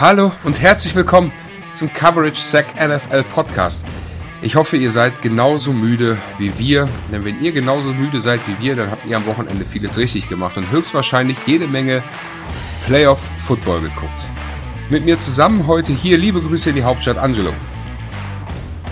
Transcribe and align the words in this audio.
Hallo 0.00 0.30
und 0.44 0.60
herzlich 0.60 0.94
willkommen 0.94 1.32
zum 1.74 1.92
Coverage 1.92 2.40
Sack 2.40 2.66
NFL 2.76 3.24
Podcast. 3.24 3.84
Ich 4.42 4.54
hoffe, 4.54 4.76
ihr 4.76 4.92
seid 4.92 5.22
genauso 5.22 5.72
müde 5.72 6.16
wie 6.38 6.56
wir, 6.56 6.88
denn 7.10 7.24
wenn 7.24 7.42
ihr 7.42 7.50
genauso 7.50 7.92
müde 7.92 8.20
seid 8.20 8.40
wie 8.46 8.64
wir, 8.64 8.76
dann 8.76 8.92
habt 8.92 9.04
ihr 9.06 9.16
am 9.16 9.26
Wochenende 9.26 9.66
vieles 9.66 9.98
richtig 9.98 10.28
gemacht 10.28 10.56
und 10.56 10.70
höchstwahrscheinlich 10.70 11.36
jede 11.46 11.66
Menge 11.66 12.04
Playoff 12.86 13.28
Football 13.38 13.80
geguckt. 13.80 14.30
Mit 14.88 15.04
mir 15.04 15.18
zusammen 15.18 15.66
heute 15.66 15.92
hier 15.92 16.16
liebe 16.16 16.40
Grüße 16.40 16.70
in 16.70 16.76
die 16.76 16.84
Hauptstadt 16.84 17.18
Angelo. 17.18 17.52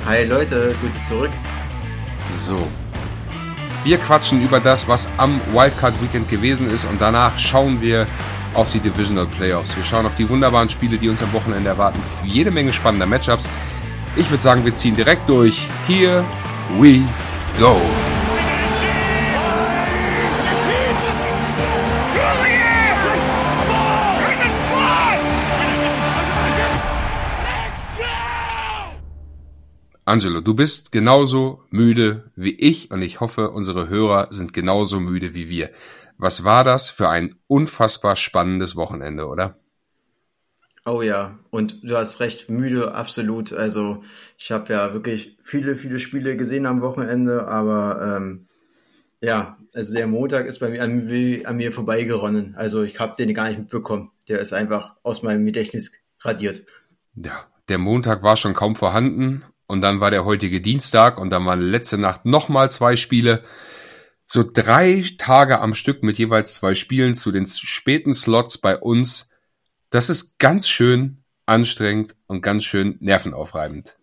Hi 0.06 0.24
Leute, 0.24 0.74
Grüße 0.80 1.00
zurück. 1.04 1.30
So. 2.36 2.66
Wir 3.84 3.98
quatschen 3.98 4.42
über 4.42 4.58
das, 4.58 4.88
was 4.88 5.08
am 5.18 5.40
Wildcard 5.52 6.02
Weekend 6.02 6.28
gewesen 6.28 6.68
ist 6.68 6.84
und 6.84 7.00
danach 7.00 7.38
schauen 7.38 7.80
wir 7.80 8.08
auf 8.54 8.70
die 8.70 8.80
Divisional 8.80 9.26
Playoffs. 9.26 9.76
Wir 9.76 9.84
schauen 9.84 10.06
auf 10.06 10.14
die 10.14 10.28
wunderbaren 10.28 10.68
Spiele, 10.68 10.98
die 10.98 11.08
uns 11.08 11.22
am 11.22 11.32
Wochenende 11.32 11.70
erwarten. 11.70 12.00
Jede 12.24 12.50
Menge 12.50 12.72
spannender 12.72 13.06
Matchups. 13.06 13.48
Ich 14.16 14.30
würde 14.30 14.42
sagen, 14.42 14.64
wir 14.64 14.74
ziehen 14.74 14.94
direkt 14.94 15.28
durch. 15.28 15.68
Here 15.86 16.24
we 16.78 17.02
go. 17.58 17.76
Angelo, 30.08 30.40
du 30.40 30.54
bist 30.54 30.92
genauso 30.92 31.64
müde 31.70 32.30
wie 32.36 32.54
ich 32.54 32.92
und 32.92 33.02
ich 33.02 33.18
hoffe, 33.18 33.50
unsere 33.50 33.88
Hörer 33.88 34.28
sind 34.30 34.52
genauso 34.52 35.00
müde 35.00 35.34
wie 35.34 35.48
wir. 35.48 35.70
Was 36.18 36.44
war 36.44 36.64
das 36.64 36.90
für 36.90 37.08
ein 37.08 37.36
unfassbar 37.46 38.16
spannendes 38.16 38.76
Wochenende, 38.76 39.26
oder? 39.26 39.56
Oh 40.84 41.02
ja, 41.02 41.38
und 41.50 41.82
du 41.82 41.96
hast 41.96 42.20
recht, 42.20 42.48
müde, 42.48 42.94
absolut. 42.94 43.52
Also 43.52 44.04
ich 44.38 44.52
habe 44.52 44.72
ja 44.72 44.92
wirklich 44.94 45.36
viele, 45.42 45.74
viele 45.74 45.98
Spiele 45.98 46.36
gesehen 46.36 46.64
am 46.64 46.80
Wochenende, 46.80 47.48
aber 47.48 48.16
ähm, 48.16 48.46
ja, 49.20 49.58
also 49.74 49.94
der 49.94 50.06
Montag 50.06 50.46
ist 50.46 50.60
bei 50.60 50.68
mir 50.68 50.82
an, 50.82 51.10
an 51.44 51.56
mir 51.56 51.72
vorbeigeronnen. 51.72 52.54
Also 52.56 52.84
ich 52.84 53.00
habe 53.00 53.16
den 53.18 53.34
gar 53.34 53.48
nicht 53.48 53.58
mitbekommen. 53.58 54.12
Der 54.28 54.38
ist 54.38 54.52
einfach 54.52 54.94
aus 55.02 55.22
meinem 55.22 55.44
Gedächtnis 55.44 55.90
radiert. 56.20 56.64
Ja, 57.16 57.46
der 57.68 57.78
Montag 57.78 58.22
war 58.22 58.36
schon 58.36 58.54
kaum 58.54 58.76
vorhanden 58.76 59.44
und 59.66 59.80
dann 59.80 60.00
war 60.00 60.12
der 60.12 60.24
heutige 60.24 60.60
Dienstag 60.60 61.18
und 61.18 61.30
dann 61.30 61.44
waren 61.44 61.60
letzte 61.60 61.98
Nacht 61.98 62.24
nochmal 62.24 62.70
zwei 62.70 62.94
Spiele 62.94 63.42
so 64.26 64.44
drei 64.44 65.04
Tage 65.18 65.60
am 65.60 65.74
Stück 65.74 66.02
mit 66.02 66.18
jeweils 66.18 66.54
zwei 66.54 66.74
Spielen 66.74 67.14
zu 67.14 67.30
den 67.32 67.46
späten 67.46 68.12
Slots 68.12 68.58
bei 68.58 68.76
uns. 68.76 69.28
Das 69.90 70.10
ist 70.10 70.38
ganz 70.38 70.68
schön 70.68 71.22
anstrengend 71.46 72.16
und 72.26 72.42
ganz 72.42 72.64
schön 72.64 72.96
nervenaufreibend. 73.00 73.96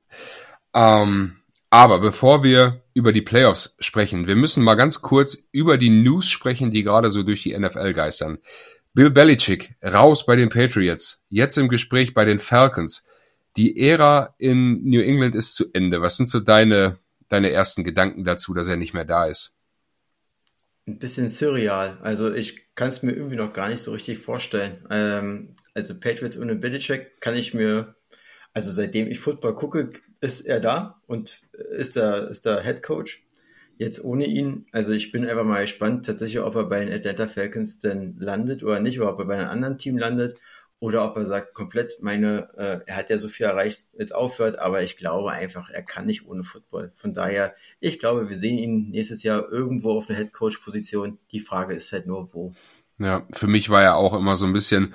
Ähm, 0.74 1.38
aber 1.70 2.00
bevor 2.00 2.44
wir 2.44 2.84
über 2.94 3.12
die 3.12 3.22
Playoffs 3.22 3.76
sprechen, 3.80 4.28
wir 4.28 4.36
müssen 4.36 4.64
mal 4.64 4.76
ganz 4.76 5.02
kurz 5.02 5.50
über 5.52 5.78
die 5.78 5.90
News 5.90 6.30
sprechen, 6.30 6.72
die 6.72 6.84
gerade 6.84 7.10
so 7.10 7.24
durch 7.24 7.44
die 7.44 7.58
NFL 7.58 7.94
geistern. 7.94 8.38
Bill 8.94 9.10
Belichick 9.10 9.76
raus 9.84 10.26
bei 10.26 10.36
den 10.36 10.50
Patriots, 10.50 11.26
jetzt 11.30 11.58
im 11.58 11.68
Gespräch 11.68 12.14
bei 12.14 12.26
den 12.26 12.40
Falcons. 12.40 13.08
Die 13.58 13.80
Ära 13.80 14.36
in 14.38 14.84
New 14.84 15.02
England 15.02 15.36
ist 15.36 15.56
zu 15.56 15.66
Ende. 15.74 16.02
Was 16.02 16.18
sind 16.18 16.30
so 16.30 16.40
deine, 16.40 17.00
deine 17.28 17.50
ersten 17.50 17.84
Gedanken 17.84 18.24
dazu, 18.24 18.54
dass 18.54 18.68
er 18.68 18.78
nicht 18.78 18.94
mehr 18.94 19.06
da 19.06 19.26
ist? 19.26 19.58
Ein 20.88 21.00
bisschen 21.00 21.30
surreal. 21.30 21.98
Also 22.02 22.34
ich 22.34 22.73
kann 22.76 22.89
es 22.89 23.03
mir 23.03 23.14
irgendwie 23.14 23.36
noch 23.36 23.53
gar 23.53 23.70
nicht 23.70 23.81
so 23.81 23.92
richtig 23.92 24.20
vorstellen. 24.20 24.86
Ähm, 24.90 25.56
also 25.73 26.00
Patriots 26.00 26.38
ohne 26.38 26.56
Belichick 26.56 27.20
kann 27.22 27.36
ich 27.36 27.53
mir, 27.53 27.95
also 28.53 28.72
seitdem 28.72 29.08
ich 29.09 29.20
Football 29.20 29.56
gucke, 29.56 29.90
ist 30.22 30.42
er 30.42 30.59
da 30.59 31.02
und 31.08 31.42
ist 31.72 31.95
der, 31.95 32.28
ist 32.30 32.45
der 32.45 32.62
Head 32.62 32.84
Coach. 32.84 33.23
Jetzt 33.78 34.03
ohne 34.03 34.25
ihn, 34.25 34.68
also 34.72 34.94
ich 34.94 35.12
bin 35.12 35.25
einfach 35.25 35.46
mal 35.46 35.62
gespannt 35.62 36.06
tatsächlich, 36.06 36.41
ob 36.41 36.56
er 36.56 36.66
bei 36.66 36.85
den 36.85 36.94
Atlanta 36.94 37.28
Falcons 37.28 37.79
denn 37.79 38.16
landet 38.19 38.62
oder 38.62 38.79
nicht, 38.79 39.00
oder 39.00 39.13
ob 39.13 39.19
er 39.19 39.25
bei 39.25 39.35
einem 39.35 39.50
anderen 39.50 39.78
Team 39.78 39.97
landet 39.97 40.40
oder 40.84 41.06
ob 41.06 41.16
er 41.16 41.26
sagt, 41.26 41.54
komplett 41.54 42.00
meine, 42.02 42.50
äh, 42.58 42.80
er 42.86 42.98
hat 42.98 43.10
ja 43.10 43.18
so 43.18 43.30
viel 43.30 43.46
erreicht, 43.46 43.88
jetzt 43.98 44.14
aufhört, 44.14 44.60
aber 44.60 44.84
ich 44.84 44.98
glaube 44.98 45.32
einfach, 45.32 45.70
er 45.70 45.82
kann 45.82 46.06
nicht 46.06 46.28
ohne 46.28 46.44
Football. 46.44 46.92
Von 46.98 47.14
daher, 47.14 47.56
ich 47.80 48.00
glaube, 48.00 48.28
wir 48.28 48.36
sehen 48.36 48.58
ihn 48.58 48.90
nächstes 48.90 49.24
Jahr 49.24 49.50
irgendwo 49.50 49.94
auf 49.98 50.10
einer 50.10 50.20
Headcoach-Position. 50.20 51.20
Die 51.32 51.40
Frage 51.40 51.74
ist 51.74 51.94
halt 51.94 52.06
nur, 52.06 52.34
wo. 52.34 52.52
Ja, 52.98 53.26
für 53.32 53.48
mich 53.48 53.70
war 53.70 53.82
er 53.82 53.96
auch 53.96 54.14
immer 54.14 54.36
so 54.36 54.46
ein 54.46 54.52
bisschen, 54.52 54.94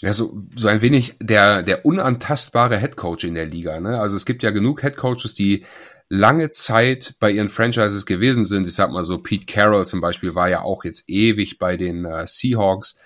ja, 0.00 0.12
so, 0.12 0.36
so 0.56 0.66
ein 0.66 0.82
wenig 0.82 1.14
der, 1.22 1.62
der 1.62 1.86
unantastbare 1.86 2.76
Headcoach 2.76 3.22
in 3.22 3.36
der 3.36 3.46
Liga. 3.46 3.78
Ne? 3.78 4.00
Also 4.00 4.16
es 4.16 4.26
gibt 4.26 4.42
ja 4.42 4.50
genug 4.50 4.82
Headcoaches, 4.82 5.34
die 5.34 5.64
lange 6.08 6.50
Zeit 6.50 7.14
bei 7.20 7.30
ihren 7.30 7.50
Franchises 7.50 8.04
gewesen 8.04 8.44
sind. 8.44 8.66
Ich 8.66 8.74
sag 8.74 8.90
mal 8.90 9.04
so, 9.04 9.18
Pete 9.18 9.46
Carroll 9.46 9.86
zum 9.86 10.00
Beispiel 10.00 10.34
war 10.34 10.48
ja 10.48 10.62
auch 10.62 10.82
jetzt 10.82 11.08
ewig 11.08 11.60
bei 11.60 11.76
den 11.76 12.04
äh, 12.04 12.26
Seahawks 12.26 12.98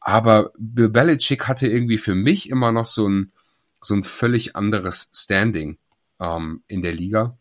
aber 0.00 0.52
Bill 0.58 0.88
Belichick 0.88 1.48
hatte 1.48 1.66
irgendwie 1.66 1.98
für 1.98 2.14
mich 2.14 2.50
immer 2.50 2.72
noch 2.72 2.86
so 2.86 3.08
ein, 3.08 3.32
so 3.80 3.94
ein 3.94 4.04
völlig 4.04 4.56
anderes 4.56 5.10
Standing 5.14 5.78
ähm, 6.20 6.62
in 6.66 6.82
der 6.82 6.92
Liga. 6.92 7.36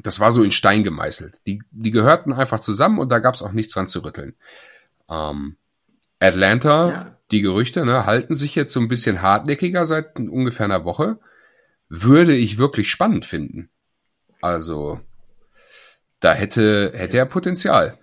Das 0.00 0.20
war 0.20 0.32
so 0.32 0.42
in 0.42 0.50
Stein 0.50 0.84
gemeißelt. 0.84 1.46
Die, 1.46 1.62
die 1.70 1.90
gehörten 1.90 2.32
einfach 2.32 2.60
zusammen 2.60 2.98
und 2.98 3.12
da 3.12 3.18
gab 3.18 3.34
es 3.34 3.42
auch 3.42 3.52
nichts 3.52 3.74
dran 3.74 3.88
zu 3.88 4.00
rütteln. 4.00 4.34
Ähm, 5.08 5.56
Atlanta, 6.18 6.88
ja. 6.88 7.18
die 7.30 7.42
Gerüchte, 7.42 7.84
ne, 7.84 8.06
halten 8.06 8.34
sich 8.34 8.54
jetzt 8.54 8.72
so 8.72 8.80
ein 8.80 8.88
bisschen 8.88 9.22
hartnäckiger 9.22 9.84
seit 9.86 10.16
ungefähr 10.16 10.64
einer 10.64 10.84
Woche. 10.84 11.18
Würde 11.88 12.34
ich 12.34 12.58
wirklich 12.58 12.90
spannend 12.90 13.26
finden. 13.26 13.68
Also, 14.40 15.00
da 16.20 16.32
hätte, 16.32 16.92
hätte 16.94 17.18
er 17.18 17.26
Potenzial. 17.26 17.98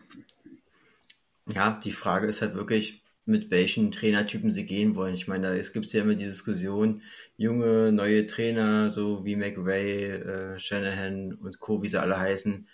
Ja, 1.48 1.72
die 1.84 1.92
Frage 1.92 2.28
ist 2.28 2.42
halt 2.42 2.54
wirklich, 2.54 2.99
mit 3.30 3.52
welchen 3.52 3.92
Trainertypen 3.92 4.52
sie 4.52 4.66
gehen 4.66 4.96
wollen. 4.96 5.14
Ich 5.14 5.28
meine, 5.28 5.58
es 5.58 5.74
gibt 5.74 5.92
ja 5.94 6.02
immer 6.02 6.16
die 6.16 6.26
Diskussion, 6.26 7.02
junge, 7.38 7.92
neue 7.92 8.28
Trainer, 8.28 8.90
so 8.90 9.24
wie 9.26 9.36
McRae, 9.36 10.56
äh, 10.56 10.60
Shanahan 10.60 11.34
und 11.34 11.60
Co., 11.60 11.82
wie 11.84 11.88
sie 11.88 12.02
alle 12.02 12.20
heißen, 12.20 12.68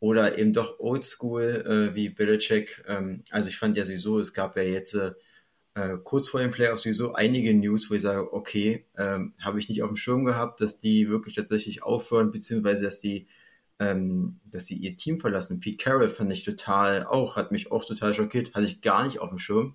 oder 0.00 0.38
eben 0.38 0.52
doch 0.52 0.78
Oldschool 0.80 1.90
äh, 1.92 1.94
wie 1.94 2.10
Belichick. 2.10 2.84
Ähm, 2.86 3.24
also 3.30 3.48
ich 3.48 3.58
fand 3.58 3.76
ja 3.76 3.84
sowieso, 3.84 4.18
es 4.20 4.32
gab 4.32 4.56
ja 4.56 4.62
jetzt 4.62 4.94
äh, 4.94 5.12
kurz 6.04 6.28
vor 6.28 6.40
den 6.40 6.50
Playoffs 6.50 6.82
sowieso 6.82 7.14
einige 7.14 7.54
News, 7.54 7.90
wo 7.90 7.94
ich 7.94 8.02
sage, 8.02 8.32
okay, 8.32 8.86
ähm, 8.98 9.34
habe 9.40 9.58
ich 9.58 9.68
nicht 9.68 9.82
auf 9.82 9.90
dem 9.90 9.96
Schirm 9.96 10.24
gehabt, 10.24 10.60
dass 10.60 10.78
die 10.78 11.08
wirklich 11.08 11.36
tatsächlich 11.36 11.82
aufhören, 11.82 12.32
beziehungsweise 12.32 12.84
dass 12.84 13.00
die 13.00 13.28
ähm, 13.80 14.40
dass 14.44 14.66
sie 14.66 14.76
ihr 14.76 14.96
Team 14.96 15.20
verlassen. 15.20 15.58
Pete 15.58 15.78
Carroll 15.78 16.08
fand 16.08 16.30
ich 16.32 16.44
total 16.44 17.04
auch, 17.04 17.36
hat 17.36 17.50
mich 17.50 17.72
auch 17.72 17.84
total 17.84 18.14
schockiert, 18.14 18.54
hatte 18.54 18.66
ich 18.66 18.82
gar 18.82 19.06
nicht 19.06 19.18
auf 19.20 19.30
dem 19.30 19.38
Schirm. 19.38 19.74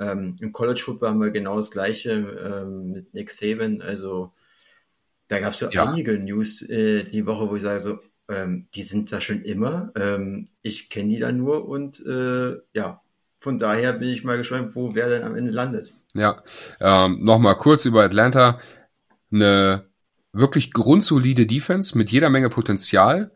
Ähm, 0.00 0.36
Im 0.40 0.52
College 0.52 0.80
Football 0.80 1.10
haben 1.10 1.20
wir 1.20 1.30
genau 1.30 1.56
das 1.56 1.70
gleiche 1.70 2.12
ähm, 2.12 2.90
mit 2.90 3.14
Nick 3.14 3.30
Saban. 3.30 3.80
Also 3.80 4.32
da 5.28 5.40
gab 5.40 5.52
es 5.52 5.60
so 5.60 5.68
ja. 5.70 5.84
einige 5.84 6.18
News 6.18 6.62
äh, 6.62 7.04
die 7.04 7.26
Woche, 7.26 7.48
wo 7.48 7.56
ich 7.56 7.62
sage, 7.62 7.80
so, 7.80 7.98
ähm, 8.28 8.68
die 8.74 8.82
sind 8.82 9.12
da 9.12 9.20
schon 9.20 9.42
immer. 9.42 9.92
Ähm, 9.96 10.48
ich 10.62 10.88
kenne 10.90 11.10
die 11.10 11.18
da 11.18 11.32
nur 11.32 11.68
und 11.68 12.04
äh, 12.04 12.56
ja, 12.72 13.00
von 13.40 13.58
daher 13.58 13.92
bin 13.92 14.08
ich 14.08 14.24
mal 14.24 14.38
gespannt, 14.38 14.74
wo 14.74 14.94
wer 14.94 15.08
denn 15.08 15.22
am 15.22 15.36
Ende 15.36 15.52
landet. 15.52 15.92
Ja, 16.14 16.42
ähm, 16.80 17.22
nochmal 17.22 17.56
kurz 17.56 17.84
über 17.84 18.02
Atlanta. 18.02 18.58
Eine 19.30 19.84
wirklich 20.32 20.72
grundsolide 20.72 21.46
Defense 21.46 21.96
mit 21.96 22.10
jeder 22.10 22.30
Menge 22.30 22.48
Potenzial. 22.48 23.32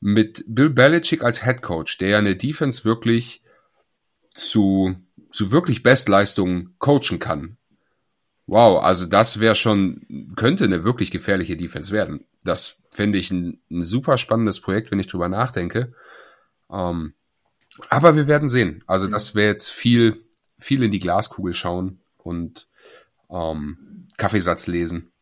Mit 0.00 0.44
Bill 0.48 0.70
Belichick 0.70 1.22
als 1.22 1.44
Head 1.44 1.62
Coach, 1.62 1.98
der 1.98 2.18
eine 2.18 2.34
Defense 2.34 2.84
wirklich 2.84 3.42
zu 4.34 4.96
zu 5.32 5.50
wirklich 5.50 5.82
Bestleistungen 5.82 6.76
coachen 6.78 7.18
kann. 7.18 7.56
Wow, 8.46 8.82
also 8.82 9.06
das 9.06 9.40
wäre 9.40 9.54
schon, 9.54 10.28
könnte 10.36 10.64
eine 10.64 10.84
wirklich 10.84 11.10
gefährliche 11.10 11.56
Defense 11.56 11.92
werden. 11.92 12.26
Das 12.44 12.78
fände 12.90 13.18
ich 13.18 13.30
ein, 13.30 13.60
ein, 13.70 13.84
super 13.84 14.18
spannendes 14.18 14.60
Projekt, 14.60 14.90
wenn 14.90 15.00
ich 15.00 15.06
drüber 15.06 15.28
nachdenke. 15.28 15.94
Ähm, 16.70 17.14
aber 17.88 18.14
wir 18.14 18.26
werden 18.26 18.48
sehen. 18.48 18.84
Also 18.86 19.08
das 19.08 19.34
wäre 19.34 19.48
jetzt 19.48 19.70
viel, 19.70 20.24
viel 20.58 20.82
in 20.82 20.90
die 20.90 20.98
Glaskugel 20.98 21.54
schauen 21.54 22.00
und 22.18 22.68
ähm, 23.30 24.08
Kaffeesatz 24.18 24.66
lesen, 24.66 25.12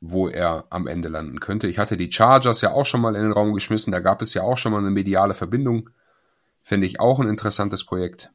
wo 0.00 0.28
er 0.28 0.66
am 0.68 0.86
Ende 0.86 1.08
landen 1.08 1.40
könnte. 1.40 1.68
Ich 1.68 1.78
hatte 1.78 1.96
die 1.96 2.12
Chargers 2.12 2.60
ja 2.60 2.72
auch 2.72 2.84
schon 2.84 3.00
mal 3.00 3.14
in 3.14 3.22
den 3.22 3.32
Raum 3.32 3.54
geschmissen. 3.54 3.92
Da 3.92 4.00
gab 4.00 4.20
es 4.20 4.34
ja 4.34 4.42
auch 4.42 4.58
schon 4.58 4.72
mal 4.72 4.78
eine 4.78 4.90
mediale 4.90 5.34
Verbindung. 5.34 5.88
Fände 6.62 6.86
ich 6.86 7.00
auch 7.00 7.20
ein 7.20 7.28
interessantes 7.28 7.84
Projekt. 7.84 8.32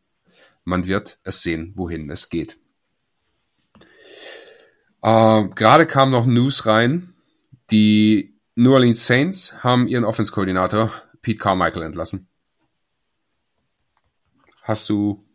Man 0.63 0.85
wird 0.87 1.19
es 1.23 1.41
sehen, 1.41 1.73
wohin 1.75 2.09
es 2.09 2.29
geht. 2.29 2.57
Äh, 5.01 5.43
Gerade 5.55 5.85
kam 5.87 6.11
noch 6.11 6.25
News 6.25 6.65
rein. 6.65 7.13
Die 7.71 8.35
New 8.55 8.73
Orleans 8.73 9.05
Saints 9.07 9.63
haben 9.63 9.87
ihren 9.87 10.03
Offense-Koordinator 10.05 10.91
Pete 11.21 11.39
Carmichael 11.39 11.83
entlassen. 11.83 12.27
Hast 14.61 14.89
du 14.89 15.25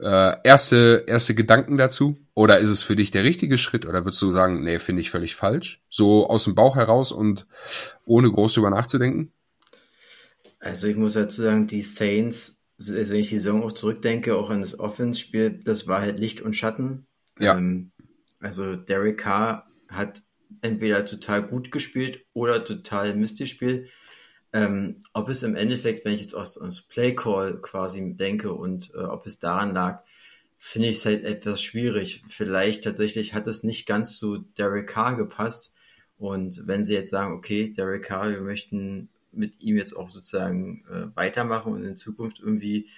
Äh, 0.00 0.36
erste, 0.44 1.04
erste 1.06 1.34
Gedanken 1.34 1.76
dazu? 1.76 2.18
Oder 2.34 2.58
ist 2.58 2.70
es 2.70 2.82
für 2.82 2.96
dich 2.96 3.12
der 3.12 3.22
richtige 3.24 3.56
Schritt? 3.56 3.86
Oder 3.86 4.04
würdest 4.04 4.20
du 4.22 4.32
sagen, 4.32 4.64
nee, 4.64 4.78
finde 4.80 5.00
ich 5.00 5.10
völlig 5.10 5.36
falsch? 5.36 5.84
So 5.88 6.28
aus 6.28 6.44
dem 6.44 6.54
Bauch 6.56 6.76
heraus 6.76 7.12
und 7.12 7.46
ohne 8.04 8.30
groß 8.30 8.54
drüber 8.54 8.70
nachzudenken? 8.70 9.32
Also 10.60 10.86
ich 10.86 10.96
muss 10.96 11.14
dazu 11.14 11.42
sagen, 11.42 11.66
die 11.66 11.82
Saints, 11.82 12.61
also 12.90 13.12
wenn 13.12 13.20
ich 13.20 13.28
die 13.28 13.38
Saison 13.38 13.62
auch 13.62 13.72
zurückdenke, 13.72 14.36
auch 14.36 14.50
an 14.50 14.60
das 14.60 14.78
Offense-Spiel, 14.78 15.60
das 15.64 15.86
war 15.86 16.00
halt 16.00 16.18
Licht 16.18 16.40
und 16.40 16.54
Schatten. 16.54 17.06
Ja. 17.38 17.56
Ähm, 17.56 17.92
also 18.40 18.76
Derek 18.76 19.18
Carr 19.18 19.70
hat 19.88 20.22
entweder 20.60 21.06
total 21.06 21.42
gut 21.42 21.70
gespielt 21.70 22.24
oder 22.32 22.64
total 22.64 23.14
Mist 23.14 23.38
gespielt. 23.38 23.88
Ähm, 24.52 25.00
ob 25.14 25.28
es 25.28 25.42
im 25.42 25.54
Endeffekt, 25.54 26.04
wenn 26.04 26.12
ich 26.12 26.20
jetzt 26.20 26.34
aus, 26.34 26.58
aus 26.58 26.82
Playcall 26.82 27.60
quasi 27.62 28.14
denke 28.16 28.52
und 28.52 28.92
äh, 28.94 28.98
ob 28.98 29.26
es 29.26 29.38
daran 29.38 29.72
lag, 29.72 30.02
finde 30.58 30.88
ich 30.88 30.98
es 30.98 31.06
halt 31.06 31.24
etwas 31.24 31.62
schwierig. 31.62 32.22
Vielleicht 32.28 32.84
tatsächlich 32.84 33.34
hat 33.34 33.46
es 33.46 33.62
nicht 33.62 33.86
ganz 33.86 34.16
zu 34.18 34.38
Derek 34.58 34.88
Carr 34.88 35.16
gepasst. 35.16 35.72
Und 36.18 36.66
wenn 36.66 36.84
sie 36.84 36.94
jetzt 36.94 37.10
sagen, 37.10 37.32
okay, 37.32 37.72
Derek 37.72 38.04
Carr, 38.04 38.30
wir 38.30 38.42
möchten 38.42 39.08
mit 39.32 39.60
ihm 39.60 39.76
jetzt 39.76 39.94
auch 39.94 40.10
sozusagen 40.10 40.84
äh, 40.90 41.16
weitermachen 41.16 41.72
und 41.72 41.84
in 41.84 41.96
Zukunft 41.96 42.40
irgendwie 42.40 42.88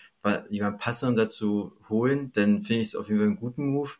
jemand 0.48 0.78
passenden 0.78 1.16
dazu 1.16 1.76
holen, 1.90 2.32
dann 2.32 2.62
finde 2.62 2.80
ich 2.80 2.88
es 2.88 2.96
auf 2.96 3.08
jeden 3.08 3.20
Fall 3.20 3.28
einen 3.28 3.36
guten 3.36 3.66
Move. 3.66 3.90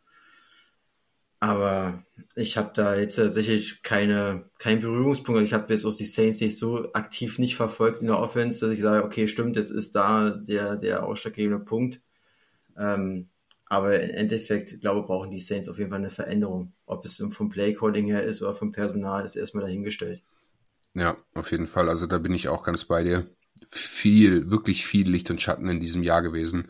Aber 1.38 2.02
ich 2.36 2.56
habe 2.56 2.70
da 2.74 2.96
jetzt 2.96 3.16
tatsächlich 3.16 3.82
keine, 3.82 4.48
keinen 4.56 4.80
Berührungspunkt. 4.80 5.42
Ich 5.42 5.52
habe 5.52 5.70
jetzt 5.70 5.84
auch 5.84 5.94
die 5.94 6.06
Saints 6.06 6.40
nicht 6.40 6.56
so 6.58 6.90
aktiv 6.94 7.38
nicht 7.38 7.56
verfolgt 7.56 8.00
in 8.00 8.06
der 8.06 8.18
Offense, 8.18 8.60
dass 8.60 8.74
ich 8.74 8.80
sage, 8.80 9.04
okay, 9.04 9.28
stimmt, 9.28 9.56
jetzt 9.56 9.70
ist 9.70 9.94
da 9.94 10.30
der, 10.30 10.76
der 10.76 11.04
ausschlaggebende 11.04 11.62
Punkt. 11.62 12.00
Ähm, 12.78 13.26
aber 13.66 14.00
im 14.00 14.10
Endeffekt, 14.10 14.80
glaube 14.80 15.00
ich, 15.00 15.06
brauchen 15.06 15.30
die 15.30 15.40
Saints 15.40 15.68
auf 15.68 15.78
jeden 15.78 15.90
Fall 15.90 15.98
eine 15.98 16.10
Veränderung. 16.10 16.72
Ob 16.86 17.04
es 17.04 17.22
vom 17.30 17.50
Playcalling 17.50 18.06
her 18.06 18.22
ist 18.22 18.40
oder 18.40 18.54
vom 18.54 18.72
Personal, 18.72 19.24
ist 19.24 19.36
erstmal 19.36 19.64
dahingestellt. 19.64 20.22
Ja, 20.94 21.16
auf 21.34 21.50
jeden 21.50 21.66
Fall. 21.66 21.88
Also 21.88 22.06
da 22.06 22.18
bin 22.18 22.34
ich 22.34 22.48
auch 22.48 22.62
ganz 22.62 22.84
bei 22.84 23.02
dir. 23.02 23.26
Viel, 23.66 24.50
wirklich 24.50 24.86
viel 24.86 25.08
Licht 25.08 25.30
und 25.30 25.40
Schatten 25.40 25.68
in 25.68 25.80
diesem 25.80 26.02
Jahr 26.02 26.22
gewesen. 26.22 26.68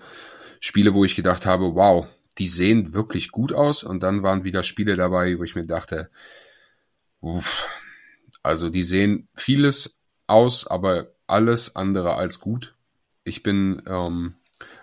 Spiele, 0.61 0.95
wo 0.95 1.05
ich 1.05 1.15
gedacht 1.15 1.45
habe, 1.47 1.75
wow, 1.75 2.07
die 2.39 2.49
sehen 2.49 2.95
wirklich 2.95 3.31
gut 3.31 3.53
aus. 3.53 3.85
Und 3.85 4.03
dann 4.03 4.23
waren 4.23 4.45
wieder 4.45 4.63
Spiele 4.63 4.97
dabei, 4.97 5.39
wo 5.39 5.45
ich 5.45 5.55
mir 5.55 5.67
dachte, 5.67 6.11
uff, 7.21 7.69
also 8.43 8.71
die 8.71 8.83
sehen 8.83 9.29
vieles 9.35 10.01
aus, 10.27 10.67
aber 10.67 11.13
alles 11.27 11.77
andere 11.77 12.15
als 12.15 12.41
gut. 12.41 12.75
Ich 13.25 13.43
bin 13.43 13.83
ähm, 13.87 14.35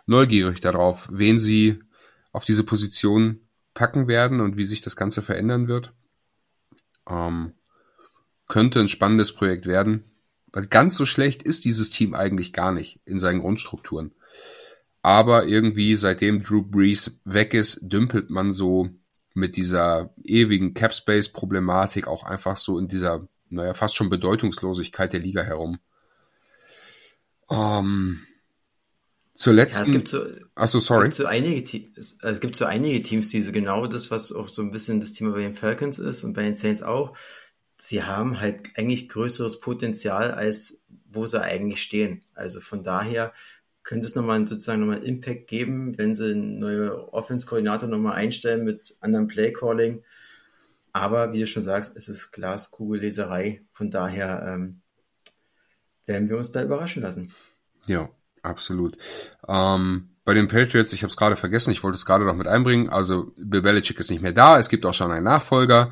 neugierig 0.05 0.61
darauf, 0.61 1.07
wen 1.11 1.39
sie 1.39 1.79
auf 2.31 2.45
diese 2.45 2.63
Position 2.63 3.41
packen 3.73 4.07
werden 4.07 4.41
und 4.41 4.57
wie 4.57 4.65
sich 4.65 4.81
das 4.81 4.95
Ganze 4.95 5.21
verändern 5.21 5.67
wird. 5.67 5.93
Ähm, 7.07 7.53
könnte 8.51 8.81
ein 8.81 8.89
spannendes 8.89 9.33
Projekt 9.33 9.65
werden, 9.65 10.03
weil 10.51 10.67
ganz 10.67 10.97
so 10.97 11.05
schlecht 11.05 11.41
ist 11.41 11.63
dieses 11.63 11.89
Team 11.89 12.13
eigentlich 12.13 12.51
gar 12.51 12.73
nicht 12.73 12.99
in 13.05 13.17
seinen 13.17 13.39
Grundstrukturen. 13.39 14.13
Aber 15.01 15.45
irgendwie, 15.45 15.95
seitdem 15.95 16.43
Drew 16.43 16.61
Brees 16.61 17.21
weg 17.23 17.53
ist, 17.53 17.79
dümpelt 17.83 18.29
man 18.29 18.51
so 18.51 18.89
mit 19.33 19.55
dieser 19.55 20.13
ewigen 20.21 20.73
Capspace-Problematik 20.73 22.07
auch 22.07 22.23
einfach 22.23 22.57
so 22.57 22.77
in 22.77 22.89
dieser, 22.89 23.25
naja, 23.49 23.73
fast 23.73 23.95
schon 23.95 24.09
Bedeutungslosigkeit 24.09 25.13
der 25.13 25.21
Liga 25.21 25.43
herum. 25.43 25.79
Ähm, 27.49 28.19
zur 29.33 29.53
letzten. 29.53 29.83
Ja, 29.83 29.85
es 29.85 29.91
gibt 29.93 30.07
so, 30.09 30.25
Achso, 30.55 30.79
sorry. 30.79 31.07
Es 31.07 31.15
gibt, 31.15 31.23
so 31.23 31.25
einige, 31.25 31.89
es 32.21 32.39
gibt 32.41 32.57
so 32.57 32.65
einige 32.65 33.01
Teams, 33.01 33.29
die 33.29 33.41
so 33.41 33.53
genau 33.53 33.87
das, 33.87 34.11
was 34.11 34.33
auch 34.33 34.49
so 34.49 34.61
ein 34.61 34.71
bisschen 34.71 34.99
das 34.99 35.13
Thema 35.13 35.31
bei 35.31 35.39
den 35.39 35.55
Falcons 35.55 35.99
ist 35.99 36.25
und 36.25 36.33
bei 36.33 36.43
den 36.43 36.55
Saints 36.55 36.81
auch. 36.81 37.15
Sie 37.83 38.03
haben 38.03 38.39
halt 38.39 38.77
eigentlich 38.77 39.09
größeres 39.09 39.59
Potenzial, 39.59 40.29
als 40.29 40.83
wo 41.09 41.25
sie 41.25 41.41
eigentlich 41.41 41.81
stehen. 41.81 42.23
Also 42.35 42.61
von 42.61 42.83
daher 42.83 43.33
könnte 43.81 44.05
es 44.05 44.13
nochmal 44.13 44.45
sozusagen 44.47 44.81
nochmal 44.81 45.03
Impact 45.03 45.47
geben, 45.47 45.97
wenn 45.97 46.13
sie 46.13 46.29
einen 46.29 46.59
neuen 46.59 46.91
Offense-Koordinator 46.91 47.89
nochmal 47.89 48.13
einstellen 48.13 48.65
mit 48.65 48.95
anderem 48.99 49.27
Play-Calling. 49.27 50.03
Aber 50.93 51.33
wie 51.33 51.39
du 51.39 51.47
schon 51.47 51.63
sagst, 51.63 51.97
es 51.97 52.07
ist 52.07 52.31
Glaskugelleserei. 52.31 53.63
Von 53.71 53.89
daher 53.89 54.45
ähm, 54.47 54.81
werden 56.05 56.29
wir 56.29 56.37
uns 56.37 56.51
da 56.51 56.61
überraschen 56.61 57.01
lassen. 57.01 57.33
Ja, 57.87 58.11
absolut. 58.43 58.95
Ähm, 59.47 60.11
bei 60.23 60.35
den 60.35 60.47
Patriots, 60.47 60.93
ich 60.93 61.01
habe 61.01 61.09
es 61.09 61.17
gerade 61.17 61.35
vergessen, 61.35 61.71
ich 61.71 61.83
wollte 61.83 61.95
es 61.95 62.05
gerade 62.05 62.25
noch 62.25 62.35
mit 62.35 62.47
einbringen. 62.47 62.89
Also 62.89 63.33
Bill 63.37 63.63
Belichick 63.63 63.99
ist 63.99 64.11
nicht 64.11 64.21
mehr 64.21 64.33
da. 64.33 64.59
Es 64.59 64.69
gibt 64.69 64.85
auch 64.85 64.93
schon 64.93 65.11
einen 65.11 65.25
Nachfolger. 65.25 65.91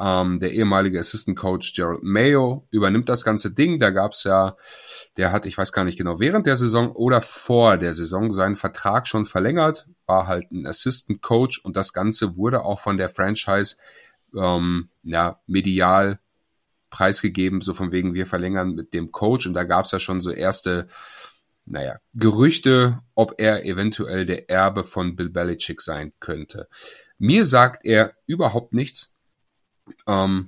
Ähm, 0.00 0.40
der 0.40 0.52
ehemalige 0.52 0.98
Assistant 0.98 1.36
Coach 1.36 1.74
Gerald 1.74 2.02
Mayo 2.02 2.66
übernimmt 2.70 3.08
das 3.08 3.24
ganze 3.24 3.52
Ding. 3.52 3.78
Da 3.78 3.90
gab 3.90 4.12
es 4.12 4.24
ja 4.24 4.56
der 5.16 5.32
hat, 5.32 5.46
ich 5.46 5.58
weiß 5.58 5.72
gar 5.72 5.84
nicht 5.84 5.98
genau, 5.98 6.20
während 6.20 6.46
der 6.46 6.56
Saison 6.56 6.92
oder 6.92 7.20
vor 7.20 7.76
der 7.76 7.94
Saison 7.94 8.32
seinen 8.32 8.56
Vertrag 8.56 9.06
schon 9.06 9.26
verlängert, 9.26 9.86
war 10.06 10.26
halt 10.26 10.50
ein 10.52 10.66
Assistant 10.66 11.20
Coach 11.22 11.60
und 11.64 11.76
das 11.76 11.92
Ganze 11.92 12.36
wurde 12.36 12.64
auch 12.64 12.80
von 12.80 12.96
der 12.96 13.08
Franchise 13.08 13.76
ähm, 14.36 14.88
ja, 15.02 15.40
medial 15.46 16.20
preisgegeben, 16.90 17.60
so 17.60 17.74
von 17.74 17.92
wegen 17.92 18.14
wir 18.14 18.26
verlängern 18.26 18.74
mit 18.74 18.94
dem 18.94 19.12
Coach 19.12 19.46
und 19.46 19.54
da 19.54 19.64
gab 19.64 19.84
es 19.84 19.92
ja 19.92 19.98
schon 19.98 20.20
so 20.20 20.30
erste, 20.30 20.86
naja, 21.66 21.98
Gerüchte, 22.14 23.00
ob 23.14 23.34
er 23.38 23.64
eventuell 23.64 24.24
der 24.24 24.48
Erbe 24.48 24.84
von 24.84 25.16
Bill 25.16 25.28
Belichick 25.28 25.80
sein 25.80 26.12
könnte. 26.20 26.68
Mir 27.18 27.46
sagt 27.46 27.84
er 27.84 28.14
überhaupt 28.26 28.72
nichts, 28.72 29.14
ähm, 30.06 30.46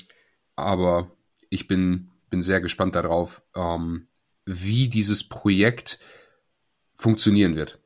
aber 0.56 1.10
ich 1.50 1.68
bin, 1.68 2.08
bin 2.30 2.42
sehr 2.42 2.60
gespannt 2.60 2.94
darauf, 2.94 3.42
ähm, 3.54 4.06
wie 4.44 4.88
dieses 4.88 5.28
Projekt 5.28 5.98
funktionieren 6.94 7.56
wird. 7.56 7.78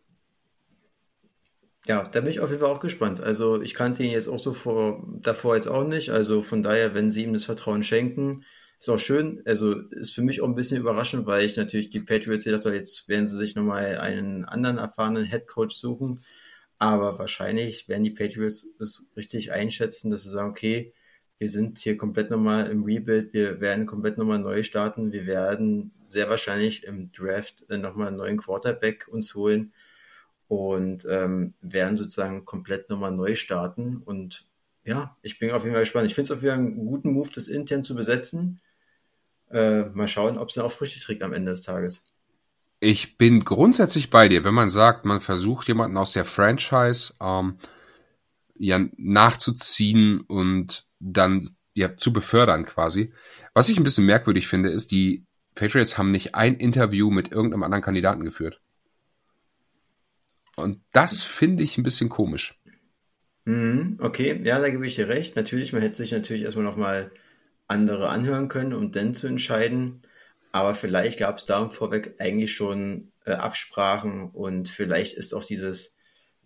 Ja, 1.87 2.03
da 2.08 2.20
bin 2.20 2.31
ich 2.31 2.41
auf 2.41 2.50
jeden 2.50 2.61
Fall 2.61 2.70
auch 2.70 2.81
gespannt. 2.81 3.20
Also 3.20 3.61
ich 3.62 3.75
kannte 3.75 4.03
ihn 4.03 4.11
jetzt 4.11 4.29
auch 4.29 4.41
so 4.41 4.53
vor, 4.53 5.06
davor 5.20 5.55
jetzt 5.55 5.69
auch 5.69 5.87
nicht. 5.87 6.11
Also 6.11 6.43
von 6.43 6.62
daher, 6.62 6.94
wenn 6.94 7.12
sie 7.12 7.23
ihm 7.23 7.32
das 7.32 7.44
Vertrauen 7.44 7.85
schenken, 7.85 8.44
ist 8.79 8.88
auch 8.88 8.99
schön. 8.99 9.41
Also 9.47 9.73
ist 9.91 10.12
für 10.12 10.23
mich 10.23 10.41
auch 10.41 10.49
ein 10.49 10.56
bisschen 10.56 10.81
überraschend, 10.81 11.26
weil 11.26 11.44
ich 11.47 11.56
natürlich 11.56 11.91
die 11.91 12.00
Patriots 12.00 12.44
gedacht 12.44 12.64
habe, 12.64 12.75
jetzt 12.75 13.08
werden 13.08 13.29
sie 13.29 13.38
sich 13.38 13.55
nochmal 13.55 13.99
einen 13.99 14.44
anderen 14.44 14.79
erfahrenen 14.79 15.25
Head 15.25 15.47
Coach 15.47 15.76
suchen. 15.76 16.25
Aber 16.79 17.19
wahrscheinlich 17.20 17.88
werden 17.88 18.05
die 18.05 18.11
Patriots 18.11 18.67
es 18.81 19.08
richtig 19.17 19.53
einschätzen, 19.53 20.11
dass 20.11 20.25
sie 20.25 20.31
sagen, 20.31 20.50
okay, 20.50 20.93
wir 21.38 21.49
sind 21.49 21.79
hier 21.79 21.96
komplett 21.96 22.31
nochmal 22.31 22.70
im 22.70 22.84
Rebuild, 22.84 23.32
wir 23.32 23.60
werden 23.60 23.87
komplett 23.87 24.17
nochmal 24.17 24.39
neu 24.39 24.63
starten, 24.63 25.13
wir 25.13 25.27
werden 25.27 25.93
sehr 26.06 26.31
wahrscheinlich 26.31 26.84
im 26.84 27.13
Draft 27.13 27.69
äh, 27.69 27.77
nochmal 27.77 28.08
einen 28.08 28.17
neuen 28.17 28.39
Quarterback 28.39 29.08
uns 29.08 29.34
holen 29.34 29.72
und 30.49 31.06
ähm, 31.10 31.55
werden 31.60 31.96
sozusagen 31.96 32.44
komplett 32.44 32.89
nochmal 32.89 33.13
neu 33.13 33.34
starten. 33.34 34.03
Und 34.05 34.46
ja, 34.84 35.17
ich 35.22 35.39
bin 35.39 35.51
auf 35.51 35.63
jeden 35.63 35.75
Fall 35.75 35.82
gespannt. 35.82 36.06
Ich 36.06 36.15
finde 36.15 36.32
es 36.32 36.39
auf 36.39 36.43
jeden 36.43 36.55
Fall 36.55 36.65
einen 36.65 36.87
guten 36.87 37.13
Move, 37.13 37.31
das 37.34 37.49
intern 37.49 37.84
zu 37.84 37.94
besetzen. 37.94 38.60
Äh, 39.51 39.87
mal 39.87 40.08
schauen, 40.08 40.39
ob 40.39 40.49
es 40.49 40.58
auch 40.58 40.72
Früchte 40.72 41.01
trägt 41.01 41.22
am 41.22 41.32
Ende 41.32 41.51
des 41.51 41.60
Tages. 41.60 42.05
Ich 42.81 43.17
bin 43.17 43.44
grundsätzlich 43.44 44.10
bei 44.10 44.29
dir, 44.29 44.44
wenn 44.44 44.55
man 44.55 44.70
sagt, 44.70 45.05
man 45.05 45.20
versucht 45.20 45.69
jemanden 45.69 45.96
aus 45.96 46.13
der 46.13 46.25
Franchise 46.25 47.15
ähm, 47.20 47.56
ja, 48.58 48.81
nachzuziehen 48.96 50.20
und 50.20 50.85
dann 50.98 51.56
ja, 51.74 51.96
zu 51.96 52.12
befördern 52.12 52.65
quasi. 52.65 53.12
Was 53.55 53.69
ich 53.69 53.76
ein 53.76 53.84
bisschen 53.84 54.06
merkwürdig 54.06 54.48
finde, 54.48 54.70
ist, 54.70 54.91
die 54.91 55.24
Patriots 55.55 55.98
haben 55.98 56.10
nicht 56.10 56.34
ein 56.34 56.55
Interview 56.55 57.10
mit 57.10 57.32
irgendeinem 57.32 57.62
anderen 57.62 57.82
Kandidaten 57.82 58.24
geführt. 58.24 58.60
Und 60.56 60.81
das 60.93 61.22
finde 61.22 61.62
ich 61.62 61.76
ein 61.76 61.82
bisschen 61.82 62.08
komisch. 62.08 62.60
Mhm, 63.44 63.98
okay, 64.00 64.41
ja, 64.43 64.58
da 64.58 64.70
gebe 64.70 64.86
ich 64.86 64.94
dir 64.94 65.08
recht. 65.08 65.36
Natürlich, 65.36 65.72
man 65.72 65.82
hätte 65.82 65.96
sich 65.96 66.12
natürlich 66.12 66.43
erstmal 66.43 66.65
nochmal 66.65 67.12
andere 67.69 68.08
anhören 68.08 68.48
können, 68.48 68.72
um 68.72 68.91
dann 68.91 69.15
zu 69.15 69.26
entscheiden. 69.26 70.03
Aber 70.53 70.74
vielleicht 70.74 71.19
gab 71.19 71.38
es 71.38 71.44
da 71.44 71.69
vorweg 71.69 72.15
eigentlich 72.19 72.55
schon 72.55 73.12
äh, 73.26 73.32
Absprachen 73.32 74.31
und 74.31 74.69
vielleicht 74.69 75.17
ist 75.17 75.34
auch 75.34 75.44
dieses 75.44 75.95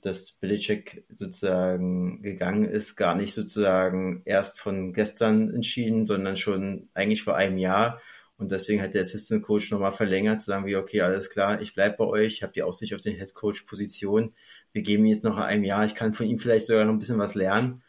dass 0.02 0.33
Belichick 0.33 1.04
sozusagen 1.14 2.23
gegangen 2.23 2.64
ist, 2.64 2.97
gar 2.97 3.14
nicht 3.14 3.35
sozusagen 3.35 4.23
erst 4.25 4.61
von 4.61 4.92
gestern 4.92 5.52
entschieden, 5.54 6.07
sondern 6.07 6.37
schon 6.37 6.88
eigentlich 6.95 7.23
vor 7.23 7.37
einem 7.37 7.59
Jahr. 7.59 8.00
Und 8.37 8.52
deswegen 8.52 8.80
hat 8.80 8.95
der 8.95 9.02
Assistant 9.02 9.42
Coach 9.42 9.71
nochmal 9.71 9.92
verlängert, 9.92 10.40
zu 10.40 10.47
sagen 10.47 10.66
wie, 10.66 10.76
okay, 10.76 11.02
alles 11.02 11.28
klar, 11.30 11.61
ich 11.61 11.75
bleibe 11.75 11.99
bei 11.99 12.04
euch, 12.04 12.35
ich 12.35 12.42
habe 12.42 12.54
die 12.54 12.62
Aussicht 12.62 12.95
auf 12.95 13.02
den 13.02 13.16
Head 13.16 13.35
Coach 13.35 13.62
Position. 13.62 14.35
Wir 14.73 14.83
geben 14.83 15.04
ihm 15.04 15.12
jetzt 15.12 15.25
noch 15.25 15.37
ein 15.37 15.62
Jahr, 15.62 15.85
ich 15.85 15.95
kann 15.95 16.14
von 16.14 16.26
ihm 16.26 16.38
vielleicht 16.38 16.66
sogar 16.66 16.85
noch 16.85 16.92
ein 16.92 16.99
bisschen 16.99 17.19
was 17.19 17.35
lernen, 17.35 17.83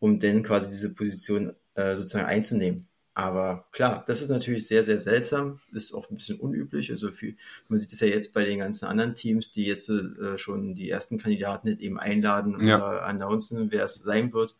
um 0.00 0.18
dann 0.18 0.42
quasi 0.42 0.70
diese 0.70 0.92
Position 0.92 1.54
äh, 1.74 1.94
sozusagen 1.94 2.26
einzunehmen. 2.26 2.88
Aber 3.14 3.66
klar, 3.72 4.04
das 4.06 4.22
ist 4.22 4.30
natürlich 4.30 4.66
sehr, 4.66 4.84
sehr 4.84 4.98
seltsam, 4.98 5.60
ist 5.72 5.92
auch 5.92 6.08
ein 6.08 6.16
bisschen 6.16 6.40
unüblich. 6.40 6.90
Also 6.90 7.10
viel, 7.10 7.36
man 7.68 7.78
sieht 7.78 7.92
es 7.92 8.00
ja 8.00 8.06
jetzt 8.06 8.32
bei 8.32 8.44
den 8.44 8.60
ganzen 8.60 8.86
anderen 8.86 9.14
Teams, 9.14 9.52
die 9.52 9.66
jetzt 9.66 9.90
äh, 9.90 10.38
schon 10.38 10.74
die 10.74 10.88
ersten 10.88 11.18
Kandidaten 11.18 11.68
nicht 11.68 11.80
eben 11.80 11.98
einladen 11.98 12.56
ja. 12.64 12.76
oder 12.76 13.04
announcen, 13.04 13.70
wer 13.70 13.84
es 13.84 13.96
sein 13.96 14.32
wird. 14.32 14.56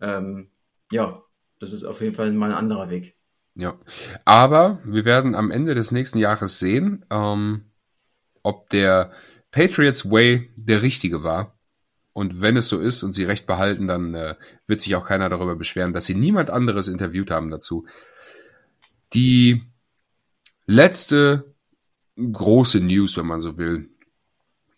Ähm, 0.00 0.48
ja, 0.90 1.22
das 1.58 1.72
ist 1.72 1.84
auf 1.84 2.02
jeden 2.02 2.14
Fall 2.14 2.32
mal 2.32 2.50
ein 2.50 2.56
anderer 2.56 2.90
Weg. 2.90 3.14
Ja, 3.54 3.78
aber 4.26 4.80
wir 4.84 5.06
werden 5.06 5.34
am 5.34 5.50
Ende 5.50 5.74
des 5.74 5.90
nächsten 5.90 6.18
Jahres 6.18 6.58
sehen, 6.58 7.06
ähm, 7.10 7.64
ob 8.42 8.68
der 8.68 9.12
Patriots 9.50 10.10
Way 10.10 10.50
der 10.56 10.82
richtige 10.82 11.22
war. 11.22 11.55
Und 12.16 12.40
wenn 12.40 12.56
es 12.56 12.68
so 12.68 12.80
ist 12.80 13.02
und 13.02 13.12
sie 13.12 13.24
recht 13.24 13.46
behalten, 13.46 13.86
dann 13.86 14.14
äh, 14.14 14.36
wird 14.66 14.80
sich 14.80 14.96
auch 14.96 15.06
keiner 15.06 15.28
darüber 15.28 15.54
beschweren, 15.54 15.92
dass 15.92 16.06
sie 16.06 16.14
niemand 16.14 16.48
anderes 16.48 16.88
interviewt 16.88 17.30
haben 17.30 17.50
dazu. 17.50 17.84
Die 19.12 19.62
letzte 20.64 21.54
große 22.16 22.80
News, 22.80 23.18
wenn 23.18 23.26
man 23.26 23.42
so 23.42 23.58
will, 23.58 23.90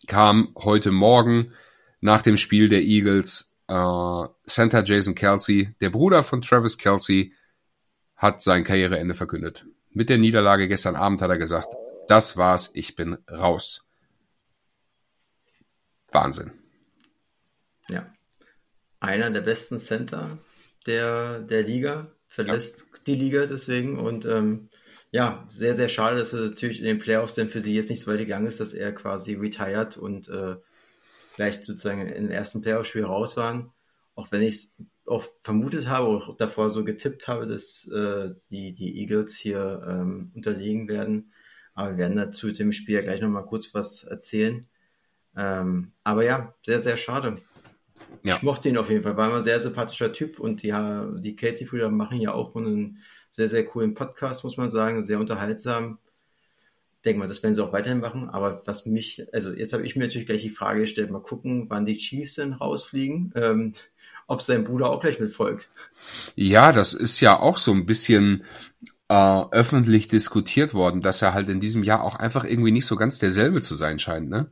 kam 0.05 0.53
heute 0.57 0.91
Morgen 0.91 1.53
nach 2.01 2.21
dem 2.21 2.35
Spiel 2.35 2.67
der 2.67 2.81
Eagles. 2.81 3.55
Äh, 3.69 4.25
Center 4.45 4.83
Jason 4.83 5.15
Kelsey, 5.15 5.73
der 5.79 5.91
Bruder 5.91 6.23
von 6.23 6.41
Travis 6.41 6.77
Kelsey, 6.77 7.33
hat 8.17 8.41
sein 8.41 8.65
Karriereende 8.65 9.13
verkündet. 9.13 9.65
Mit 9.91 10.09
der 10.09 10.17
Niederlage 10.17 10.67
gestern 10.67 10.97
Abend 10.97 11.21
hat 11.21 11.29
er 11.29 11.37
gesagt, 11.37 11.69
das 12.09 12.35
war's, 12.35 12.71
ich 12.73 12.97
bin 12.97 13.17
raus. 13.31 13.87
Wahnsinn. 16.11 16.58
Einer 18.99 19.31
der 19.31 19.41
besten 19.41 19.79
Center 19.79 20.37
der, 20.85 21.39
der 21.39 21.63
Liga, 21.63 22.11
verlässt 22.27 22.87
ja. 22.91 22.99
die 23.07 23.15
Liga 23.15 23.45
deswegen 23.45 23.97
und 23.97 24.25
ähm, 24.25 24.69
ja, 25.11 25.43
sehr, 25.47 25.75
sehr 25.75 25.89
schade, 25.89 26.17
dass 26.17 26.33
er 26.33 26.41
natürlich 26.41 26.79
in 26.79 26.85
den 26.85 26.99
Playoffs 26.99 27.33
denn 27.33 27.49
für 27.49 27.61
sie 27.61 27.73
jetzt 27.73 27.89
nicht 27.89 28.01
so 28.01 28.11
weit 28.11 28.19
gegangen 28.19 28.45
ist, 28.45 28.59
dass 28.59 28.73
er 28.73 28.93
quasi 28.93 29.33
retired 29.33 29.97
und 29.97 30.29
äh, 30.29 30.55
vielleicht 31.31 31.65
sozusagen 31.65 32.07
im 32.07 32.29
ersten 32.29 32.61
Playoff-Spiel 32.61 33.05
raus 33.05 33.35
waren. 33.35 33.71
Auch 34.13 34.31
wenn 34.31 34.41
ich 34.41 34.55
es 34.55 34.75
auch 35.07 35.25
vermutet 35.41 35.87
habe, 35.87 36.07
auch 36.07 36.37
davor 36.37 36.69
so 36.69 36.83
getippt 36.83 37.27
habe, 37.27 37.47
dass 37.47 37.87
äh, 37.87 38.29
die, 38.51 38.73
die 38.73 38.99
Eagles 38.99 39.37
hier 39.37 39.83
ähm, 39.87 40.31
unterliegen 40.35 40.87
werden. 40.87 41.33
Aber 41.73 41.91
wir 41.91 41.97
werden 41.97 42.17
dazu 42.17 42.51
dem 42.51 42.71
Spiel 42.71 42.95
ja 42.95 43.01
gleich 43.01 43.21
nochmal 43.21 43.45
kurz 43.45 43.73
was 43.73 44.03
erzählen. 44.03 44.67
Ähm, 45.35 45.93
aber 46.03 46.23
ja, 46.23 46.53
sehr, 46.63 46.81
sehr 46.81 46.97
schade. 46.97 47.41
Ja. 48.23 48.35
Ich 48.35 48.41
mochte 48.41 48.69
ihn 48.69 48.77
auf 48.77 48.89
jeden 48.89 49.03
Fall, 49.03 49.17
war 49.17 49.27
immer 49.27 49.37
ein 49.37 49.41
sehr 49.41 49.59
sympathischer 49.59 50.11
Typ 50.11 50.39
und 50.39 50.63
ja, 50.63 51.05
die 51.17 51.35
Casey-Brüder 51.35 51.89
machen 51.89 52.19
ja 52.19 52.33
auch 52.33 52.55
einen 52.55 52.97
sehr, 53.31 53.47
sehr 53.47 53.65
coolen 53.65 53.93
Podcast, 53.93 54.43
muss 54.43 54.57
man 54.57 54.69
sagen, 54.69 55.03
sehr 55.03 55.19
unterhaltsam. 55.19 55.99
Denke 57.05 57.19
mal, 57.19 57.27
das 57.27 57.41
werden 57.43 57.55
sie 57.55 57.63
auch 57.63 57.71
weiterhin 57.71 58.01
machen, 58.01 58.29
aber 58.29 58.61
was 58.65 58.85
mich, 58.85 59.25
also 59.31 59.53
jetzt 59.53 59.71
habe 59.71 59.85
ich 59.85 59.95
mir 59.95 60.03
natürlich 60.03 60.27
gleich 60.27 60.41
die 60.41 60.49
Frage 60.49 60.81
gestellt, 60.81 61.11
mal 61.11 61.21
gucken, 61.21 61.67
wann 61.69 61.85
die 61.85 61.97
Chiefs 61.97 62.35
denn 62.35 62.53
rausfliegen, 62.53 63.31
ähm, 63.35 63.71
ob 64.27 64.41
sein 64.41 64.65
Bruder 64.65 64.89
auch 64.89 64.99
gleich 64.99 65.19
mitfolgt. 65.19 65.69
Ja, 66.35 66.73
das 66.73 66.93
ist 66.93 67.21
ja 67.21 67.39
auch 67.39 67.57
so 67.57 67.71
ein 67.71 67.85
bisschen 67.85 68.43
äh, 69.07 69.43
öffentlich 69.51 70.07
diskutiert 70.09 70.73
worden, 70.73 71.01
dass 71.01 71.21
er 71.21 71.33
halt 71.33 71.49
in 71.49 71.59
diesem 71.59 71.83
Jahr 71.83 72.03
auch 72.03 72.15
einfach 72.15 72.43
irgendwie 72.43 72.71
nicht 72.71 72.85
so 72.85 72.95
ganz 72.95 73.17
derselbe 73.17 73.61
zu 73.61 73.75
sein 73.75 73.97
scheint, 73.97 74.29
ne? 74.29 74.51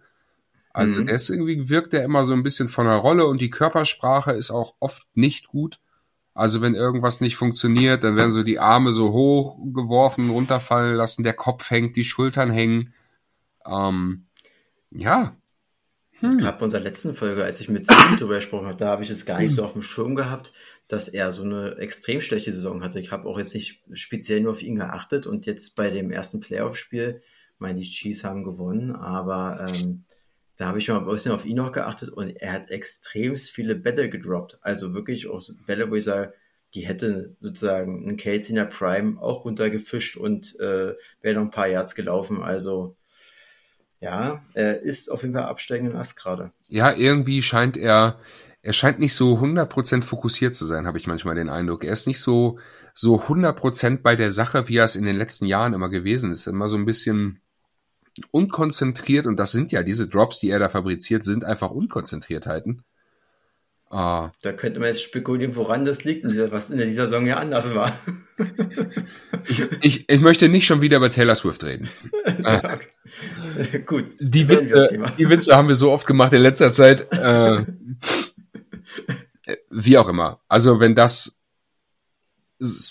Also 0.77 0.97
mhm. 0.97 1.07
deswegen 1.07 1.69
wirkt 1.69 1.95
er 1.95 2.03
immer 2.03 2.23
so 2.23 2.33
ein 2.33 2.43
bisschen 2.43 2.67
von 2.67 2.85
der 2.85 2.97
Rolle 2.97 3.25
und 3.25 3.41
die 3.41 3.49
Körpersprache 3.49 4.33
ist 4.33 4.51
auch 4.51 4.75
oft 4.79 5.07
nicht 5.15 5.47
gut. 5.47 5.79
Also 6.35 6.61
wenn 6.61 6.75
irgendwas 6.75 7.19
nicht 7.19 7.35
funktioniert, 7.35 8.03
dann 8.03 8.15
werden 8.15 8.31
so 8.31 8.43
die 8.43 8.59
Arme 8.59 8.93
so 8.93 9.11
hoch 9.11 9.57
geworfen, 9.73 10.29
runterfallen 10.29 10.93
lassen, 10.93 11.23
der 11.23 11.33
Kopf 11.33 11.71
hängt, 11.71 11.95
die 11.95 12.03
Schultern 12.03 12.51
hängen. 12.51 12.93
Ähm, 13.65 14.27
ja. 14.91 15.35
Hm. 16.19 16.37
Gerade 16.37 16.59
bei 16.59 16.65
unserer 16.65 16.81
letzten 16.81 17.15
Folge, 17.15 17.43
als 17.43 17.59
ich 17.59 17.69
mit 17.69 17.85
Steve 17.85 18.15
darüber 18.19 18.35
gesprochen 18.35 18.67
habe, 18.67 18.77
da 18.77 18.89
habe 18.89 19.01
ich 19.01 19.09
es 19.09 19.25
gar 19.25 19.39
nicht 19.39 19.55
so 19.55 19.65
auf 19.65 19.73
dem 19.73 19.81
Schirm 19.81 20.13
gehabt, 20.13 20.53
dass 20.87 21.07
er 21.07 21.31
so 21.31 21.41
eine 21.41 21.77
extrem 21.77 22.21
schlechte 22.21 22.53
Saison 22.53 22.83
hatte. 22.83 22.99
Ich 22.99 23.11
habe 23.11 23.27
auch 23.27 23.39
jetzt 23.39 23.55
nicht 23.55 23.81
speziell 23.93 24.41
nur 24.41 24.51
auf 24.51 24.61
ihn 24.61 24.75
geachtet 24.75 25.25
und 25.25 25.47
jetzt 25.47 25.75
bei 25.75 25.89
dem 25.89 26.11
ersten 26.11 26.39
Playoff-Spiel, 26.39 27.23
meine 27.57 27.79
die 27.79 27.89
Chiefs 27.89 28.23
haben 28.23 28.43
gewonnen, 28.43 28.95
aber 28.95 29.71
ähm, 29.73 30.05
da 30.57 30.67
habe 30.67 30.79
ich 30.79 30.87
mal 30.87 30.97
ein 30.97 31.05
bisschen 31.05 31.31
auf 31.31 31.45
ihn 31.45 31.57
noch 31.57 31.71
geachtet 31.71 32.09
und 32.09 32.29
er 32.29 32.51
hat 32.51 32.71
extrem 32.71 33.37
viele 33.37 33.75
Bälle 33.75 34.09
gedroppt. 34.09 34.57
Also 34.61 34.93
wirklich 34.93 35.27
auch 35.27 35.41
Bälle, 35.67 35.89
wo 35.89 35.95
ich 35.95 36.03
sage, 36.03 36.33
die 36.73 36.81
hätte 36.81 37.35
sozusagen 37.39 38.09
ein 38.09 38.17
Kelsey 38.17 38.49
in 38.49 38.55
der 38.55 38.65
Prime 38.65 39.21
auch 39.21 39.45
runtergefischt 39.45 40.17
und 40.17 40.59
äh, 40.59 40.95
wäre 41.21 41.35
noch 41.35 41.43
ein 41.43 41.51
paar 41.51 41.67
Yards 41.67 41.95
gelaufen. 41.95 42.41
Also 42.41 42.97
ja, 43.99 44.43
er 44.53 44.81
ist 44.81 45.09
auf 45.09 45.21
jeden 45.21 45.33
Fall 45.33 45.45
absteigenden 45.45 45.95
Ast 45.95 46.15
gerade. 46.15 46.51
Ja, 46.67 46.91
irgendwie 46.91 47.41
scheint 47.41 47.77
er, 47.77 48.19
er 48.61 48.73
scheint 48.73 48.99
nicht 48.99 49.13
so 49.13 49.35
100% 49.35 50.03
fokussiert 50.03 50.55
zu 50.55 50.65
sein, 50.65 50.87
habe 50.87 50.97
ich 50.97 51.07
manchmal 51.07 51.35
den 51.35 51.49
Eindruck. 51.49 51.83
Er 51.83 51.93
ist 51.93 52.07
nicht 52.07 52.19
so, 52.19 52.59
so 52.93 53.17
100% 53.17 54.01
bei 54.01 54.15
der 54.15 54.31
Sache, 54.31 54.67
wie 54.67 54.77
er 54.77 54.85
es 54.85 54.95
in 54.95 55.05
den 55.05 55.15
letzten 55.15 55.45
Jahren 55.45 55.73
immer 55.73 55.89
gewesen 55.89 56.31
ist. 56.31 56.47
Immer 56.47 56.67
so 56.67 56.77
ein 56.77 56.85
bisschen, 56.85 57.41
unkonzentriert, 58.31 59.25
und 59.25 59.37
das 59.37 59.51
sind 59.51 59.71
ja 59.71 59.83
diese 59.83 60.07
Drops, 60.07 60.39
die 60.39 60.49
er 60.49 60.59
da 60.59 60.69
fabriziert, 60.69 61.23
sind 61.23 61.45
einfach 61.45 61.71
Unkonzentriertheiten. 61.71 62.83
Ah. 63.89 64.31
Da 64.41 64.51
könnte 64.51 64.79
man 64.79 64.89
jetzt 64.89 65.01
spekulieren, 65.01 65.55
woran 65.55 65.85
das 65.85 66.03
liegt, 66.03 66.25
was 66.25 66.69
in 66.71 66.77
dieser 66.77 67.07
Saison 67.07 67.25
ja 67.25 67.37
anders 67.37 67.73
war. 67.73 67.97
ich, 69.47 69.61
ich, 69.81 70.09
ich, 70.09 70.21
möchte 70.21 70.49
nicht 70.49 70.65
schon 70.65 70.81
wieder 70.81 70.97
über 70.97 71.09
Taylor 71.09 71.35
Swift 71.35 71.63
reden. 71.63 71.87
okay. 72.39 72.79
Gut. 73.85 74.05
Die 74.19 74.49
Witze, 74.49 74.99
die 75.17 75.29
Witze 75.29 75.55
haben 75.55 75.69
wir 75.69 75.75
so 75.75 75.91
oft 75.91 76.05
gemacht 76.05 76.33
in 76.33 76.41
letzter 76.41 76.71
Zeit. 76.71 77.11
Äh, 77.13 77.65
wie 79.69 79.97
auch 79.97 80.09
immer. 80.09 80.41
Also 80.47 80.79
wenn 80.79 80.95
das 80.95 81.41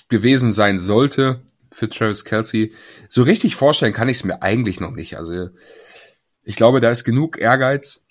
gewesen 0.08 0.52
sein 0.52 0.78
sollte, 0.78 1.42
für 1.76 1.90
Travis 1.90 2.24
Kelsey. 2.24 2.72
So 3.08 3.22
richtig 3.22 3.54
vorstellen 3.54 3.92
kann 3.92 4.08
ich 4.08 4.18
es 4.18 4.24
mir 4.24 4.42
eigentlich 4.42 4.80
noch 4.80 4.92
nicht. 4.92 5.18
Also 5.18 5.50
ich 6.42 6.56
glaube, 6.56 6.80
da 6.80 6.90
ist 6.90 7.04
genug 7.04 7.38
Ehrgeiz, 7.38 8.06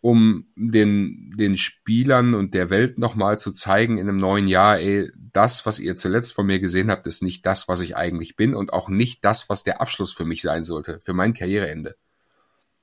um 0.00 0.46
den, 0.56 1.34
den 1.36 1.56
Spielern 1.56 2.34
und 2.34 2.54
der 2.54 2.70
Welt 2.70 2.98
nochmal 2.98 3.38
zu 3.38 3.52
zeigen 3.52 3.98
in 3.98 4.08
einem 4.08 4.18
neuen 4.18 4.48
Jahr, 4.48 4.78
ey, 4.78 5.10
das, 5.14 5.66
was 5.66 5.78
ihr 5.78 5.96
zuletzt 5.96 6.32
von 6.32 6.46
mir 6.46 6.58
gesehen 6.58 6.90
habt, 6.90 7.06
ist 7.06 7.22
nicht 7.22 7.44
das, 7.44 7.68
was 7.68 7.82
ich 7.82 7.96
eigentlich 7.96 8.36
bin 8.36 8.54
und 8.54 8.72
auch 8.72 8.88
nicht 8.88 9.24
das, 9.24 9.50
was 9.50 9.62
der 9.62 9.80
Abschluss 9.80 10.12
für 10.12 10.24
mich 10.24 10.40
sein 10.40 10.64
sollte, 10.64 11.00
für 11.02 11.12
mein 11.12 11.34
Karriereende. 11.34 11.96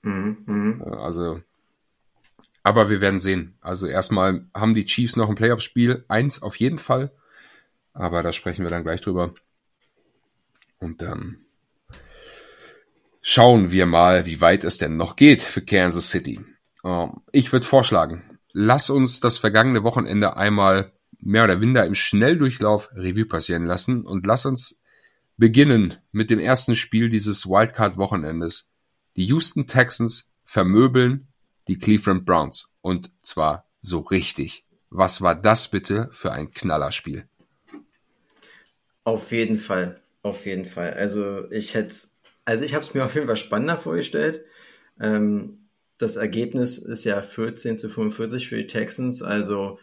Mhm, 0.03 0.38
mh. 0.46 0.86
Also, 0.98 1.41
aber 2.62 2.89
wir 2.89 3.01
werden 3.01 3.20
sehen. 3.20 3.58
Also 3.62 3.88
erstmal 3.88 4.46
haben 4.53 4.75
die 4.75 4.86
Chiefs 4.86 5.15
noch 5.15 5.29
ein 5.29 5.36
Playoff-Spiel, 5.36 6.05
eins 6.08 6.43
auf 6.43 6.58
jeden 6.58 6.77
Fall. 6.77 7.12
Aber 7.93 8.22
da 8.22 8.32
sprechen 8.32 8.63
wir 8.63 8.70
dann 8.70 8.84
gleich 8.84 9.01
drüber. 9.01 9.34
Und 10.84 11.02
dann 11.02 11.38
schauen 13.22 13.72
wir 13.72 13.86
mal, 13.86 14.25
wie 14.25 14.42
weit 14.42 14.66
es 14.66 14.78
denn 14.78 14.98
noch 14.98 15.16
geht 15.16 15.42
für 15.42 15.62
Kansas 15.62 16.10
City. 16.10 16.42
Ähm, 16.84 17.22
ich 17.32 17.54
würde 17.54 17.66
vorschlagen, 17.66 18.38
lass 18.52 18.90
uns 18.90 19.22
das 19.22 19.38
vergangene 19.38 19.84
Wochenende 19.84 20.36
einmal 20.36 20.92
mehr 21.22 21.46
oder 21.46 21.58
minder 21.58 21.86
im 21.86 21.96
Schnelldurchlauf 21.96 22.90
Revue 22.96 23.25
passieren 23.25 23.66
lassen 23.66 24.06
und 24.06 24.28
lass 24.28 24.46
uns 24.46 24.82
beginnen 25.38 25.96
mit 26.12 26.30
dem 26.30 26.40
ersten 26.40 26.75
Spiel 26.75 27.08
dieses 27.08 27.46
Wildcard-Wochenendes. 27.46 28.70
Die 29.16 29.24
Houston 29.25 29.68
Texans 29.68 30.34
vermöbeln 30.44 31.30
die 31.70 31.78
Cleveland 31.78 32.25
Browns. 32.25 32.74
Und 32.82 33.10
zwar 33.24 33.66
so 33.80 34.00
richtig. 34.00 34.66
Was 34.90 35.22
war 35.22 35.34
das 35.34 35.70
bitte 35.70 36.10
für 36.12 36.34
ein 36.34 36.52
Knallerspiel? 36.52 37.25
Auf 39.06 39.32
jeden 39.32 39.58
Fall. 39.58 40.02
Auf 40.24 40.46
jeden 40.46 40.65
Fall. 40.65 40.94
Also 40.94 41.50
ich 41.51 41.75
hätte 41.75 41.94
also 42.46 42.63
ich 42.63 42.74
habe 42.74 42.84
es 42.84 42.94
mir 42.94 43.06
auf 43.06 43.15
jeden 43.15 43.27
Fall 43.27 43.38
spannender 43.38 43.77
vorgestellt. 43.77 44.44
Ähm, 45.00 45.70
das 45.98 46.15
Ergebnis 46.15 46.77
ist 46.77 47.03
ja 47.06 47.22
14 47.22 47.80
zu 47.80 47.89
45 47.89 48.50
für 48.50 48.58
die 48.58 48.68
Texans. 48.68 49.22
Also 49.22 49.80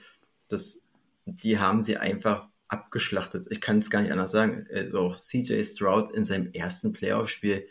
das, 0.49 0.83
die 1.25 1.59
haben 1.59 1.81
sie 1.83 1.97
einfach 1.97 2.49
abgeschlachtet. 2.69 3.47
Ich 3.51 3.61
kann 3.61 3.79
es 3.79 3.91
gar 3.91 4.03
nicht 4.03 4.13
anders 4.13 4.31
sagen. 4.31 4.67
Also 4.73 4.99
auch 4.99 5.17
CJ 5.17 5.63
Stroud 5.65 6.11
in 6.11 6.25
seinem 6.25 6.53
ersten 6.53 6.93
Playoff-Spiel 6.93 7.67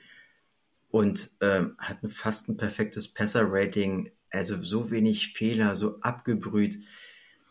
und 0.90 1.32
ähm, 1.42 1.76
hat 1.78 2.00
fast 2.08 2.50
ein 2.50 2.58
perfektes 2.58 3.08
Passer-Rating. 3.14 4.12
Also 4.32 4.62
so 4.62 4.92
wenig 4.92 5.34
Fehler, 5.34 5.76
so 5.76 6.00
abgebrüht. 6.02 6.80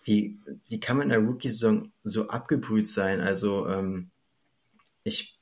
Wie, 0.04 0.38
wie 0.66 0.80
kann 0.80 0.96
man 0.96 1.10
in 1.10 1.10
der 1.10 1.28
Rookie-Saison 1.28 1.92
so 2.02 2.28
abgebrüht 2.28 2.88
sein? 2.88 3.20
Also 3.20 3.68
ähm, 3.68 4.10
ich 5.08 5.38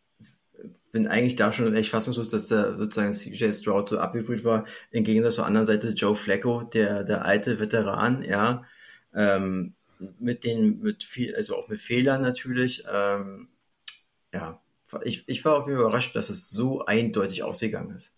bin 0.92 1.06
eigentlich 1.08 1.36
da 1.36 1.52
schon 1.52 1.74
echt 1.74 1.90
fassungslos, 1.90 2.30
dass 2.30 2.48
der 2.48 2.76
sozusagen 2.76 3.12
CJ 3.12 3.52
Stroud 3.52 3.88
so 3.88 3.98
abgebrüht 3.98 4.44
war. 4.44 4.64
Im 4.90 5.04
Gegensatz 5.04 5.34
zur 5.34 5.46
anderen 5.46 5.66
Seite 5.66 5.88
Joe 5.90 6.14
Flacco, 6.14 6.62
der, 6.62 7.04
der 7.04 7.24
alte 7.24 7.60
Veteran, 7.60 8.22
ja, 8.22 8.64
ähm, 9.14 9.74
mit 10.18 10.44
den, 10.44 10.80
mit 10.80 11.04
viel, 11.04 11.34
also 11.36 11.56
auch 11.56 11.68
mit 11.68 11.80
Fehlern 11.80 12.22
natürlich, 12.22 12.84
ähm, 12.90 13.48
ja, 14.32 14.60
ich, 15.02 15.24
ich 15.26 15.44
war 15.44 15.56
auch 15.56 15.66
überrascht, 15.66 16.14
dass 16.14 16.30
es 16.30 16.48
so 16.48 16.84
eindeutig 16.84 17.42
ausgegangen 17.42 17.94
ist. 17.94 18.16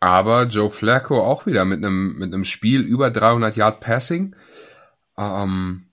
Aber 0.00 0.44
Joe 0.44 0.70
Flacco 0.70 1.22
auch 1.22 1.46
wieder 1.46 1.64
mit 1.64 1.78
einem, 1.78 2.16
mit 2.18 2.32
einem 2.32 2.44
Spiel 2.44 2.80
über 2.80 3.10
300 3.10 3.56
Yard 3.56 3.80
Passing. 3.80 4.36
Ähm, 5.16 5.86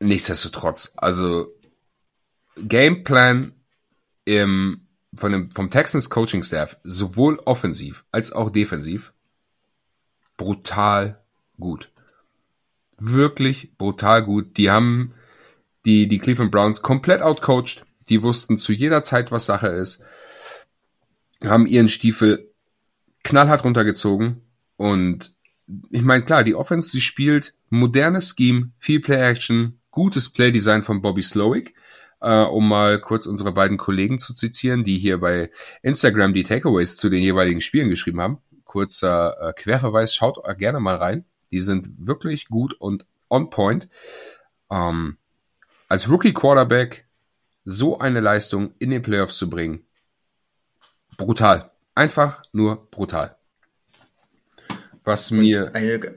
nichtsdestotrotz, 0.00 0.94
also 0.96 1.55
Gameplan 2.56 3.52
im, 4.24 4.86
von 5.14 5.32
dem, 5.32 5.50
vom 5.50 5.70
Texans 5.70 6.10
Coaching 6.10 6.42
Staff, 6.42 6.78
sowohl 6.82 7.38
offensiv 7.44 8.04
als 8.12 8.32
auch 8.32 8.50
defensiv, 8.50 9.12
brutal 10.36 11.22
gut. 11.58 11.90
Wirklich 12.98 13.76
brutal 13.76 14.24
gut. 14.24 14.56
Die 14.56 14.70
haben 14.70 15.14
die, 15.84 16.08
die 16.08 16.18
Cleveland 16.18 16.50
Browns 16.50 16.82
komplett 16.82 17.22
outcoached. 17.22 17.84
Die 18.08 18.22
wussten 18.22 18.58
zu 18.58 18.72
jeder 18.72 19.02
Zeit, 19.02 19.32
was 19.32 19.46
Sache 19.46 19.68
ist. 19.68 20.02
Haben 21.44 21.66
ihren 21.66 21.88
Stiefel 21.88 22.52
knallhart 23.22 23.64
runtergezogen. 23.64 24.42
Und 24.76 25.34
ich 25.90 26.02
meine, 26.02 26.24
klar, 26.24 26.44
die 26.44 26.54
Offense, 26.54 26.92
die 26.92 27.00
spielt 27.00 27.54
modernes 27.68 28.34
Scheme, 28.36 28.70
viel 28.78 29.00
Play-Action, 29.00 29.80
gutes 29.90 30.30
Play-Design 30.30 30.82
von 30.82 31.02
Bobby 31.02 31.22
Slowick. 31.22 31.74
Uh, 32.18 32.48
um 32.50 32.66
mal 32.66 32.98
kurz 32.98 33.26
unsere 33.26 33.52
beiden 33.52 33.76
Kollegen 33.76 34.18
zu 34.18 34.32
zitieren, 34.32 34.84
die 34.84 34.96
hier 34.96 35.18
bei 35.20 35.50
Instagram 35.82 36.32
die 36.32 36.44
Takeaways 36.44 36.96
zu 36.96 37.10
den 37.10 37.22
jeweiligen 37.22 37.60
Spielen 37.60 37.90
geschrieben 37.90 38.22
haben. 38.22 38.38
Kurzer 38.64 39.36
uh, 39.40 39.52
Querverweis, 39.52 40.14
schaut 40.14 40.38
gerne 40.56 40.80
mal 40.80 40.96
rein. 40.96 41.26
Die 41.50 41.60
sind 41.60 41.90
wirklich 41.98 42.48
gut 42.48 42.72
und 42.72 43.04
on 43.28 43.50
point. 43.50 43.88
Ähm, 44.70 45.18
als 45.88 46.10
Rookie 46.10 46.32
Quarterback 46.32 47.06
so 47.64 47.98
eine 47.98 48.20
Leistung 48.20 48.72
in 48.78 48.90
den 48.90 49.02
Playoffs 49.02 49.36
zu 49.36 49.50
bringen, 49.50 49.84
brutal. 51.16 51.70
Einfach 51.94 52.42
nur 52.52 52.90
brutal. 52.90 53.36
Was 55.04 55.30
mir. 55.30 55.74
Eine, 55.74 56.14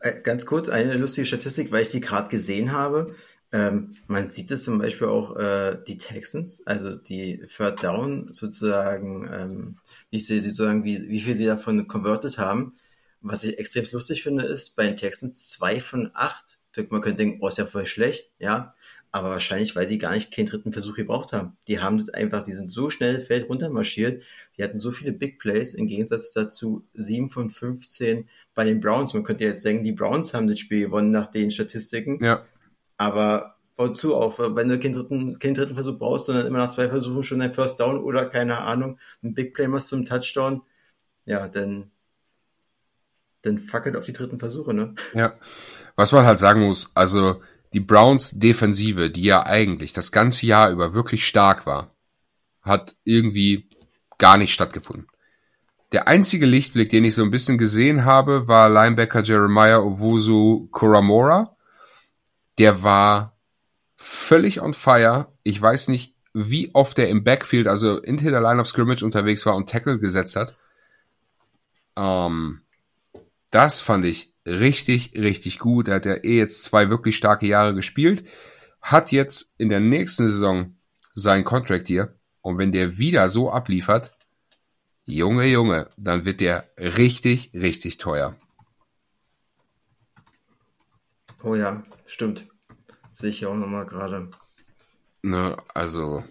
äh, 0.00 0.20
ganz 0.22 0.46
kurz, 0.46 0.68
eine 0.68 0.94
lustige 0.94 1.26
Statistik, 1.26 1.72
weil 1.72 1.82
ich 1.82 1.88
die 1.88 2.00
gerade 2.00 2.28
gesehen 2.28 2.72
habe. 2.72 3.14
Ähm, 3.52 3.90
man 4.06 4.26
sieht 4.26 4.50
es 4.50 4.64
zum 4.64 4.78
Beispiel 4.78 5.08
auch 5.08 5.36
äh, 5.36 5.76
die 5.86 5.98
Texans, 5.98 6.62
also 6.66 6.96
die 6.96 7.44
Third 7.54 7.82
Down 7.82 8.32
sozusagen, 8.32 9.28
ähm, 9.30 9.76
wie 10.10 10.20
sie 10.20 10.40
sozusagen, 10.40 10.84
wie, 10.84 11.08
wie 11.08 11.20
viel 11.20 11.34
sie 11.34 11.44
davon 11.44 11.86
converted 11.86 12.38
haben. 12.38 12.76
Was 13.20 13.44
ich 13.44 13.58
extrem 13.58 13.84
lustig 13.92 14.22
finde, 14.22 14.44
ist 14.44 14.74
bei 14.74 14.84
den 14.84 14.96
Texans 14.96 15.50
zwei 15.50 15.80
von 15.80 16.10
acht. 16.14 16.58
Man 16.88 17.02
könnte 17.02 17.18
denken, 17.18 17.38
oh, 17.42 17.48
ist 17.48 17.58
ja 17.58 17.66
voll 17.66 17.86
schlecht, 17.86 18.30
ja. 18.38 18.74
Aber 19.14 19.28
wahrscheinlich, 19.28 19.76
weil 19.76 19.86
sie 19.86 19.98
gar 19.98 20.14
nicht 20.14 20.32
keinen 20.32 20.46
dritten 20.46 20.72
Versuch 20.72 20.96
gebraucht 20.96 21.34
haben. 21.34 21.58
Die 21.68 21.80
haben 21.80 21.98
das 21.98 22.08
einfach, 22.08 22.44
die 22.44 22.54
sind 22.54 22.68
so 22.68 22.88
schnell 22.88 23.20
Feld 23.20 23.50
runtermarschiert. 23.50 24.24
Die 24.56 24.64
hatten 24.64 24.80
so 24.80 24.90
viele 24.90 25.12
Big 25.12 25.38
Plays 25.38 25.74
im 25.74 25.86
Gegensatz 25.86 26.32
dazu 26.32 26.86
7 26.94 27.28
von 27.28 27.50
15 27.50 28.26
bei 28.54 28.64
den 28.64 28.80
Browns. 28.80 29.12
Man 29.12 29.22
könnte 29.22 29.44
jetzt 29.44 29.66
denken, 29.66 29.84
die 29.84 29.92
Browns 29.92 30.32
haben 30.32 30.48
das 30.48 30.58
Spiel 30.58 30.86
gewonnen 30.86 31.10
nach 31.10 31.26
den 31.26 31.50
Statistiken. 31.50 32.24
Ja. 32.24 32.46
Aber 33.02 33.56
wozu 33.76 34.14
auch, 34.14 34.38
wenn 34.38 34.68
du 34.68 34.78
keinen 34.78 34.92
dritten, 34.92 35.40
keinen 35.40 35.54
dritten 35.54 35.74
Versuch 35.74 35.98
brauchst, 35.98 36.26
sondern 36.26 36.46
immer 36.46 36.58
nach 36.58 36.70
zwei 36.70 36.88
Versuchen 36.88 37.24
schon 37.24 37.42
ein 37.42 37.52
First 37.52 37.80
Down 37.80 37.98
oder 37.98 38.26
keine 38.26 38.60
Ahnung, 38.60 39.00
ein 39.24 39.34
Big 39.34 39.54
Play 39.54 39.66
machst 39.66 39.88
zum 39.88 40.04
Touchdown, 40.04 40.62
ja, 41.24 41.48
dann, 41.48 41.90
dann 43.42 43.58
fackelt 43.58 43.96
auf 43.96 44.04
die 44.04 44.12
dritten 44.12 44.38
Versuche, 44.38 44.72
ne? 44.72 44.94
Ja. 45.14 45.32
Was 45.96 46.12
man 46.12 46.26
halt 46.26 46.38
sagen 46.38 46.60
muss, 46.60 46.92
also 46.94 47.42
die 47.72 47.80
Browns 47.80 48.38
Defensive, 48.38 49.10
die 49.10 49.24
ja 49.24 49.44
eigentlich 49.44 49.92
das 49.92 50.12
ganze 50.12 50.46
Jahr 50.46 50.70
über 50.70 50.94
wirklich 50.94 51.26
stark 51.26 51.66
war, 51.66 51.90
hat 52.60 52.94
irgendwie 53.02 53.68
gar 54.18 54.38
nicht 54.38 54.52
stattgefunden. 54.52 55.08
Der 55.90 56.06
einzige 56.06 56.46
Lichtblick, 56.46 56.88
den 56.90 57.04
ich 57.04 57.16
so 57.16 57.24
ein 57.24 57.32
bisschen 57.32 57.58
gesehen 57.58 58.04
habe, 58.04 58.46
war 58.46 58.68
Linebacker 58.70 59.22
Jeremiah 59.22 59.80
Owusu 59.80 60.68
Koramora. 60.70 61.56
Der 62.62 62.84
war 62.84 63.36
völlig 63.96 64.60
on 64.62 64.72
fire. 64.72 65.36
Ich 65.42 65.60
weiß 65.60 65.88
nicht, 65.88 66.14
wie 66.32 66.72
oft 66.76 66.96
er 67.00 67.08
im 67.08 67.24
Backfield, 67.24 67.66
also 67.66 68.00
hinter 68.00 68.30
der 68.30 68.40
Line 68.40 68.60
of 68.60 68.68
Scrimmage 68.68 69.02
unterwegs 69.02 69.44
war 69.46 69.56
und 69.56 69.68
Tackle 69.68 69.98
gesetzt 69.98 70.36
hat. 70.36 70.56
Ähm, 71.96 72.60
das 73.50 73.80
fand 73.80 74.04
ich 74.04 74.32
richtig, 74.46 75.14
richtig 75.16 75.58
gut. 75.58 75.88
Er 75.88 75.96
hat 75.96 76.06
ja 76.06 76.14
eh 76.14 76.38
jetzt 76.38 76.62
zwei 76.62 76.88
wirklich 76.88 77.16
starke 77.16 77.48
Jahre 77.48 77.74
gespielt, 77.74 78.28
hat 78.80 79.10
jetzt 79.10 79.56
in 79.58 79.68
der 79.68 79.80
nächsten 79.80 80.28
Saison 80.28 80.76
seinen 81.16 81.42
Contract 81.42 81.88
hier. 81.88 82.16
Und 82.42 82.58
wenn 82.58 82.70
der 82.70 82.96
wieder 82.96 83.28
so 83.28 83.50
abliefert, 83.50 84.16
Junge, 85.02 85.46
Junge, 85.46 85.88
dann 85.96 86.24
wird 86.24 86.40
der 86.40 86.70
richtig, 86.78 87.50
richtig 87.54 87.98
teuer. 87.98 88.36
Oh 91.42 91.56
ja, 91.56 91.82
stimmt. 92.06 92.51
Sehe 93.12 93.30
ich 93.30 93.40
ja 93.40 93.48
auch 93.48 93.54
nochmal 93.54 93.86
gerade. 93.86 94.28
Ne, 95.22 95.56
also, 95.74 96.24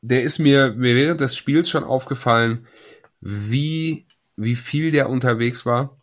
der 0.00 0.22
ist 0.22 0.38
mir, 0.38 0.72
mir 0.72 0.94
während 0.96 1.20
des 1.20 1.36
Spiels 1.36 1.68
schon 1.68 1.84
aufgefallen, 1.84 2.66
wie, 3.20 4.06
wie 4.36 4.54
viel 4.54 4.90
der 4.90 5.10
unterwegs 5.10 5.66
war 5.66 5.96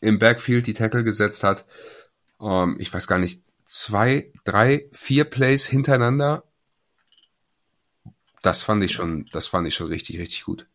im 0.00 0.18
Backfield 0.18 0.66
die 0.66 0.74
Tackle 0.74 1.04
gesetzt 1.04 1.42
hat. 1.42 1.64
Ähm, 2.40 2.76
ich 2.78 2.92
weiß 2.92 3.06
gar 3.06 3.18
nicht, 3.18 3.42
zwei, 3.64 4.32
drei, 4.44 4.88
vier 4.92 5.24
Plays 5.24 5.66
hintereinander. 5.66 6.44
Das 8.42 8.62
fand 8.62 8.84
ich 8.84 8.92
schon, 8.92 9.26
das 9.32 9.48
fand 9.48 9.66
ich 9.66 9.74
schon 9.74 9.88
richtig, 9.88 10.18
richtig 10.18 10.44
gut. 10.44 10.66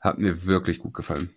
Hat 0.00 0.18
mir 0.18 0.44
wirklich 0.44 0.78
gut 0.78 0.94
gefallen. 0.94 1.34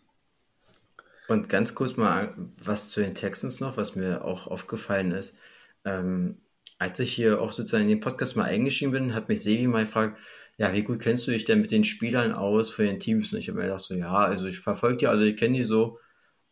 Und 1.27 1.49
ganz 1.49 1.73
kurz 1.73 1.97
mal 1.97 2.35
was 2.63 2.89
zu 2.89 3.01
den 3.01 3.15
Texans 3.15 3.59
noch, 3.59 3.77
was 3.77 3.95
mir 3.95 4.23
auch 4.23 4.47
aufgefallen 4.47 5.11
ist. 5.11 5.37
Ähm, 5.85 6.41
als 6.77 6.99
ich 6.99 7.13
hier 7.13 7.41
auch 7.41 7.51
sozusagen 7.51 7.83
in 7.83 7.89
den 7.89 7.99
Podcast 8.01 8.35
mal 8.35 8.43
eingeschrieben 8.43 8.91
bin, 8.91 9.13
hat 9.13 9.29
mich 9.29 9.43
Sevi 9.43 9.67
mal 9.67 9.85
gefragt, 9.85 10.19
ja, 10.57 10.73
wie 10.73 10.83
gut 10.83 10.99
kennst 10.99 11.27
du 11.27 11.31
dich 11.31 11.45
denn 11.45 11.61
mit 11.61 11.71
den 11.71 11.83
Spielern 11.83 12.31
aus 12.31 12.69
für 12.69 12.83
den 12.83 12.99
Teams? 12.99 13.33
Und 13.33 13.39
ich 13.39 13.49
habe 13.49 13.59
mir 13.59 13.65
gedacht 13.65 13.81
so, 13.81 13.93
ja, 13.93 14.13
also 14.13 14.47
ich 14.47 14.59
verfolge 14.59 14.97
die, 14.97 15.07
also 15.07 15.23
ich 15.23 15.37
kenne 15.37 15.57
die 15.57 15.63
so. 15.63 15.99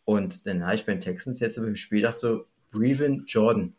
Und 0.06 0.46
dann 0.46 0.65
habe 0.65 0.76
ich 0.76 0.86
beim 0.86 1.00
Texans 1.00 1.39
jetzt 1.39 1.58
im 1.58 1.76
Spiel 1.76 2.02
gedacht 2.02 2.19
so, 2.19 2.46
Brevin 2.72 3.24
Jordan. 3.26 3.76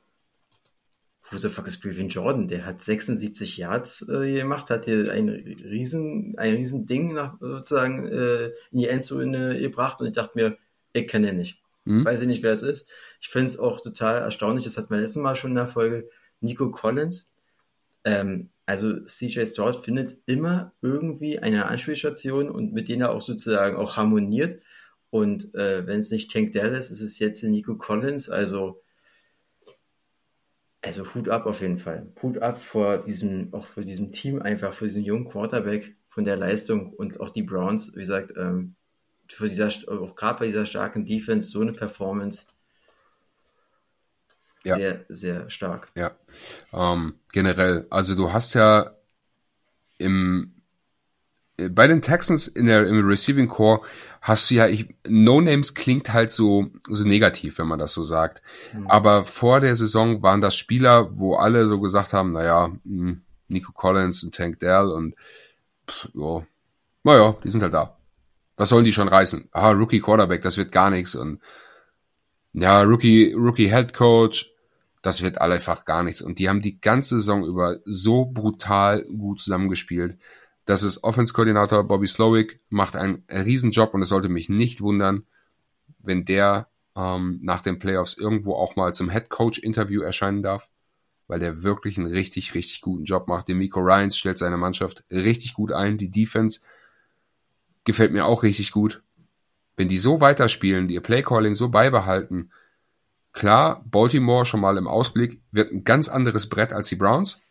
Who 1.30 1.36
the 1.36 1.48
fuck 1.48 1.66
ist 1.66 1.80
Brevin 1.80 2.08
Jordan? 2.08 2.48
Der 2.48 2.64
hat 2.64 2.80
76 2.80 3.56
Yards 3.56 4.06
äh, 4.08 4.32
gemacht, 4.34 4.70
hat 4.70 4.84
hier 4.84 5.10
ein 5.10 5.28
riesen, 5.28 6.34
ein 6.38 6.54
riesen 6.54 6.86
Ding 6.86 7.12
nach, 7.14 7.38
sozusagen 7.40 8.06
äh, 8.06 8.46
in 8.70 8.78
die 8.78 8.88
Endzone 8.88 9.58
gebracht 9.60 10.00
und 10.00 10.06
ich 10.06 10.12
dachte 10.12 10.32
mir, 10.34 10.58
ich 10.92 11.08
kenne 11.08 11.28
den 11.28 11.36
nicht. 11.36 11.58
Mhm. 11.84 12.04
Weiß 12.04 12.20
ich 12.20 12.26
nicht, 12.26 12.42
wer 12.42 12.52
es 12.52 12.62
ist. 12.62 12.88
Ich 13.24 13.30
finde 13.30 13.48
es 13.48 13.58
auch 13.58 13.80
total 13.80 14.20
erstaunlich, 14.20 14.64
das 14.64 14.76
hat 14.76 14.90
man 14.90 15.00
letztes 15.00 15.22
Mal 15.22 15.34
schon 15.34 15.52
in 15.52 15.56
der 15.56 15.66
Folge, 15.66 16.10
Nico 16.40 16.70
Collins. 16.70 17.30
Ähm, 18.04 18.50
also 18.66 19.00
CJ 19.00 19.46
Stroud 19.46 19.82
findet 19.82 20.18
immer 20.26 20.74
irgendwie 20.82 21.38
eine 21.38 21.64
Anspielstation 21.64 22.50
und 22.50 22.74
mit 22.74 22.86
denen 22.86 23.00
er 23.00 23.12
auch 23.12 23.22
sozusagen 23.22 23.78
auch 23.78 23.96
harmoniert. 23.96 24.60
Und 25.08 25.54
äh, 25.54 25.86
wenn 25.86 26.00
es 26.00 26.10
nicht 26.10 26.30
Tank 26.30 26.52
Dell 26.52 26.74
ist, 26.74 26.90
ist 26.90 27.00
es 27.00 27.18
jetzt 27.18 27.42
Nico 27.42 27.76
Collins. 27.76 28.28
Also, 28.28 28.82
also 30.84 31.14
Hut 31.14 31.30
ab 31.30 31.46
auf 31.46 31.62
jeden 31.62 31.78
Fall. 31.78 32.12
Hut 32.22 32.36
ab 32.42 32.58
vor 32.58 32.98
diesem, 32.98 33.54
auch 33.54 33.66
für 33.66 33.86
diesem 33.86 34.12
Team 34.12 34.42
einfach, 34.42 34.74
für 34.74 34.84
diesen 34.84 35.02
jungen 35.02 35.30
Quarterback 35.30 35.96
von 36.10 36.26
der 36.26 36.36
Leistung 36.36 36.92
und 36.92 37.20
auch 37.20 37.30
die 37.30 37.42
Browns, 37.42 37.90
wie 37.94 38.00
gesagt, 38.00 38.34
ähm, 38.36 38.74
für 39.28 39.48
dieser, 39.48 39.70
auch 39.88 40.14
gerade 40.14 40.40
bei 40.40 40.46
dieser 40.48 40.66
starken 40.66 41.06
Defense, 41.06 41.50
so 41.50 41.62
eine 41.62 41.72
Performance. 41.72 42.44
Ja. 44.64 44.76
Sehr, 44.76 45.04
sehr 45.08 45.50
stark. 45.50 45.88
Ja. 45.96 46.12
Ähm, 46.72 47.14
generell, 47.32 47.86
also 47.90 48.14
du 48.14 48.32
hast 48.32 48.54
ja 48.54 48.92
im 49.98 50.54
bei 51.56 51.86
den 51.86 52.02
Texans 52.02 52.48
in 52.48 52.66
der, 52.66 52.86
im 52.86 53.06
Receiving 53.06 53.48
Core 53.48 53.80
hast 54.20 54.50
du 54.50 54.54
ja, 54.54 54.66
ich, 54.66 54.88
No 55.06 55.40
Names 55.40 55.74
klingt 55.74 56.12
halt 56.12 56.30
so, 56.30 56.66
so 56.88 57.04
negativ, 57.04 57.58
wenn 57.58 57.68
man 57.68 57.78
das 57.78 57.92
so 57.92 58.02
sagt. 58.02 58.42
Mhm. 58.72 58.86
Aber 58.88 59.24
vor 59.24 59.60
der 59.60 59.76
Saison 59.76 60.22
waren 60.22 60.40
das 60.40 60.56
Spieler, 60.56 61.16
wo 61.16 61.36
alle 61.36 61.68
so 61.68 61.80
gesagt 61.80 62.12
haben, 62.12 62.32
naja, 62.32 62.72
hm, 62.84 63.22
Nico 63.48 63.72
Collins 63.72 64.24
und 64.24 64.34
Tank 64.34 64.58
Dell 64.60 64.86
und, 64.86 65.14
pff, 65.88 66.08
ja, 66.14 66.42
naja, 67.04 67.36
die 67.44 67.50
sind 67.50 67.62
halt 67.62 67.74
da. 67.74 67.98
Was 68.56 68.70
sollen 68.70 68.84
die 68.84 68.92
schon 68.92 69.08
reißen? 69.08 69.48
Ah, 69.52 69.70
Rookie 69.70 70.00
Quarterback, 70.00 70.42
das 70.42 70.56
wird 70.56 70.72
gar 70.72 70.90
nichts 70.90 71.14
und, 71.14 71.40
ja, 72.52 72.82
Rookie, 72.82 73.32
Rookie 73.32 73.68
Head 73.68 73.92
Coach, 73.92 74.53
das 75.04 75.20
wird 75.20 75.38
einfach 75.38 75.84
gar 75.84 76.02
nichts. 76.02 76.22
Und 76.22 76.38
die 76.38 76.48
haben 76.48 76.62
die 76.62 76.80
ganze 76.80 77.16
Saison 77.16 77.44
über 77.44 77.78
so 77.84 78.24
brutal 78.24 79.04
gut 79.04 79.38
zusammengespielt. 79.38 80.16
Das 80.64 80.82
ist 80.82 81.04
Offense-Koordinator 81.04 81.84
Bobby 81.86 82.06
Slowick, 82.06 82.62
macht 82.70 82.96
einen 82.96 83.22
Riesenjob 83.30 83.92
und 83.92 84.00
es 84.00 84.08
sollte 84.08 84.30
mich 84.30 84.48
nicht 84.48 84.80
wundern, 84.80 85.26
wenn 85.98 86.24
der 86.24 86.68
ähm, 86.96 87.38
nach 87.42 87.60
den 87.60 87.78
Playoffs 87.78 88.16
irgendwo 88.16 88.54
auch 88.54 88.76
mal 88.76 88.94
zum 88.94 89.10
Head 89.10 89.28
Coach 89.28 89.58
Interview 89.58 90.00
erscheinen 90.00 90.42
darf. 90.42 90.70
weil 91.26 91.40
der 91.40 91.62
wirklich 91.62 91.98
einen 91.98 92.06
richtig, 92.12 92.54
richtig 92.54 92.80
guten 92.80 93.04
Job 93.04 93.28
macht. 93.28 93.48
Der 93.48 93.54
Miko 93.54 93.80
Ryans 93.80 94.16
stellt 94.16 94.38
seine 94.38 94.56
Mannschaft 94.56 95.04
richtig 95.10 95.54
gut 95.54 95.72
ein. 95.72 95.98
Die 95.98 96.10
Defense 96.10 96.60
gefällt 97.84 98.12
mir 98.12 98.26
auch 98.26 98.42
richtig 98.42 98.72
gut. 98.72 99.02
Wenn 99.76 99.88
die 99.88 99.98
so 99.98 100.20
weiterspielen, 100.20 100.86
die 100.86 100.94
ihr 100.94 101.02
Playcalling 101.02 101.54
so 101.54 101.68
beibehalten, 101.68 102.50
klar, 103.34 103.84
Baltimore 103.84 104.46
schon 104.46 104.60
mal 104.60 104.78
im 104.78 104.88
Ausblick, 104.88 105.42
wird 105.52 105.70
ein 105.70 105.84
ganz 105.84 106.08
anderes 106.08 106.48
Brett 106.48 106.72
als 106.72 106.88
die 106.88 106.96
Browns. 106.96 107.42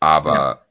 Aber 0.00 0.34
ja. 0.34 0.66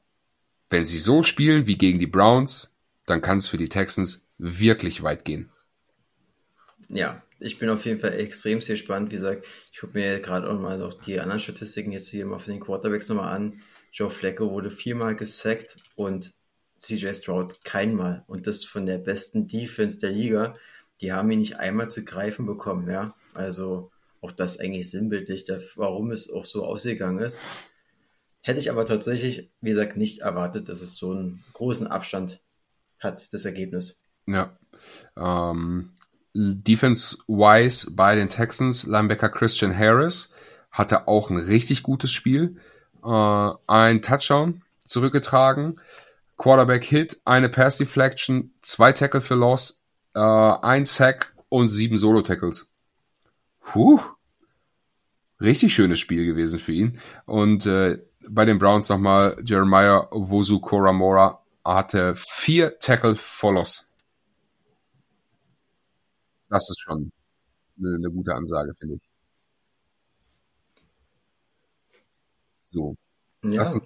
wenn 0.68 0.84
sie 0.84 0.98
so 0.98 1.22
spielen 1.22 1.66
wie 1.66 1.78
gegen 1.78 1.98
die 1.98 2.06
Browns, 2.06 2.74
dann 3.06 3.22
kann 3.22 3.38
es 3.38 3.48
für 3.48 3.56
die 3.56 3.68
Texans 3.68 4.26
wirklich 4.36 5.02
weit 5.02 5.24
gehen. 5.24 5.50
Ja, 6.88 7.22
ich 7.38 7.58
bin 7.58 7.68
auf 7.70 7.84
jeden 7.84 8.00
Fall 8.00 8.14
extrem 8.14 8.60
sehr 8.60 8.74
gespannt. 8.74 9.10
Wie 9.10 9.16
gesagt, 9.16 9.46
ich 9.72 9.80
gucke 9.80 9.98
mir 9.98 10.20
gerade 10.20 10.48
auch 10.48 10.60
mal 10.60 10.78
noch 10.78 10.94
die 10.94 11.20
anderen 11.20 11.40
Statistiken 11.40 11.92
jetzt 11.92 12.08
hier 12.08 12.26
mal 12.26 12.38
von 12.38 12.52
den 12.52 12.62
Quarterbacks 12.62 13.08
nochmal 13.08 13.34
an. 13.34 13.60
Joe 13.92 14.10
Flacco 14.10 14.50
wurde 14.50 14.70
viermal 14.70 15.16
gesackt 15.16 15.78
und 15.94 16.34
CJ 16.78 17.14
Stroud 17.14 17.64
keinmal. 17.64 18.24
Und 18.26 18.46
das 18.46 18.64
von 18.64 18.86
der 18.86 18.98
besten 18.98 19.48
Defense 19.48 19.98
der 19.98 20.10
Liga. 20.10 20.56
Die 21.00 21.12
haben 21.12 21.30
ihn 21.30 21.40
nicht 21.40 21.58
einmal 21.58 21.90
zu 21.90 22.04
greifen 22.04 22.46
bekommen, 22.46 22.88
ja. 22.90 23.14
Also 23.36 23.90
auch 24.20 24.32
das 24.32 24.58
eigentlich 24.58 24.90
sinnbildlich, 24.90 25.46
warum 25.76 26.10
es 26.10 26.30
auch 26.30 26.44
so 26.44 26.64
ausgegangen 26.64 27.20
ist. 27.20 27.40
Hätte 28.40 28.58
ich 28.58 28.70
aber 28.70 28.86
tatsächlich, 28.86 29.50
wie 29.60 29.70
gesagt, 29.70 29.96
nicht 29.96 30.20
erwartet, 30.20 30.68
dass 30.68 30.80
es 30.80 30.96
so 30.96 31.10
einen 31.10 31.44
großen 31.52 31.86
Abstand 31.86 32.40
hat, 32.98 33.32
das 33.32 33.44
Ergebnis. 33.44 33.98
Ja. 34.26 34.56
Ähm, 35.16 35.92
Defense-wise 36.34 37.92
bei 37.92 38.14
den 38.14 38.28
Texans, 38.28 38.86
Linebacker 38.86 39.30
Christian 39.30 39.76
Harris 39.76 40.32
hatte 40.70 41.08
auch 41.08 41.30
ein 41.30 41.38
richtig 41.38 41.82
gutes 41.82 42.12
Spiel. 42.12 42.56
Äh, 43.04 43.50
ein 43.66 44.02
Touchdown 44.02 44.62
zurückgetragen, 44.84 45.80
Quarterback 46.36 46.84
Hit, 46.84 47.20
eine 47.24 47.48
Pass 47.48 47.78
Deflection, 47.78 48.54
zwei 48.60 48.92
Tackle 48.92 49.20
für 49.20 49.34
Loss, 49.34 49.84
äh, 50.14 50.20
ein 50.20 50.84
Sack 50.84 51.34
und 51.48 51.68
sieben 51.68 51.96
Solo-Tackles. 51.96 52.70
Puh. 53.66 54.00
Richtig 55.40 55.74
schönes 55.74 55.98
Spiel 55.98 56.24
gewesen 56.24 56.58
für 56.58 56.72
ihn. 56.72 57.00
Und 57.26 57.66
äh, 57.66 57.98
bei 58.28 58.44
den 58.44 58.58
Browns 58.58 58.88
nochmal 58.88 59.36
Jeremiah 59.44 60.08
Wosu 60.12 60.60
Koramora 60.60 61.44
hatte 61.64 62.14
vier 62.14 62.78
Tackle 62.78 63.16
for 63.16 63.54
Loss. 63.54 63.92
Das 66.48 66.70
ist 66.70 66.80
schon 66.80 67.10
eine, 67.78 67.96
eine 67.96 68.10
gute 68.10 68.34
Ansage, 68.34 68.72
finde 68.78 68.94
ich. 68.94 69.02
So. 72.60 72.96
Ja. 73.42 73.58
Lassen, 73.58 73.80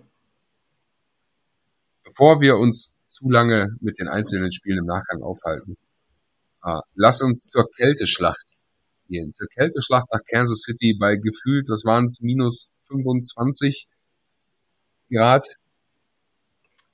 bevor 2.05 2.40
wir 2.40 2.59
uns 2.59 2.97
zu 3.07 3.31
lange 3.31 3.77
mit 3.81 3.99
den 3.99 4.09
einzelnen 4.09 4.53
Spielen 4.53 4.79
im 4.79 4.87
Nachgang 4.87 5.23
aufhalten, 5.23 5.77
ah, 6.61 6.83
lass 6.95 7.23
uns 7.23 7.45
zur 7.45 7.66
Kälteschlacht 7.77 8.49
gehen. 9.11 9.33
Zur 9.33 9.49
Kälteschlacht 9.49 10.09
nach 10.12 10.25
Kansas 10.31 10.61
City 10.61 10.96
bei 10.99 11.16
gefühlt, 11.16 11.68
was 11.68 11.85
waren 11.85 12.07
es, 12.07 12.20
minus 12.20 12.70
25 12.88 13.88
Grad 15.12 15.44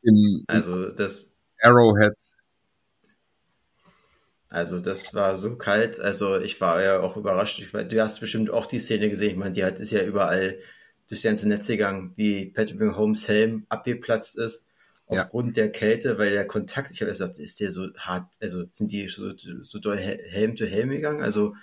im, 0.03 0.45
also 0.47 0.91
das 0.91 1.35
Arrowhead 1.61 2.15
also 4.49 4.79
das 4.79 5.13
war 5.13 5.37
so 5.37 5.57
kalt. 5.57 6.01
Also 6.01 6.39
ich 6.39 6.61
war 6.61 6.83
ja 6.83 7.01
auch 7.01 7.17
überrascht. 7.17 7.61
Ich, 7.61 7.73
du 7.73 8.01
hast 8.01 8.21
bestimmt 8.21 8.49
auch 8.49 8.67
die 8.67 8.79
Szene 8.79 9.11
gesehen. 9.11 9.33
Ich 9.33 9.37
meine, 9.37 9.53
die 9.53 9.65
hat 9.65 9.81
ist 9.81 9.91
ja 9.91 10.03
überall 10.03 10.59
durchs 11.09 11.25
ganze 11.25 11.49
Netz 11.49 11.67
gegangen, 11.67 12.13
wie 12.17 12.47
Patrick 12.47 12.81
Holmes 12.97 13.29
Helm 13.29 13.67
abgeplatzt 13.69 14.39
ist 14.39 14.65
aufgrund 15.07 15.57
ja. 15.57 15.65
der 15.65 15.73
Kälte, 15.73 16.19
weil 16.19 16.31
der 16.31 16.47
Kontakt, 16.47 16.91
ich 16.91 17.01
habe 17.01 17.11
gesagt, 17.11 17.39
ist 17.39 17.61
der 17.61 17.71
so 17.71 17.89
hart, 17.97 18.33
also 18.41 18.65
sind 18.73 18.91
die 18.91 19.09
so, 19.09 19.33
so 19.37 19.79
doll 19.79 19.97
Helm 19.99 20.57
zu 20.57 20.67
Helm 20.67 20.91
gegangen? 20.91 21.23
Also, 21.23 21.55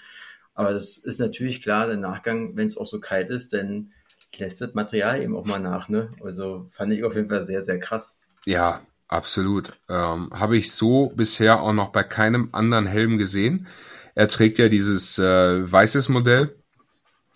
aber 0.54 0.74
das 0.74 0.98
ist 0.98 1.20
natürlich 1.20 1.62
klar, 1.62 1.88
der 1.88 1.98
Nachgang, 1.98 2.56
wenn 2.56 2.68
es 2.68 2.78
auch 2.78 2.86
so 2.86 3.00
kalt 3.00 3.30
ist, 3.30 3.54
dann 3.54 3.92
lässt 4.38 4.62
das 4.62 4.74
Material 4.74 5.22
eben 5.22 5.36
auch 5.36 5.46
mal 5.46 5.60
nach, 5.60 5.90
ne? 5.90 6.10
Also 6.24 6.68
fand 6.72 6.92
ich 6.92 7.04
auf 7.04 7.16
jeden 7.16 7.30
Fall 7.30 7.44
sehr, 7.44 7.64
sehr 7.64 7.80
krass. 7.80 8.18
Ja, 8.46 8.82
Absolut. 9.14 9.74
Ähm, 9.90 10.32
Habe 10.34 10.58
ich 10.58 10.72
so 10.72 11.14
bisher 11.16 11.62
auch 11.62 11.74
noch 11.74 11.90
bei 11.90 12.02
keinem 12.02 12.50
anderen 12.52 12.88
Helm 12.88 13.20
gesehen. 13.20 13.68
Er 14.16 14.28
trägt 14.28 14.58
ja 14.58 14.70
dieses 14.70 15.20
äh, 15.20 15.72
weißes 15.72 16.10
Modell, 16.10 16.56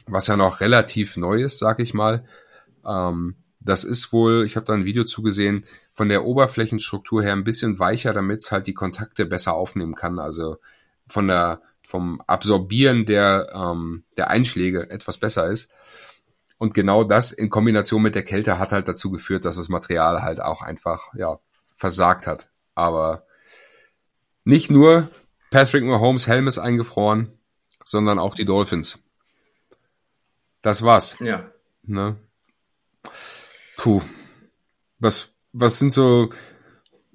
was 0.07 0.25
ja 0.25 0.37
noch 0.37 0.59
relativ 0.59 1.17
neu 1.17 1.43
ist, 1.43 1.59
sag 1.59 1.79
ich 1.79 1.93
mal. 1.93 2.25
Ähm, 2.83 3.35
das 3.59 3.83
ist 3.83 4.11
wohl, 4.11 4.43
ich 4.43 4.55
habe 4.55 4.65
da 4.65 4.73
ein 4.73 4.85
Video 4.85 5.03
zugesehen, 5.03 5.65
von 5.93 6.09
der 6.09 6.25
Oberflächenstruktur 6.25 7.21
her 7.21 7.33
ein 7.33 7.43
bisschen 7.43 7.77
weicher, 7.77 8.11
damit 8.11 8.41
es 8.41 8.51
halt 8.51 8.65
die 8.65 8.73
Kontakte 8.73 9.27
besser 9.27 9.53
aufnehmen 9.53 9.93
kann. 9.93 10.17
Also 10.17 10.57
von 11.07 11.27
der 11.27 11.61
vom 11.87 12.19
Absorbieren 12.27 13.05
der, 13.05 13.47
ähm, 13.53 14.03
der 14.17 14.29
Einschläge 14.29 14.89
etwas 14.89 15.17
besser 15.17 15.47
ist. 15.47 15.71
Und 16.57 16.73
genau 16.73 17.05
das 17.05 17.31
in 17.31 17.49
Kombination 17.49 18.01
mit 18.01 18.13
der 18.13 18.25
Kälte 18.25 18.59
hat 18.59 18.73
halt 18.73 18.89
dazu 18.89 19.09
geführt, 19.09 19.45
dass 19.45 19.55
das 19.55 19.69
Material 19.69 20.21
halt 20.21 20.41
auch 20.41 20.61
einfach, 20.61 21.13
ja, 21.15 21.39
versagt 21.71 22.27
hat. 22.27 22.49
Aber 22.75 23.25
nicht 24.43 24.69
nur 24.69 25.07
Patrick 25.49 25.85
Mahomes 25.85 26.27
Helm 26.27 26.47
ist 26.47 26.59
eingefroren, 26.59 27.31
sondern 27.85 28.19
auch 28.19 28.35
die 28.35 28.43
Dolphins. 28.43 28.99
Das 30.61 30.83
war's. 30.83 31.15
Ja. 31.21 31.49
Ne? 31.83 32.17
Puh. 33.77 34.01
Was, 34.99 35.31
was 35.53 35.79
sind 35.79 35.93
so 35.93 36.31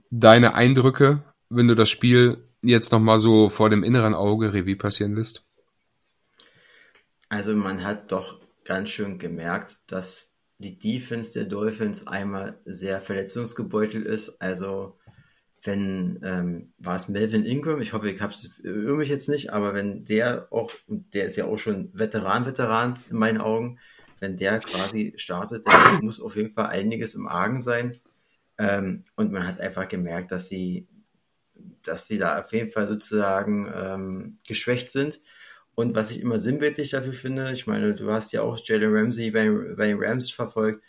deine 0.09 0.55
Eindrücke, 0.55 1.23
wenn 1.51 1.69
du 1.69 1.75
das 1.75 1.91
Spiel 1.91 2.49
jetzt 2.63 2.93
nochmal 2.93 3.19
so 3.19 3.49
vor 3.49 3.71
dem 3.71 3.83
inneren 3.83 4.15
Auge 4.15 4.53
Revue 4.53 4.77
passieren 4.77 5.15
lässt? 5.15 5.45
Also 7.29 7.55
man 7.55 7.85
hat 7.85 8.13
doch 8.13 8.39
ganz 8.65 8.91
schön 8.91 9.19
gemerkt, 9.19 9.81
dass 9.87 10.35
die 10.59 10.79
Defense 10.79 11.33
der 11.33 11.45
Dolphins 11.45 12.07
einmal 12.07 12.61
sehr 12.65 13.01
verletzungsgebeutelt 13.01 14.07
ist. 14.07 14.41
Also 14.41 14.99
wenn 15.65 16.21
ähm, 16.23 16.73
war 16.79 16.97
es 16.97 17.09
Melvin 17.09 17.45
Ingram, 17.45 17.81
ich 17.81 17.93
hoffe, 17.93 18.11
ich 18.11 18.21
habe 18.21 18.33
es 18.33 18.51
mich 18.63 19.09
jetzt 19.09 19.29
nicht, 19.29 19.53
aber 19.53 19.75
wenn 19.75 20.05
der 20.05 20.49
auch, 20.51 20.73
der 20.87 21.27
ist 21.27 21.37
ja 21.37 21.47
auch 21.47 21.57
schon 21.57 21.91
Veteran, 21.95 22.47
Veteran 22.47 22.99
in 23.11 23.17
meinen 23.17 23.39
Augen, 23.39 23.79
wenn 24.21 24.37
der 24.37 24.61
quasi 24.61 25.15
startet, 25.17 25.67
dann 25.67 26.05
muss 26.05 26.21
auf 26.21 26.37
jeden 26.37 26.51
Fall 26.51 26.67
einiges 26.67 27.15
im 27.15 27.27
Argen 27.27 27.61
sein. 27.61 28.01
Ähm, 28.59 29.05
und 29.17 29.33
man 29.33 29.47
hat 29.47 29.61
einfach 29.61 29.89
gemerkt, 29.89 30.31
dass 30.31 30.49
sie, 30.49 30.89
dass 31.89 32.07
sie 32.07 32.19
da 32.19 32.41
auf 32.41 32.53
jeden 32.53 32.71
Fall 32.71 32.87
sozusagen 32.87 33.71
ähm, 33.75 34.39
geschwächt 34.47 34.91
sind. 34.93 35.21
Und 35.75 35.95
was 35.97 36.11
ich 36.11 36.21
immer 36.21 36.39
sinnbildlich 36.41 36.91
dafür 36.91 37.13
finde, 37.13 37.53
ich 37.53 37.67
meine, 37.67 37.95
du 37.95 38.11
hast 38.13 38.33
ja 38.33 38.43
auch 38.43 38.59
Jalen 38.63 38.95
Ramsey 38.95 39.31
bei, 39.31 39.51
bei 39.77 39.89
den 39.89 40.03
Rams 40.03 40.31
verfolgt. 40.31 40.85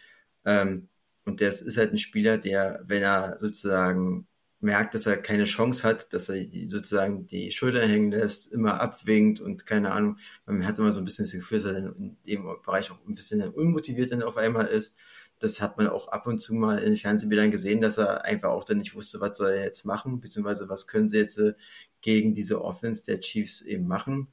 Ähm, 0.46 0.90
und 1.26 1.42
das 1.42 1.62
ist 1.62 1.78
halt 1.78 1.94
ein 1.94 1.98
Spieler, 1.98 2.38
der, 2.38 2.84
wenn 2.86 3.02
er 3.04 3.38
sozusagen 3.40 4.28
merkt, 4.64 4.96
dass 4.96 5.06
er 5.06 5.18
keine 5.18 5.46
Chance 5.46 5.84
hat, 5.84 6.14
dass 6.14 6.30
er 6.30 6.46
sozusagen 6.68 7.28
die 7.28 7.52
Schultern 7.52 7.88
hängen 7.90 8.12
lässt, 8.12 8.52
immer 8.52 8.80
abwinkt 8.82 9.42
und 9.42 9.66
keine 9.66 9.92
Ahnung, 9.92 10.18
man 10.46 10.66
hat 10.66 10.80
immer 10.80 10.92
so 10.94 11.02
ein 11.02 11.06
bisschen 11.06 11.26
das 11.26 11.34
Gefühl, 11.34 11.60
dass 11.62 11.72
er 11.72 11.78
in 11.78 12.18
dem 12.26 12.44
Bereich 12.44 12.90
auch 12.92 12.98
ein 13.08 13.16
bisschen 13.16 13.42
unmotiviert 13.50 14.12
dann 14.12 14.24
auf 14.24 14.38
einmal 14.38 14.68
ist. 14.68 14.96
Das 15.44 15.60
hat 15.60 15.78
man 15.78 15.88
auch 15.88 16.08
ab 16.08 16.26
und 16.26 16.40
zu 16.40 16.54
mal 16.54 16.78
in 16.78 16.92
den 16.92 16.98
Fernsehbildern 16.98 17.52
gesehen, 17.52 17.82
dass 17.82 17.98
er 17.98 18.24
einfach 18.24 18.52
auch 18.52 18.64
dann 18.64 18.78
nicht 18.78 18.96
wusste, 18.96 19.20
was 19.20 19.38
soll 19.38 19.50
er 19.50 19.66
jetzt 19.66 19.84
machen, 19.84 20.22
beziehungsweise 20.22 20.70
was 20.70 20.88
können 20.88 21.10
sie 21.10 21.18
jetzt 21.18 21.38
äh, 21.38 21.54
gegen 22.00 22.34
diese 22.34 22.64
Offense 22.64 23.04
der 23.06 23.20
Chiefs 23.20 23.62
eben 23.62 23.86
machen. 23.86 24.30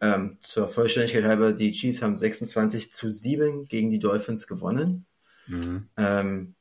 Ähm, 0.00 0.38
zur 0.42 0.68
Vollständigkeit 0.68 1.24
halber, 1.24 1.52
die 1.52 1.72
Chiefs 1.72 2.02
haben 2.02 2.16
26 2.16 2.92
zu 2.92 3.10
7 3.10 3.64
gegen 3.66 3.90
die 3.90 3.98
Dolphins 3.98 4.46
gewonnen. 4.46 5.06
Mhm. 5.48 5.88
Ähm, 5.96 6.54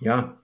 ja, 0.00 0.40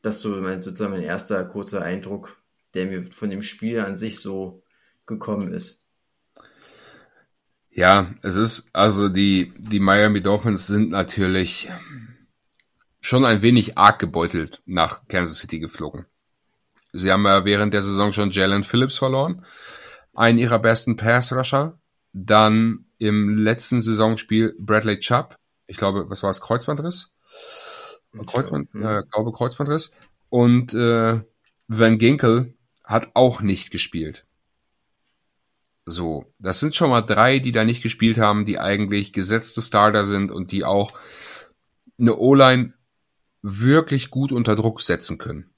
das 0.00 0.16
ist 0.16 0.22
so 0.22 0.30
mein, 0.30 0.64
sozusagen 0.64 0.94
mein 0.94 1.04
erster 1.04 1.44
kurzer 1.44 1.82
Eindruck, 1.82 2.42
der 2.74 2.86
mir 2.86 3.04
von 3.04 3.30
dem 3.30 3.44
Spiel 3.44 3.78
an 3.78 3.96
sich 3.96 4.18
so 4.18 4.64
gekommen 5.06 5.52
ist. 5.52 5.81
Ja, 7.74 8.14
es 8.22 8.36
ist, 8.36 8.70
also 8.74 9.08
die, 9.08 9.52
die 9.56 9.80
Miami 9.80 10.20
Dolphins 10.20 10.66
sind 10.66 10.90
natürlich 10.90 11.70
schon 13.00 13.24
ein 13.24 13.40
wenig 13.40 13.78
arg 13.78 13.98
gebeutelt 13.98 14.62
nach 14.66 15.08
Kansas 15.08 15.38
City 15.38 15.58
geflogen. 15.58 16.04
Sie 16.92 17.10
haben 17.10 17.24
ja 17.24 17.46
während 17.46 17.72
der 17.72 17.80
Saison 17.80 18.12
schon 18.12 18.30
Jalen 18.30 18.62
Phillips 18.62 18.98
verloren, 18.98 19.46
einen 20.14 20.38
ihrer 20.38 20.58
besten 20.58 20.96
Pass-Rusher. 20.96 21.78
Dann 22.12 22.84
im 22.98 23.38
letzten 23.38 23.80
Saisonspiel 23.80 24.54
Bradley 24.58 24.98
Chubb. 24.98 25.38
Ich 25.66 25.78
glaube, 25.78 26.10
was 26.10 26.22
war 26.22 26.28
es? 26.28 26.42
Kreuzbandriss? 26.42 27.14
Kreuzband, 28.26 28.74
äh, 28.74 29.02
glaube 29.10 29.32
Kreuzbandriss. 29.32 29.92
Und 30.28 30.74
äh, 30.74 31.22
Van 31.68 31.98
Ginkel 31.98 32.54
hat 32.84 33.12
auch 33.14 33.40
nicht 33.40 33.70
gespielt. 33.70 34.26
So, 35.84 36.32
das 36.38 36.60
sind 36.60 36.76
schon 36.76 36.90
mal 36.90 37.02
drei, 37.02 37.38
die 37.38 37.52
da 37.52 37.64
nicht 37.64 37.82
gespielt 37.82 38.18
haben, 38.18 38.44
die 38.44 38.58
eigentlich 38.58 39.12
gesetzte 39.12 39.60
Starter 39.60 40.04
sind 40.04 40.30
und 40.30 40.52
die 40.52 40.64
auch 40.64 40.92
eine 41.98 42.16
O-Line 42.16 42.72
wirklich 43.42 44.10
gut 44.10 44.32
unter 44.32 44.54
Druck 44.54 44.80
setzen 44.80 45.18
können. 45.18 45.50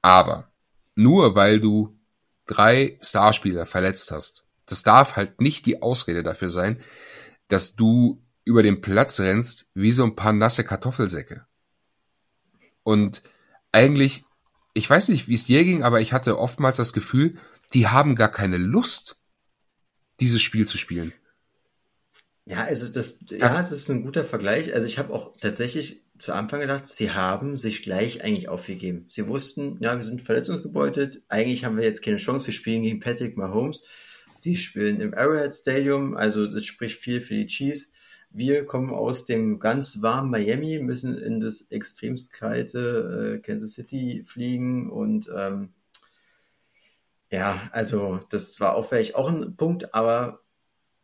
Aber 0.00 0.52
nur 0.94 1.34
weil 1.34 1.60
du 1.60 1.98
drei 2.46 2.98
Starspieler 3.00 3.66
verletzt 3.66 4.10
hast, 4.10 4.46
das 4.66 4.82
darf 4.82 5.16
halt 5.16 5.40
nicht 5.40 5.66
die 5.66 5.82
Ausrede 5.82 6.22
dafür 6.22 6.50
sein, 6.50 6.80
dass 7.48 7.74
du 7.74 8.22
über 8.44 8.62
den 8.62 8.80
Platz 8.80 9.20
rennst 9.20 9.70
wie 9.74 9.90
so 9.92 10.04
ein 10.04 10.16
paar 10.16 10.32
nasse 10.32 10.64
Kartoffelsäcke. 10.64 11.46
Und 12.82 13.22
eigentlich, 13.72 14.24
ich 14.74 14.88
weiß 14.88 15.08
nicht, 15.08 15.28
wie 15.28 15.34
es 15.34 15.46
dir 15.46 15.64
ging, 15.64 15.82
aber 15.82 16.00
ich 16.00 16.12
hatte 16.12 16.38
oftmals 16.38 16.76
das 16.76 16.92
Gefühl, 16.92 17.38
die 17.74 17.88
haben 17.88 18.14
gar 18.14 18.30
keine 18.30 18.56
Lust, 18.56 19.18
dieses 20.20 20.40
Spiel 20.40 20.66
zu 20.66 20.78
spielen. 20.78 21.12
Ja, 22.46 22.64
also 22.64 22.92
das, 22.92 23.20
ja, 23.30 23.48
das 23.48 23.72
ist 23.72 23.88
ein 23.90 24.04
guter 24.04 24.24
Vergleich. 24.24 24.74
Also 24.74 24.86
ich 24.86 24.98
habe 24.98 25.12
auch 25.12 25.36
tatsächlich 25.40 26.02
zu 26.18 26.32
Anfang 26.32 26.60
gedacht, 26.60 26.86
sie 26.86 27.10
haben 27.10 27.58
sich 27.58 27.82
gleich 27.82 28.22
eigentlich 28.22 28.48
aufgegeben. 28.48 29.06
Sie 29.08 29.26
wussten, 29.26 29.78
ja, 29.80 29.96
wir 29.96 30.04
sind 30.04 30.22
verletzungsgebeutelt. 30.22 31.22
Eigentlich 31.28 31.64
haben 31.64 31.76
wir 31.76 31.84
jetzt 31.84 32.02
keine 32.02 32.18
Chance. 32.18 32.46
Wir 32.46 32.54
spielen 32.54 32.82
gegen 32.82 33.00
Patrick 33.00 33.36
Mahomes. 33.36 33.82
Die 34.44 34.56
spielen 34.56 35.00
im 35.00 35.14
Arrowhead 35.14 35.54
Stadium, 35.54 36.16
also 36.16 36.46
das 36.46 36.66
spricht 36.66 37.00
viel 37.00 37.22
für 37.22 37.34
die 37.34 37.46
Chiefs. 37.46 37.90
Wir 38.30 38.66
kommen 38.66 38.90
aus 38.90 39.24
dem 39.24 39.58
ganz 39.58 40.02
warmen 40.02 40.30
Miami, 40.30 40.80
müssen 40.80 41.16
in 41.16 41.40
das 41.40 41.62
extremst 41.70 42.30
kalte 42.32 43.36
äh, 43.36 43.38
Kansas 43.38 43.72
City 43.72 44.22
fliegen 44.26 44.90
und 44.90 45.30
ähm, 45.34 45.70
ja, 47.34 47.68
also 47.72 48.20
das 48.30 48.60
war 48.60 48.76
auch 48.76 48.88
vielleicht 48.88 49.16
auch 49.16 49.28
ein 49.28 49.56
Punkt, 49.56 49.92
aber 49.92 50.40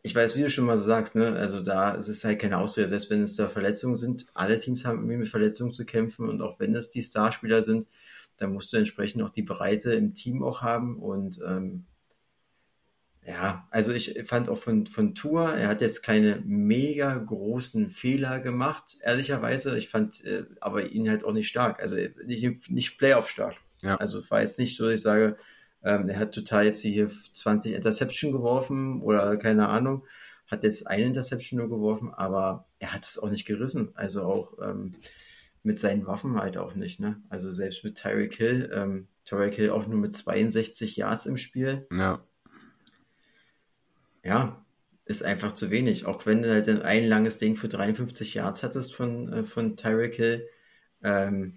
ich 0.02 0.14
weiß, 0.14 0.36
wie 0.36 0.42
du 0.42 0.48
schon 0.48 0.64
mal 0.64 0.78
so 0.78 0.84
sagst, 0.84 1.16
ne, 1.16 1.32
also 1.32 1.60
da 1.60 1.90
ist 1.90 2.06
es 2.06 2.24
halt 2.24 2.38
keine 2.38 2.58
Ausrede, 2.58 2.88
selbst 2.88 3.10
wenn 3.10 3.22
es 3.22 3.34
da 3.34 3.48
Verletzungen 3.48 3.96
sind, 3.96 4.26
alle 4.32 4.60
Teams 4.60 4.84
haben 4.84 4.98
irgendwie 4.98 5.16
mit 5.16 5.28
Verletzungen 5.28 5.74
zu 5.74 5.84
kämpfen 5.84 6.28
und 6.28 6.40
auch 6.40 6.60
wenn 6.60 6.74
es 6.76 6.90
die 6.90 7.02
Starspieler 7.02 7.64
sind, 7.64 7.88
dann 8.36 8.52
musst 8.52 8.72
du 8.72 8.76
entsprechend 8.76 9.22
auch 9.22 9.30
die 9.30 9.42
Breite 9.42 9.92
im 9.92 10.14
Team 10.14 10.44
auch 10.44 10.62
haben 10.62 11.00
und 11.00 11.40
ähm, 11.44 11.86
ja, 13.26 13.66
also 13.70 13.92
ich 13.92 14.16
fand 14.24 14.48
auch 14.48 14.56
von, 14.56 14.86
von 14.86 15.16
Tour, 15.16 15.52
er 15.52 15.66
hat 15.66 15.80
jetzt 15.80 16.04
keine 16.04 16.42
mega 16.46 17.12
großen 17.12 17.90
Fehler 17.90 18.38
gemacht, 18.38 18.98
ehrlicherweise. 19.02 19.76
Ich 19.76 19.88
fand 19.88 20.24
äh, 20.24 20.44
aber 20.60 20.86
ihn 20.86 21.08
halt 21.10 21.24
auch 21.24 21.32
nicht 21.32 21.48
stark, 21.48 21.82
also 21.82 21.96
nicht, 22.24 22.70
nicht 22.70 22.98
Playoff 22.98 23.28
stark. 23.28 23.56
Ja. 23.82 23.96
Also 23.96 24.22
war 24.30 24.40
jetzt 24.40 24.58
nicht 24.58 24.76
so, 24.76 24.84
dass 24.84 24.94
ich 24.94 25.00
sage, 25.02 25.36
ähm, 25.82 26.08
er 26.08 26.18
hat 26.18 26.34
total 26.34 26.66
jetzt 26.66 26.82
hier 26.82 27.08
20 27.08 27.74
Interception 27.74 28.32
geworfen 28.32 29.02
oder 29.02 29.36
keine 29.36 29.68
Ahnung. 29.68 30.04
Hat 30.46 30.64
jetzt 30.64 30.86
eine 30.86 31.04
Interception 31.04 31.58
nur 31.58 31.68
geworfen, 31.68 32.12
aber 32.12 32.66
er 32.78 32.92
hat 32.92 33.04
es 33.04 33.18
auch 33.18 33.30
nicht 33.30 33.46
gerissen. 33.46 33.90
Also 33.94 34.22
auch 34.22 34.58
ähm, 34.62 34.96
mit 35.62 35.78
seinen 35.78 36.06
Waffen 36.06 36.38
halt 36.38 36.56
auch 36.56 36.74
nicht. 36.74 37.00
Ne? 37.00 37.22
Also 37.28 37.52
selbst 37.52 37.84
mit 37.84 37.96
Tyreek 37.96 38.34
Hill, 38.34 38.70
ähm, 38.74 39.08
Tyreek 39.24 39.54
Hill 39.54 39.70
auch 39.70 39.86
nur 39.86 39.98
mit 39.98 40.14
62 40.14 40.96
Yards 40.96 41.26
im 41.26 41.36
Spiel. 41.36 41.86
Ja. 41.92 42.24
Ja, 44.22 44.64
ist 45.06 45.22
einfach 45.22 45.52
zu 45.52 45.70
wenig. 45.70 46.04
Auch 46.04 46.26
wenn 46.26 46.42
du 46.42 46.50
halt 46.50 46.68
ein 46.68 47.06
langes 47.06 47.38
Ding 47.38 47.56
für 47.56 47.68
53 47.68 48.34
Yards 48.34 48.62
hattest 48.62 48.94
von, 48.94 49.32
äh, 49.32 49.44
von 49.44 49.76
Tyreek 49.76 50.14
Hill, 50.14 50.48
ähm, 51.02 51.54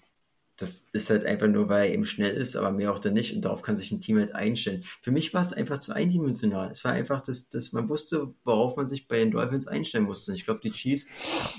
das 0.57 0.85
ist 0.93 1.09
halt 1.09 1.25
einfach 1.25 1.47
nur, 1.47 1.67
weil 1.67 1.87
er 1.87 1.93
eben 1.93 2.05
schnell 2.05 2.35
ist, 2.35 2.55
aber 2.55 2.71
mehr 2.71 2.91
auch 2.91 2.99
dann 2.99 3.13
nicht. 3.13 3.35
Und 3.35 3.43
darauf 3.43 3.63
kann 3.63 3.75
sich 3.75 3.91
ein 3.91 4.01
Team 4.01 4.19
halt 4.19 4.35
einstellen. 4.35 4.83
Für 5.01 5.11
mich 5.11 5.33
war 5.33 5.41
es 5.41 5.51
einfach 5.51 5.79
zu 5.79 5.93
eindimensional. 5.93 6.69
Es 6.69 6.83
war 6.83 6.91
einfach, 6.91 7.21
dass, 7.21 7.49
dass 7.49 7.71
man 7.71 7.89
wusste, 7.89 8.29
worauf 8.43 8.75
man 8.75 8.87
sich 8.87 9.07
bei 9.07 9.17
den 9.17 9.31
Dolphins 9.31 9.67
einstellen 9.67 10.05
musste. 10.05 10.31
Und 10.31 10.37
ich 10.37 10.45
glaube, 10.45 10.61
die 10.63 10.71
Chiefs 10.71 11.07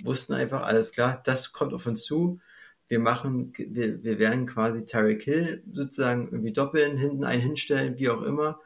wussten 0.04 0.34
einfach, 0.34 0.62
alles 0.62 0.92
klar, 0.92 1.20
das 1.24 1.52
kommt 1.52 1.74
auf 1.74 1.86
uns 1.86 2.04
zu. 2.04 2.40
Wir 2.86 3.00
machen, 3.00 3.52
wir, 3.56 4.04
wir 4.04 4.18
werden 4.18 4.46
quasi 4.46 4.84
Tyreek 4.84 5.22
Hill 5.22 5.64
sozusagen 5.72 6.28
irgendwie 6.30 6.52
doppeln, 6.52 6.96
hinten 6.96 7.24
einen 7.24 7.42
hinstellen, 7.42 7.98
wie 7.98 8.10
auch 8.10 8.22
immer. 8.22 8.60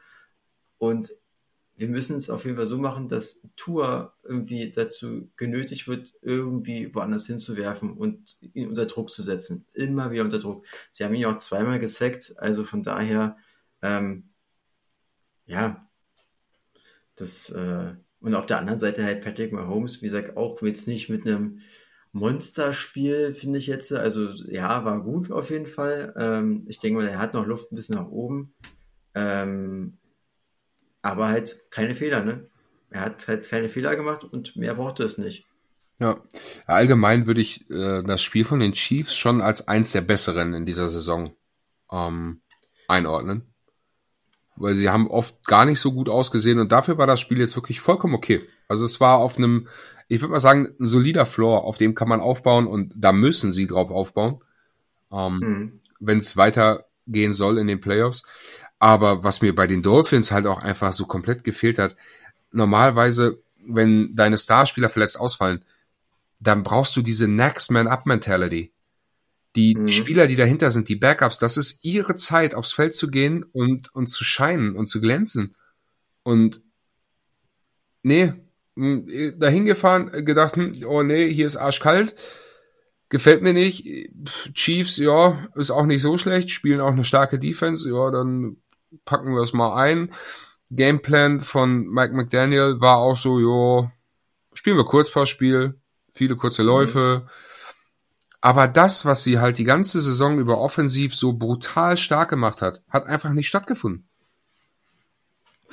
Und 0.77 1.11
wir 1.79 1.87
müssen 1.87 2.17
es 2.17 2.29
auf 2.29 2.43
jeden 2.43 2.57
Fall 2.57 2.65
so 2.65 2.77
machen, 2.77 3.07
dass 3.07 3.41
Tour 3.55 4.13
irgendwie 4.23 4.69
dazu 4.69 5.29
genötigt 5.37 5.87
wird, 5.87 6.13
irgendwie 6.21 6.93
woanders 6.93 7.25
hinzuwerfen 7.25 7.93
und 7.93 8.37
ihn 8.53 8.67
unter 8.67 8.85
Druck 8.85 9.09
zu 9.09 9.21
setzen. 9.21 9.65
Immer 9.73 10.11
wieder 10.11 10.23
unter 10.23 10.39
Druck. 10.39 10.65
Sie 10.89 11.05
haben 11.05 11.13
ihn 11.13 11.25
auch 11.25 11.37
zweimal 11.37 11.79
gesackt, 11.79 12.33
also 12.37 12.65
von 12.65 12.83
daher, 12.83 13.37
ähm, 13.81 14.29
ja, 15.45 15.87
das, 17.15 17.49
äh, 17.49 17.93
und 18.19 18.35
auf 18.35 18.45
der 18.45 18.59
anderen 18.59 18.79
Seite 18.79 19.03
halt 19.03 19.23
Patrick 19.23 19.53
Mahomes, 19.53 20.01
wie 20.01 20.07
gesagt, 20.07 20.35
auch 20.35 20.61
jetzt 20.61 20.87
nicht 20.87 21.09
mit 21.09 21.25
einem 21.25 21.61
Monsterspiel, 22.11 23.33
finde 23.33 23.59
ich 23.59 23.67
jetzt. 23.67 23.93
Also 23.93 24.31
ja, 24.31 24.83
war 24.83 25.01
gut 25.01 25.31
auf 25.31 25.49
jeden 25.49 25.67
Fall. 25.67 26.13
Ähm, 26.17 26.65
ich 26.67 26.79
denke 26.79 26.99
mal, 26.99 27.07
er 27.07 27.19
hat 27.19 27.33
noch 27.33 27.45
Luft 27.45 27.71
ein 27.71 27.75
bisschen 27.75 27.95
nach 27.95 28.09
oben. 28.09 28.53
Ähm, 29.15 29.98
aber 31.01 31.27
halt 31.29 31.71
keine 31.71 31.95
Fehler, 31.95 32.23
ne? 32.23 32.47
Er 32.89 33.01
hat 33.01 33.27
halt 33.27 33.49
keine 33.49 33.69
Fehler 33.69 33.95
gemacht 33.95 34.23
und 34.23 34.55
mehr 34.55 34.73
brauchte 34.73 35.03
es 35.03 35.17
nicht. 35.17 35.45
Ja, 35.99 36.21
allgemein 36.65 37.27
würde 37.27 37.41
ich 37.41 37.69
äh, 37.69 38.03
das 38.03 38.21
Spiel 38.21 38.45
von 38.45 38.59
den 38.59 38.71
Chiefs 38.71 39.15
schon 39.15 39.41
als 39.41 39.67
eins 39.67 39.91
der 39.91 40.01
besseren 40.01 40.53
in 40.53 40.65
dieser 40.65 40.87
Saison 40.89 41.35
ähm, 41.91 42.41
einordnen. 42.87 43.53
Weil 44.55 44.75
sie 44.75 44.89
haben 44.89 45.09
oft 45.09 45.45
gar 45.45 45.65
nicht 45.65 45.79
so 45.79 45.91
gut 45.91 46.09
ausgesehen 46.09 46.59
und 46.59 46.71
dafür 46.71 46.97
war 46.97 47.07
das 47.07 47.19
Spiel 47.19 47.39
jetzt 47.39 47.55
wirklich 47.55 47.81
vollkommen 47.81 48.15
okay. 48.15 48.41
Also 48.67 48.85
es 48.85 48.99
war 49.01 49.17
auf 49.17 49.37
einem, 49.37 49.67
ich 50.07 50.21
würde 50.21 50.31
mal 50.31 50.39
sagen, 50.39 50.73
ein 50.79 50.85
solider 50.85 51.25
Floor, 51.25 51.65
auf 51.65 51.77
dem 51.77 51.95
kann 51.95 52.09
man 52.09 52.21
aufbauen 52.21 52.65
und 52.65 52.93
da 52.95 53.11
müssen 53.11 53.51
sie 53.51 53.67
drauf 53.67 53.91
aufbauen, 53.91 54.41
ähm, 55.11 55.39
mhm. 55.39 55.79
wenn 55.99 56.17
es 56.17 56.37
weitergehen 56.37 57.33
soll 57.33 57.57
in 57.57 57.67
den 57.67 57.81
Playoffs. 57.81 58.23
Aber 58.79 59.23
was 59.23 59.41
mir 59.41 59.53
bei 59.53 59.67
den 59.67 59.83
Dolphins 59.83 60.31
halt 60.31 60.47
auch 60.47 60.59
einfach 60.59 60.93
so 60.93 61.05
komplett 61.05 61.43
gefehlt 61.43 61.77
hat, 61.77 61.95
normalerweise, 62.51 63.41
wenn 63.67 64.15
deine 64.15 64.37
Starspieler 64.37 64.89
verletzt 64.89 65.19
ausfallen, 65.19 65.63
dann 66.39 66.63
brauchst 66.63 66.95
du 66.95 67.01
diese 67.01 67.27
Next 67.27 67.71
Man 67.71 67.87
Up 67.87 68.05
Mentality. 68.05 68.71
Die, 69.55 69.75
mhm. 69.75 69.89
Spieler, 69.89 70.27
die 70.27 70.35
dahinter 70.35 70.71
sind, 70.71 70.87
die 70.87 70.95
Backups, 70.95 71.39
das 71.39 71.57
ist 71.57 71.83
ihre 71.83 72.15
Zeit, 72.15 72.55
aufs 72.55 72.71
Feld 72.71 72.95
zu 72.95 73.09
gehen 73.09 73.43
und, 73.43 73.93
und 73.93 74.07
zu 74.07 74.23
scheinen 74.23 74.75
und 74.75 74.87
zu 74.87 75.01
glänzen. 75.01 75.55
Und 76.23 76.61
nee, 78.03 78.33
dahin 78.75 79.65
gefahren, 79.65 80.25
gedacht, 80.25 80.55
hm, 80.55 80.83
oh 80.85 81.03
nee, 81.03 81.31
hier 81.33 81.47
ist 81.47 81.57
arschkalt 81.57 82.15
Gefällt 83.09 83.41
mir 83.41 83.53
nicht. 83.53 83.87
Chiefs, 84.53 84.97
ja, 84.97 85.47
ist 85.55 85.71
auch 85.71 85.87
nicht 85.87 86.03
so 86.03 86.17
schlecht, 86.17 86.51
spielen 86.51 86.79
auch 86.79 86.91
eine 86.91 87.03
starke 87.03 87.39
Defense, 87.39 87.89
ja, 87.89 88.11
dann 88.11 88.57
packen 89.05 89.33
wir 89.33 89.41
es 89.41 89.53
mal 89.53 89.75
ein. 89.75 90.11
Gameplan 90.71 91.41
von 91.41 91.87
Mike 91.87 92.13
McDaniel 92.13 92.79
war 92.79 92.97
auch 92.97 93.17
so, 93.17 93.39
jo, 93.39 93.89
spielen 94.53 94.77
wir 94.77 94.85
Kurzpassspiel, 94.85 95.79
viele 96.11 96.35
kurze 96.35 96.63
Läufe. 96.63 97.23
Mhm. 97.23 97.29
Aber 98.41 98.67
das, 98.67 99.05
was 99.05 99.23
sie 99.23 99.39
halt 99.39 99.57
die 99.57 99.63
ganze 99.65 99.99
Saison 99.99 100.39
über 100.39 100.59
offensiv 100.59 101.15
so 101.15 101.33
brutal 101.33 101.97
stark 101.97 102.29
gemacht 102.29 102.61
hat, 102.61 102.81
hat 102.87 103.05
einfach 103.05 103.31
nicht 103.31 103.47
stattgefunden. 103.47 104.07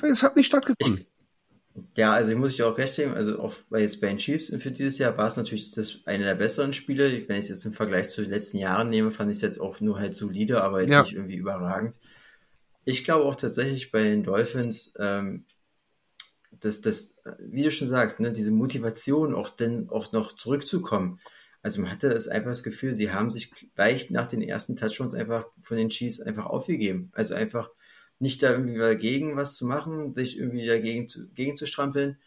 Es 0.01 0.21
hat 0.21 0.35
nicht 0.35 0.47
stattgefunden. 0.47 1.05
Ich, 1.05 1.83
ja, 1.95 2.11
also 2.13 2.31
ich 2.31 2.37
muss 2.37 2.51
ich 2.51 2.63
auch 2.63 2.77
recht 2.77 2.95
geben, 2.95 3.13
also 3.13 3.39
auch 3.39 3.53
bei 3.69 3.81
jetzt 3.81 4.01
bei 4.01 4.07
den 4.07 4.17
Chiefs 4.17 4.53
für 4.59 4.71
dieses 4.71 4.97
Jahr 4.97 5.17
war 5.17 5.27
es 5.27 5.37
natürlich 5.37 5.71
das 5.71 6.01
eine 6.05 6.23
der 6.23 6.35
besseren 6.35 6.73
Spiele. 6.73 7.27
Wenn 7.27 7.37
ich 7.37 7.45
es 7.45 7.49
jetzt 7.49 7.65
im 7.65 7.71
Vergleich 7.71 8.09
zu 8.09 8.21
den 8.21 8.31
letzten 8.31 8.57
Jahren 8.57 8.89
nehme, 8.89 9.11
fand 9.11 9.31
ich 9.31 9.37
es 9.37 9.41
jetzt 9.41 9.61
auch 9.61 9.79
nur 9.79 9.99
halt 9.99 10.15
solide, 10.15 10.61
aber 10.61 10.81
jetzt 10.81 10.91
ja. 10.91 11.03
nicht 11.03 11.13
irgendwie 11.13 11.35
überragend. 11.35 11.99
Ich 12.87 13.03
glaube 13.03 13.25
auch 13.25 13.35
tatsächlich 13.35 13.91
bei 13.91 14.01
den 14.01 14.23
Dolphins, 14.23 14.93
ähm, 14.97 15.43
dass 16.61 16.79
das, 16.79 17.17
wie 17.37 17.63
du 17.63 17.69
schon 17.69 17.89
sagst, 17.89 18.21
ne, 18.21 18.31
diese 18.31 18.51
Motivation 18.51 19.35
auch 19.35 19.49
denn 19.49 19.89
auch 19.89 20.13
noch 20.13 20.31
zurückzukommen. 20.31 21.19
Also 21.61 21.81
man 21.81 21.91
hatte 21.91 22.07
das 22.07 22.29
einfach 22.29 22.51
das 22.51 22.63
Gefühl, 22.63 22.93
sie 22.93 23.11
haben 23.11 23.29
sich 23.29 23.51
gleich 23.75 24.09
nach 24.09 24.27
den 24.27 24.41
ersten 24.41 24.77
Touchdowns 24.77 25.15
einfach 25.15 25.47
von 25.59 25.75
den 25.75 25.89
Chiefs 25.89 26.21
einfach 26.21 26.45
aufgegeben. 26.45 27.11
Also 27.13 27.33
einfach 27.33 27.69
nicht 28.19 28.41
da 28.41 28.51
irgendwie 28.51 28.77
dagegen 28.77 29.35
was 29.35 29.57
zu 29.57 29.65
machen, 29.65 30.15
sich 30.15 30.37
irgendwie 30.37 30.65
dagegen 30.65 31.09
zu, 31.09 31.27
gegen 31.27 31.57
zu 31.57 31.65
strampeln. 31.65 32.17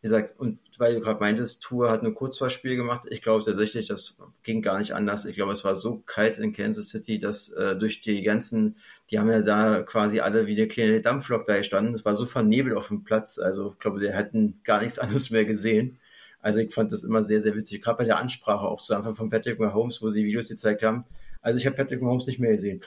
Wie 0.00 0.06
gesagt, 0.06 0.36
und 0.38 0.58
weil 0.78 0.94
du 0.94 1.00
gerade 1.00 1.20
meintest, 1.20 1.62
Tour 1.62 1.90
hat 1.90 2.02
ein 2.02 2.14
Kurzfahrspiel 2.14 2.76
gemacht, 2.76 3.02
ich 3.10 3.20
glaube 3.20 3.44
tatsächlich, 3.44 3.88
das 3.88 4.18
ging 4.42 4.62
gar 4.62 4.78
nicht 4.78 4.94
anders. 4.94 5.26
Ich 5.26 5.36
glaube, 5.36 5.52
es 5.52 5.64
war 5.64 5.74
so 5.74 5.98
kalt 6.06 6.38
in 6.38 6.54
Kansas 6.54 6.88
City, 6.88 7.18
dass 7.18 7.50
äh, 7.50 7.76
durch 7.76 8.00
die 8.00 8.22
ganzen, 8.22 8.76
die 9.10 9.18
haben 9.18 9.30
ja 9.30 9.40
da 9.40 9.82
quasi 9.82 10.20
alle 10.20 10.46
wie 10.46 10.56
eine 10.56 10.68
kleine 10.68 11.00
Dampflok 11.00 11.46
da 11.46 11.56
gestanden. 11.56 11.94
Es 11.94 12.04
war 12.04 12.16
so 12.16 12.26
vernebelt 12.26 12.76
auf 12.76 12.88
dem 12.88 13.04
Platz. 13.04 13.38
Also 13.38 13.72
ich 13.72 13.78
glaube, 13.78 14.00
die 14.00 14.12
hätten 14.12 14.60
gar 14.64 14.80
nichts 14.80 14.98
anderes 14.98 15.30
mehr 15.30 15.44
gesehen. 15.44 15.98
Also 16.40 16.60
ich 16.60 16.72
fand 16.72 16.92
das 16.92 17.04
immer 17.04 17.24
sehr, 17.24 17.42
sehr 17.42 17.54
witzig. 17.56 17.82
Gerade 17.82 17.98
bei 17.98 18.04
der 18.04 18.18
Ansprache 18.18 18.66
auch 18.66 18.82
zu 18.82 18.94
Anfang 18.94 19.14
von 19.14 19.30
Patrick 19.30 19.58
Mahomes, 19.58 20.02
wo 20.02 20.08
sie 20.08 20.24
Videos 20.24 20.48
gezeigt 20.48 20.82
haben. 20.82 21.04
Also 21.40 21.58
ich 21.58 21.66
habe 21.66 21.76
Patrick 21.76 22.02
Mahomes 22.02 22.26
nicht 22.26 22.38
mehr 22.38 22.52
gesehen. 22.52 22.82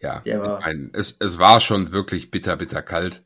Ja, 0.00 0.22
war, 0.24 0.60
mein, 0.60 0.90
es, 0.94 1.16
es 1.20 1.38
war 1.38 1.60
schon 1.60 1.92
wirklich 1.92 2.30
bitter, 2.30 2.56
bitter 2.56 2.82
kalt. 2.82 3.22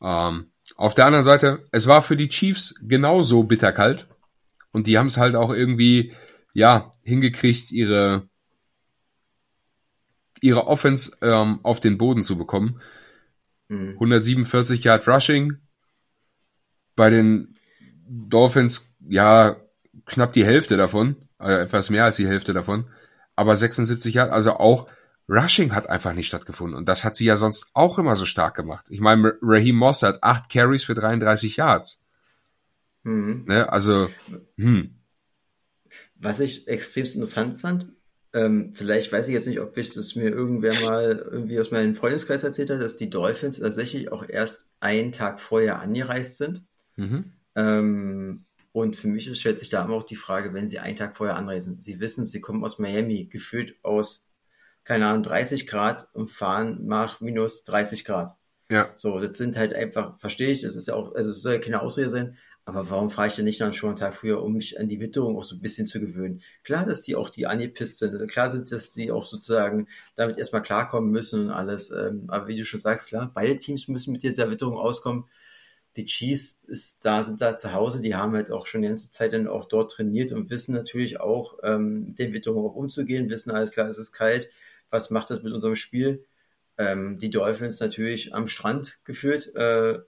Ähm, 0.00 0.50
auf 0.76 0.94
der 0.94 1.06
anderen 1.06 1.24
Seite, 1.24 1.66
es 1.72 1.86
war 1.86 2.02
für 2.02 2.16
die 2.16 2.28
Chiefs 2.28 2.76
genauso 2.82 3.44
bitterkalt. 3.44 4.06
Und 4.70 4.86
die 4.86 4.98
haben 4.98 5.06
es 5.06 5.16
halt 5.16 5.34
auch 5.34 5.52
irgendwie, 5.52 6.12
ja, 6.52 6.90
hingekriegt, 7.02 7.72
ihre, 7.72 8.27
ihre 10.42 10.66
Offense 10.66 11.16
ähm, 11.22 11.60
auf 11.62 11.80
den 11.80 11.98
Boden 11.98 12.22
zu 12.22 12.36
bekommen. 12.38 12.80
Mhm. 13.68 13.92
147 13.94 14.84
Yard 14.84 15.06
Rushing. 15.06 15.58
Bei 16.96 17.10
den 17.10 17.54
Dolphins, 18.08 18.94
ja, 19.08 19.56
knapp 20.06 20.32
die 20.32 20.44
Hälfte 20.44 20.76
davon. 20.76 21.16
Äh, 21.38 21.62
etwas 21.62 21.90
mehr 21.90 22.04
als 22.04 22.16
die 22.16 22.26
Hälfte 22.26 22.52
davon. 22.52 22.88
Aber 23.36 23.56
76 23.56 24.14
Yard, 24.14 24.32
also 24.32 24.54
auch 24.54 24.88
Rushing 25.28 25.74
hat 25.74 25.88
einfach 25.88 26.14
nicht 26.14 26.26
stattgefunden. 26.26 26.76
Und 26.76 26.88
das 26.88 27.04
hat 27.04 27.14
sie 27.14 27.26
ja 27.26 27.36
sonst 27.36 27.70
auch 27.74 27.98
immer 27.98 28.16
so 28.16 28.24
stark 28.24 28.54
gemacht. 28.56 28.86
Ich 28.88 29.00
meine, 29.00 29.34
Raheem 29.42 29.76
Moss 29.76 30.02
hat 30.02 30.22
acht 30.22 30.48
Carries 30.50 30.84
für 30.84 30.94
33 30.94 31.56
Yards. 31.56 32.02
Mhm. 33.02 33.44
Ne, 33.46 33.70
also, 33.70 34.08
hm. 34.56 34.94
Was 36.16 36.40
ich 36.40 36.66
extrem 36.66 37.04
interessant 37.04 37.60
fand, 37.60 37.92
ähm, 38.32 38.72
vielleicht 38.74 39.10
weiß 39.10 39.28
ich 39.28 39.34
jetzt 39.34 39.46
nicht, 39.46 39.60
ob 39.60 39.76
ich 39.76 39.92
das 39.92 40.14
mir 40.14 40.30
irgendwer 40.30 40.74
mal 40.80 41.26
irgendwie 41.30 41.58
aus 41.58 41.70
meinem 41.70 41.94
Freundeskreis 41.94 42.44
erzählt 42.44 42.70
hat, 42.70 42.80
dass 42.80 42.96
die 42.96 43.10
Dolphins 43.10 43.60
tatsächlich 43.60 44.12
auch 44.12 44.28
erst 44.28 44.66
einen 44.80 45.12
Tag 45.12 45.40
vorher 45.40 45.80
angereist 45.80 46.36
sind. 46.36 46.64
Mhm. 46.96 47.32
Ähm, 47.56 48.44
und 48.72 48.96
für 48.96 49.08
mich 49.08 49.26
ist, 49.26 49.40
stellt 49.40 49.58
sich 49.58 49.70
da 49.70 49.84
immer 49.84 49.94
auch 49.94 50.04
die 50.04 50.16
Frage, 50.16 50.52
wenn 50.52 50.68
sie 50.68 50.78
einen 50.78 50.96
Tag 50.96 51.16
vorher 51.16 51.36
anreisen. 51.36 51.80
Sie 51.80 52.00
wissen, 52.00 52.24
sie 52.26 52.40
kommen 52.40 52.64
aus 52.64 52.78
Miami, 52.78 53.26
gefühlt 53.26 53.76
aus 53.82 54.28
keine 54.88 55.06
Ahnung, 55.06 55.22
30 55.22 55.66
Grad 55.66 56.08
und 56.14 56.30
fahren 56.30 56.86
nach 56.86 57.20
minus 57.20 57.62
30 57.64 58.06
Grad. 58.06 58.30
Ja. 58.70 58.90
So, 58.94 59.18
das 59.18 59.36
sind 59.36 59.58
halt 59.58 59.74
einfach, 59.74 60.18
verstehe 60.18 60.50
ich, 60.50 60.62
das 60.62 60.76
ist 60.76 60.88
ja 60.88 60.94
auch, 60.94 61.14
also 61.14 61.28
es 61.28 61.42
soll 61.42 61.52
ja 61.54 61.58
keine 61.58 61.82
Ausrede 61.82 62.08
sein, 62.08 62.38
aber 62.68 62.90
warum 62.90 63.10
fahre 63.10 63.28
ich 63.28 63.34
denn 63.34 63.46
nicht 63.46 63.60
dann 63.60 63.72
schon 63.72 63.90
einen 63.90 63.98
Tag 63.98 64.14
früher, 64.14 64.42
um 64.42 64.52
mich 64.52 64.78
an 64.78 64.88
die 64.88 65.00
Witterung 65.00 65.36
auch 65.36 65.44
so 65.44 65.56
ein 65.56 65.62
bisschen 65.62 65.86
zu 65.86 66.00
gewöhnen? 66.00 66.42
Klar, 66.64 66.84
dass 66.84 67.02
die 67.02 67.16
auch 67.16 67.30
die 67.30 67.46
angepisst 67.46 67.98
sind. 67.98 68.12
Also 68.12 68.26
klar 68.26 68.50
sind, 68.50 68.70
dass 68.70 68.92
die 68.92 69.10
auch 69.10 69.24
sozusagen 69.24 69.88
damit 70.16 70.38
erstmal 70.38 70.62
klarkommen 70.62 71.10
müssen 71.10 71.46
und 71.46 71.50
alles. 71.50 71.90
Ähm, 71.90 72.24
aber 72.28 72.48
wie 72.48 72.56
du 72.56 72.64
schon 72.64 72.80
sagst, 72.80 73.08
klar, 73.08 73.30
beide 73.34 73.56
Teams 73.58 73.88
müssen 73.88 74.12
mit 74.12 74.22
dieser 74.22 74.50
Witterung 74.50 74.76
auskommen. 74.76 75.24
Die 75.96 76.04
Chiefs 76.04 76.60
ist 76.66 77.04
da, 77.04 77.24
sind 77.24 77.40
da 77.40 77.56
zu 77.56 77.72
Hause, 77.72 78.02
die 78.02 78.14
haben 78.14 78.34
halt 78.34 78.52
auch 78.52 78.66
schon 78.66 78.82
die 78.82 78.88
ganze 78.88 79.10
Zeit 79.10 79.32
dann 79.32 79.48
auch 79.48 79.64
dort 79.64 79.90
trainiert 79.92 80.32
und 80.32 80.50
wissen 80.50 80.74
natürlich 80.74 81.20
auch, 81.20 81.58
ähm, 81.62 82.04
mit 82.08 82.18
den 82.18 82.32
Witterungen 82.32 82.70
auch 82.70 82.76
umzugehen, 82.76 83.30
wissen 83.30 83.50
alles 83.50 83.72
klar, 83.72 83.88
es 83.88 83.98
ist 83.98 84.12
kalt 84.12 84.48
was 84.90 85.10
macht 85.10 85.30
das 85.30 85.42
mit 85.42 85.52
unserem 85.52 85.76
Spiel? 85.76 86.24
Ähm, 86.76 87.18
die 87.18 87.30
Dolphins 87.30 87.80
natürlich 87.80 88.34
am 88.34 88.48
Strand 88.48 88.98
geführt. 89.04 89.54
Äh, 89.54 89.98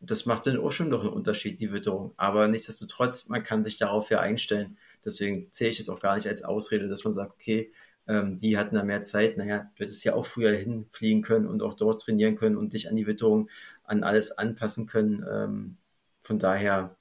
das 0.00 0.26
macht 0.26 0.46
dann 0.46 0.58
auch 0.58 0.70
schon 0.70 0.88
noch 0.88 1.02
einen 1.02 1.12
Unterschied, 1.12 1.60
die 1.60 1.72
Witterung. 1.72 2.14
Aber 2.16 2.48
nichtsdestotrotz, 2.48 3.28
man 3.28 3.42
kann 3.42 3.64
sich 3.64 3.76
darauf 3.76 4.10
ja 4.10 4.20
einstellen. 4.20 4.78
Deswegen 5.04 5.52
zähle 5.52 5.70
ich 5.70 5.80
es 5.80 5.88
auch 5.88 6.00
gar 6.00 6.16
nicht 6.16 6.28
als 6.28 6.42
Ausrede, 6.42 6.88
dass 6.88 7.04
man 7.04 7.12
sagt, 7.12 7.32
okay, 7.32 7.72
ähm, 8.06 8.38
die 8.38 8.56
hatten 8.56 8.76
da 8.76 8.84
mehr 8.84 9.02
Zeit. 9.02 9.36
Naja, 9.36 9.70
du 9.76 9.84
hättest 9.84 10.04
ja 10.04 10.14
auch 10.14 10.26
früher 10.26 10.52
hinfliegen 10.52 11.22
können 11.22 11.46
und 11.46 11.62
auch 11.62 11.74
dort 11.74 12.02
trainieren 12.02 12.36
können 12.36 12.56
und 12.56 12.72
dich 12.72 12.88
an 12.88 12.96
die 12.96 13.06
Witterung, 13.06 13.48
an 13.84 14.02
alles 14.02 14.32
anpassen 14.32 14.86
können. 14.86 15.24
Ähm, 15.30 15.76
von 16.20 16.38
daher, 16.38 16.96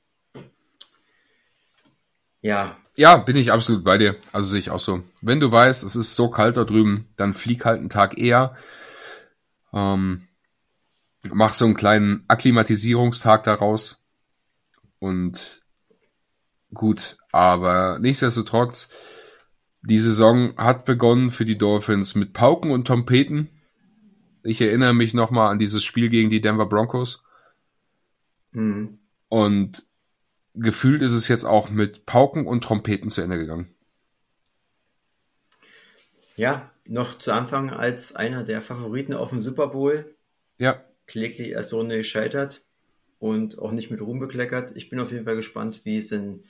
ja. 2.42 2.78
Ja, 2.96 3.18
bin 3.18 3.36
ich 3.36 3.52
absolut 3.52 3.84
bei 3.84 3.98
dir. 3.98 4.16
Also 4.32 4.50
sehe 4.50 4.60
ich 4.60 4.72
auch 4.72 4.80
so. 4.80 5.04
Wenn 5.22 5.40
du 5.40 5.52
weißt, 5.52 5.84
es 5.84 5.96
ist 5.96 6.16
so 6.16 6.30
kalt 6.30 6.58
da 6.58 6.64
drüben, 6.64 7.08
dann 7.16 7.34
flieg 7.34 7.66
halt 7.66 7.80
einen 7.80 7.90
Tag 7.90 8.18
eher. 8.18 8.56
Ähm, 9.74 10.27
mach 11.24 11.54
so 11.54 11.66
einen 11.66 11.74
kleinen 11.74 12.24
Akklimatisierungstag 12.28 13.44
daraus. 13.44 14.04
Und 15.00 15.64
gut, 16.74 17.18
aber 17.32 18.00
nichtsdestotrotz, 18.00 18.90
die 19.82 20.00
Saison 20.00 20.56
hat 20.58 20.86
begonnen 20.86 21.30
für 21.30 21.46
die 21.46 21.58
Dolphins 21.58 22.16
mit 22.16 22.34
Pauken 22.34 22.72
und 22.72 22.88
Trompeten. 22.88 23.50
Ich 24.44 24.62
erinnere 24.62 24.94
mich 24.94 25.14
nochmal 25.14 25.52
an 25.52 25.60
dieses 25.60 25.84
Spiel 25.84 26.10
gegen 26.10 26.30
die 26.30 26.42
Denver 26.42 26.68
Broncos. 26.68 27.24
Mhm. 28.52 29.00
Und 29.30 29.88
gefühlt 30.56 31.02
ist 31.02 31.14
es 31.14 31.28
jetzt 31.28 31.44
auch 31.44 31.70
mit 31.70 32.06
Pauken 32.06 32.48
und 32.48 32.64
Trompeten 32.64 33.10
zu 33.10 33.22
Ende 33.22 33.38
gegangen. 33.38 33.74
Ja, 36.36 36.72
noch 36.88 37.18
zu 37.18 37.32
Anfang 37.32 37.72
als 37.72 38.16
einer 38.16 38.44
der 38.44 38.62
Favoriten 38.62 39.14
auf 39.14 39.30
dem 39.30 39.42
Super 39.42 39.68
Bowl. 39.68 40.16
Ja. 40.58 40.84
Kläglich 41.08 41.50
erste 41.50 41.78
Runde 41.78 41.98
gescheitert 41.98 42.62
und 43.20 43.60
auch 43.60 43.72
nicht 43.72 43.90
mit 43.90 44.02
Ruhm 44.02 44.20
bekleckert. 44.20 44.74
Ich 44.76 44.90
bin 44.90 45.00
auf 45.00 45.12
jeden 45.12 45.26
Fall 45.26 45.36
gespannt, 45.36 45.82
wie 45.84 45.98
es 45.98 46.12
in 46.12 46.44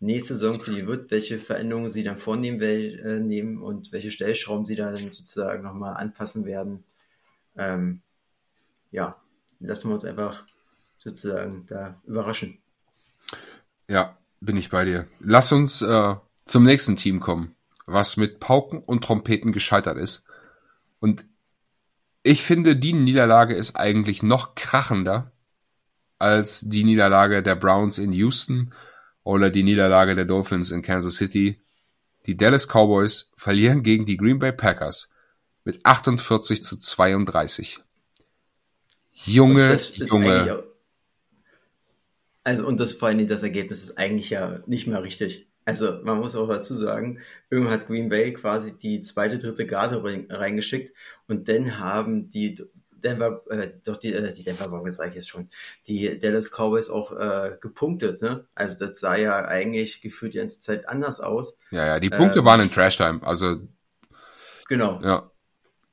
nächste 0.00 0.34
Saison 0.34 0.60
für 0.60 0.72
die 0.72 0.86
wird, 0.86 1.10
welche 1.10 1.38
Veränderungen 1.38 1.90
sie 1.90 2.04
dann 2.04 2.18
vornehmen 2.18 2.60
äh, 2.60 3.20
nehmen 3.20 3.62
und 3.62 3.92
welche 3.92 4.10
Stellschrauben 4.10 4.66
sie 4.66 4.74
dann 4.74 4.96
sozusagen 4.96 5.62
nochmal 5.62 5.96
anpassen 5.96 6.44
werden. 6.44 6.84
Ähm, 7.56 8.00
ja, 8.90 9.20
lassen 9.60 9.88
wir 9.88 9.94
uns 9.94 10.04
einfach 10.04 10.46
sozusagen 10.98 11.66
da 11.66 12.00
überraschen. 12.06 12.58
Ja, 13.88 14.18
bin 14.40 14.56
ich 14.56 14.70
bei 14.70 14.84
dir. 14.84 15.06
Lass 15.20 15.52
uns 15.52 15.82
äh, 15.82 16.16
zum 16.44 16.64
nächsten 16.64 16.96
Team 16.96 17.20
kommen, 17.20 17.54
was 17.86 18.16
mit 18.16 18.40
Pauken 18.40 18.82
und 18.82 19.04
Trompeten 19.04 19.52
gescheitert 19.52 19.96
ist. 19.96 20.26
Und 21.00 21.26
ich 22.26 22.42
finde, 22.42 22.74
die 22.74 22.92
Niederlage 22.92 23.54
ist 23.54 23.76
eigentlich 23.76 24.24
noch 24.24 24.56
krachender 24.56 25.30
als 26.18 26.62
die 26.68 26.82
Niederlage 26.82 27.40
der 27.40 27.54
Browns 27.54 27.98
in 27.98 28.10
Houston 28.10 28.72
oder 29.22 29.48
die 29.48 29.62
Niederlage 29.62 30.16
der 30.16 30.24
Dolphins 30.24 30.72
in 30.72 30.82
Kansas 30.82 31.14
City. 31.14 31.60
Die 32.26 32.36
Dallas 32.36 32.66
Cowboys 32.66 33.30
verlieren 33.36 33.84
gegen 33.84 34.06
die 34.06 34.16
Green 34.16 34.40
Bay 34.40 34.50
Packers 34.50 35.12
mit 35.62 35.86
48 35.86 36.64
zu 36.64 36.76
32. 36.76 37.78
Junge, 39.12 39.78
Junge, 39.94 40.64
also 42.42 42.66
und 42.66 42.80
das 42.80 42.94
vor 42.94 43.08
allem 43.08 43.24
das 43.28 43.44
Ergebnis 43.44 43.84
ist 43.84 43.98
eigentlich 43.98 44.30
ja 44.30 44.64
nicht 44.66 44.88
mehr 44.88 45.02
richtig. 45.04 45.46
Also 45.66 45.98
man 46.04 46.18
muss 46.18 46.36
auch 46.36 46.48
dazu 46.48 46.76
sagen, 46.76 47.18
irgendwann 47.50 47.74
hat 47.74 47.88
Green 47.88 48.08
Bay 48.08 48.32
quasi 48.32 48.78
die 48.78 49.00
zweite, 49.00 49.36
dritte 49.36 49.66
Garde 49.66 50.00
reingeschickt 50.30 50.94
und 51.26 51.48
dann 51.48 51.80
haben 51.80 52.30
die 52.30 52.64
Denver, 52.92 53.42
äh, 53.50 53.72
doch 53.84 53.96
die, 53.96 54.14
äh, 54.14 54.32
die 54.32 54.44
Denver 54.44 54.68
Broncos 54.68 54.96
sage 54.96 55.10
ich 55.10 55.16
jetzt 55.16 55.28
schon, 55.28 55.48
die 55.88 56.18
Dallas 56.20 56.52
Cowboys 56.52 56.88
auch 56.88 57.12
äh, 57.12 57.56
gepunktet, 57.60 58.22
ne? 58.22 58.46
Also 58.54 58.78
das 58.78 59.00
sah 59.00 59.16
ja 59.16 59.44
eigentlich 59.44 60.00
gefühlt 60.00 60.34
die 60.34 60.38
ganze 60.38 60.60
Zeit 60.60 60.88
anders 60.88 61.20
aus. 61.20 61.58
Ja, 61.72 61.84
ja, 61.84 62.00
die 62.00 62.10
Punkte 62.10 62.38
ähm, 62.38 62.44
waren 62.44 62.60
in 62.60 62.70
Trash 62.70 62.96
Time, 62.96 63.20
also 63.22 63.56
genau. 64.68 65.00
Ja. 65.02 65.30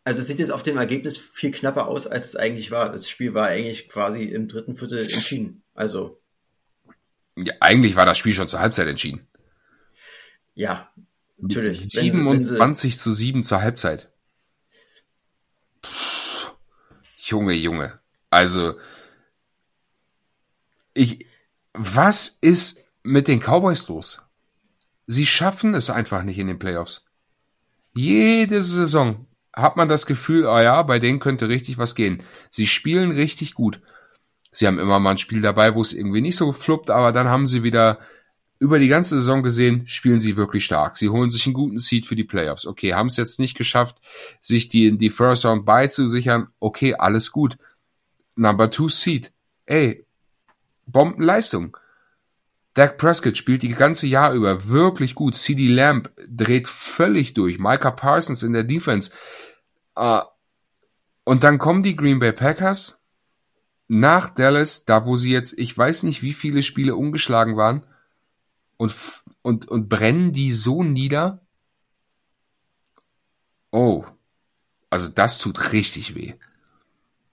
Also 0.03 0.21
es 0.21 0.27
sieht 0.27 0.39
jetzt 0.39 0.51
auf 0.51 0.63
dem 0.63 0.77
Ergebnis 0.77 1.17
viel 1.17 1.51
knapper 1.51 1.87
aus, 1.87 2.05
als 2.05 2.27
es 2.27 2.35
eigentlich 2.35 2.69
war. 2.69 2.91
Das 2.91 3.09
Spiel 3.09 3.33
war 3.33 3.47
eigentlich 3.47 3.89
quasi 3.89 4.23
im 4.23 4.47
dritten 4.47 4.75
Viertel 4.75 4.99
entschieden. 5.11 5.63
Also 5.73 6.21
ja, 7.35 7.53
eigentlich 7.59 7.95
war 7.95 8.05
das 8.05 8.19
Spiel 8.19 8.33
schon 8.33 8.47
zur 8.47 8.59
Halbzeit 8.59 8.87
entschieden. 8.87 9.27
Ja, 10.55 10.89
natürlich. 11.37 11.89
27 11.89 12.97
zu 12.97 13.11
7 13.11 13.43
zur 13.43 13.61
Halbzeit. 13.61 14.09
Pff, 15.83 16.53
Junge, 17.17 17.53
Junge. 17.53 17.99
Also, 18.29 18.75
ich, 20.93 21.25
was 21.73 22.27
ist 22.41 22.85
mit 23.03 23.27
den 23.27 23.39
Cowboys 23.39 23.87
los? 23.87 24.21
Sie 25.07 25.25
schaffen 25.25 25.73
es 25.73 25.89
einfach 25.89 26.23
nicht 26.23 26.39
in 26.39 26.47
den 26.47 26.59
Playoffs. 26.59 27.05
Jede 27.93 28.61
Saison 28.63 29.27
hat 29.53 29.77
man 29.77 29.87
das 29.87 30.05
Gefühl, 30.05 30.45
oh 30.45 30.59
ja, 30.59 30.81
bei 30.83 30.99
denen 30.99 31.19
könnte 31.19 31.49
richtig 31.49 31.77
was 31.77 31.95
gehen. 31.95 32.23
Sie 32.49 32.67
spielen 32.67 33.11
richtig 33.11 33.53
gut. 33.53 33.81
Sie 34.51 34.67
haben 34.67 34.79
immer 34.79 34.99
mal 34.99 35.11
ein 35.11 35.17
Spiel 35.17 35.41
dabei, 35.41 35.75
wo 35.75 35.81
es 35.81 35.93
irgendwie 35.93 36.21
nicht 36.21 36.37
so 36.37 36.53
fluppt, 36.53 36.89
aber 36.89 37.11
dann 37.11 37.29
haben 37.29 37.47
sie 37.47 37.63
wieder 37.63 37.99
über 38.63 38.79
die 38.79 38.87
ganze 38.87 39.15
Saison 39.15 39.43
gesehen, 39.43 39.85
spielen 39.87 40.21
sie 40.21 40.37
wirklich 40.37 40.63
stark. 40.63 40.97
Sie 40.97 41.09
holen 41.09 41.29
sich 41.29 41.45
einen 41.45 41.53
guten 41.53 41.79
Seed 41.79 42.05
für 42.05 42.15
die 42.15 42.23
Playoffs. 42.23 42.65
Okay, 42.65 42.93
haben 42.93 43.07
es 43.07 43.17
jetzt 43.17 43.37
nicht 43.37 43.57
geschafft, 43.57 43.97
sich 44.39 44.69
die, 44.69 44.97
die 44.97 45.09
First 45.09 45.45
Round 45.45 45.65
beizusichern. 45.65 46.47
Okay, 46.61 46.95
alles 46.95 47.33
gut. 47.33 47.57
Number 48.37 48.71
two 48.71 48.87
Seed. 48.87 49.33
Ey, 49.65 50.05
Bombenleistung. 50.85 51.75
Dak 52.73 52.97
Prescott 52.97 53.35
spielt 53.35 53.63
die 53.63 53.73
ganze 53.73 54.07
Jahr 54.07 54.31
über 54.33 54.69
wirklich 54.69 55.13
gut. 55.13 55.35
CD 55.35 55.67
Lamb 55.67 56.09
dreht 56.25 56.69
völlig 56.69 57.33
durch. 57.33 57.59
Micah 57.59 57.91
Parsons 57.91 58.43
in 58.43 58.53
der 58.53 58.63
Defense. 58.63 59.11
Uh, 59.99 60.21
und 61.25 61.43
dann 61.43 61.57
kommen 61.57 61.83
die 61.83 61.97
Green 61.97 62.19
Bay 62.19 62.31
Packers 62.31 63.01
nach 63.89 64.29
Dallas, 64.29 64.85
da 64.85 65.05
wo 65.05 65.17
sie 65.17 65.33
jetzt, 65.33 65.59
ich 65.59 65.77
weiß 65.77 66.03
nicht, 66.03 66.21
wie 66.21 66.33
viele 66.33 66.63
Spiele 66.63 66.95
ungeschlagen 66.95 67.57
waren, 67.57 67.85
und, 68.77 68.93
und, 69.41 69.67
und 69.69 69.89
brennen 69.89 70.33
die 70.33 70.51
so 70.51 70.83
nieder. 70.83 71.41
Oh, 73.71 74.05
also 74.89 75.09
das 75.09 75.39
tut 75.39 75.73
richtig 75.73 76.15
weh. 76.15 76.33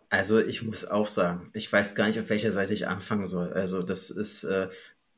Also 0.09 0.41
ich 0.41 0.63
muss 0.63 0.85
auch 0.85 1.09
sagen, 1.09 1.51
ich 1.53 1.73
weiß 1.73 1.95
gar 1.95 2.09
nicht, 2.09 2.19
auf 2.19 2.31
welcher 2.31 2.53
Seite 2.53 2.75
ich 2.75 2.89
anfangen 2.89 3.27
soll. 3.27 3.53
Also 3.53 3.83
das 3.83 4.11
ist, 4.11 4.45
äh, 4.45 4.69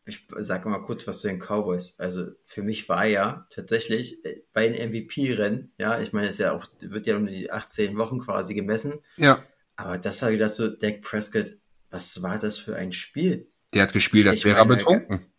ich 0.04 0.26
sage 0.36 0.68
mal 0.68 0.82
kurz 0.82 1.06
was 1.06 1.20
zu 1.20 1.28
den 1.28 1.38
Cowboys. 1.38 1.94
Also 1.98 2.26
für 2.44 2.62
mich 2.62 2.88
war 2.88 3.06
ja 3.06 3.46
tatsächlich 3.50 4.24
äh, 4.24 4.42
bei 4.52 4.68
den 4.68 4.90
MVP-Rennen, 4.90 5.72
ja, 5.78 6.00
ich 6.00 6.12
meine, 6.12 6.28
es 6.28 6.38
ja 6.38 6.52
auch, 6.52 6.66
wird 6.80 7.06
ja 7.06 7.16
um 7.16 7.26
die 7.26 7.50
18 7.50 7.96
Wochen 7.96 8.18
quasi 8.18 8.54
gemessen. 8.54 9.00
Ja. 9.16 9.42
Aber 9.76 9.96
das 9.96 10.20
war 10.20 10.30
wieder 10.30 10.50
so, 10.50 10.68
Dak 10.68 11.00
Prescott, 11.00 11.56
was 11.90 12.22
war 12.22 12.38
das 12.38 12.58
für 12.58 12.76
ein 12.76 12.92
Spiel? 12.92 13.48
Der 13.72 13.82
hat 13.82 13.92
gespielt, 13.92 14.28
als 14.28 14.44
wäre 14.44 14.58
er 14.58 14.66
betrunken. 14.66 15.32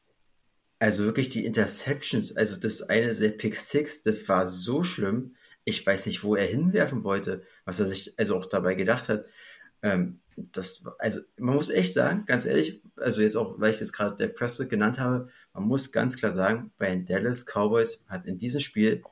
Also 0.83 1.05
wirklich 1.05 1.29
die 1.29 1.45
Interceptions, 1.45 2.35
also 2.35 2.59
das 2.59 2.81
eine 2.81 3.15
der 3.15 3.29
Pick 3.29 3.55
Six, 3.55 4.01
das 4.01 4.27
war 4.27 4.47
so 4.47 4.83
schlimm. 4.83 5.33
Ich 5.63 5.87
weiß 5.87 6.07
nicht, 6.07 6.25
wo 6.25 6.35
er 6.35 6.45
hinwerfen 6.45 7.05
wollte, 7.05 7.43
was 7.63 7.79
er 7.79 7.85
sich 7.85 8.19
also 8.19 8.35
auch 8.35 8.47
dabei 8.47 8.75
gedacht 8.75 9.07
hat. 9.07 9.23
Ähm, 9.81 10.19
das, 10.35 10.83
also 10.99 11.21
man 11.39 11.55
muss 11.55 11.69
echt 11.69 11.93
sagen, 11.93 12.25
ganz 12.25 12.45
ehrlich, 12.45 12.83
also 12.97 13.21
jetzt 13.21 13.37
auch, 13.37 13.61
weil 13.61 13.73
ich 13.73 13.79
jetzt 13.79 13.93
gerade 13.93 14.17
der 14.17 14.27
Prescott 14.27 14.69
genannt 14.69 14.99
habe, 14.99 15.29
man 15.53 15.63
muss 15.63 15.93
ganz 15.93 16.17
klar 16.17 16.33
sagen, 16.33 16.73
bei 16.77 16.89
den 16.89 17.05
Dallas 17.05 17.45
Cowboys 17.45 18.03
hat 18.09 18.25
in 18.25 18.37
diesem 18.37 18.59
Spiel 18.59 19.03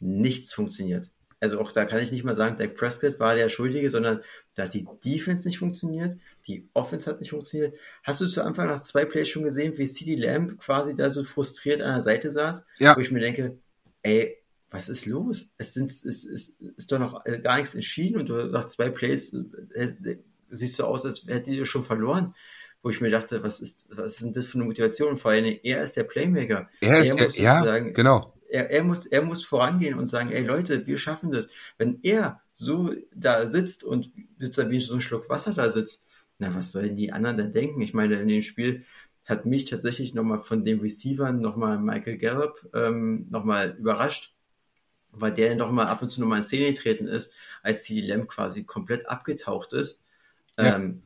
nichts 0.00 0.52
funktioniert. 0.52 1.12
Also 1.38 1.60
auch 1.60 1.70
da 1.70 1.84
kann 1.84 2.02
ich 2.02 2.10
nicht 2.10 2.24
mal 2.24 2.34
sagen, 2.34 2.56
Dak 2.56 2.74
Prescott 2.74 3.20
war 3.20 3.36
der 3.36 3.50
Schuldige, 3.50 3.88
sondern 3.88 4.20
da 4.60 4.66
hat 4.66 4.74
die 4.74 4.86
Defense 5.02 5.48
nicht 5.48 5.58
funktioniert, 5.58 6.18
die 6.46 6.68
Offense 6.74 7.08
hat 7.08 7.20
nicht 7.20 7.30
funktioniert. 7.30 7.74
Hast 8.02 8.20
du 8.20 8.26
zu 8.26 8.44
Anfang 8.44 8.66
nach 8.66 8.82
zwei 8.82 9.06
Plays 9.06 9.28
schon 9.28 9.42
gesehen, 9.42 9.78
wie 9.78 9.86
CD 9.86 10.16
Lamb 10.16 10.58
quasi 10.58 10.94
da 10.94 11.08
so 11.08 11.24
frustriert 11.24 11.80
an 11.80 11.94
der 11.94 12.02
Seite 12.02 12.30
saß? 12.30 12.66
Ja. 12.78 12.94
Wo 12.94 13.00
ich 13.00 13.10
mir 13.10 13.20
denke, 13.20 13.56
ey, 14.02 14.36
was 14.70 14.90
ist 14.90 15.06
los? 15.06 15.50
Es, 15.56 15.72
sind, 15.72 15.90
es, 15.90 16.04
es 16.04 16.56
ist 16.76 16.92
doch 16.92 16.98
noch 16.98 17.24
gar 17.42 17.56
nichts 17.56 17.74
entschieden 17.74 18.20
und 18.20 18.28
du, 18.28 18.34
nach 18.48 18.68
zwei 18.68 18.90
Plays 18.90 19.34
äh, 19.74 19.88
siehst 20.50 20.78
du 20.78 20.84
aus, 20.84 21.06
als 21.06 21.26
hätte 21.26 21.50
die 21.50 21.64
schon 21.64 21.82
verloren. 21.82 22.34
Wo 22.82 22.90
ich 22.90 23.00
mir 23.00 23.10
dachte, 23.10 23.42
was 23.42 23.60
ist, 23.60 23.88
was 23.90 24.12
ist 24.12 24.22
denn 24.22 24.32
das 24.32 24.46
für 24.46 24.56
eine 24.56 24.64
Motivation? 24.64 25.16
Vor 25.16 25.32
allem, 25.32 25.58
er 25.62 25.82
ist 25.82 25.96
der 25.96 26.04
Playmaker. 26.04 26.66
Er 26.80 27.00
ist 27.00 27.18
er 27.18 27.28
der, 27.28 27.42
ja, 27.42 27.78
genau. 27.78 28.34
Er, 28.50 28.70
er, 28.70 28.82
muss, 28.82 29.06
er 29.06 29.22
muss 29.22 29.44
vorangehen 29.44 29.98
und 29.98 30.06
sagen, 30.06 30.30
ey 30.30 30.42
Leute, 30.42 30.86
wir 30.86 30.98
schaffen 30.98 31.30
das. 31.30 31.48
Wenn 31.78 32.00
er 32.02 32.40
so 32.52 32.92
da 33.14 33.46
sitzt 33.46 33.84
und 33.84 34.12
sozusagen 34.38 34.70
wie 34.70 34.80
so 34.80 34.94
ein 34.94 35.00
Schluck 35.00 35.28
Wasser 35.28 35.54
da 35.54 35.70
sitzt, 35.70 36.04
na, 36.38 36.54
was 36.54 36.72
sollen 36.72 36.96
die 36.96 37.12
anderen 37.12 37.36
denn 37.36 37.52
denken? 37.52 37.80
Ich 37.82 37.94
meine, 37.94 38.20
in 38.20 38.28
dem 38.28 38.42
Spiel 38.42 38.84
hat 39.24 39.46
mich 39.46 39.66
tatsächlich 39.66 40.14
nochmal 40.14 40.40
von 40.40 40.64
den 40.64 40.80
Receivern 40.80 41.38
nochmal 41.38 41.78
Michael 41.78 42.18
Gallup 42.18 42.68
ähm, 42.74 43.26
nochmal 43.30 43.76
überrascht, 43.78 44.34
weil 45.12 45.32
der 45.32 45.54
nochmal 45.54 45.86
ab 45.86 46.02
und 46.02 46.10
zu 46.10 46.20
nochmal 46.20 46.38
in 46.38 46.44
Szene 46.44 46.72
getreten 46.72 47.06
ist, 47.06 47.32
als 47.62 47.84
die 47.84 48.00
Lamb 48.00 48.28
quasi 48.28 48.64
komplett 48.64 49.08
abgetaucht 49.08 49.72
ist. 49.72 50.02
Ja. 50.58 50.76
Ähm, 50.76 51.02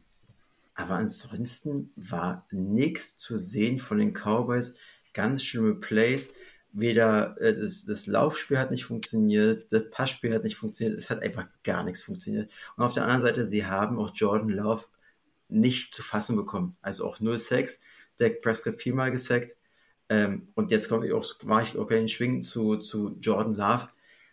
aber 0.74 0.95
ansonsten 0.95 1.92
war 1.97 2.47
nichts 2.51 3.16
zu 3.16 3.36
sehen 3.36 3.78
von 3.78 3.99
den 3.99 4.12
Cowboys. 4.12 4.74
Ganz 5.12 5.45
schlimme 5.45 5.76
Plays. 5.76 6.30
Weder 6.76 7.40
äh, 7.40 7.54
das, 7.54 7.84
das 7.84 8.06
Laufspiel 8.06 8.58
hat 8.58 8.70
nicht 8.70 8.84
funktioniert, 8.84 9.72
das 9.72 9.88
Passspiel 9.90 10.34
hat 10.34 10.44
nicht 10.44 10.56
funktioniert, 10.56 10.98
es 10.98 11.08
hat 11.08 11.22
einfach 11.22 11.46
gar 11.62 11.84
nichts 11.84 12.02
funktioniert. 12.02 12.50
Und 12.76 12.84
auf 12.84 12.92
der 12.92 13.04
anderen 13.04 13.22
Seite, 13.22 13.46
sie 13.46 13.64
haben 13.64 13.98
auch 13.98 14.10
Jordan 14.14 14.50
Love 14.50 14.84
nicht 15.48 15.94
zu 15.94 16.02
fassen 16.02 16.36
bekommen. 16.36 16.76
Also 16.82 17.04
auch 17.06 17.20
nur 17.20 17.38
Sex. 17.38 17.78
Dak 18.18 18.42
Prescott 18.42 18.76
viermal 18.76 19.10
gesackt. 19.10 19.56
Ähm, 20.08 20.48
und 20.54 20.70
jetzt 20.70 20.88
komme 20.88 21.06
ich 21.06 21.12
auch, 21.12 21.26
mache 21.44 21.62
ich 21.62 21.78
auch 21.78 21.90
einen 21.90 22.08
Schwingen 22.08 22.42
zu, 22.42 22.76
zu 22.76 23.16
Jordan 23.20 23.54
Love. 23.54 23.88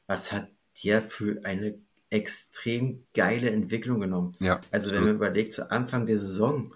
Was 0.08 0.32
hat 0.32 0.50
der 0.84 1.02
für 1.02 1.44
eine 1.46 1.80
extrem 2.12 3.06
geile 3.14 3.50
Entwicklung 3.50 4.02
genommen. 4.02 4.36
Ja, 4.40 4.62
also 4.70 4.92
wenn 4.92 5.04
man 5.04 5.16
überlegt, 5.16 5.54
zu 5.54 5.72
Anfang 5.72 6.06
der 6.06 6.20
Saison, 6.20 6.76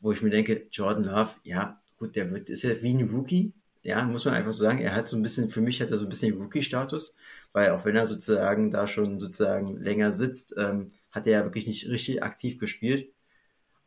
wo 0.00 0.12
ich 0.12 0.22
mir 0.22 0.30
denke, 0.30 0.68
Jordan 0.70 1.04
Love, 1.04 1.30
ja, 1.42 1.82
gut, 1.98 2.16
der 2.16 2.30
wird, 2.30 2.48
ist 2.48 2.62
ja 2.62 2.80
wie 2.80 2.94
ein 2.94 3.10
Rookie, 3.10 3.52
ja, 3.86 4.02
muss 4.04 4.24
man 4.24 4.34
einfach 4.34 4.50
so 4.52 4.64
sagen, 4.64 4.80
er 4.80 4.96
hat 4.96 5.06
so 5.06 5.16
ein 5.16 5.22
bisschen, 5.22 5.48
für 5.48 5.60
mich 5.60 5.80
hat 5.80 5.92
er 5.92 5.96
so 5.96 6.06
ein 6.06 6.08
bisschen 6.08 6.36
Rookie-Status, 6.36 7.14
weil 7.52 7.70
auch 7.70 7.84
wenn 7.84 7.94
er 7.94 8.08
sozusagen 8.08 8.72
da 8.72 8.88
schon 8.88 9.20
sozusagen 9.20 9.76
länger 9.76 10.12
sitzt, 10.12 10.54
ähm, 10.58 10.90
hat 11.12 11.28
er 11.28 11.32
ja 11.38 11.44
wirklich 11.44 11.68
nicht 11.68 11.88
richtig 11.88 12.24
aktiv 12.24 12.58
gespielt. 12.58 13.12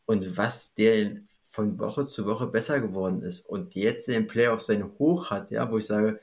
Und 0.06 0.38
was 0.38 0.74
der 0.74 1.18
von 1.42 1.80
Woche 1.80 2.06
zu 2.06 2.26
Woche 2.26 2.48
besser 2.48 2.80
geworden 2.80 3.24
ist 3.24 3.42
und 3.42 3.76
jetzt 3.76 4.08
in 4.08 4.14
den 4.14 4.28
Playoffs 4.28 4.68
sein 4.68 4.90
Hoch 5.00 5.32
hat, 5.32 5.52
ja, 5.52 5.70
wo 5.70 5.78
ich 5.78 5.86
sage, 5.86 6.22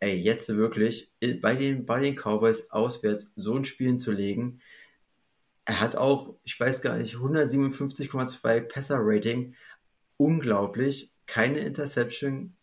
ey, 0.00 0.16
jetzt 0.16 0.48
wirklich 0.48 1.12
bei 1.40 1.54
den, 1.54 1.86
bei 1.86 2.00
den 2.00 2.16
Cowboys 2.16 2.70
auswärts 2.72 3.30
so 3.36 3.54
ein 3.54 3.64
Spiel 3.64 3.98
zu 3.98 4.10
legen. 4.10 4.60
Er 5.64 5.80
hat 5.80 5.94
auch, 5.94 6.34
ich 6.42 6.58
weiß 6.58 6.82
gar 6.82 6.96
nicht, 6.96 7.14
157,2 7.14 8.62
Passer-Rating. 8.62 9.54
Unglaublich. 10.16 11.12
Keine 11.26 11.60
Interception, 11.60 12.55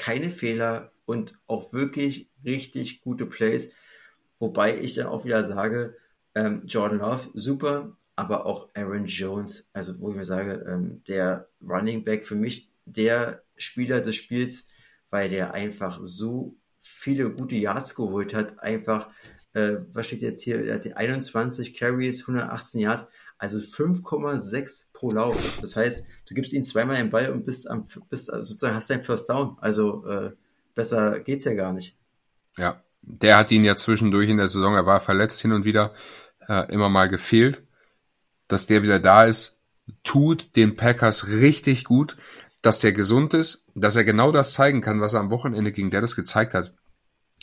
keine 0.00 0.30
Fehler 0.30 0.92
und 1.04 1.38
auch 1.46 1.74
wirklich 1.74 2.30
richtig 2.42 3.02
gute 3.02 3.26
Plays. 3.26 3.68
Wobei 4.38 4.78
ich 4.78 4.94
dann 4.94 5.08
auch 5.08 5.26
wieder 5.26 5.44
sage, 5.44 5.94
ähm, 6.34 6.62
Jordan 6.66 7.00
Love, 7.00 7.28
super, 7.34 7.98
aber 8.16 8.46
auch 8.46 8.70
Aaron 8.74 9.06
Jones, 9.06 9.68
also 9.74 10.00
wo 10.00 10.08
ich 10.10 10.16
mir 10.16 10.24
sage, 10.24 10.64
ähm, 10.66 11.02
der 11.06 11.48
Running 11.60 12.02
Back 12.02 12.24
für 12.24 12.34
mich 12.34 12.70
der 12.86 13.42
Spieler 13.58 14.00
des 14.00 14.16
Spiels, 14.16 14.64
weil 15.10 15.28
der 15.28 15.52
einfach 15.52 15.98
so 16.02 16.56
viele 16.78 17.30
gute 17.30 17.56
Yards 17.56 17.94
geholt 17.94 18.32
hat. 18.32 18.58
Einfach, 18.60 19.10
äh, 19.52 19.76
was 19.92 20.06
steht 20.06 20.22
jetzt 20.22 20.42
hier? 20.42 20.64
Er 20.64 20.76
hat 20.76 20.96
21 20.96 21.74
Carries, 21.74 22.22
118 22.22 22.80
Yards, 22.80 23.06
also 23.40 23.58
5,6 23.58 24.84
pro 24.92 25.10
Lauf. 25.10 25.36
Das 25.60 25.74
heißt, 25.74 26.06
du 26.28 26.34
gibst 26.34 26.52
ihm 26.52 26.62
zweimal 26.62 26.96
den 26.96 27.10
Ball 27.10 27.30
und 27.30 27.44
bist 27.44 27.68
am, 27.68 27.86
bist 28.08 28.26
sozusagen 28.26 28.74
hast 28.74 28.90
dein 28.90 29.02
First 29.02 29.28
Down. 29.28 29.56
Also 29.60 30.06
äh, 30.06 30.30
besser 30.74 31.20
geht's 31.20 31.44
ja 31.44 31.54
gar 31.54 31.72
nicht. 31.72 31.96
Ja, 32.56 32.82
der 33.02 33.38
hat 33.38 33.50
ihn 33.50 33.64
ja 33.64 33.76
zwischendurch 33.76 34.28
in 34.28 34.36
der 34.36 34.48
Saison, 34.48 34.74
er 34.74 34.86
war 34.86 35.00
verletzt 35.00 35.40
hin 35.40 35.52
und 35.52 35.64
wieder, 35.64 35.94
äh, 36.48 36.72
immer 36.72 36.88
mal 36.88 37.08
gefehlt. 37.08 37.62
Dass 38.46 38.66
der 38.66 38.82
wieder 38.82 39.00
da 39.00 39.24
ist, 39.24 39.60
tut 40.02 40.54
den 40.56 40.76
Packers 40.76 41.28
richtig 41.28 41.84
gut 41.84 42.16
dass 42.62 42.78
der 42.78 42.92
gesund 42.92 43.34
ist, 43.34 43.66
dass 43.74 43.96
er 43.96 44.04
genau 44.04 44.32
das 44.32 44.52
zeigen 44.52 44.80
kann, 44.80 45.00
was 45.00 45.14
er 45.14 45.20
am 45.20 45.30
Wochenende 45.30 45.72
gegen 45.72 45.90
Dallas 45.90 46.16
gezeigt 46.16 46.54
hat. 46.54 46.72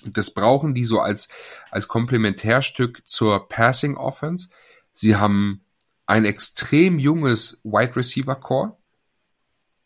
Das 0.05 0.31
brauchen 0.31 0.75
die 0.75 0.85
so 0.85 0.99
als, 0.99 1.27
als 1.71 1.87
Komplementärstück 1.87 3.01
zur 3.07 3.47
Passing 3.47 3.97
Offense. 3.97 4.49
Sie 4.91 5.15
haben 5.15 5.65
ein 6.07 6.25
extrem 6.25 6.97
junges 6.97 7.61
Wide 7.63 7.95
Receiver 7.95 8.35
Core, 8.35 8.75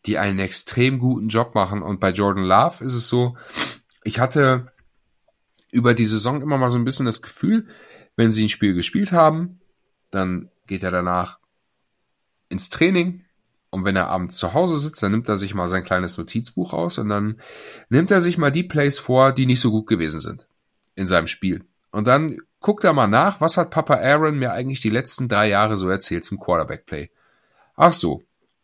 die 0.05 0.17
einen 0.17 0.39
extrem 0.39 0.99
guten 0.99 1.27
Job 1.27 1.53
machen. 1.53 1.81
Und 1.81 1.99
bei 1.99 2.11
Jordan 2.11 2.45
Love 2.45 2.83
ist 2.83 2.95
es 2.95 3.09
so, 3.09 3.35
ich 4.03 4.19
hatte 4.19 4.71
über 5.71 5.93
die 5.93 6.05
Saison 6.05 6.41
immer 6.41 6.57
mal 6.57 6.69
so 6.69 6.77
ein 6.77 6.85
bisschen 6.85 7.05
das 7.05 7.21
Gefühl, 7.21 7.67
wenn 8.15 8.31
sie 8.31 8.45
ein 8.45 8.49
Spiel 8.49 8.73
gespielt 8.73 9.11
haben, 9.11 9.59
dann 10.09 10.49
geht 10.67 10.83
er 10.83 10.91
danach 10.91 11.39
ins 12.49 12.69
Training, 12.69 13.25
und 13.71 13.85
wenn 13.85 13.95
er 13.95 14.09
abends 14.09 14.37
zu 14.37 14.53
Hause 14.53 14.77
sitzt, 14.77 15.01
dann 15.01 15.11
nimmt 15.11 15.29
er 15.29 15.37
sich 15.37 15.55
mal 15.55 15.67
sein 15.67 15.85
kleines 15.85 16.17
Notizbuch 16.17 16.73
raus 16.73 16.97
und 16.97 17.07
dann 17.07 17.39
nimmt 17.89 18.11
er 18.11 18.19
sich 18.19 18.37
mal 18.37 18.51
die 18.51 18.65
Plays 18.65 18.99
vor, 18.99 19.31
die 19.31 19.45
nicht 19.45 19.61
so 19.61 19.71
gut 19.71 19.87
gewesen 19.87 20.19
sind 20.19 20.45
in 20.93 21.07
seinem 21.07 21.27
Spiel. 21.27 21.63
Und 21.89 22.05
dann 22.05 22.37
guckt 22.61 22.85
er 22.85 22.93
mal 22.93 23.07
nach, 23.07 23.41
was 23.41 23.57
hat 23.57 23.71
Papa 23.71 23.95
Aaron 23.95 24.39
mir 24.39 24.53
eigentlich 24.53 24.79
die 24.79 24.89
letzten 24.89 25.27
drei 25.27 25.49
Jahre 25.49 25.75
so 25.75 25.89
erzählt 25.89 26.23
zum 26.23 26.39
Quarterback-Play. 26.39 27.09
Ach 27.75 27.91
so, 27.91 28.23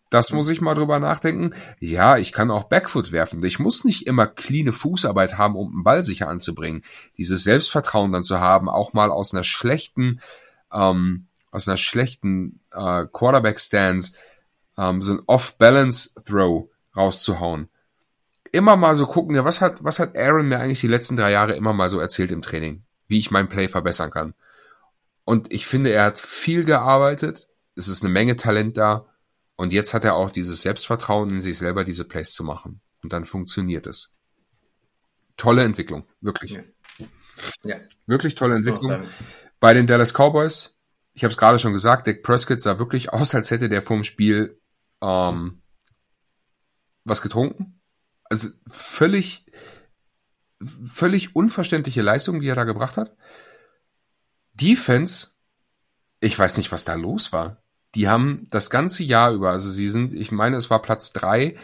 das 0.09 0.31
muss 0.31 0.47
ich 0.47 0.61
mal 0.61 0.75
drüber 0.75 0.99
nachdenken. 0.99 1.53
Ja, 1.79 2.17
ich 2.17 2.31
kann 2.31 2.51
auch 2.51 2.65
Backfoot 2.65 3.11
werfen. 3.11 3.43
Ich 3.43 3.59
muss 3.59 3.83
nicht 3.83 4.07
immer 4.07 4.27
cleane 4.27 4.71
Fußarbeit 4.71 5.37
haben, 5.37 5.55
um 5.55 5.73
einen 5.73 5.83
Ball 5.83 6.03
sicher 6.03 6.29
anzubringen. 6.29 6.83
Dieses 7.17 7.43
Selbstvertrauen 7.43 8.13
dann 8.13 8.23
zu 8.23 8.39
haben, 8.39 8.69
auch 8.69 8.93
mal 8.93 9.11
aus 9.11 9.33
einer 9.33 9.43
schlechten, 9.43 10.21
ähm, 10.71 11.27
aus 11.51 11.67
einer 11.67 11.77
schlechten 11.77 12.61
äh, 12.71 13.05
Quarterback-Stance 13.11 14.13
ähm, 14.77 15.01
so 15.01 15.13
ein 15.13 15.21
Off-Balance-Throw 15.25 16.69
rauszuhauen. 16.95 17.69
Immer 18.53 18.77
mal 18.77 18.95
so 18.95 19.07
gucken, 19.07 19.35
ja, 19.35 19.43
was 19.43 19.59
hat, 19.59 19.83
was 19.83 19.99
hat 19.99 20.15
Aaron 20.15 20.47
mir 20.47 20.59
eigentlich 20.59 20.79
die 20.79 20.87
letzten 20.87 21.17
drei 21.17 21.31
Jahre 21.31 21.55
immer 21.55 21.73
mal 21.73 21.89
so 21.89 21.99
erzählt 21.99 22.31
im 22.31 22.41
Training, 22.41 22.83
wie 23.07 23.17
ich 23.17 23.31
mein 23.31 23.49
Play 23.49 23.67
verbessern 23.67 24.11
kann. 24.11 24.33
Und 25.23 25.51
ich 25.51 25.65
finde, 25.65 25.91
er 25.91 26.05
hat 26.05 26.19
viel 26.19 26.63
gearbeitet, 26.63 27.47
es 27.75 27.87
ist 27.87 28.03
eine 28.03 28.13
Menge 28.13 28.35
Talent 28.35 28.77
da 28.77 29.05
und 29.55 29.73
jetzt 29.73 29.93
hat 29.93 30.05
er 30.05 30.15
auch 30.15 30.29
dieses 30.29 30.61
Selbstvertrauen 30.61 31.29
in 31.29 31.41
sich 31.41 31.57
selber, 31.57 31.83
diese 31.83 32.05
Plays 32.05 32.33
zu 32.33 32.43
machen. 32.43 32.81
Und 33.03 33.13
dann 33.13 33.25
funktioniert 33.25 33.87
es. 33.87 34.13
Tolle 35.35 35.63
Entwicklung, 35.63 36.05
wirklich. 36.21 36.51
Ja. 36.51 36.63
ja. 37.63 37.77
Wirklich 38.05 38.35
tolle 38.35 38.55
Entwicklung. 38.55 39.03
Bei 39.59 39.73
den 39.73 39.87
Dallas 39.87 40.13
Cowboys, 40.13 40.75
ich 41.13 41.23
habe 41.23 41.31
es 41.31 41.37
gerade 41.37 41.59
schon 41.59 41.73
gesagt, 41.73 42.07
Dick 42.07 42.23
Prescott 42.23 42.61
sah 42.61 42.79
wirklich 42.79 43.11
aus, 43.13 43.33
als 43.35 43.51
hätte 43.51 43.69
der 43.69 43.81
vorm 43.81 44.03
Spiel 44.03 44.59
ähm, 45.01 45.61
was 47.03 47.21
getrunken. 47.21 47.79
Also 48.25 48.49
völlig, 48.67 49.45
völlig 50.61 51.35
unverständliche 51.35 52.01
Leistung, 52.01 52.39
die 52.39 52.47
er 52.47 52.55
da 52.55 52.63
gebracht 52.63 52.97
hat. 52.97 53.15
Defense 54.53 55.37
ich 56.19 56.37
weiß 56.37 56.57
nicht, 56.57 56.71
was 56.71 56.85
da 56.85 56.95
los 56.95 57.31
war. 57.33 57.63
Die 57.95 58.07
haben 58.07 58.47
das 58.49 58.69
ganze 58.69 59.03
Jahr 59.03 59.31
über, 59.31 59.51
also 59.51 59.69
sie 59.69 59.89
sind, 59.89 60.13
ich 60.13 60.31
meine, 60.31 60.57
es 60.57 60.69
war 60.69 60.81
Platz 60.81 61.13
drei, 61.13 61.55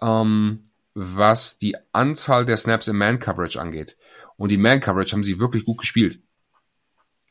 ähm, 0.00 0.64
was 0.94 1.58
die 1.58 1.76
Anzahl 1.92 2.44
der 2.44 2.56
Snaps 2.56 2.88
im 2.88 2.98
Man-Coverage 2.98 3.60
angeht. 3.60 3.96
Und 4.36 4.50
die 4.50 4.58
Man-Coverage 4.58 5.12
haben 5.12 5.24
sie 5.24 5.40
wirklich 5.40 5.64
gut 5.64 5.78
gespielt. 5.78 6.22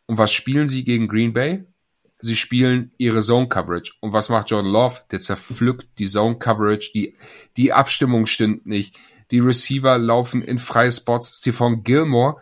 Und 0.07 0.17
was 0.17 0.31
spielen 0.31 0.67
sie 0.67 0.83
gegen 0.83 1.07
Green 1.07 1.33
Bay? 1.33 1.65
Sie 2.19 2.35
spielen 2.35 2.93
ihre 2.97 3.21
Zone-Coverage. 3.21 3.93
Und 4.01 4.13
was 4.13 4.29
macht 4.29 4.49
Jordan 4.49 4.71
Love? 4.71 5.01
Der 5.11 5.19
zerpflückt 5.19 5.87
die 5.97 6.05
Zone-Coverage, 6.05 6.91
die, 6.93 7.17
die 7.57 7.73
Abstimmung 7.73 8.25
stimmt 8.25 8.65
nicht. 8.65 8.99
Die 9.31 9.39
Receiver 9.39 9.97
laufen 9.97 10.41
in 10.41 10.59
freie 10.59 10.91
Spots. 10.91 11.37
Stephon 11.37 11.83
Gilmore, 11.83 12.41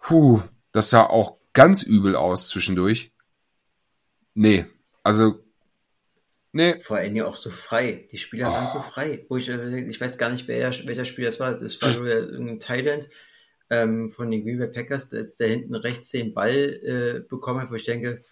puh, 0.00 0.42
das 0.72 0.90
sah 0.90 1.04
auch 1.04 1.36
ganz 1.52 1.82
übel 1.82 2.16
aus 2.16 2.48
zwischendurch. 2.48 3.12
Nee, 4.34 4.66
also 5.02 5.44
Nee. 6.54 6.78
Vor 6.78 6.98
allem 6.98 7.16
ja 7.16 7.26
auch 7.26 7.36
so 7.36 7.50
frei. 7.50 8.06
Die 8.12 8.16
Spieler 8.16 8.48
oh. 8.48 8.52
waren 8.52 8.70
so 8.70 8.80
frei. 8.80 9.26
Wo 9.28 9.36
ich, 9.36 9.48
ich 9.48 10.00
weiß 10.00 10.18
gar 10.18 10.30
nicht, 10.30 10.46
wer, 10.46 10.70
welcher 10.86 11.04
Spieler 11.04 11.26
das 11.26 11.40
war. 11.40 11.58
Das 11.58 11.82
war 11.82 11.92
nur 11.94 12.06
irgendein 12.06 12.60
Thailand 12.60 13.08
ähm, 13.70 14.08
von 14.08 14.30
den 14.30 14.44
Green 14.44 14.58
Bay 14.58 14.68
Packers, 14.68 15.08
der, 15.08 15.26
der 15.40 15.48
hinten 15.48 15.74
rechts 15.74 16.10
den 16.10 16.32
Ball 16.32 16.52
äh, 16.54 17.20
bekommen 17.28 17.60
hat, 17.60 17.72
wo 17.72 17.74
ich 17.74 17.84
denke, 17.84 18.22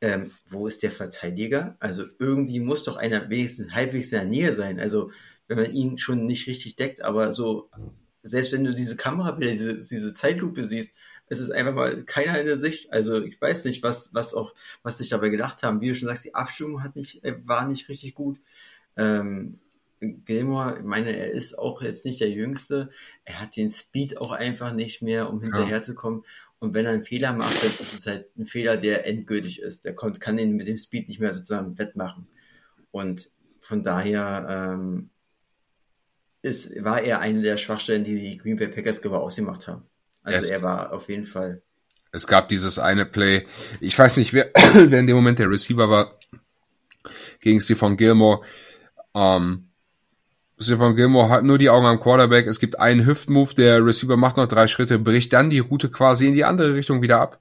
ähm, 0.00 0.30
wo 0.46 0.66
ist 0.66 0.82
der 0.82 0.90
Verteidiger? 0.90 1.76
Also 1.78 2.06
irgendwie 2.18 2.58
muss 2.58 2.84
doch 2.84 2.96
einer 2.96 3.28
wenigstens 3.28 3.72
halbwegs 3.72 4.12
in 4.12 4.18
der 4.18 4.28
Nähe 4.28 4.54
sein. 4.54 4.80
Also 4.80 5.10
wenn 5.48 5.58
man 5.58 5.74
ihn 5.74 5.98
schon 5.98 6.26
nicht 6.26 6.46
richtig 6.46 6.76
deckt, 6.76 7.02
aber 7.02 7.32
so, 7.32 7.70
selbst 8.22 8.52
wenn 8.52 8.64
du 8.64 8.74
diese 8.74 8.96
Kamerabilder, 8.96 9.50
diese, 9.50 9.76
diese 9.78 10.14
Zeitlupe 10.14 10.62
siehst, 10.62 10.94
es 11.30 11.40
ist 11.40 11.50
einfach 11.50 11.74
mal 11.74 12.04
keiner 12.04 12.38
in 12.40 12.46
der 12.46 12.58
Sicht. 12.58 12.92
Also 12.92 13.22
ich 13.22 13.40
weiß 13.40 13.64
nicht, 13.64 13.82
was, 13.82 14.14
was 14.14 14.34
auch, 14.34 14.54
was 14.82 14.98
sich 14.98 15.08
dabei 15.08 15.28
gedacht 15.28 15.62
haben. 15.62 15.80
Wie 15.80 15.88
du 15.88 15.94
schon 15.94 16.08
sagst, 16.08 16.24
die 16.24 16.34
Abstimmung 16.34 16.82
hat 16.82 16.96
nicht, 16.96 17.24
äh, 17.24 17.36
war 17.44 17.68
nicht 17.68 17.88
richtig 17.88 18.14
gut. 18.14 18.38
Ähm, 18.96 19.58
Gilmore, 20.00 20.78
ich 20.78 20.84
meine, 20.84 21.14
er 21.16 21.30
ist 21.30 21.58
auch 21.58 21.82
jetzt 21.82 22.04
nicht 22.04 22.20
der 22.20 22.30
Jüngste. 22.30 22.88
Er 23.24 23.40
hat 23.40 23.56
den 23.56 23.68
Speed 23.68 24.16
auch 24.18 24.32
einfach 24.32 24.72
nicht 24.72 25.02
mehr, 25.02 25.28
um 25.28 25.42
hinterherzukommen. 25.42 26.24
Und 26.60 26.74
wenn 26.74 26.86
er 26.86 26.92
einen 26.92 27.04
Fehler 27.04 27.32
macht, 27.32 27.62
dann 27.62 27.72
ist 27.78 27.94
es 27.94 28.06
halt 28.06 28.26
ein 28.36 28.46
Fehler, 28.46 28.76
der 28.76 29.06
endgültig 29.06 29.60
ist. 29.60 29.84
Der 29.84 29.94
kommt, 29.94 30.20
kann 30.20 30.38
ihn 30.38 30.56
mit 30.56 30.66
dem 30.66 30.78
Speed 30.78 31.08
nicht 31.08 31.20
mehr 31.20 31.34
sozusagen 31.34 31.78
wettmachen. 31.78 32.26
Und 32.90 33.30
von 33.60 33.82
daher 33.82 34.46
ähm, 34.74 35.10
ist, 36.42 36.82
war 36.84 37.02
er 37.02 37.20
eine 37.20 37.42
der 37.42 37.56
Schwachstellen, 37.56 38.04
die 38.04 38.18
die 38.18 38.38
Green 38.38 38.56
Bay 38.56 38.68
Packers 38.68 39.02
genau 39.02 39.18
ausgemacht 39.18 39.66
haben. 39.66 39.82
Also 40.22 40.40
es, 40.40 40.50
er 40.50 40.62
war 40.62 40.92
auf 40.92 41.08
jeden 41.08 41.24
Fall. 41.24 41.62
Es 42.12 42.26
gab 42.26 42.48
dieses 42.48 42.78
eine 42.78 43.04
Play, 43.04 43.46
ich 43.80 43.98
weiß 43.98 44.16
nicht, 44.16 44.32
wer, 44.32 44.50
wer 44.74 45.00
in 45.00 45.06
dem 45.06 45.16
Moment 45.16 45.38
der 45.38 45.50
Receiver 45.50 45.90
war, 45.90 46.18
gegen 47.40 47.60
Stephon 47.60 47.96
Gilmore. 47.96 48.42
Ähm, 49.14 49.68
Stephon 50.58 50.96
Gilmore 50.96 51.30
hat 51.30 51.44
nur 51.44 51.58
die 51.58 51.70
Augen 51.70 51.86
am 51.86 52.00
Quarterback. 52.00 52.46
Es 52.46 52.58
gibt 52.58 52.78
einen 52.78 53.06
Hüftmove, 53.06 53.54
der 53.54 53.84
Receiver 53.84 54.16
macht 54.16 54.36
noch 54.36 54.48
drei 54.48 54.66
Schritte, 54.66 54.98
bricht 54.98 55.32
dann 55.32 55.50
die 55.50 55.60
Route 55.60 55.90
quasi 55.90 56.26
in 56.26 56.34
die 56.34 56.44
andere 56.44 56.74
Richtung 56.74 57.02
wieder 57.02 57.20
ab. 57.20 57.40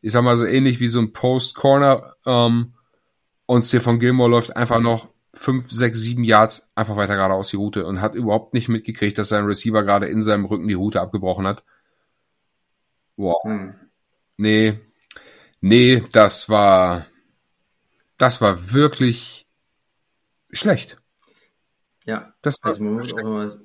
Ich 0.00 0.12
sag 0.12 0.22
mal 0.22 0.36
so 0.36 0.44
ähnlich 0.44 0.80
wie 0.80 0.88
so 0.88 1.00
ein 1.00 1.12
Post-Corner. 1.12 2.14
Ähm, 2.26 2.74
und 3.46 3.62
Stephon 3.62 3.98
Gilmore 3.98 4.30
läuft 4.30 4.56
einfach 4.56 4.80
noch 4.80 5.08
fünf, 5.38 5.70
sechs, 5.70 6.00
sieben 6.00 6.24
Yards 6.24 6.70
einfach 6.74 6.96
weiter 6.96 7.14
geradeaus 7.14 7.50
die 7.50 7.56
Route 7.56 7.86
und 7.86 8.00
hat 8.00 8.14
überhaupt 8.14 8.54
nicht 8.54 8.68
mitgekriegt, 8.68 9.16
dass 9.18 9.28
sein 9.28 9.44
Receiver 9.44 9.84
gerade 9.84 10.06
in 10.06 10.22
seinem 10.22 10.44
Rücken 10.44 10.68
die 10.68 10.74
Route 10.74 11.00
abgebrochen 11.00 11.46
hat. 11.46 11.62
Wow. 13.16 13.42
Hm. 13.44 13.74
Nee. 14.36 14.78
Nee, 15.60 16.04
das 16.12 16.48
war, 16.48 17.06
das 18.16 18.40
war 18.40 18.72
wirklich 18.72 19.48
schlecht. 20.50 21.00
Ja, 22.04 22.32
das 22.42 22.56
also 22.62 22.82
man 22.82 22.94
muss, 22.94 23.12
auch 23.12 23.22
mal, 23.22 23.60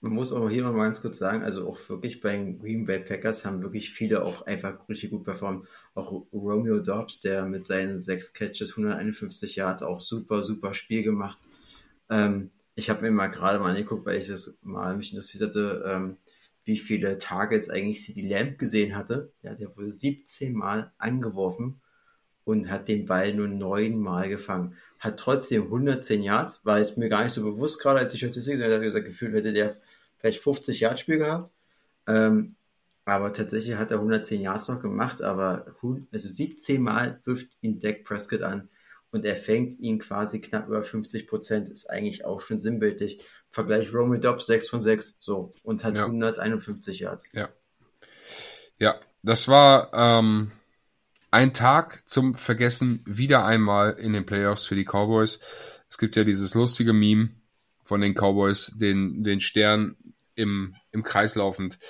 man 0.00 0.12
muss 0.12 0.32
auch 0.32 0.48
hier 0.48 0.62
noch 0.62 0.72
mal 0.72 0.84
ganz 0.84 1.02
kurz 1.02 1.18
sagen, 1.18 1.42
also 1.42 1.68
auch 1.68 1.78
wirklich 1.88 2.20
bei 2.20 2.32
den 2.32 2.58
Green 2.58 2.86
Bay 2.86 3.00
Packers 3.00 3.44
haben 3.44 3.62
wirklich 3.62 3.90
viele 3.90 4.24
auch 4.24 4.46
einfach 4.46 4.88
richtig 4.88 5.10
gut 5.10 5.24
performt. 5.24 5.66
Auch 5.94 6.24
Romeo 6.32 6.78
Dobbs, 6.78 7.20
der 7.20 7.44
mit 7.44 7.66
seinen 7.66 7.98
sechs 7.98 8.32
Catches, 8.32 8.70
151 8.70 9.56
Yards 9.56 9.82
auch 9.82 10.00
super, 10.00 10.42
super 10.42 10.72
Spiel 10.72 11.02
gemacht. 11.02 11.38
Ähm, 12.08 12.50
ich 12.76 12.88
habe 12.88 13.02
mir 13.02 13.10
mal 13.10 13.26
gerade 13.26 13.58
mal 13.58 13.70
angeguckt, 13.70 14.06
weil 14.06 14.18
ich 14.18 14.28
das 14.28 14.56
mal 14.62 14.96
mich 14.96 15.12
interessiert 15.12 15.50
hatte, 15.50 15.84
ähm, 15.86 16.16
wie 16.64 16.78
viele 16.78 17.18
Targets 17.18 17.68
eigentlich 17.68 18.02
CD 18.02 18.26
Lamb 18.26 18.58
gesehen 18.58 18.96
hatte. 18.96 19.32
Ja, 19.42 19.54
der 19.54 19.76
wurde 19.76 19.90
17 19.90 20.54
Mal 20.54 20.92
angeworfen 20.96 21.78
und 22.44 22.70
hat 22.70 22.88
den 22.88 23.04
Ball 23.04 23.34
nur 23.34 23.48
neun 23.48 23.98
Mal 23.98 24.30
gefangen 24.30 24.76
hat 25.00 25.18
trotzdem 25.18 25.64
110 25.64 26.22
Yards, 26.22 26.64
war 26.64 26.78
es 26.78 26.96
mir 26.96 27.08
gar 27.08 27.24
nicht 27.24 27.32
so 27.32 27.42
bewusst, 27.42 27.80
gerade 27.80 27.98
als 27.98 28.12
ich 28.12 28.20
Statistik 28.20 28.56
gesehen 28.56 28.70
habe, 28.72 28.84
gesagt, 28.84 29.06
gefühlt 29.06 29.34
hätte 29.34 29.54
der 29.54 29.76
vielleicht 30.20 30.42
50 30.42 30.80
Yards 30.80 31.00
Spiel 31.00 31.18
gehabt. 31.18 31.52
Ähm, 32.06 32.56
aber 33.04 33.32
tatsächlich 33.32 33.76
hat 33.76 33.90
er 33.90 33.96
110 33.96 34.40
Yards 34.40 34.68
noch 34.68 34.80
gemacht, 34.80 35.22
aber 35.22 35.66
also 36.12 36.28
17 36.28 36.80
Mal 36.80 37.20
wirft 37.24 37.56
ihn 37.60 37.80
Dak 37.80 38.04
Prescott 38.04 38.42
an 38.42 38.68
und 39.10 39.24
er 39.24 39.36
fängt 39.36 39.78
ihn 39.80 39.98
quasi 39.98 40.40
knapp 40.40 40.68
über 40.68 40.82
50 40.82 41.26
Prozent, 41.26 41.68
ist 41.68 41.90
eigentlich 41.90 42.24
auch 42.24 42.40
schon 42.40 42.60
sinnbildlich. 42.60 43.24
Vergleich 43.50 43.92
Romy 43.92 44.20
Dobbs 44.20 44.46
6 44.46 44.68
von 44.68 44.80
6, 44.80 45.16
so, 45.18 45.54
und 45.64 45.82
hat 45.82 45.96
ja. 45.96 46.04
151 46.04 47.00
Yards. 47.00 47.28
Ja. 47.32 47.48
Ja, 48.78 49.00
das 49.22 49.48
war, 49.48 49.92
ähm, 49.92 50.52
ein 51.30 51.52
Tag 51.52 52.02
zum 52.06 52.34
Vergessen 52.34 53.02
wieder 53.06 53.44
einmal 53.44 53.92
in 53.92 54.12
den 54.12 54.26
Playoffs 54.26 54.66
für 54.66 54.74
die 54.74 54.84
Cowboys. 54.84 55.40
Es 55.88 55.98
gibt 55.98 56.16
ja 56.16 56.24
dieses 56.24 56.54
lustige 56.54 56.92
Meme 56.92 57.30
von 57.90 58.00
den 58.02 58.14
Cowboys, 58.14 58.72
den, 58.76 59.24
den 59.24 59.40
Stern 59.40 59.96
im, 60.36 60.76
im 60.92 61.02
Kreis 61.02 61.34
laufend. 61.34 61.80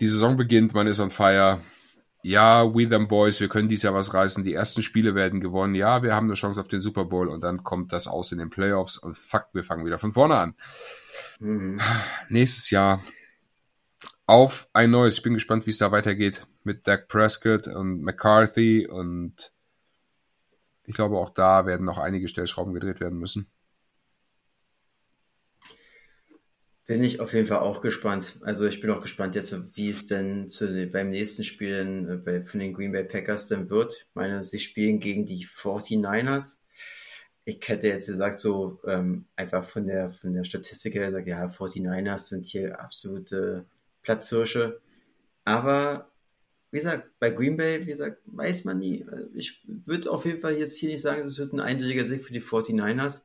Die 0.00 0.08
Saison 0.08 0.36
beginnt, 0.36 0.74
man 0.74 0.88
ist 0.88 0.98
on 0.98 1.10
fire. 1.10 1.60
Ja, 2.24 2.74
we 2.74 2.88
them 2.88 3.06
boys, 3.06 3.38
wir 3.38 3.48
können 3.48 3.68
dies 3.68 3.84
Jahr 3.84 3.94
was 3.94 4.12
reißen. 4.12 4.42
Die 4.42 4.54
ersten 4.54 4.82
Spiele 4.82 5.14
werden 5.14 5.40
gewonnen. 5.40 5.76
Ja, 5.76 6.02
wir 6.02 6.16
haben 6.16 6.26
eine 6.26 6.34
Chance 6.34 6.60
auf 6.60 6.66
den 6.66 6.80
Super 6.80 7.04
Bowl 7.04 7.28
und 7.28 7.44
dann 7.44 7.62
kommt 7.62 7.92
das 7.92 8.08
aus 8.08 8.32
in 8.32 8.38
den 8.38 8.50
Playoffs 8.50 8.98
und 8.98 9.16
fuck, 9.16 9.46
wir 9.52 9.62
fangen 9.62 9.86
wieder 9.86 9.98
von 9.98 10.10
vorne 10.10 10.36
an. 10.36 10.54
Mhm. 11.38 11.80
Nächstes 12.28 12.70
Jahr 12.70 13.00
auf 14.26 14.68
ein 14.72 14.90
neues. 14.90 15.18
Ich 15.18 15.22
bin 15.22 15.34
gespannt, 15.34 15.66
wie 15.66 15.70
es 15.70 15.78
da 15.78 15.92
weitergeht 15.92 16.44
mit 16.64 16.88
Dak 16.88 17.06
Prescott 17.06 17.68
und 17.68 18.02
McCarthy 18.02 18.88
und 18.88 19.52
ich 20.82 20.96
glaube, 20.96 21.18
auch 21.18 21.30
da 21.30 21.66
werden 21.66 21.86
noch 21.86 21.98
einige 21.98 22.26
Stellschrauben 22.26 22.74
gedreht 22.74 22.98
werden 22.98 23.20
müssen. 23.20 23.48
Bin 26.86 27.02
ich 27.02 27.18
auf 27.18 27.32
jeden 27.32 27.48
Fall 27.48 27.58
auch 27.58 27.80
gespannt. 27.80 28.38
Also 28.42 28.64
ich 28.66 28.80
bin 28.80 28.90
auch 28.90 29.02
gespannt 29.02 29.34
jetzt, 29.34 29.76
wie 29.76 29.90
es 29.90 30.06
denn 30.06 30.48
zu, 30.48 30.86
beim 30.86 31.10
nächsten 31.10 31.42
Spielen 31.42 32.08
äh, 32.08 32.16
bei, 32.16 32.44
von 32.44 32.60
den 32.60 32.74
Green 32.74 32.92
Bay 32.92 33.02
Packers 33.02 33.46
denn 33.46 33.68
wird. 33.70 34.06
Ich 34.08 34.14
meine, 34.14 34.44
sie 34.44 34.60
spielen 34.60 35.00
gegen 35.00 35.26
die 35.26 35.44
49ers. 35.44 36.58
Ich 37.44 37.60
hätte 37.68 37.88
jetzt 37.88 38.06
gesagt, 38.06 38.38
so 38.38 38.80
ähm, 38.86 39.26
einfach 39.34 39.64
von 39.64 39.86
der 39.86 40.10
von 40.10 40.32
der 40.32 40.44
Statistik 40.44 40.94
her 40.94 41.06
gesagt, 41.06 41.28
ja, 41.28 41.46
49ers 41.46 42.28
sind 42.28 42.46
hier 42.46 42.80
absolute 42.80 43.66
Platzhirsche. 44.02 44.80
Aber 45.44 46.10
wie 46.70 46.78
gesagt, 46.78 47.10
bei 47.18 47.30
Green 47.30 47.56
Bay, 47.56 47.80
wie 47.80 47.86
gesagt, 47.86 48.22
weiß 48.26 48.64
man 48.64 48.78
nie. 48.78 49.04
Ich 49.34 49.64
würde 49.66 50.10
auf 50.10 50.24
jeden 50.24 50.40
Fall 50.40 50.56
jetzt 50.56 50.76
hier 50.76 50.90
nicht 50.90 51.02
sagen, 51.02 51.22
es 51.22 51.38
wird 51.38 51.52
ein 51.52 51.60
eindeutiger 51.60 52.04
Sieg 52.04 52.22
für 52.22 52.32
die 52.32 52.42
49ers. 52.42 53.24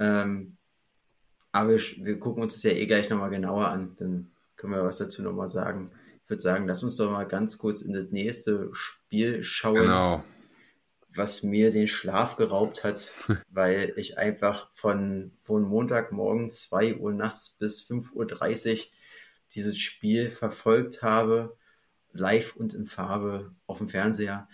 Ähm, 0.00 0.57
aber 1.58 1.74
ich, 1.74 2.04
wir 2.04 2.20
gucken 2.20 2.44
uns 2.44 2.52
das 2.52 2.62
ja 2.62 2.70
eh 2.70 2.86
gleich 2.86 3.10
nochmal 3.10 3.30
genauer 3.30 3.66
an. 3.66 3.96
Dann 3.96 4.30
können 4.56 4.72
wir 4.72 4.84
was 4.84 4.98
dazu 4.98 5.22
nochmal 5.22 5.48
sagen. 5.48 5.90
Ich 6.22 6.30
würde 6.30 6.42
sagen, 6.42 6.68
lass 6.68 6.84
uns 6.84 6.94
doch 6.94 7.10
mal 7.10 7.26
ganz 7.26 7.58
kurz 7.58 7.82
in 7.82 7.92
das 7.92 8.10
nächste 8.10 8.70
Spiel 8.72 9.42
schauen. 9.42 9.82
Genau. 9.82 10.24
Was 11.12 11.42
mir 11.42 11.72
den 11.72 11.88
Schlaf 11.88 12.36
geraubt 12.36 12.84
hat, 12.84 13.12
weil 13.50 13.92
ich 13.96 14.18
einfach 14.18 14.70
von, 14.70 15.32
von 15.42 15.62
Montagmorgen 15.62 16.50
2 16.50 16.98
Uhr 16.98 17.12
nachts 17.12 17.50
bis 17.50 17.82
5.30 17.82 18.72
Uhr 18.72 18.86
dieses 19.52 19.78
Spiel 19.78 20.30
verfolgt 20.30 21.02
habe, 21.02 21.56
live 22.12 22.54
und 22.54 22.72
in 22.72 22.86
Farbe 22.86 23.52
auf 23.66 23.78
dem 23.78 23.88
Fernseher. 23.88 24.48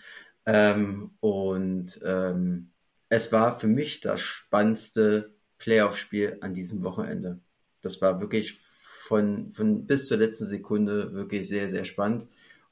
Ähm, 0.47 1.11
und 1.19 1.99
ähm, 2.03 2.71
es 3.09 3.31
war 3.31 3.59
für 3.59 3.67
mich 3.67 4.01
das 4.01 4.21
spannendste 4.21 5.34
Playoff-Spiel 5.57 6.37
an 6.41 6.53
diesem 6.53 6.83
Wochenende. 6.83 7.39
Das 7.81 8.01
war 8.01 8.21
wirklich 8.21 8.53
von, 8.53 9.51
von 9.51 9.85
bis 9.85 10.05
zur 10.05 10.17
letzten 10.17 10.45
Sekunde 10.45 11.13
wirklich 11.13 11.47
sehr, 11.47 11.69
sehr 11.69 11.85
spannend. 11.85 12.27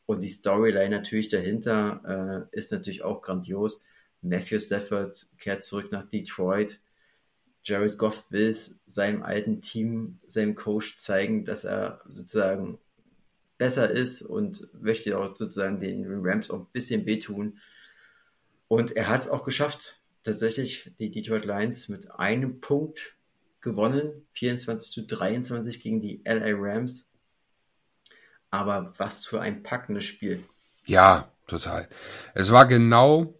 Und 0.05 0.23
die 0.23 0.29
Storyline 0.29 0.89
natürlich 0.89 1.29
dahinter 1.29 2.49
äh, 2.51 2.57
ist 2.57 2.71
natürlich 2.71 3.03
auch 3.03 3.21
grandios. 3.21 3.83
Matthew 4.21 4.59
Stafford 4.59 5.27
kehrt 5.37 5.63
zurück 5.63 5.91
nach 5.91 6.03
Detroit. 6.03 6.79
Jared 7.63 7.97
Goff 7.97 8.25
will 8.29 8.55
seinem 8.85 9.23
alten 9.23 9.61
Team, 9.61 10.19
seinem 10.25 10.55
Coach 10.55 10.97
zeigen, 10.97 11.45
dass 11.45 11.63
er 11.63 12.01
sozusagen 12.07 12.79
besser 13.57 13.89
ist 13.89 14.21
und 14.21 14.67
möchte 14.81 15.17
auch 15.17 15.35
sozusagen 15.35 15.79
den 15.79 16.05
Rams 16.07 16.49
auch 16.49 16.61
ein 16.61 16.71
bisschen 16.73 17.05
wehtun. 17.05 17.59
Und 18.67 18.95
er 18.95 19.07
hat 19.07 19.21
es 19.21 19.29
auch 19.29 19.43
geschafft, 19.43 20.01
tatsächlich 20.23 20.91
die 20.99 21.11
Detroit 21.11 21.45
Lions 21.45 21.89
mit 21.89 22.11
einem 22.11 22.59
Punkt 22.59 23.15
gewonnen, 23.61 24.25
24 24.33 24.91
zu 24.91 25.05
23 25.05 25.81
gegen 25.81 26.01
die 26.01 26.21
LA 26.25 26.53
Rams. 26.55 27.09
Aber 28.49 28.93
was 28.97 29.25
für 29.25 29.41
ein 29.41 29.63
packendes 29.63 30.03
Spiel. 30.03 30.43
Ja, 30.85 31.31
total. 31.47 31.87
Es 32.35 32.51
war 32.51 32.67
genau 32.67 33.33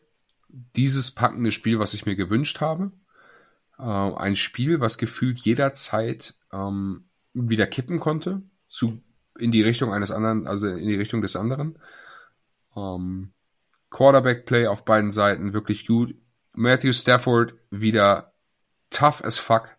dieses 0.76 1.12
packende 1.12 1.52
Spiel, 1.52 1.80
was 1.80 1.94
ich 1.94 2.06
mir 2.06 2.16
gewünscht 2.16 2.62
habe. 2.62 2.92
Äh, 3.78 3.84
ein 3.84 4.36
Spiel, 4.36 4.80
was 4.80 4.98
gefühlt 4.98 5.40
jederzeit 5.40 6.36
ähm, 6.52 7.06
wieder 7.34 7.68
kippen 7.68 8.00
konnte, 8.00 8.42
zu, 8.68 9.02
in 9.38 9.52
die 9.52 9.62
Richtung 9.62 9.94
eines 9.94 10.12
anderen, 10.12 10.48
also 10.48 10.68
in 10.68 10.88
die 10.88 10.96
Richtung 10.96 11.22
des 11.22 11.36
anderen. 11.36 11.78
Ähm, 12.76 13.34
Quarterback-Play 13.90 14.68
auf 14.68 14.86
beiden 14.86 15.12
Seiten 15.12 15.54
wirklich 15.54 15.86
gut. 15.86 16.16
Matthew 16.54 16.94
Stafford 16.94 17.56
wieder 17.72 18.34
tough 18.90 19.24
as 19.24 19.40
fuck. 19.40 19.76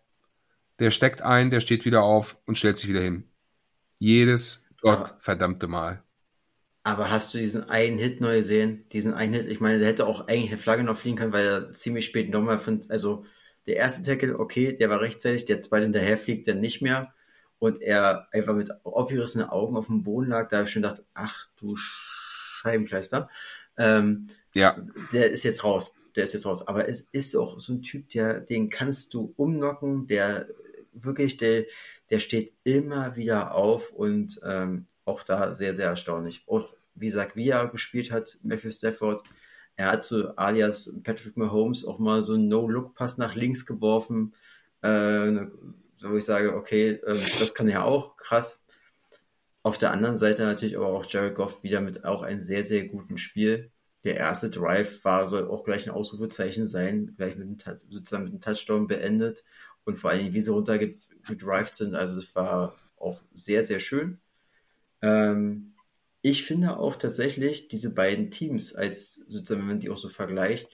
Der 0.79 0.91
steckt 0.91 1.21
ein, 1.21 1.49
der 1.49 1.61
steht 1.61 1.85
wieder 1.85 2.03
auf 2.03 2.37
und 2.45 2.57
stellt 2.57 2.77
sich 2.77 2.89
wieder 2.89 3.01
hin. 3.01 3.29
Jedes 3.95 4.65
Gott 4.81 5.15
verdammte 5.19 5.67
Mal. 5.67 6.03
Aber 6.83 7.09
hast 7.09 7.33
du 7.33 7.39
diesen 7.39 7.63
einen 7.69 7.97
Hit 7.97 8.21
neu 8.21 8.37
gesehen? 8.37 8.87
Diesen 8.91 9.13
einen 9.13 9.33
Hit, 9.33 9.49
ich 9.49 9.59
meine, 9.59 9.79
der 9.79 9.87
hätte 9.87 10.05
auch 10.05 10.27
eigentlich 10.27 10.49
eine 10.49 10.57
Flagge 10.59 10.83
noch 10.83 10.97
fliegen 10.97 11.17
können, 11.17 11.33
weil 11.33 11.47
er 11.47 11.71
ziemlich 11.71 12.05
spät 12.05 12.29
nochmal 12.29 12.59
von, 12.59 12.81
also 12.89 13.25
der 13.65 13.77
erste 13.77 14.03
Tackle, 14.03 14.37
okay, 14.37 14.75
der 14.75 14.89
war 14.89 15.01
rechtzeitig, 15.01 15.45
der 15.45 15.63
zweite 15.63 15.85
hinterher 15.85 16.17
fliegt 16.17 16.47
dann 16.47 16.59
nicht 16.59 16.81
mehr. 16.81 17.13
Und 17.57 17.81
er 17.81 18.27
einfach 18.31 18.53
mit 18.53 18.69
aufgerissenen 18.85 19.49
Augen 19.49 19.77
auf 19.77 19.87
dem 19.87 20.03
Boden 20.03 20.27
lag, 20.27 20.49
da 20.49 20.57
habe 20.57 20.67
ich 20.67 20.73
schon 20.73 20.83
gedacht, 20.83 21.03
ach 21.13 21.45
du 21.55 21.75
Scheibenkleister. 21.75 23.29
Ähm, 23.77 24.27
ja. 24.53 24.77
Der 25.13 25.31
ist 25.31 25.43
jetzt 25.43 25.63
raus. 25.63 25.95
Der 26.15 26.23
ist 26.23 26.33
jetzt 26.33 26.45
raus. 26.45 26.67
Aber 26.67 26.87
es 26.87 27.01
ist 27.11 27.35
auch 27.35 27.59
so 27.59 27.73
ein 27.73 27.81
Typ, 27.81 28.09
der, 28.09 28.41
den 28.41 28.69
kannst 28.69 29.13
du 29.13 29.33
umnocken, 29.37 30.07
der 30.07 30.47
wirklich, 30.93 31.37
der, 31.37 31.65
der 32.09 32.19
steht 32.19 32.53
immer 32.63 33.15
wieder 33.15 33.53
auf 33.53 33.91
und 33.91 34.39
ähm, 34.45 34.87
auch 35.03 35.23
da 35.23 35.53
sehr, 35.53 35.73
sehr 35.73 35.87
erstaunlich. 35.87 36.43
Auch 36.47 36.73
wie 36.95 37.07
gesagt, 37.07 37.35
wie 37.35 37.49
er 37.49 37.67
gespielt 37.67 38.11
hat, 38.11 38.37
Matthew 38.43 38.71
Stafford, 38.71 39.23
er 39.75 39.91
hat 39.91 40.05
so 40.05 40.29
alias 40.35 40.93
Patrick 41.03 41.35
Mahomes 41.35 41.85
auch 41.85 41.99
mal 41.99 42.23
so 42.23 42.33
einen 42.33 42.47
No-Look-Pass 42.47 43.17
nach 43.17 43.35
links 43.35 43.65
geworfen, 43.65 44.33
äh, 44.81 45.47
wo 46.01 46.15
ich 46.15 46.25
sage, 46.25 46.55
okay, 46.55 46.91
äh, 46.91 47.19
das 47.39 47.53
kann 47.53 47.67
er 47.67 47.83
auch, 47.83 48.15
krass. 48.15 48.63
Auf 49.63 49.77
der 49.77 49.91
anderen 49.91 50.17
Seite 50.17 50.43
natürlich 50.43 50.77
aber 50.77 50.87
auch 50.87 51.05
Jared 51.07 51.35
Goff 51.35 51.63
wieder 51.63 51.81
mit 51.81 52.05
auch 52.05 52.21
einem 52.21 52.39
sehr, 52.39 52.63
sehr 52.63 52.85
guten 52.85 53.17
Spiel. 53.17 53.71
Der 54.05 54.15
erste 54.17 54.49
Drive 54.49 55.03
war, 55.03 55.27
soll 55.27 55.47
auch 55.47 55.63
gleich 55.63 55.87
ein 55.87 55.93
Ausrufezeichen 55.93 56.67
sein, 56.67 57.15
gleich 57.17 57.35
mit 57.35 57.67
einem, 57.67 57.79
sozusagen 57.89 58.23
mit 58.23 58.33
einem 58.33 58.41
Touchdown 58.41 58.87
beendet 58.87 59.43
und 59.83 59.97
vor 59.97 60.11
allem, 60.11 60.33
wie 60.33 60.41
sie 60.41 60.51
runtergedrived 60.51 61.75
sind. 61.75 61.95
Also 61.95 62.19
es 62.19 62.35
war 62.35 62.75
auch 62.97 63.21
sehr, 63.33 63.63
sehr 63.63 63.79
schön. 63.79 64.19
Ähm, 65.01 65.73
ich 66.21 66.43
finde 66.43 66.77
auch 66.77 66.95
tatsächlich, 66.95 67.67
diese 67.67 67.89
beiden 67.89 68.31
Teams, 68.31 68.73
als 68.73 69.15
sozusagen, 69.15 69.61
wenn 69.61 69.67
man 69.67 69.79
die 69.79 69.89
auch 69.89 69.97
so 69.97 70.09
vergleicht, 70.09 70.69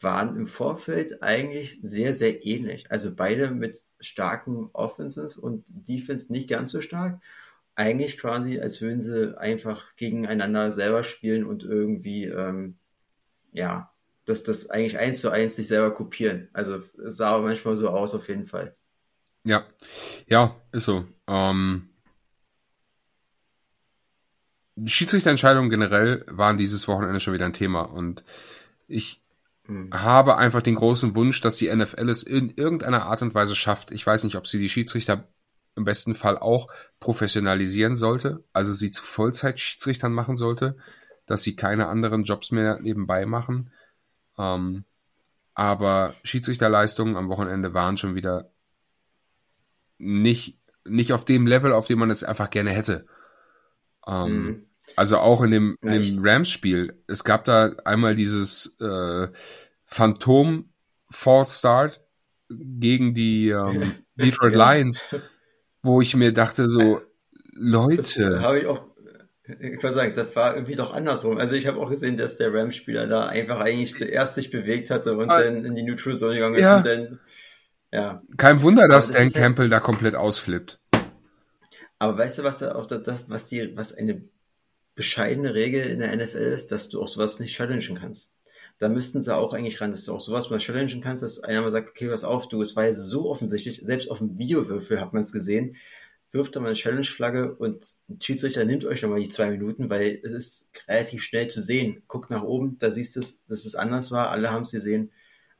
waren 0.00 0.36
im 0.36 0.46
Vorfeld 0.46 1.22
eigentlich 1.22 1.80
sehr, 1.80 2.14
sehr 2.14 2.44
ähnlich. 2.44 2.90
Also 2.90 3.14
beide 3.14 3.50
mit 3.50 3.84
starken 4.00 4.70
Offenses 4.72 5.36
und 5.36 5.64
Defense 5.68 6.32
nicht 6.32 6.48
ganz 6.48 6.70
so 6.70 6.80
stark. 6.80 7.22
Eigentlich 7.76 8.18
quasi, 8.18 8.60
als 8.60 8.80
würden 8.80 9.00
sie 9.00 9.38
einfach 9.38 9.96
gegeneinander 9.96 10.70
selber 10.70 11.02
spielen 11.02 11.44
und 11.44 11.64
irgendwie, 11.64 12.24
ähm, 12.24 12.76
ja, 13.52 13.90
dass 14.24 14.42
das 14.42 14.70
eigentlich 14.70 14.98
eins 14.98 15.20
zu 15.20 15.30
eins 15.30 15.56
sich 15.56 15.68
selber 15.68 15.92
kopieren. 15.92 16.48
Also 16.52 16.76
es 17.04 17.16
sah 17.16 17.38
manchmal 17.38 17.76
so 17.76 17.88
aus, 17.90 18.14
auf 18.14 18.28
jeden 18.28 18.44
Fall. 18.44 18.72
Ja, 19.44 19.66
ja, 20.26 20.56
ist 20.72 20.86
so. 20.86 21.04
Ähm, 21.26 21.90
Schiedsrichterentscheidungen 24.84 25.70
generell 25.70 26.24
waren 26.28 26.56
dieses 26.56 26.88
Wochenende 26.88 27.20
schon 27.20 27.34
wieder 27.34 27.44
ein 27.46 27.52
Thema 27.52 27.82
und 27.82 28.24
ich 28.88 29.22
mhm. 29.66 29.92
habe 29.92 30.36
einfach 30.36 30.62
den 30.62 30.74
großen 30.74 31.14
Wunsch, 31.14 31.40
dass 31.40 31.56
die 31.56 31.74
NFL 31.74 32.08
es 32.08 32.22
in 32.22 32.50
irgendeiner 32.50 33.04
Art 33.04 33.22
und 33.22 33.34
Weise 33.34 33.54
schafft. 33.54 33.90
Ich 33.90 34.06
weiß 34.06 34.24
nicht, 34.24 34.36
ob 34.36 34.46
sie 34.46 34.58
die 34.58 34.68
Schiedsrichter 34.68 35.28
im 35.76 35.84
besten 35.84 36.14
Fall 36.14 36.38
auch 36.38 36.68
professionalisieren 37.00 37.96
sollte, 37.96 38.44
also 38.52 38.72
sie 38.72 38.90
zu 38.90 39.02
Vollzeit-Schiedsrichtern 39.02 40.12
machen 40.12 40.36
sollte, 40.36 40.76
dass 41.26 41.42
sie 41.42 41.56
keine 41.56 41.88
anderen 41.88 42.24
Jobs 42.24 42.50
mehr 42.50 42.78
nebenbei 42.80 43.26
machen. 43.26 43.70
Ähm, 44.38 44.84
aber 45.54 46.14
Schiedsrichterleistungen 46.22 47.16
am 47.16 47.28
Wochenende 47.28 47.74
waren 47.74 47.96
schon 47.96 48.14
wieder 48.14 48.50
nicht, 49.98 50.58
nicht 50.84 51.12
auf 51.12 51.24
dem 51.24 51.46
Level, 51.46 51.72
auf 51.72 51.86
dem 51.86 51.98
man 51.98 52.10
es 52.10 52.24
einfach 52.24 52.50
gerne 52.50 52.70
hätte. 52.70 53.06
Ähm, 54.06 54.44
mhm. 54.44 54.66
Also 54.96 55.18
auch 55.18 55.40
in 55.42 55.50
dem, 55.50 55.78
in 55.80 56.02
dem 56.02 56.18
Rams-Spiel. 56.20 57.02
Es 57.06 57.24
gab 57.24 57.44
da 57.46 57.72
einmal 57.84 58.14
dieses 58.14 58.78
äh, 58.80 59.28
Phantom 59.84 60.68
False 61.08 61.58
Start 61.58 62.02
gegen 62.50 63.14
die 63.14 63.48
ähm, 63.48 63.94
Detroit. 64.16 64.54
Lions, 64.54 65.02
wo 65.84 66.00
ich 66.00 66.16
mir 66.16 66.32
dachte 66.32 66.68
so, 66.68 67.02
Leute. 67.52 68.40
Habe 68.40 68.58
ich 68.60 68.66
auch, 68.66 68.82
ich 69.60 69.78
kann 69.78 69.94
sagen, 69.94 70.14
das 70.14 70.34
war 70.34 70.54
irgendwie 70.54 70.74
doch 70.74 70.94
andersrum. 70.94 71.36
Also 71.36 71.54
ich 71.54 71.66
habe 71.66 71.78
auch 71.78 71.90
gesehen, 71.90 72.16
dass 72.16 72.36
der 72.36 72.52
Rams-Spieler 72.52 73.06
da 73.06 73.26
einfach 73.26 73.60
eigentlich 73.60 73.94
zuerst 73.94 74.34
sich 74.34 74.50
bewegt 74.50 74.90
hatte 74.90 75.16
und 75.16 75.30
ah, 75.30 75.40
dann 75.40 75.64
in 75.64 75.74
die 75.74 75.82
Neutral 75.82 76.16
Zone 76.16 76.34
gegangen 76.34 76.54
ist 76.54 76.62
ja. 76.62 76.78
und 76.78 76.86
dann, 76.86 77.20
ja. 77.92 78.22
Kein 78.36 78.62
Wunder, 78.62 78.88
dass 78.88 79.12
Dan 79.12 79.30
Campbell 79.30 79.68
da 79.68 79.78
komplett 79.78 80.16
ausflippt. 80.16 80.80
Aber 81.98 82.18
weißt 82.18 82.38
du, 82.38 82.44
was 82.44 82.58
da 82.58 82.74
auch 82.74 82.86
das, 82.86 83.24
was 83.28 83.48
die, 83.48 83.76
was 83.76 83.92
eine 83.92 84.24
bescheidene 84.94 85.54
Regel 85.54 85.82
in 85.86 86.00
der 86.00 86.16
NFL 86.16 86.38
ist, 86.38 86.72
dass 86.72 86.88
du 86.88 87.00
auch 87.00 87.08
sowas 87.08 87.38
nicht 87.38 87.54
challengen 87.54 87.98
kannst. 88.00 88.30
Da 88.78 88.88
müssten 88.88 89.22
sie 89.22 89.34
auch 89.34 89.52
eigentlich 89.52 89.80
ran, 89.80 89.92
dass 89.92 90.04
du 90.04 90.12
auch 90.12 90.20
sowas 90.20 90.50
mal 90.50 90.58
challengen 90.58 91.00
kannst, 91.00 91.22
dass 91.22 91.40
einer 91.40 91.62
mal 91.62 91.70
sagt, 91.70 91.90
okay, 91.90 92.10
was 92.10 92.24
auf, 92.24 92.48
du, 92.48 92.60
es 92.60 92.74
war 92.74 92.86
ja 92.86 92.92
so 92.92 93.30
offensichtlich, 93.30 93.80
selbst 93.82 94.10
auf 94.10 94.18
dem 94.18 94.36
Videowürfel 94.36 95.00
hat 95.00 95.12
man 95.12 95.22
es 95.22 95.32
gesehen, 95.32 95.76
wirft 96.32 96.56
da 96.56 96.60
mal 96.60 96.66
eine 96.66 96.76
Challenge-Flagge 96.76 97.54
und 97.54 97.86
ein 98.08 98.20
Schiedsrichter 98.20 98.64
nimmt 98.64 98.84
euch 98.84 99.02
nochmal 99.02 99.20
die 99.20 99.28
zwei 99.28 99.50
Minuten, 99.50 99.88
weil 99.88 100.20
es 100.24 100.32
ist 100.32 100.84
relativ 100.88 101.22
schnell 101.22 101.48
zu 101.48 101.60
sehen. 101.60 102.02
Guckt 102.08 102.30
nach 102.30 102.42
oben, 102.42 102.76
da 102.78 102.90
siehst 102.90 103.14
du, 103.14 103.20
dass 103.20 103.64
es 103.64 103.76
anders 103.76 104.10
war, 104.10 104.30
alle 104.30 104.50
haben 104.50 104.62
es 104.62 104.72
gesehen. 104.72 105.12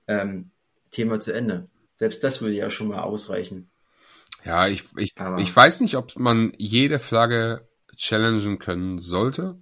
Ähm, 0.08 0.50
Thema 0.90 1.20
zu 1.20 1.32
Ende. 1.32 1.68
Selbst 1.94 2.24
das 2.24 2.40
würde 2.40 2.54
ja 2.54 2.70
schon 2.70 2.88
mal 2.88 3.00
ausreichen. 3.00 3.70
Ja, 4.44 4.66
ich, 4.66 4.84
ich, 4.96 5.14
ich 5.38 5.56
weiß 5.56 5.80
nicht, 5.80 5.96
ob 5.96 6.16
man 6.18 6.52
jede 6.58 6.98
Flagge 6.98 7.66
challengen 7.96 8.58
können 8.58 8.98
sollte. 8.98 9.58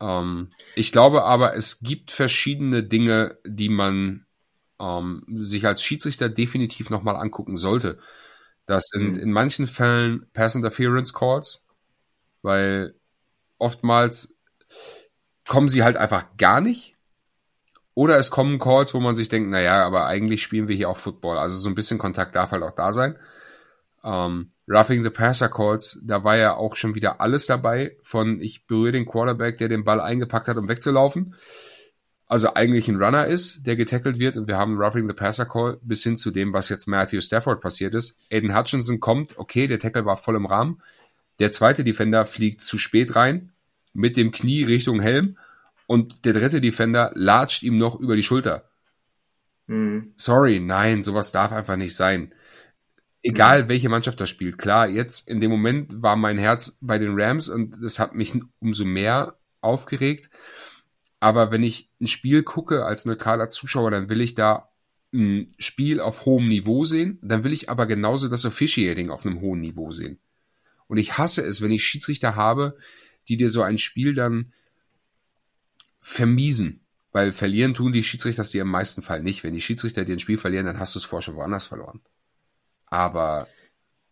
Ähm, 0.00 0.50
ich 0.74 0.92
glaube 0.92 1.24
aber, 1.24 1.54
es 1.56 1.80
gibt 1.80 2.10
verschiedene 2.10 2.82
Dinge, 2.82 3.38
die 3.46 3.68
man 3.68 4.26
ähm, 4.78 5.24
sich 5.40 5.66
als 5.66 5.82
Schiedsrichter 5.82 6.28
definitiv 6.28 6.90
nochmal 6.90 7.16
angucken 7.16 7.56
sollte. 7.56 7.98
Das 8.66 8.86
sind 8.92 9.16
mhm. 9.16 9.22
in 9.22 9.32
manchen 9.32 9.66
Fällen 9.66 10.26
Pass 10.32 10.54
Interference 10.54 11.12
Calls, 11.12 11.64
weil 12.42 12.94
oftmals 13.58 14.36
kommen 15.46 15.68
sie 15.68 15.84
halt 15.84 15.96
einfach 15.96 16.36
gar 16.36 16.60
nicht. 16.60 16.94
Oder 17.94 18.18
es 18.18 18.30
kommen 18.30 18.58
Calls, 18.58 18.92
wo 18.92 19.00
man 19.00 19.16
sich 19.16 19.30
denkt, 19.30 19.48
naja, 19.48 19.82
aber 19.84 20.06
eigentlich 20.06 20.42
spielen 20.42 20.68
wir 20.68 20.76
hier 20.76 20.90
auch 20.90 20.98
Football. 20.98 21.38
Also 21.38 21.56
so 21.56 21.68
ein 21.70 21.74
bisschen 21.74 21.98
Kontakt 21.98 22.36
darf 22.36 22.50
halt 22.50 22.62
auch 22.62 22.74
da 22.74 22.92
sein. 22.92 23.16
Ähm, 24.06 24.48
Roughing 24.68 25.02
the 25.02 25.10
Passer 25.10 25.48
Calls, 25.48 26.00
da 26.04 26.22
war 26.22 26.36
ja 26.36 26.54
auch 26.54 26.76
schon 26.76 26.94
wieder 26.94 27.20
alles 27.20 27.46
dabei, 27.46 27.96
von 28.02 28.40
ich 28.40 28.64
berühre 28.66 28.92
den 28.92 29.04
Quarterback, 29.04 29.58
der 29.58 29.68
den 29.68 29.82
Ball 29.82 30.00
eingepackt 30.00 30.46
hat, 30.46 30.56
um 30.56 30.68
wegzulaufen. 30.68 31.34
Also 32.28 32.54
eigentlich 32.54 32.88
ein 32.88 33.02
Runner 33.02 33.26
ist, 33.26 33.66
der 33.66 33.74
getackelt 33.74 34.20
wird 34.20 34.36
und 34.36 34.46
wir 34.46 34.58
haben 34.58 34.78
Roughing 34.78 35.08
the 35.08 35.14
Passer 35.14 35.44
Call 35.44 35.78
bis 35.82 36.04
hin 36.04 36.16
zu 36.16 36.30
dem, 36.30 36.52
was 36.52 36.68
jetzt 36.68 36.86
Matthew 36.86 37.20
Stafford 37.20 37.60
passiert 37.60 37.94
ist. 37.94 38.18
Aiden 38.30 38.56
Hutchinson 38.56 39.00
kommt, 39.00 39.38
okay, 39.38 39.66
der 39.66 39.80
Tackle 39.80 40.04
war 40.04 40.16
voll 40.16 40.36
im 40.36 40.46
Rahmen. 40.46 40.80
Der 41.40 41.50
zweite 41.50 41.82
Defender 41.82 42.26
fliegt 42.26 42.62
zu 42.62 42.78
spät 42.78 43.16
rein, 43.16 43.50
mit 43.92 44.16
dem 44.16 44.30
Knie 44.30 44.62
Richtung 44.62 45.00
Helm 45.00 45.36
und 45.88 46.24
der 46.24 46.32
dritte 46.32 46.60
Defender 46.60 47.10
latscht 47.14 47.64
ihm 47.64 47.76
noch 47.76 47.98
über 47.98 48.14
die 48.14 48.22
Schulter. 48.22 48.68
Mhm. 49.66 50.12
Sorry, 50.16 50.60
nein, 50.60 51.02
sowas 51.02 51.32
darf 51.32 51.50
einfach 51.50 51.76
nicht 51.76 51.96
sein 51.96 52.32
egal 53.26 53.64
mhm. 53.64 53.68
welche 53.68 53.88
Mannschaft 53.88 54.20
das 54.20 54.30
spielt. 54.30 54.58
Klar, 54.58 54.88
jetzt 54.88 55.28
in 55.28 55.40
dem 55.40 55.50
Moment 55.50 56.02
war 56.02 56.16
mein 56.16 56.38
Herz 56.38 56.78
bei 56.80 56.98
den 56.98 57.20
Rams 57.20 57.48
und 57.48 57.76
das 57.82 57.98
hat 57.98 58.14
mich 58.14 58.34
umso 58.60 58.84
mehr 58.84 59.36
aufgeregt. 59.60 60.30
Aber 61.18 61.50
wenn 61.50 61.62
ich 61.62 61.90
ein 62.00 62.06
Spiel 62.06 62.42
gucke 62.42 62.84
als 62.84 63.04
neutraler 63.04 63.48
Zuschauer, 63.48 63.90
dann 63.90 64.08
will 64.08 64.20
ich 64.20 64.34
da 64.34 64.68
ein 65.12 65.54
Spiel 65.58 66.00
auf 66.00 66.24
hohem 66.24 66.48
Niveau 66.48 66.84
sehen. 66.84 67.18
Dann 67.22 67.42
will 67.42 67.52
ich 67.52 67.68
aber 67.68 67.86
genauso 67.86 68.28
das 68.28 68.44
Officiating 68.44 69.10
auf 69.10 69.26
einem 69.26 69.40
hohen 69.40 69.60
Niveau 69.60 69.90
sehen. 69.90 70.18
Und 70.88 70.98
ich 70.98 71.18
hasse 71.18 71.44
es, 71.44 71.60
wenn 71.60 71.72
ich 71.72 71.84
Schiedsrichter 71.84 72.36
habe, 72.36 72.76
die 73.28 73.36
dir 73.36 73.50
so 73.50 73.62
ein 73.62 73.78
Spiel 73.78 74.14
dann 74.14 74.52
vermiesen. 76.00 76.80
Weil 77.12 77.32
verlieren 77.32 77.72
tun 77.72 77.92
die 77.92 78.04
Schiedsrichter 78.04 78.42
das 78.42 78.50
dir 78.50 78.62
im 78.62 78.68
meisten 78.68 79.02
Fall 79.02 79.22
nicht. 79.22 79.42
Wenn 79.42 79.54
die 79.54 79.60
Schiedsrichter 79.60 80.04
dir 80.04 80.12
ein 80.12 80.20
Spiel 80.20 80.38
verlieren, 80.38 80.66
dann 80.66 80.78
hast 80.78 80.94
du 80.94 80.98
es 80.98 81.06
vorher 81.06 81.22
schon 81.22 81.34
woanders 81.34 81.66
verloren. 81.66 82.02
Aber, 82.96 83.46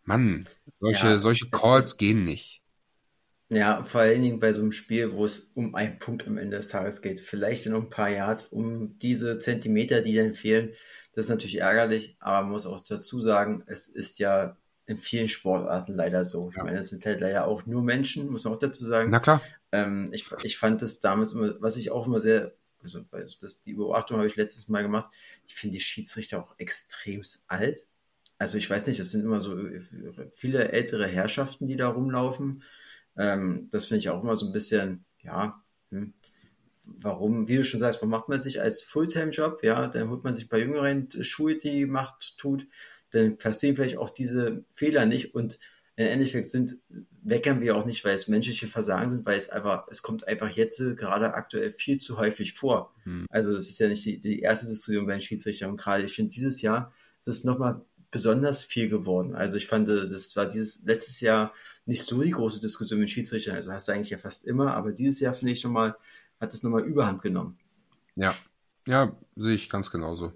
Mann, 0.03 0.47
solche, 0.79 1.07
ja, 1.07 1.17
solche 1.17 1.49
Calls 1.49 1.97
gehen 1.97 2.23
nicht. 2.23 2.61
Ja, 3.49 3.83
vor 3.83 4.01
allen 4.01 4.21
Dingen 4.21 4.39
bei 4.39 4.53
so 4.53 4.61
einem 4.61 4.71
Spiel, 4.71 5.13
wo 5.13 5.25
es 5.25 5.51
um 5.55 5.73
einen 5.73 5.97
Punkt 5.97 6.27
am 6.27 6.37
Ende 6.37 6.57
des 6.57 6.67
Tages 6.67 7.01
geht. 7.01 7.19
Vielleicht 7.19 7.65
in 7.65 7.73
ein 7.73 7.89
paar 7.89 8.11
Yards, 8.11 8.45
um 8.45 8.95
diese 8.99 9.39
Zentimeter, 9.39 10.01
die 10.01 10.15
dann 10.15 10.33
fehlen. 10.33 10.73
Das 11.13 11.25
ist 11.25 11.29
natürlich 11.29 11.61
ärgerlich, 11.61 12.15
aber 12.19 12.43
man 12.43 12.51
muss 12.51 12.67
auch 12.67 12.79
dazu 12.79 13.21
sagen, 13.21 13.63
es 13.65 13.87
ist 13.87 14.19
ja 14.19 14.55
in 14.85 14.99
vielen 14.99 15.29
Sportarten 15.29 15.95
leider 15.95 16.23
so. 16.23 16.51
Ja. 16.51 16.57
Ich 16.57 16.63
meine, 16.65 16.77
es 16.77 16.89
sind 16.89 17.03
halt 17.07 17.21
leider 17.21 17.47
auch 17.47 17.65
nur 17.65 17.81
Menschen, 17.81 18.29
muss 18.29 18.43
man 18.43 18.53
auch 18.53 18.59
dazu 18.59 18.85
sagen. 18.85 19.09
Na 19.09 19.19
klar. 19.19 19.41
Ähm, 19.71 20.11
ich, 20.13 20.27
ich 20.43 20.59
fand 20.59 20.83
es 20.83 20.99
damals 20.99 21.33
immer, 21.33 21.59
was 21.59 21.75
ich 21.75 21.89
auch 21.89 22.05
immer 22.05 22.19
sehr, 22.19 22.53
also 22.83 22.99
das, 23.41 23.63
die 23.63 23.73
Beobachtung 23.73 24.17
habe 24.17 24.27
ich 24.27 24.35
letztes 24.35 24.67
Mal 24.67 24.83
gemacht, 24.83 25.09
ich 25.47 25.55
finde 25.55 25.73
die 25.73 25.83
Schiedsrichter 25.83 26.39
auch 26.39 26.53
extrem 26.59 27.23
alt. 27.47 27.83
Also 28.37 28.57
ich 28.57 28.69
weiß 28.69 28.87
nicht, 28.87 28.99
es 28.99 29.11
sind 29.11 29.23
immer 29.23 29.41
so 29.41 29.57
viele 30.31 30.71
ältere 30.71 31.07
Herrschaften, 31.07 31.67
die 31.67 31.77
da 31.77 31.87
rumlaufen. 31.87 32.63
Ähm, 33.17 33.69
das 33.71 33.87
finde 33.87 33.99
ich 33.99 34.09
auch 34.09 34.21
immer 34.21 34.35
so 34.35 34.47
ein 34.47 34.53
bisschen, 34.53 35.05
ja, 35.21 35.63
hm, 35.91 36.13
warum, 36.83 37.47
wie 37.47 37.57
du 37.57 37.63
schon 37.63 37.79
sagst, 37.79 38.01
warum 38.01 38.11
macht 38.11 38.29
man 38.29 38.39
sich 38.39 38.61
als 38.61 38.83
Fulltime-Job? 38.83 39.63
Ja, 39.63 39.87
dann 39.87 40.09
holt 40.09 40.23
man 40.23 40.33
sich 40.33 40.49
bei 40.49 40.59
Jüngeren 40.59 41.09
Schuhe, 41.21 41.57
die 41.57 41.85
macht, 41.85 42.37
tut, 42.37 42.67
dann 43.11 43.37
verstehen 43.37 43.75
vielleicht 43.75 43.97
auch 43.97 44.09
diese 44.09 44.65
Fehler 44.73 45.05
nicht 45.05 45.33
und 45.33 45.59
im 45.97 46.07
Endeffekt 46.07 46.49
sind, 46.49 46.75
weckern 47.23 47.61
wir 47.61 47.77
auch 47.77 47.85
nicht, 47.85 48.03
weil 48.03 48.15
es 48.15 48.27
menschliche 48.27 48.67
Versagen 48.67 49.09
sind, 49.09 49.25
weil 49.25 49.37
es 49.37 49.49
einfach, 49.49 49.87
es 49.89 50.01
kommt 50.01 50.27
einfach 50.27 50.49
jetzt 50.49 50.77
gerade 50.97 51.33
aktuell 51.33 51.71
viel 51.71 51.99
zu 51.99 52.17
häufig 52.17 52.53
vor. 52.53 52.93
Hm. 53.03 53.25
Also 53.29 53.53
das 53.53 53.69
ist 53.69 53.79
ja 53.79 53.87
nicht 53.87 54.03
die, 54.03 54.19
die 54.19 54.41
erste 54.41 54.67
Diskussion 54.67 55.05
bei 55.05 55.13
den 55.13 55.21
Schiedsrichtern 55.21 55.71
und 55.71 55.77
gerade 55.77 56.03
ich 56.03 56.13
finde 56.13 56.33
dieses 56.33 56.61
Jahr 56.61 56.93
ist 57.21 57.27
es 57.27 57.43
nochmal 57.45 57.81
besonders 58.15 58.63
viel 58.63 58.87
geworden. 58.87 59.35
Also 59.35 59.57
ich 59.57 59.67
fand, 59.67 59.89
das 59.89 60.37
war 60.37 60.45
dieses 60.47 60.85
letztes 60.85 61.19
Jahr 61.19 61.51
nicht 61.85 62.05
so 62.05 62.23
die 62.23 62.31
große 62.31 62.61
Diskussion 62.61 63.01
mit 63.01 63.09
Schiedsrichtern. 63.09 63.57
Also 63.57 63.73
hast 63.73 63.89
du 63.89 63.91
eigentlich 63.91 64.09
ja 64.09 64.17
fast 64.17 64.45
immer, 64.45 64.73
aber 64.73 64.93
dieses 64.93 65.19
Jahr 65.19 65.33
finde 65.33 65.51
ich 65.51 65.61
nochmal, 65.65 65.97
hat 66.39 66.53
es 66.53 66.63
nochmal 66.63 66.85
Überhand 66.85 67.21
genommen. 67.21 67.59
Ja, 68.15 68.33
ja, 68.87 69.13
sehe 69.35 69.55
ich 69.55 69.69
ganz 69.69 69.91
genauso. 69.91 70.31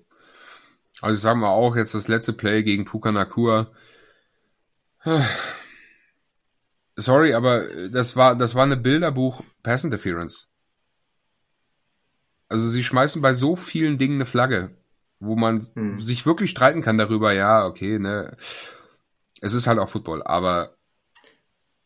Also 0.99 1.15
ich 1.15 1.21
sage 1.21 1.39
mal 1.39 1.51
auch 1.51 1.77
jetzt 1.77 1.95
das 1.95 2.09
letzte 2.09 2.33
Play 2.33 2.63
gegen 2.63 2.83
Puka 2.83 3.13
Nakua. 3.13 3.71
Sorry, 6.97 7.33
aber 7.33 7.87
das 7.87 8.17
war, 8.17 8.35
das 8.35 8.55
war 8.55 8.63
eine 8.63 8.75
Bilderbuch 8.75 9.41
Pass 9.63 9.85
Interference. 9.85 10.51
Also 12.49 12.67
sie 12.67 12.83
schmeißen 12.83 13.21
bei 13.21 13.31
so 13.31 13.55
vielen 13.55 13.97
Dingen 13.97 14.15
eine 14.15 14.25
Flagge, 14.25 14.75
wo 15.19 15.35
man 15.35 15.61
hm. 15.61 15.99
sich 15.99 16.25
wirklich 16.25 16.49
streiten 16.51 16.81
kann 16.81 16.97
darüber, 16.97 17.33
ja, 17.33 17.65
okay, 17.65 17.99
ne. 17.99 18.35
Es 19.41 19.53
ist 19.53 19.67
halt 19.67 19.79
auch 19.79 19.89
Football, 19.89 20.23
aber 20.23 20.75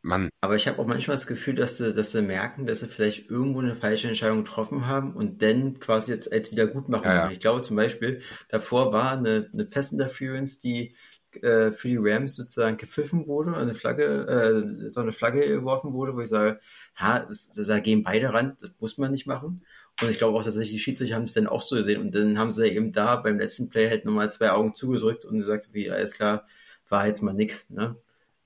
Mann. 0.04 0.30
Aber 0.42 0.58
ich 0.58 0.68
habe 0.68 0.80
auch 0.80 0.86
manchmal 0.86 1.16
das 1.16 1.28
Gefühl, 1.28 1.56
dass 1.56 1.78
sie, 1.78 1.94
dass 1.94 2.12
sie 2.12 2.22
merken, 2.22 2.66
dass 2.66 2.82
sie 2.82 2.88
vielleicht 2.88 3.30
irgendwo 3.30 3.62
eine 3.62 3.74
falsche 3.74 4.10
Entscheidung 4.10 4.44
getroffen 4.44 4.86
haben 4.86 5.14
und 5.14 5.42
dann 5.42 5.80
quasi 5.80 6.12
jetzt 6.12 6.32
als 6.32 6.52
Wiedergutmachung 6.52 7.06
ja, 7.06 7.26
ja. 7.26 7.32
Ich 7.32 7.40
glaube 7.40 7.62
zum 7.62 7.78
Beispiel, 7.78 8.22
davor 8.50 8.92
war 8.92 9.14
eine, 9.14 9.50
eine 9.54 9.64
Pass 9.64 9.94
Interference, 9.94 10.60
die 10.60 10.94
äh, 11.42 11.72
für 11.72 11.88
die 11.88 11.98
Rams 11.98 12.36
sozusagen 12.36 12.76
gepfiffen 12.76 13.28
wurde, 13.28 13.56
eine 13.56 13.76
Flagge, 13.76 14.04
äh, 14.04 14.92
so 14.92 15.00
eine 15.00 15.14
Flagge 15.14 15.48
geworfen 15.48 15.94
wurde, 15.94 16.16
wo 16.16 16.20
ich 16.20 16.28
sage, 16.28 16.60
ha, 16.96 17.20
das, 17.20 17.52
da 17.54 17.80
gehen 17.80 18.04
beide 18.04 18.34
ran, 18.34 18.58
das 18.60 18.72
muss 18.80 18.98
man 18.98 19.12
nicht 19.12 19.26
machen. 19.26 19.64
Und 20.02 20.10
ich 20.10 20.18
glaube 20.18 20.38
auch 20.38 20.44
tatsächlich, 20.44 20.74
die 20.74 20.80
Schiedsrichter 20.80 21.16
haben 21.16 21.24
es 21.24 21.34
dann 21.34 21.48
auch 21.48 21.62
so 21.62 21.76
gesehen. 21.76 22.02
Und 22.02 22.16
dann 22.16 22.38
haben 22.38 22.52
sie 22.52 22.68
eben 22.68 22.92
da 22.92 23.16
beim 23.18 23.40
letzten 23.40 23.70
Play 23.70 23.90
halt 23.90 24.06
nochmal 24.06 24.32
zwei 24.32 24.52
Augen 24.52 24.76
zugedrückt 24.76 25.26
und 25.26 25.38
gesagt, 25.38 25.70
wie, 25.72 25.90
alles 25.90 26.14
klar, 26.14 26.46
war 26.90 27.08
jetzt 27.08 27.22
mal 27.22 27.34
nix, 27.34 27.70
ne? 27.70 27.96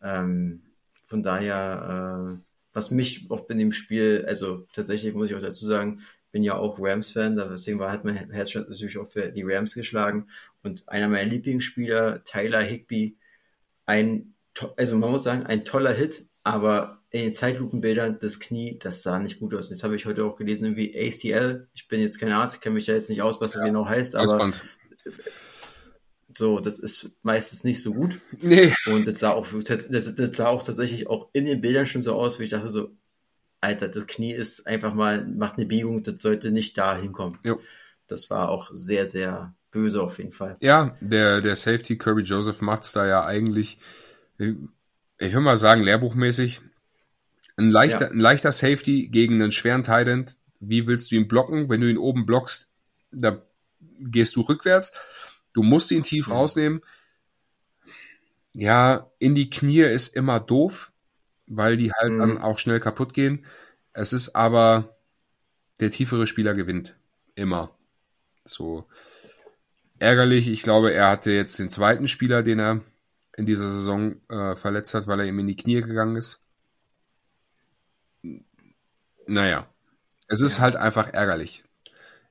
Ähm, 0.02 0.62
von 1.04 1.24
daher, 1.24 2.38
äh, 2.38 2.44
was 2.74 2.92
mich 2.92 3.32
auch 3.32 3.50
in 3.50 3.58
dem 3.58 3.72
Spiel, 3.72 4.26
also 4.28 4.68
tatsächlich 4.74 5.14
muss 5.14 5.30
ich 5.30 5.36
auch 5.36 5.42
dazu 5.42 5.66
sagen, 5.66 6.02
bin 6.32 6.44
ja 6.44 6.56
auch 6.56 6.78
Rams-Fan, 6.80 7.38
deswegen 7.38 7.80
war 7.80 7.90
halt 7.90 8.04
mein 8.04 8.30
Herz 8.30 8.54
natürlich 8.54 8.98
auch 8.98 9.08
für 9.08 9.32
die 9.32 9.44
Rams 9.44 9.74
geschlagen. 9.74 10.28
Und 10.62 10.88
einer 10.90 11.08
meiner 11.08 11.30
Lieblingsspieler, 11.30 12.24
Tyler 12.26 12.62
Higby, 12.62 13.18
ein, 13.86 14.36
also 14.76 14.98
man 14.98 15.12
muss 15.12 15.24
sagen, 15.24 15.44
ein 15.46 15.66
toller 15.66 15.94
Hit, 15.94 16.26
aber 16.44 16.97
in 17.10 17.22
den 17.22 17.34
Zeitlupenbildern 17.34 18.20
das 18.20 18.40
Knie, 18.40 18.78
das 18.80 19.02
sah 19.02 19.20
nicht 19.20 19.40
gut 19.40 19.54
aus. 19.54 19.70
Jetzt 19.70 19.84
habe 19.84 19.96
ich 19.96 20.06
heute 20.06 20.26
auch 20.26 20.36
gelesen, 20.36 20.76
wie 20.76 20.94
ACL. 20.96 21.68
Ich 21.74 21.88
bin 21.88 22.02
jetzt 22.02 22.20
kein 22.20 22.32
Arzt, 22.32 22.62
kenne 22.62 22.76
mich 22.76 22.86
da 22.86 22.94
jetzt 22.94 23.10
nicht 23.10 23.22
aus, 23.22 23.40
was 23.40 23.52
das 23.52 23.62
ja, 23.62 23.68
genau 23.68 23.86
heißt, 23.88 24.16
aber 24.16 24.52
so, 26.38 26.60
das 26.60 26.78
ist 26.78 27.18
meistens 27.24 27.64
nicht 27.64 27.82
so 27.82 27.94
gut. 27.94 28.20
Nee. 28.40 28.74
Und 28.86 29.08
das 29.08 29.20
sah 29.20 29.32
auch, 29.32 29.48
das, 29.66 29.88
das 29.90 30.36
sah 30.36 30.48
auch 30.48 30.64
tatsächlich 30.64 31.08
auch 31.08 31.30
in 31.34 31.46
den 31.46 31.62
Bildern 31.62 31.88
schon 31.88 32.02
so 32.02 32.14
aus, 32.14 32.40
wie 32.40 32.44
ich 32.44 32.52
dachte 32.52 32.70
so, 32.70 32.90
Alter, 33.60 33.90
das 33.90 34.06
Knie 34.06 34.34
ist 34.34 34.68
einfach 34.68 34.94
mal, 34.94 35.26
macht 35.26 35.58
eine 35.58 35.66
Biegung, 35.66 36.04
das 36.04 36.22
sollte 36.22 36.52
nicht 36.52 36.78
da 36.78 36.96
hinkommen. 36.96 37.40
Jo. 37.44 37.60
Das 38.06 38.30
war 38.30 38.50
auch 38.50 38.70
sehr, 38.72 39.08
sehr 39.08 39.56
böse 39.72 40.02
auf 40.02 40.20
jeden 40.20 40.32
Fall. 40.32 40.56
Ja, 40.60 40.96
der, 41.02 41.42
der 41.42 41.56
Safety 41.56 41.98
Kirby 41.98 42.22
Joseph 42.22 42.62
macht 42.62 42.84
es 42.84 42.92
da 42.92 43.08
ja 43.08 43.26
eigentlich, 43.26 43.80
ich 44.38 44.54
würde 45.20 45.42
mal 45.42 45.58
sagen, 45.58 45.82
lehrbuchmäßig. 45.82 46.62
Ein 47.58 47.72
leichter, 47.72 48.06
ja. 48.06 48.12
ein 48.12 48.20
leichter 48.20 48.52
Safety 48.52 49.10
gegen 49.10 49.36
einen 49.36 49.52
schweren 49.52 49.84
Tight 49.84 50.38
Wie 50.60 50.88
willst 50.88 51.12
du 51.12 51.16
ihn 51.16 51.28
blocken? 51.28 51.70
Wenn 51.70 51.82
du 51.82 51.90
ihn 51.90 51.98
oben 51.98 52.26
blockst, 52.26 52.70
da 53.12 53.42
gehst 54.00 54.36
du 54.36 54.42
rückwärts. 54.42 54.94
Du 55.54 55.64
musst 55.64 55.92
ihn 55.92 56.04
tief 56.04 56.30
rausnehmen. 56.30 56.82
Ja, 58.54 59.12
in 59.20 59.36
die 59.36 59.50
Knie 59.50 59.82
ist 59.82 60.16
immer 60.16 60.40
doof, 60.40 60.92
weil 61.48 61.78
die 61.78 61.92
halt 61.92 62.14
mhm. 62.14 62.20
dann 62.20 62.38
auch 62.38 62.60
schnell 62.60 62.80
kaputt 62.80 63.14
gehen. 63.14 63.46
Es 63.94 64.14
ist 64.14 64.36
aber 64.36 64.96
der 65.80 65.92
tiefere 65.92 66.28
Spieler 66.28 66.54
gewinnt. 66.54 66.96
Immer. 67.36 67.72
So 68.46 68.88
ärgerlich. 70.00 70.48
Ich 70.48 70.64
glaube, 70.64 70.94
er 70.94 71.10
hatte 71.10 71.32
jetzt 71.32 71.60
den 71.60 71.70
zweiten 71.70 72.08
Spieler, 72.08 72.44
den 72.44 72.60
er 72.60 72.82
in 73.36 73.46
dieser 73.46 73.68
Saison 73.68 74.16
äh, 74.30 74.56
verletzt 74.56 74.94
hat, 74.94 75.08
weil 75.08 75.20
er 75.20 75.26
ihm 75.26 75.40
in 75.40 75.48
die 75.48 75.56
Knie 75.56 75.82
gegangen 75.82 76.16
ist. 76.16 76.42
Naja, 79.28 79.70
es 80.28 80.42
ist 80.42 80.58
ja. 80.58 80.64
halt 80.64 80.76
einfach 80.76 81.14
ärgerlich. 81.14 81.64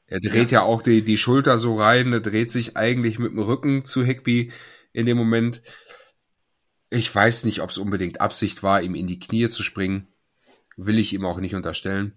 Er 0.07 0.21
dreht 0.21 0.51
ja, 0.51 0.61
ja 0.61 0.63
auch 0.63 0.83
die, 0.83 1.03
die 1.03 1.17
Schulter 1.17 1.59
so 1.59 1.81
rein, 1.81 2.13
er 2.13 2.21
dreht 2.21 2.51
sich 2.51 2.77
eigentlich 2.77 3.19
mit 3.19 3.33
dem 3.33 3.41
Rücken 3.41 3.85
zu 3.85 4.05
Higby 4.05 4.53
in 4.93 5.07
dem 5.07 5.17
Moment. 5.17 5.63
Ich 6.91 7.13
weiß 7.13 7.45
nicht, 7.45 7.61
ob 7.61 7.71
es 7.71 7.79
unbedingt 7.79 8.21
Absicht 8.21 8.63
war, 8.63 8.83
ihm 8.83 8.95
in 8.95 9.09
die 9.09 9.19
Knie 9.19 9.49
zu 9.49 9.63
springen. 9.63 10.07
Will 10.77 10.99
ich 10.99 11.13
ihm 11.13 11.25
auch 11.25 11.39
nicht 11.39 11.55
unterstellen. 11.55 12.13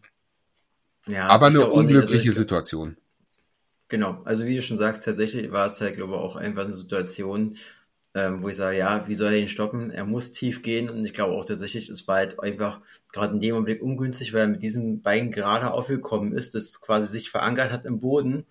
Ja, 1.07 1.27
Aber 1.27 1.47
eine 1.47 1.67
unglückliche 1.67 2.27
nicht, 2.27 2.35
Situation. 2.35 2.97
Genau, 3.87 4.21
also 4.23 4.45
wie 4.45 4.55
du 4.55 4.61
schon 4.61 4.77
sagst, 4.77 5.03
tatsächlich 5.03 5.51
war 5.51 5.65
es 5.65 5.81
halt, 5.81 5.95
glaube 5.95 6.13
ich, 6.13 6.19
auch 6.19 6.35
einfach 6.35 6.65
eine 6.65 6.73
Situation, 6.73 7.57
ähm, 8.15 8.41
wo 8.41 8.49
ich 8.49 8.55
sage, 8.55 8.77
ja, 8.77 9.07
wie 9.07 9.13
soll 9.13 9.33
er 9.33 9.39
ihn 9.39 9.49
stoppen? 9.49 9.91
Er 9.91 10.05
muss 10.05 10.31
tief 10.31 10.61
gehen 10.61 10.89
und 10.89 11.05
ich 11.05 11.13
glaube 11.13 11.33
auch 11.35 11.45
tatsächlich, 11.45 11.89
es 11.89 12.07
war 12.07 12.17
halt 12.17 12.39
einfach 12.39 12.81
gerade 13.11 13.35
in 13.35 13.39
dem 13.41 13.55
Augenblick 13.55 13.81
ungünstig, 13.81 14.33
weil 14.33 14.41
er 14.41 14.47
mit 14.47 14.63
diesem 14.63 15.01
Bein 15.01 15.31
gerade 15.31 15.71
aufgekommen 15.71 16.33
ist, 16.33 16.55
das 16.55 16.81
quasi 16.81 17.07
sich 17.07 17.29
verankert 17.29 17.71
hat 17.71 17.85
im 17.85 17.99
Boden 17.99 18.45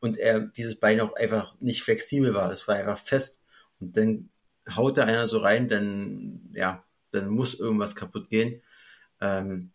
und 0.00 0.16
er 0.16 0.40
dieses 0.40 0.76
Bein 0.76 1.00
auch 1.00 1.14
einfach 1.14 1.60
nicht 1.60 1.82
flexibel 1.82 2.34
war. 2.34 2.50
Es 2.52 2.66
war 2.68 2.76
einfach 2.76 2.98
fest 2.98 3.42
und 3.80 3.96
dann 3.96 4.30
haut 4.76 4.98
da 4.98 5.04
einer 5.04 5.26
so 5.26 5.38
rein, 5.38 5.68
dann 5.68 6.50
ja, 6.54 6.84
dann 7.12 7.28
muss 7.28 7.54
irgendwas 7.54 7.94
kaputt 7.94 8.30
gehen. 8.30 8.62
Ähm, 9.20 9.72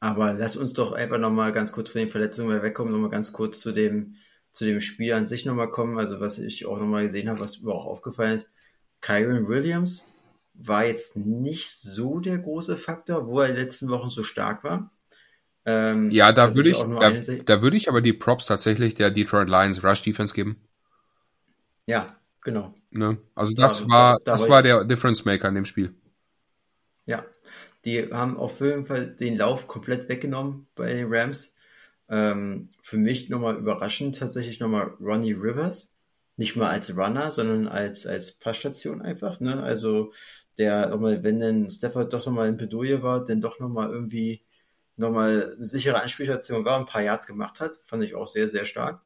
aber 0.00 0.32
lass 0.32 0.56
uns 0.56 0.72
doch 0.72 0.92
einfach 0.92 1.18
nochmal 1.18 1.52
ganz 1.52 1.72
kurz 1.72 1.90
von 1.90 2.00
den 2.00 2.10
Verletzungen 2.10 2.62
wegkommen, 2.62 2.92
nochmal 2.92 3.10
ganz 3.10 3.32
kurz 3.32 3.60
zu 3.60 3.72
dem, 3.72 4.16
zu 4.52 4.64
dem 4.64 4.80
Spiel 4.80 5.12
an 5.12 5.26
sich 5.26 5.44
nochmal 5.44 5.70
kommen. 5.70 5.98
Also 5.98 6.20
was 6.20 6.38
ich 6.38 6.66
auch 6.66 6.78
nochmal 6.78 7.04
gesehen 7.04 7.28
habe, 7.28 7.40
was 7.40 7.60
mir 7.60 7.72
auch 7.72 7.86
aufgefallen 7.86 8.36
ist, 8.36 8.48
Kyron 9.00 9.48
Williams 9.48 10.08
war 10.54 10.86
jetzt 10.86 11.16
nicht 11.16 11.70
so 11.70 12.20
der 12.20 12.38
große 12.38 12.76
Faktor, 12.76 13.28
wo 13.28 13.40
er 13.40 13.48
in 13.48 13.54
den 13.54 13.64
letzten 13.64 13.88
Wochen 13.88 14.08
so 14.08 14.24
stark 14.24 14.64
war. 14.64 14.90
Ähm, 15.64 16.10
ja, 16.10 16.32
da 16.32 16.54
würde 16.54 16.70
ich, 16.70 16.78
da, 16.78 17.10
da 17.44 17.62
würde 17.62 17.76
ich 17.76 17.88
aber 17.88 18.00
die 18.00 18.12
Props 18.12 18.46
tatsächlich 18.46 18.94
der 18.94 19.10
Detroit 19.10 19.48
Lions 19.48 19.84
Rush 19.84 20.02
Defense 20.02 20.34
geben. 20.34 20.56
Ja, 21.86 22.16
genau. 22.42 22.74
Ne? 22.90 23.18
Also 23.34 23.54
das 23.54 23.82
da, 23.82 23.88
war, 23.88 24.18
da, 24.24 24.32
das 24.32 24.48
war 24.48 24.62
der 24.62 24.84
Difference 24.84 25.24
Maker 25.24 25.48
in 25.48 25.54
dem 25.54 25.64
Spiel. 25.64 25.94
Ja, 27.06 27.24
die 27.84 28.10
haben 28.12 28.36
auf 28.36 28.60
jeden 28.60 28.86
Fall 28.86 29.08
den 29.08 29.36
Lauf 29.36 29.68
komplett 29.68 30.08
weggenommen 30.08 30.66
bei 30.74 30.92
den 30.92 31.12
Rams. 31.12 31.54
Ähm, 32.08 32.70
für 32.80 32.96
mich 32.96 33.28
nochmal 33.28 33.56
überraschend 33.56 34.18
tatsächlich 34.18 34.60
nochmal 34.60 34.94
Ronnie 35.00 35.32
Rivers 35.32 35.97
nicht 36.38 36.56
mal 36.56 36.70
als 36.70 36.96
Runner, 36.96 37.30
sondern 37.30 37.66
als, 37.68 38.06
als 38.06 38.32
Passstation 38.32 39.02
einfach. 39.02 39.40
Ne? 39.40 39.62
Also 39.62 40.12
der, 40.56 40.96
wenn 41.00 41.40
denn 41.40 41.68
Stafford 41.68 42.12
doch 42.12 42.24
nochmal 42.24 42.48
in 42.48 42.56
Bedoye 42.56 43.02
war, 43.02 43.24
dann 43.24 43.40
doch 43.40 43.58
nochmal 43.58 43.90
irgendwie 43.90 44.42
nochmal 44.96 45.54
eine 45.56 45.62
sichere 45.62 46.00
Anspielstation 46.00 46.64
war, 46.64 46.78
ein 46.78 46.86
paar 46.86 47.02
Yards 47.02 47.26
gemacht 47.26 47.60
hat, 47.60 47.80
fand 47.84 48.04
ich 48.04 48.14
auch 48.14 48.26
sehr, 48.28 48.48
sehr 48.48 48.64
stark. 48.64 49.02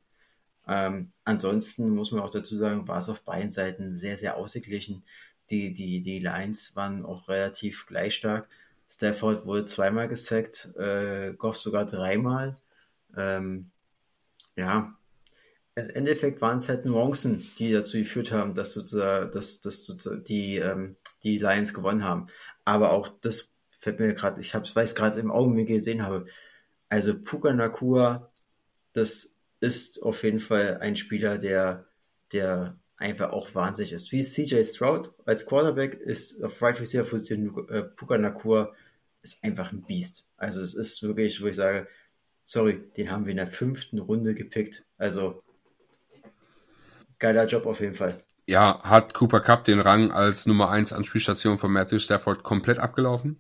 Ähm, 0.69 1.13
ansonsten 1.25 1.91
muss 1.91 2.13
man 2.13 2.21
auch 2.21 2.31
dazu 2.31 2.57
sagen, 2.57 2.87
war 2.87 2.99
es 2.99 3.09
auf 3.09 3.23
beiden 3.23 3.51
Seiten 3.51 3.95
sehr, 3.95 4.19
sehr 4.19 4.37
ausgeglichen. 4.37 5.03
Die, 5.51 5.73
die, 5.73 6.03
die 6.03 6.19
Lines 6.19 6.77
waren 6.77 7.05
auch 7.05 7.29
relativ 7.29 7.87
gleich 7.87 8.15
stark. 8.15 8.49
Stafford 8.91 9.47
wurde 9.47 9.65
zweimal 9.65 10.07
gesackt, 10.09 10.69
äh, 10.77 11.33
Goff 11.35 11.57
sogar 11.57 11.87
dreimal. 11.87 12.57
Ähm, 13.17 13.71
ja, 14.55 14.95
im 15.75 15.91
Endeffekt 15.91 16.41
waren 16.41 16.59
es 16.59 16.69
halt 16.69 16.85
Nuancen, 16.85 17.47
die 17.59 17.73
dazu 17.73 17.97
geführt 17.99 18.31
haben, 18.31 18.55
dass 18.55 18.75
sozusagen, 18.75 19.31
dass, 19.31 19.61
dass 19.61 19.85
sozusagen 19.85 20.25
die, 20.25 20.57
ähm, 20.57 20.97
die 21.23 21.39
Lions 21.39 21.73
gewonnen 21.73 22.05
haben. 22.05 22.27
Aber 22.65 22.93
auch 22.93 23.09
das 23.09 23.49
fällt 23.71 23.99
mir 23.99 24.15
gerade, 24.15 24.41
ich 24.41 24.55
hab's, 24.55 24.77
weiß 24.77 24.95
gerade 24.95 25.19
im 25.19 25.31
Augenblick 25.31 25.69
gesehen 25.69 26.03
habe. 26.03 26.27
Also 26.89 27.21
Puka 27.23 27.53
Nakua, 27.53 28.31
das 28.93 29.35
ist 29.61 30.03
auf 30.03 30.23
jeden 30.25 30.41
Fall 30.41 30.79
ein 30.79 30.97
Spieler, 30.97 31.39
der, 31.39 31.87
der 32.33 32.77
einfach 32.97 33.31
auch 33.33 33.55
wahnsinnig 33.55 33.93
ist. 33.93 34.13
Wie 34.13 34.23
CJ 34.23 34.65
Stroud 34.65 35.13
als 35.25 35.47
Quarterback 35.47 35.95
ist 35.95 36.43
auf 36.45 36.61
Right 36.61 36.81
Receiver 36.81 37.05
Position 37.05 37.69
äh, 37.69 37.83
Puka 37.83 38.19
Nakua 38.19 38.75
ist 39.23 39.43
einfach 39.43 39.73
ein 39.73 39.83
Biest. 39.83 40.27
Also 40.37 40.61
es 40.61 40.75
ist 40.75 41.03
wirklich, 41.03 41.41
wo 41.41 41.47
ich 41.47 41.57
sage, 41.57 41.89
sorry, 42.45 42.83
den 42.97 43.11
haben 43.11 43.25
wir 43.25 43.31
in 43.31 43.39
der 43.39 43.47
fünften 43.47 43.99
Runde 43.99 44.35
gepickt. 44.35 44.85
Also 44.99 45.43
geiler 47.23 47.47
Job 47.47 47.65
auf 47.67 47.81
jeden 47.81 47.95
Fall. 47.95 48.19
Ja, 48.47 48.83
hat 48.83 49.15
Cooper 49.15 49.41
Cup 49.41 49.65
den 49.65 49.81
Rang 49.81 50.11
als 50.11 50.47
Nummer 50.47 50.69
1 50.71 50.93
Anspielstation 50.93 51.57
von 51.57 51.73
Matthew 51.73 52.01
Stafford 52.01 52.43
komplett 52.43 52.79
abgelaufen. 52.79 53.39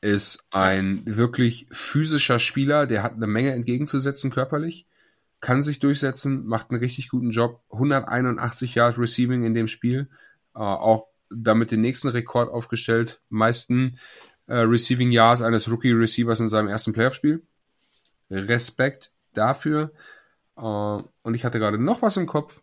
Ist 0.00 0.44
ein 0.50 1.02
wirklich 1.04 1.66
physischer 1.72 2.38
Spieler, 2.38 2.86
der 2.86 3.02
hat 3.02 3.14
eine 3.14 3.26
Menge 3.26 3.50
entgegenzusetzen 3.50 4.30
körperlich, 4.30 4.86
kann 5.40 5.64
sich 5.64 5.80
durchsetzen, 5.80 6.46
macht 6.46 6.70
einen 6.70 6.78
richtig 6.78 7.08
guten 7.08 7.30
Job. 7.30 7.60
181 7.72 8.76
Yard 8.76 8.98
Receiving 8.98 9.42
in 9.42 9.54
dem 9.54 9.66
Spiel, 9.66 10.08
äh, 10.54 10.60
auch 10.60 11.08
damit 11.28 11.72
den 11.72 11.80
nächsten 11.80 12.08
Rekord 12.08 12.50
aufgestellt. 12.50 13.20
Meisten 13.28 13.98
äh, 14.46 14.58
Receiving 14.58 15.10
Yards 15.10 15.42
eines 15.42 15.68
Rookie 15.70 15.92
Receivers 15.92 16.38
in 16.38 16.48
seinem 16.48 16.68
ersten 16.68 16.92
Playoff-Spiel. 16.92 17.42
Respekt 18.30 19.12
dafür. 19.34 19.92
Äh, 20.56 20.60
und 20.60 21.34
ich 21.34 21.44
hatte 21.44 21.58
gerade 21.58 21.78
noch 21.78 22.02
was 22.02 22.16
im 22.16 22.26
Kopf 22.26 22.62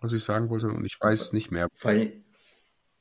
was 0.00 0.12
ich 0.12 0.22
sagen 0.22 0.50
wollte 0.50 0.68
und 0.68 0.84
ich 0.84 0.98
weiß 1.00 1.32
nicht 1.32 1.50
mehr. 1.50 1.68
Vor 1.74 1.90
allem, 1.90 2.24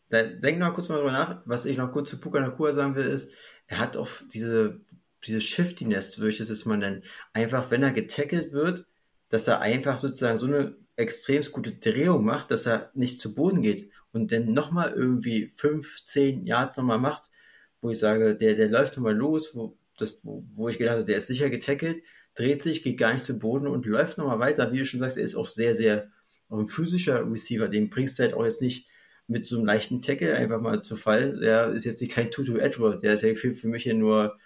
da, 0.09 0.23
denk 0.23 0.59
noch 0.59 0.73
kurz 0.73 0.89
mal 0.89 0.97
drüber 0.97 1.11
nach. 1.11 1.41
Was 1.45 1.65
ich 1.65 1.77
noch 1.77 1.91
kurz 1.91 2.09
zu 2.09 2.19
Puka 2.19 2.39
Nakua 2.39 2.73
sagen 2.73 2.95
will, 2.95 3.05
ist, 3.05 3.29
er 3.67 3.79
hat 3.79 3.97
auch 3.97 4.09
diese, 4.33 4.81
diese 5.25 5.41
Shiftiness, 5.41 6.19
würde 6.19 6.31
ich 6.31 6.37
das 6.37 6.49
jetzt 6.49 6.65
mal 6.65 6.77
nennen. 6.77 7.03
Einfach, 7.33 7.71
wenn 7.71 7.83
er 7.83 7.91
getackelt 7.91 8.51
wird, 8.53 8.85
dass 9.29 9.47
er 9.47 9.59
einfach 9.59 9.97
sozusagen 9.97 10.37
so 10.37 10.47
eine 10.47 10.75
extrem 10.95 11.43
gute 11.51 11.73
Drehung 11.73 12.23
macht, 12.23 12.51
dass 12.51 12.65
er 12.65 12.91
nicht 12.93 13.19
zu 13.19 13.35
Boden 13.35 13.61
geht 13.61 13.91
und 14.11 14.31
dann 14.31 14.53
nochmal 14.53 14.93
irgendwie 14.93 15.47
fünf, 15.47 16.05
zehn 16.05 16.45
Yards 16.45 16.77
nochmal 16.77 16.99
macht, 16.99 17.29
wo 17.81 17.91
ich 17.91 17.99
sage, 17.99 18.35
der, 18.35 18.55
der 18.55 18.69
läuft 18.69 18.95
nochmal 18.95 19.15
los, 19.15 19.53
wo, 19.53 19.77
das, 19.97 20.21
wo, 20.23 20.43
wo 20.51 20.69
ich 20.69 20.77
gedacht 20.77 20.95
habe, 20.95 21.05
der 21.05 21.17
ist 21.17 21.27
sicher 21.27 21.49
getackelt, 21.49 22.03
dreht 22.35 22.63
sich, 22.63 22.83
geht 22.83 22.97
gar 22.97 23.13
nicht 23.13 23.25
zu 23.25 23.37
Boden 23.37 23.67
und 23.67 23.85
läuft 23.85 24.17
nochmal 24.17 24.39
weiter. 24.39 24.71
Wie 24.71 24.79
du 24.79 24.85
schon 24.85 24.99
sagst, 24.99 25.17
er 25.17 25.23
ist 25.23 25.35
auch 25.35 25.47
sehr, 25.47 25.75
sehr 25.75 26.11
auch 26.49 26.59
ein 26.59 26.67
physischer 26.67 27.29
Receiver, 27.29 27.67
den 27.67 27.89
bringst 27.89 28.17
du 28.17 28.23
halt 28.23 28.33
auch 28.33 28.43
jetzt 28.43 28.61
nicht 28.61 28.87
mit 29.27 29.47
so 29.47 29.57
einem 29.57 29.65
leichten 29.65 30.01
Tackle 30.01 30.35
einfach 30.35 30.61
mal 30.61 30.81
zu 30.81 30.95
Fall. 30.95 31.39
Der 31.39 31.69
ist 31.69 31.85
jetzt 31.85 32.01
nicht 32.01 32.13
kein 32.13 32.31
Tutu 32.31 32.57
Edward, 32.57 33.03
der 33.03 33.13
ist 33.13 33.23
ja 33.23 33.33
für, 33.35 33.53
für 33.53 33.67
mich 33.67 33.85
ja 33.85 33.93
nur 33.93 34.37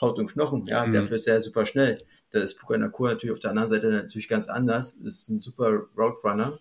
Haut 0.00 0.18
und 0.18 0.32
Knochen, 0.32 0.64
ja, 0.66 0.86
mhm. 0.86 0.94
dafür 0.94 1.16
ist 1.16 1.28
er 1.28 1.40
super 1.42 1.66
schnell. 1.66 2.02
Da 2.30 2.40
ist 2.40 2.54
Puka 2.54 2.78
Nakur 2.78 3.10
natürlich 3.10 3.32
auf 3.34 3.40
der 3.40 3.50
anderen 3.50 3.68
Seite 3.68 3.90
natürlich 3.90 4.28
ganz 4.28 4.48
anders, 4.48 4.94
ist 4.94 5.28
ein 5.28 5.42
super 5.42 5.82
Route 5.96 6.18
Runner. 6.24 6.58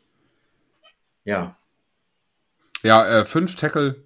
Ja. 1.23 1.57
Ja, 2.83 3.07
äh, 3.07 3.25
fünf 3.25 3.55
Tackle, 3.55 4.03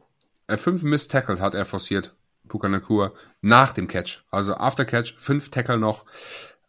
äh, 0.47 0.57
fünf 0.57 0.83
Miss 0.83 1.07
Tackle 1.07 1.39
hat 1.39 1.55
er 1.55 1.65
forciert, 1.65 2.15
Puka 2.47 2.69
Nakur, 2.69 3.15
nach 3.41 3.73
dem 3.73 3.87
Catch. 3.87 4.23
Also 4.29 4.53
after 4.53 4.85
Catch, 4.85 5.15
fünf 5.17 5.49
Tackle 5.49 5.79
noch 5.79 6.05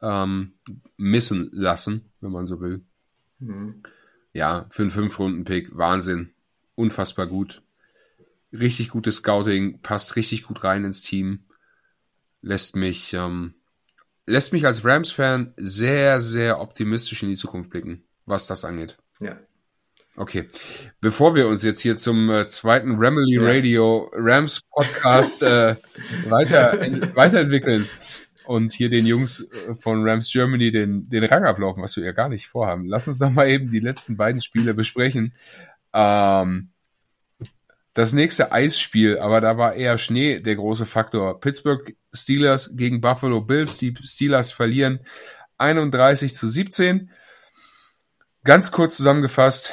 ähm, 0.01 0.55
missen 0.97 1.51
lassen, 1.53 2.11
wenn 2.23 2.31
man 2.31 2.47
so 2.47 2.61
will. 2.61 2.83
Mhm 3.41 3.83
ja, 4.35 4.67
für 4.69 4.83
einen 4.83 4.91
Fünf-Runden-Pick, 4.91 5.79
Wahnsinn. 5.79 6.35
Unfassbar 6.75 7.27
gut. 7.27 7.63
Richtig 8.53 8.91
gutes 8.91 9.19
Scouting, 9.19 9.81
passt 9.81 10.17
richtig 10.17 10.43
gut 10.43 10.65
rein 10.65 10.85
ins 10.85 11.03
Team. 11.03 11.45
Lässt 12.43 12.77
mich, 12.77 13.15
ähm, 13.15 13.55
lässt 14.27 14.53
mich 14.53 14.67
als 14.67 14.85
Rams-Fan 14.85 15.55
sehr, 15.57 16.21
sehr 16.21 16.61
optimistisch 16.61 17.23
in 17.23 17.31
die 17.31 17.37
Zukunft 17.37 17.71
blicken, 17.71 18.05
was 18.27 18.47
das 18.47 18.65
angeht. 18.65 18.99
Ja. 19.21 19.39
Okay. 20.17 20.49
Bevor 21.01 21.35
wir 21.35 21.49
uns 21.49 21.63
jetzt 21.63 21.81
hier 21.81 21.97
zum 21.97 22.29
äh, 22.31 22.47
zweiten 22.49 22.97
Ramily 22.97 23.37
ja. 23.37 23.43
Radio 23.43 24.11
Rams 24.15 24.61
Podcast 24.71 25.43
äh, 25.43 25.77
weiter, 26.29 26.79
weiterentwickeln, 27.15 27.89
und 28.45 28.73
hier 28.73 28.89
den 28.89 29.07
Jungs 29.07 29.41
äh, 29.41 29.75
von 29.75 30.07
Rams 30.09 30.31
Germany 30.31 30.71
den, 30.71 31.09
den 31.09 31.25
Rang 31.25 31.45
ablaufen, 31.45 31.83
was 31.83 31.97
wir 31.97 32.05
ja 32.05 32.13
gar 32.13 32.29
nicht 32.29 32.47
vorhaben. 32.47 32.87
Lass 32.87 33.09
uns 33.09 33.19
doch 33.19 33.31
mal 33.31 33.49
eben 33.49 33.71
die 33.71 33.81
letzten 33.81 34.17
beiden 34.17 34.41
Spiele 34.41 34.75
besprechen. 34.75 35.35
Ähm, 35.93 36.71
das 37.95 38.13
nächste 38.13 38.51
Eisspiel, 38.51 39.19
aber 39.19 39.41
da 39.41 39.57
war 39.57 39.75
eher 39.75 39.99
Schnee 39.99 40.41
der 40.41 40.57
große 40.57 40.85
Faktor. 40.85 41.41
Pittsburgh 41.41 41.95
Steelers 42.13 42.77
gegen 42.77 43.01
Buffalo 43.01 43.41
Bills. 43.41 43.79
Die 43.79 43.95
Steelers 44.03 44.51
verlieren 44.51 45.01
31 45.59 46.35
zu 46.35 46.49
17. 46.49 47.11
Ganz 48.43 48.73
kurz 48.73 48.97
zusammengefasst, 48.97 49.73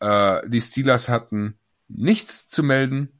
äh, 0.00 0.40
die 0.48 0.60
Steelers 0.60 1.08
hatten 1.08 1.58
nichts 1.88 2.48
zu 2.48 2.62
melden 2.62 3.13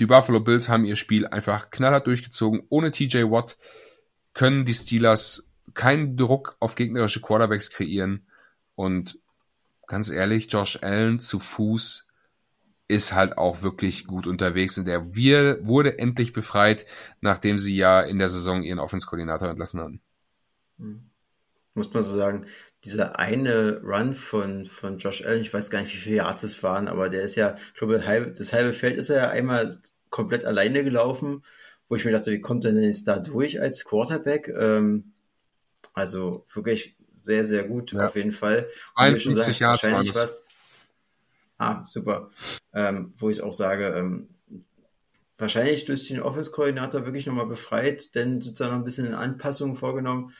die 0.00 0.06
Buffalo 0.06 0.40
Bills 0.40 0.68
haben 0.68 0.84
ihr 0.84 0.96
Spiel 0.96 1.26
einfach 1.26 1.70
knallhart 1.70 2.06
durchgezogen. 2.06 2.62
Ohne 2.68 2.90
TJ 2.90 3.24
Watt 3.24 3.56
können 4.34 4.64
die 4.64 4.74
Steelers 4.74 5.52
keinen 5.74 6.16
Druck 6.16 6.56
auf 6.60 6.74
gegnerische 6.74 7.20
Quarterbacks 7.20 7.70
kreieren. 7.70 8.26
Und 8.74 9.18
ganz 9.86 10.10
ehrlich, 10.10 10.52
Josh 10.52 10.78
Allen 10.82 11.18
zu 11.18 11.38
Fuß 11.38 12.08
ist 12.88 13.14
halt 13.14 13.36
auch 13.38 13.62
wirklich 13.62 14.06
gut 14.06 14.26
unterwegs. 14.26 14.78
Und 14.78 14.88
er 14.88 15.14
wurde 15.14 15.98
endlich 15.98 16.32
befreit, 16.32 16.86
nachdem 17.20 17.58
sie 17.58 17.76
ja 17.76 18.00
in 18.00 18.18
der 18.18 18.28
Saison 18.28 18.62
ihren 18.62 18.78
Offense-Koordinator 18.78 19.48
entlassen 19.48 19.80
hatten. 19.80 20.00
Hm. 20.78 21.10
Muss 21.74 21.92
man 21.92 22.02
so 22.02 22.16
sagen, 22.16 22.46
dieser 22.86 23.18
eine 23.18 23.80
Run 23.82 24.14
von, 24.14 24.64
von 24.64 24.98
Josh 24.98 25.24
Allen, 25.24 25.42
ich 25.42 25.52
weiß 25.52 25.70
gar 25.70 25.82
nicht, 25.82 25.92
wie 25.92 25.98
viele 25.98 26.16
Yards 26.16 26.42
es 26.44 26.62
waren, 26.62 26.88
aber 26.88 27.08
der 27.08 27.22
ist 27.22 27.34
ja, 27.34 27.56
ich 27.72 27.78
glaube, 27.78 27.98
das 27.98 28.52
halbe 28.52 28.72
Feld 28.72 28.96
ist 28.96 29.10
er 29.10 29.16
ja 29.16 29.30
einmal 29.30 29.76
komplett 30.10 30.44
alleine 30.44 30.84
gelaufen, 30.84 31.44
wo 31.88 31.96
ich 31.96 32.04
mir 32.04 32.12
dachte, 32.12 32.32
wie 32.32 32.40
kommt 32.40 32.64
er 32.64 32.72
denn 32.72 32.82
jetzt 32.82 33.08
da 33.08 33.18
durch 33.18 33.60
als 33.60 33.84
Quarterback? 33.84 34.48
Ähm, 34.48 35.12
also 35.94 36.46
wirklich 36.52 36.96
sehr, 37.22 37.44
sehr 37.44 37.64
gut 37.64 37.92
ja. 37.92 38.06
auf 38.06 38.16
jeden 38.16 38.32
Fall. 38.32 38.68
51 38.94 39.58
Yards 39.58 39.84
wahrscheinlich 39.84 40.14
was. 40.14 40.44
Ah, 41.58 41.84
super. 41.84 42.30
Ähm, 42.74 43.14
wo 43.16 43.30
ich 43.30 43.42
auch 43.42 43.52
sage, 43.52 43.86
ähm, 43.88 44.28
wahrscheinlich 45.38 45.84
durch 45.84 46.06
den 46.08 46.20
Offense-Koordinator 46.20 47.04
wirklich 47.04 47.26
nochmal 47.26 47.46
befreit, 47.46 48.14
denn 48.14 48.40
sozusagen 48.40 48.72
noch 48.72 48.78
ein 48.78 48.84
bisschen 48.84 49.14
Anpassungen 49.14 49.76
vorgenommen. 49.76 50.32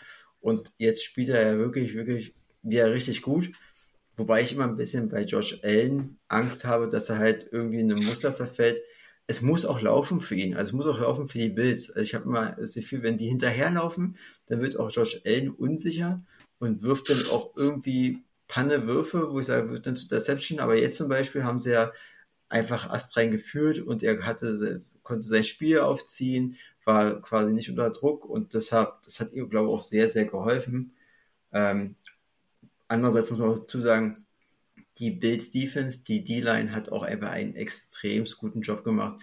Und 0.47 0.75
jetzt 0.79 1.03
spielt 1.03 1.31
er 1.31 1.45
ja 1.45 1.59
wirklich, 1.59 1.97
wirklich 1.97 2.33
wieder 2.63 2.93
richtig 2.93 3.21
gut. 3.21 3.51
Wobei 4.17 4.43
ich 4.43 4.53
immer 4.53 4.63
ein 4.63 4.77
bisschen 4.77 5.09
bei 5.09 5.25
Josh 5.25 5.59
Allen 5.65 6.21
Angst 6.29 6.65
habe, 6.65 6.89
dass 6.89 7.11
er 7.11 7.19
halt 7.19 7.49
irgendwie 7.51 7.81
in 7.81 7.91
ein 7.91 8.05
Muster 8.05 8.33
verfällt. 8.33 8.81
Es 9.27 9.43
muss 9.43 9.65
auch 9.67 9.81
laufen 9.81 10.21
für 10.21 10.37
ihn. 10.37 10.55
Also 10.55 10.69
es 10.69 10.73
muss 10.73 10.87
auch 10.87 11.01
laufen 11.01 11.29
für 11.29 11.39
die 11.39 11.49
Bills. 11.49 11.91
Also 11.91 12.03
ich 12.03 12.15
habe 12.15 12.27
immer 12.27 12.53
das 12.53 12.75
Gefühl, 12.75 13.03
wenn 13.03 13.19
die 13.19 13.27
hinterherlaufen, 13.27 14.19
dann 14.47 14.61
wird 14.61 14.79
auch 14.79 14.93
Josh 14.93 15.21
Allen 15.27 15.51
unsicher 15.51 16.23
und 16.61 16.81
wirft 16.81 17.11
dann 17.11 17.27
auch 17.27 17.57
irgendwie 17.57 18.23
Panne-Würfe, 18.47 19.33
wo 19.33 19.41
ich 19.41 19.47
sage, 19.47 19.71
wird 19.71 19.89
dann 19.89 19.97
zu 19.97 20.07
Deception. 20.09 20.61
Aber 20.61 20.79
jetzt 20.79 20.99
zum 20.99 21.09
Beispiel 21.09 21.43
haben 21.43 21.59
sie 21.59 21.73
ja 21.73 21.93
einfach 22.49 22.89
astrein 22.89 23.33
geführt 23.33 23.81
und 23.81 24.05
er 24.05 24.25
hatte, 24.25 24.85
konnte 25.03 25.27
sein 25.27 25.43
Spiel 25.43 25.81
aufziehen, 25.81 26.57
war 26.87 27.21
quasi 27.21 27.53
nicht 27.53 27.69
unter 27.69 27.91
Druck 27.91 28.25
und 28.25 28.55
deshalb, 28.55 29.03
das 29.03 29.21
hat 29.21 29.33
ihm, 29.33 29.51
glaube 29.51 29.69
ich, 29.69 29.75
auch 29.75 29.81
sehr, 29.81 30.09
sehr 30.09 30.25
geholfen. 30.25 30.95
Ähm, 31.53 31.97
andererseits 32.87 33.31
muss 33.31 33.41
man 33.41 33.51
auch 33.51 33.59
dazu 33.59 33.83
sagen, 33.83 34.25
die 34.99 35.11
Bills 35.11 35.51
Defense, 35.51 36.05
die 36.05 36.23
D-Line 36.23 36.73
hat 36.73 36.91
auch 36.91 37.03
einfach 37.03 37.31
einen 37.31 37.57
extrem 37.57 38.25
guten 38.39 38.63
Job 38.63 38.85
gemacht. 38.85 39.21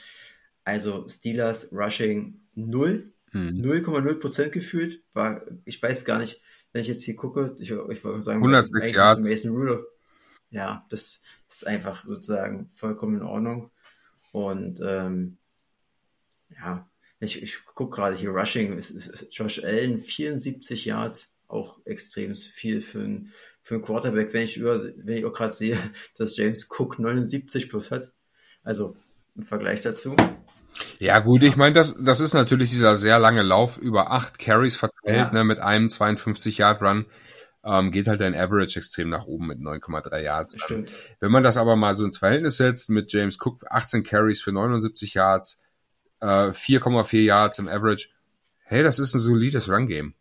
Also 0.66 1.08
Steelers 1.08 1.72
Rushing 1.72 2.42
0, 2.56 3.06
mhm. 3.32 3.62
0,0 3.62 4.20
Prozent 4.20 4.52
gefühlt, 4.52 5.02
war, 5.14 5.42
ich 5.64 5.82
weiß 5.82 6.06
gar 6.06 6.20
nicht, 6.20 6.42
wenn 6.74 6.82
ich 6.82 6.90
jetzt 6.90 7.04
hier 7.04 7.16
gucke, 7.16 7.56
ich, 7.60 7.72
ich 7.72 8.04
würde 8.04 8.22
sagen, 8.22 8.40
106 8.40 8.92
Yards. 8.92 9.28
Mason 9.28 9.52
Rudolph, 9.52 9.86
ja, 10.50 10.86
das 10.90 11.22
ist 11.50 11.66
einfach 11.66 12.06
sozusagen 12.06 12.68
vollkommen 12.68 13.22
in 13.22 13.24
Ordnung. 13.24 13.72
Und 14.34 14.82
ähm, 14.84 15.38
ja, 16.50 16.90
ich, 17.24 17.42
ich 17.42 17.66
gucke 17.66 17.96
gerade 17.96 18.16
hier 18.16 18.32
Rushing, 18.32 18.82
Josh 19.32 19.64
Allen 19.64 20.02
74 20.02 20.86
Yards, 20.86 21.34
auch 21.48 21.80
extrem 21.86 22.36
viel 22.36 22.82
für 22.82 23.00
ein 23.00 23.34
für 23.64 23.76
einen 23.76 23.84
Quarterback, 23.84 24.34
wenn 24.34 24.44
ich 24.44 24.58
über, 24.58 24.80
wenn 24.84 25.18
ich 25.18 25.26
auch 25.26 25.34
gerade 25.34 25.54
sehe, 25.54 25.78
dass 26.18 26.38
James 26.38 26.68
Cook 26.70 27.00
79 27.00 27.70
plus 27.70 27.92
hat. 27.92 28.12
Also 28.62 28.96
im 29.36 29.44
Vergleich 29.44 29.82
dazu. 29.82 30.16
Ja, 31.00 31.20
gut, 31.20 31.44
ich 31.44 31.56
meine, 31.56 31.74
das, 31.74 31.96
das 32.00 32.20
ist 32.20 32.34
natürlich 32.34 32.70
dieser 32.70 32.98
sehr 32.98 33.20
lange 33.20 33.42
Lauf 33.42 33.78
über 33.78 34.12
acht 34.12 34.40
Carries 34.40 34.76
verteilt, 34.76 35.18
ja. 35.18 35.32
ne, 35.32 35.44
mit 35.44 35.60
einem 35.60 35.90
52 35.90 36.58
Yard 36.58 36.82
Run. 36.82 37.06
Ähm, 37.66 37.92
geht 37.92 38.08
halt 38.08 38.20
dein 38.20 38.36
Average 38.36 38.80
extrem 38.80 39.10
nach 39.10 39.26
oben 39.26 39.48
mit 39.48 39.60
9,3 39.60 40.20
Yards. 40.20 40.62
Stimmt. 40.62 40.92
Wenn 41.22 41.32
man 41.32 41.44
das 41.44 41.56
aber 41.56 41.78
mal 41.78 41.96
so 41.96 42.04
ins 42.04 42.18
Verhältnis 42.18 42.58
setzt 42.58 42.90
mit 42.90 43.14
James 43.14 43.38
Cook 43.40 43.64
18 43.70 44.04
Carries 44.04 44.42
für 44.42 44.52
79 44.52 45.14
Yards, 45.14 45.62
äh, 46.24 46.52
4,4 46.52 47.20
Yards 47.20 47.60
im 47.60 47.68
Average, 47.68 48.08
hey, 48.64 48.82
das 48.82 48.98
ist 48.98 49.14
ein 49.14 49.20
solides 49.20 49.70
Run 49.70 49.88
Game. 49.88 50.14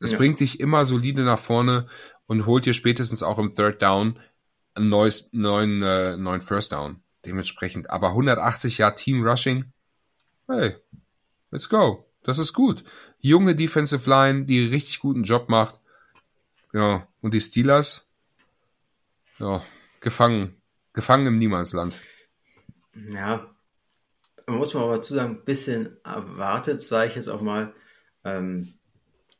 Es 0.00 0.12
ja. 0.12 0.18
bringt 0.18 0.40
dich 0.40 0.60
immer 0.60 0.84
solide 0.84 1.22
nach 1.22 1.38
vorne 1.38 1.86
und 2.26 2.46
holt 2.46 2.66
dir 2.66 2.74
spätestens 2.74 3.22
auch 3.22 3.38
im 3.38 3.54
Third 3.54 3.80
Down 3.80 4.18
einen 4.74 4.88
neues, 4.88 5.32
neuen, 5.32 5.82
äh, 5.82 6.16
neuen 6.16 6.42
First 6.42 6.72
Down. 6.72 7.00
Dementsprechend. 7.24 7.88
Aber 7.88 8.08
180 8.08 8.78
Jahr 8.78 8.94
Team 8.94 9.26
Rushing, 9.26 9.72
hey, 10.48 10.74
let's 11.50 11.68
go. 11.68 12.04
Das 12.22 12.38
ist 12.38 12.52
gut. 12.52 12.84
Junge 13.20 13.54
Defensive 13.54 14.10
Line, 14.10 14.44
die 14.44 14.66
richtig 14.66 14.98
guten 14.98 15.22
Job 15.22 15.48
macht. 15.48 15.80
Ja, 16.72 17.06
und 17.22 17.32
die 17.32 17.40
Steelers, 17.40 18.08
ja, 19.38 19.62
gefangen. 20.00 20.60
Gefangen 20.92 21.26
im 21.26 21.38
Niemandsland. 21.38 22.00
Ja, 22.94 23.55
muss 24.46 24.74
man 24.74 24.84
aber 24.84 25.02
zu 25.02 25.14
sagen, 25.14 25.36
ein 25.36 25.44
bisschen 25.44 25.96
erwartet, 26.04 26.86
sage 26.86 27.10
ich 27.10 27.16
jetzt 27.16 27.28
auch 27.28 27.40
mal. 27.40 27.74
Ähm, 28.24 28.74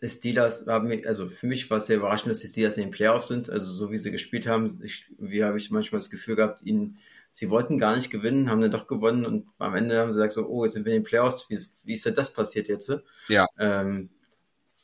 die 0.02 0.10
Steelers 0.10 0.66
haben, 0.66 0.92
also 1.06 1.28
für 1.28 1.46
mich 1.46 1.70
war 1.70 1.78
es 1.78 1.86
sehr 1.86 1.96
überraschend, 1.96 2.30
dass 2.30 2.40
die 2.40 2.48
Steelers 2.48 2.76
in 2.76 2.84
den 2.84 2.90
Playoffs 2.90 3.28
sind. 3.28 3.48
Also 3.48 3.72
so 3.72 3.90
wie 3.90 3.96
sie 3.96 4.10
gespielt 4.10 4.46
haben, 4.46 4.80
ich, 4.82 5.06
wie 5.18 5.42
habe 5.42 5.58
ich 5.58 5.70
manchmal 5.70 6.00
das 6.00 6.10
Gefühl 6.10 6.36
gehabt, 6.36 6.62
ihnen, 6.62 6.98
sie 7.32 7.50
wollten 7.50 7.78
gar 7.78 7.96
nicht 7.96 8.10
gewinnen, 8.10 8.50
haben 8.50 8.60
dann 8.60 8.70
doch 8.70 8.86
gewonnen 8.86 9.24
und 9.24 9.46
am 9.58 9.74
Ende 9.74 9.98
haben 9.98 10.12
sie 10.12 10.18
gesagt 10.18 10.34
so, 10.34 10.46
oh, 10.48 10.64
jetzt 10.64 10.74
sind 10.74 10.84
wir 10.84 10.92
in 10.92 11.02
den 11.02 11.08
Playoffs, 11.08 11.48
wie, 11.48 11.58
wie 11.84 11.94
ist 11.94 12.04
denn 12.04 12.14
das 12.14 12.32
passiert 12.32 12.68
jetzt? 12.68 12.92
Ja. 13.28 13.46
Ähm, 13.58 14.10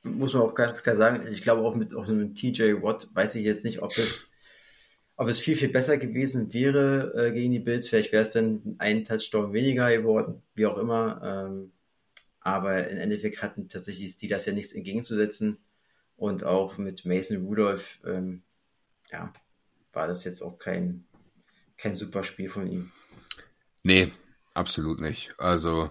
muss 0.03 0.35
man 0.35 0.43
auch 0.43 0.55
ganz 0.55 0.83
klar 0.83 0.97
sagen, 0.97 1.27
ich 1.29 1.43
glaube 1.43 1.63
auch 1.63 1.75
mit, 1.75 1.95
auch 1.95 2.07
mit 2.09 2.37
TJ 2.37 2.83
Watt 2.83 3.09
weiß 3.15 3.35
ich 3.37 3.45
jetzt 3.45 3.65
nicht, 3.65 3.83
ob 3.83 3.97
es, 3.99 4.31
ob 5.23 5.29
es 5.29 5.39
viel, 5.39 5.57
viel 5.57 5.69
besser 5.69 5.99
gewesen 5.99 6.53
wäre 6.53 7.15
äh, 7.15 7.33
gegen 7.33 7.53
die 7.53 7.61
Bills. 7.61 7.89
Vielleicht 7.89 8.13
wäre 8.13 8.25
es 8.25 8.31
dann 8.31 8.75
ein 8.79 9.05
Touchdown 9.05 9.53
weniger 9.53 9.97
geworden, 9.97 10.43
wie 10.55 10.67
auch 10.67 10.77
immer. 10.77 11.21
Ähm, 11.23 11.73
aber 12.41 12.89
im 12.89 12.99
Endeffekt 12.99 13.41
hatten 13.41 13.69
tatsächlich 13.69 14.07
die 14.07 14.13
Steelers 14.13 14.47
ja 14.47 14.53
nichts 14.53 14.73
entgegenzusetzen. 14.73 15.59
Und 16.17 16.45
auch 16.45 16.77
mit 16.77 17.05
Mason 17.05 17.47
Rudolph, 17.47 18.01
ähm, 18.05 18.43
ja, 19.11 19.33
war 19.93 20.09
das 20.09 20.25
jetzt 20.25 20.43
auch 20.43 20.59
kein, 20.59 21.05
kein 21.77 21.95
super 21.95 22.25
Spiel 22.25 22.49
von 22.49 22.67
ihm. 22.67 22.91
Nee, 23.85 24.11
absolut 24.55 25.01
nicht. 25.01 25.39
Also, 25.39 25.91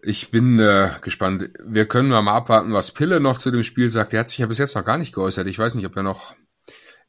ich 0.00 0.30
bin 0.30 0.58
äh, 0.58 0.90
gespannt. 1.02 1.50
Wir 1.64 1.86
können 1.86 2.08
mal 2.08 2.26
abwarten, 2.34 2.72
was 2.72 2.92
Pille 2.92 3.20
noch 3.20 3.36
zu 3.36 3.50
dem 3.50 3.62
Spiel 3.62 3.90
sagt. 3.90 4.14
Der 4.14 4.20
hat 4.20 4.28
sich 4.28 4.38
ja 4.38 4.46
bis 4.46 4.58
jetzt 4.58 4.74
noch 4.74 4.84
gar 4.84 4.98
nicht 4.98 5.14
geäußert. 5.14 5.46
Ich 5.46 5.58
weiß 5.58 5.74
nicht, 5.74 5.86
ob 5.86 5.96
er 5.96 6.02
noch 6.02 6.34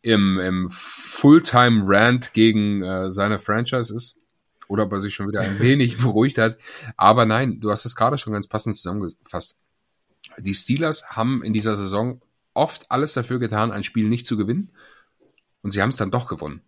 im, 0.03 0.37
im 0.37 0.69
Fulltime-Rant 0.69 2.33
gegen 2.33 2.83
äh, 2.83 3.09
seine 3.09 3.39
Franchise 3.39 3.95
ist 3.95 4.19
oder 4.67 4.83
ob 4.83 4.91
er 4.91 4.99
sich 4.99 5.15
schon 5.15 5.29
wieder 5.29 5.41
ein 5.41 5.59
wenig 5.59 5.97
beruhigt 5.97 6.37
hat. 6.37 6.57
Aber 6.97 7.25
nein, 7.25 7.59
du 7.61 7.71
hast 7.71 7.85
es 7.85 7.95
gerade 7.95 8.17
schon 8.17 8.33
ganz 8.33 8.47
passend 8.47 8.75
zusammengefasst. 8.75 9.57
Die 10.37 10.53
Steelers 10.53 11.11
haben 11.11 11.41
in 11.41 11.53
dieser 11.53 11.75
Saison 11.75 12.21
oft 12.53 12.91
alles 12.91 13.13
dafür 13.13 13.39
getan, 13.39 13.71
ein 13.71 13.83
Spiel 13.83 14.09
nicht 14.09 14.27
zu 14.27 14.35
gewinnen. 14.37 14.71
Und 15.61 15.71
sie 15.71 15.81
haben 15.81 15.89
es 15.89 15.97
dann 15.97 16.11
doch 16.11 16.27
gewonnen. 16.27 16.61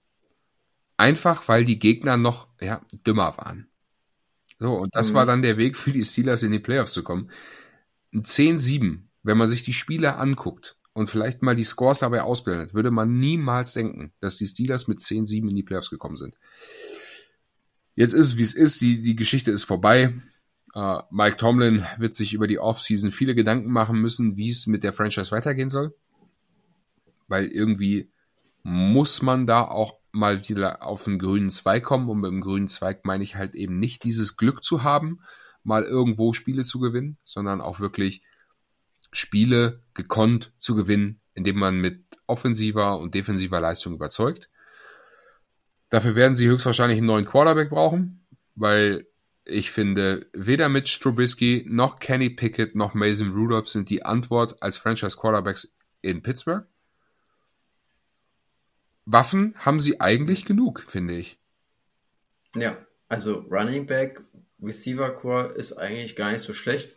Einfach, 0.96 1.46
weil 1.50 1.66
die 1.66 1.78
Gegner 1.78 2.16
noch 2.16 2.48
ja, 2.62 2.82
dümmer 3.06 3.38
waren. 3.38 3.68
So, 4.60 4.76
und 4.76 4.96
das 4.96 5.12
mhm. 5.12 5.16
war 5.16 5.26
dann 5.26 5.42
der 5.42 5.58
Weg 5.58 5.76
für 5.76 5.92
die 5.92 6.06
Steelers 6.06 6.42
in 6.42 6.54
die 6.54 6.60
Playoffs 6.60 6.94
zu 6.94 7.04
kommen. 7.04 7.30
Ein 8.14 8.24
10-7, 8.24 9.02
wenn 9.24 9.38
man 9.38 9.50
sich 9.50 9.64
die 9.64 9.74
Spiele 9.74 10.16
anguckt 10.16 10.75
und 10.96 11.10
vielleicht 11.10 11.42
mal 11.42 11.56
die 11.56 11.66
Scores 11.66 12.00
dabei 12.00 12.22
ausblendet, 12.22 12.74
würde 12.74 12.90
man 12.90 13.20
niemals 13.20 13.74
denken, 13.74 14.14
dass 14.22 14.38
die 14.38 14.48
Steelers 14.48 14.88
mit 14.88 15.00
10-7 15.00 15.50
in 15.50 15.56
die 15.56 15.64
Playoffs 15.64 15.90
gekommen 15.90 16.16
sind. 16.16 16.36
Jetzt 17.96 18.14
ist, 18.14 18.38
wie 18.38 18.44
es 18.44 18.54
ist, 18.54 18.80
die, 18.80 19.02
die 19.02 19.16
Geschichte 19.16 19.52
ist 19.52 19.66
vorbei. 19.66 20.14
Uh, 20.74 21.02
Mike 21.12 21.36
Tomlin 21.38 21.86
wird 21.98 22.16
sich 22.16 22.34
über 22.34 22.48
die 22.48 22.60
Offseason 22.60 23.12
viele 23.12 23.36
Gedanken 23.36 23.72
machen 23.72 24.00
müssen, 24.00 24.38
wie 24.38 24.50
es 24.50 24.68
mit 24.68 24.84
der 24.84 24.94
Franchise 24.94 25.32
weitergehen 25.32 25.70
soll. 25.70 25.94
Weil 27.28 27.48
irgendwie 27.48 28.10
muss 28.64 29.22
man 29.22 29.48
da 29.48 29.64
auch 29.64 30.00
mal 30.14 30.48
wieder 30.48 30.82
auf 30.82 31.08
einen 31.08 31.20
grünen 31.20 31.50
Zweig 31.50 31.84
kommen. 31.84 32.10
Und 32.10 32.24
dem 32.24 32.40
grünen 32.40 32.70
Zweig 32.70 33.04
meine 33.04 33.24
ich 33.24 33.36
halt 33.36 33.54
eben 33.56 33.80
nicht 33.80 34.06
dieses 34.06 34.38
Glück 34.38 34.64
zu 34.64 34.84
haben, 34.84 35.20
mal 35.64 35.84
irgendwo 35.84 36.32
Spiele 36.32 36.64
zu 36.64 36.80
gewinnen, 36.80 37.18
sondern 37.24 37.60
auch 37.60 37.82
wirklich 37.82 38.22
Spiele 39.16 39.82
gekonnt 39.94 40.52
zu 40.58 40.76
gewinnen, 40.76 41.22
indem 41.34 41.58
man 41.58 41.80
mit 41.80 42.04
offensiver 42.28 43.00
und 43.00 43.16
defensiver 43.16 43.62
Leistung 43.62 43.94
überzeugt. 43.94 44.50
Dafür 45.90 46.16
werden 46.16 46.36
sie 46.36 46.48
höchstwahrscheinlich 46.48 46.98
einen 46.98 47.08
neuen 47.08 47.26
Quarterback 47.26 47.70
brauchen, 47.70 48.26
weil 48.56 49.08
ich 49.46 49.72
finde, 49.72 50.28
weder 50.34 50.70
Mitch 50.70 51.00
Trubisky 51.00 51.64
noch 51.68 52.00
Kenny 52.00 52.30
Pickett 52.30 52.76
noch 52.76 52.94
Mason 52.94 53.32
Rudolph 53.32 53.70
sind 53.70 53.90
die 53.90 54.04
Antwort 54.04 54.62
als 54.62 54.78
Franchise 54.78 55.16
Quarterbacks 55.18 55.78
in 56.02 56.22
Pittsburgh. 56.22 56.66
Waffen 59.06 59.54
haben 59.58 59.80
sie 59.80 60.02
eigentlich 60.02 60.46
genug, 60.46 60.82
finde 60.82 61.16
ich. 61.16 61.40
Ja, 62.56 62.78
also 63.08 63.46
Running 63.52 63.86
Back, 63.86 64.24
Receiver 64.62 65.12
Core 65.12 65.54
ist 65.54 65.74
eigentlich 65.74 66.16
gar 66.16 66.32
nicht 66.32 66.44
so 66.44 66.54
schlecht. 66.54 66.95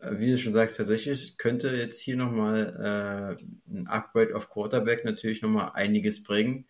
Äh, 0.00 0.18
wie 0.18 0.30
du 0.30 0.38
schon 0.38 0.52
sagst, 0.52 0.76
tatsächlich 0.76 1.36
könnte 1.38 1.70
jetzt 1.70 2.00
hier 2.00 2.16
nochmal 2.16 3.38
äh, 3.38 3.72
ein 3.72 3.86
Upgrade 3.86 4.34
auf 4.34 4.50
Quarterback 4.50 5.04
natürlich 5.04 5.42
nochmal 5.42 5.72
einiges 5.74 6.22
bringen. 6.22 6.66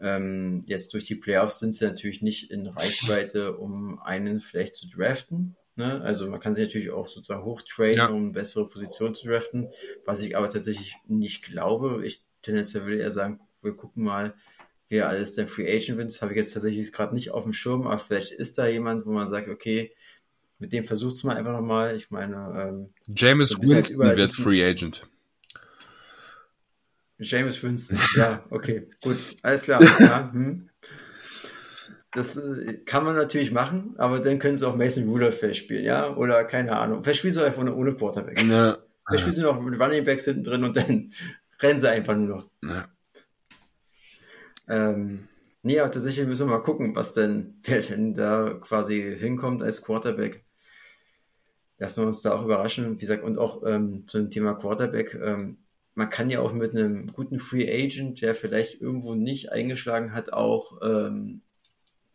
Ähm, 0.00 0.62
jetzt 0.66 0.94
durch 0.94 1.06
die 1.06 1.16
Playoffs 1.16 1.58
sind 1.58 1.74
sie 1.74 1.84
natürlich 1.84 2.22
nicht 2.22 2.50
in 2.50 2.66
Reichweite, 2.66 3.56
um 3.56 3.98
einen 3.98 4.40
vielleicht 4.40 4.76
zu 4.76 4.88
draften. 4.88 5.56
Ne? 5.74 6.00
Also 6.02 6.28
man 6.28 6.40
kann 6.40 6.54
sich 6.54 6.64
natürlich 6.64 6.90
auch 6.90 7.08
sozusagen 7.08 7.44
hochtrainen, 7.44 7.96
ja. 7.96 8.08
um 8.08 8.22
eine 8.24 8.32
bessere 8.32 8.68
Position 8.68 9.14
zu 9.14 9.26
draften, 9.26 9.68
was 10.04 10.22
ich 10.22 10.36
aber 10.36 10.48
tatsächlich 10.48 10.96
nicht 11.06 11.44
glaube. 11.44 12.02
Ich 12.04 12.24
tendenziell 12.42 12.86
will 12.86 13.00
eher 13.00 13.10
sagen, 13.10 13.40
wir 13.62 13.74
gucken 13.74 14.04
mal, 14.04 14.34
wer 14.88 15.08
alles 15.08 15.34
der 15.34 15.48
Free 15.48 15.68
Agent 15.68 15.98
wird. 15.98 16.08
Das 16.08 16.22
habe 16.22 16.32
ich 16.32 16.38
jetzt 16.38 16.52
tatsächlich 16.52 16.92
gerade 16.92 17.14
nicht 17.14 17.30
auf 17.32 17.42
dem 17.42 17.52
Schirm, 17.52 17.86
aber 17.86 17.98
vielleicht 17.98 18.30
ist 18.30 18.58
da 18.58 18.66
jemand, 18.66 19.04
wo 19.04 19.10
man 19.10 19.28
sagt, 19.28 19.48
okay, 19.48 19.92
mit 20.58 20.72
dem 20.72 20.84
versucht 20.84 21.16
es 21.16 21.24
mal 21.24 21.36
einfach 21.36 21.52
nochmal. 21.52 21.96
Ich 21.96 22.10
meine, 22.10 22.34
ähm, 22.56 22.90
James 23.06 23.54
halt 23.54 23.68
Winston 23.68 24.06
halt 24.06 24.16
wird 24.16 24.32
Free 24.32 24.64
Agent. 24.64 25.06
James 27.20 27.62
Winston, 27.62 27.98
ja, 28.16 28.44
okay, 28.50 28.88
gut, 29.02 29.36
alles 29.42 29.62
klar. 29.62 29.82
Ja, 30.00 30.30
hm. 30.32 30.68
Das 32.12 32.36
äh, 32.36 32.78
kann 32.86 33.04
man 33.04 33.16
natürlich 33.16 33.50
machen, 33.50 33.94
aber 33.98 34.20
dann 34.20 34.38
können 34.38 34.56
sie 34.56 34.66
auch 34.66 34.76
Mason 34.76 35.08
Rudolph 35.08 35.44
spielen, 35.54 35.84
ja, 35.84 36.16
oder 36.16 36.44
keine 36.44 36.76
Ahnung. 36.78 37.02
Vielleicht 37.02 37.18
spielen 37.18 37.34
sie 37.34 37.44
einfach 37.44 37.62
nur 37.62 37.76
ohne 37.76 37.94
Quarterback. 37.94 38.42
Ja. 38.42 38.78
Vielleicht 39.06 39.22
spielen 39.22 39.34
sie 39.34 39.42
noch 39.42 39.60
mit 39.60 39.80
Running 39.80 40.04
Backs 40.04 40.24
hinten 40.24 40.44
drin 40.44 40.64
und 40.64 40.76
dann 40.76 41.12
rennen 41.60 41.80
sie 41.80 41.90
einfach 41.90 42.16
nur 42.16 42.28
noch. 42.28 42.50
Ja. 42.62 42.88
Ähm, 44.68 45.28
nee, 45.62 45.80
aber 45.80 45.90
tatsächlich 45.90 46.26
müssen 46.26 46.46
wir 46.48 46.56
mal 46.56 46.62
gucken, 46.62 46.94
was 46.94 47.14
denn, 47.14 47.60
wer 47.64 47.80
denn 47.80 48.14
da 48.14 48.54
quasi 48.60 49.16
hinkommt 49.18 49.62
als 49.62 49.82
Quarterback. 49.82 50.44
Lassen 51.78 52.02
wir 52.02 52.08
uns 52.08 52.22
da 52.22 52.34
auch 52.34 52.44
überraschen. 52.44 52.96
Wie 52.96 53.00
gesagt, 53.00 53.22
und 53.22 53.38
auch 53.38 53.62
ähm, 53.64 54.06
zum 54.06 54.30
Thema 54.30 54.54
Quarterback, 54.54 55.14
ähm, 55.14 55.58
man 55.94 56.10
kann 56.10 56.30
ja 56.30 56.40
auch 56.40 56.52
mit 56.52 56.74
einem 56.74 57.12
guten 57.12 57.40
Free 57.40 57.68
Agent, 57.68 58.20
der 58.20 58.34
vielleicht 58.34 58.80
irgendwo 58.80 59.14
nicht 59.14 59.52
eingeschlagen 59.52 60.12
hat, 60.12 60.32
auch 60.32 60.78
ähm, 60.82 61.42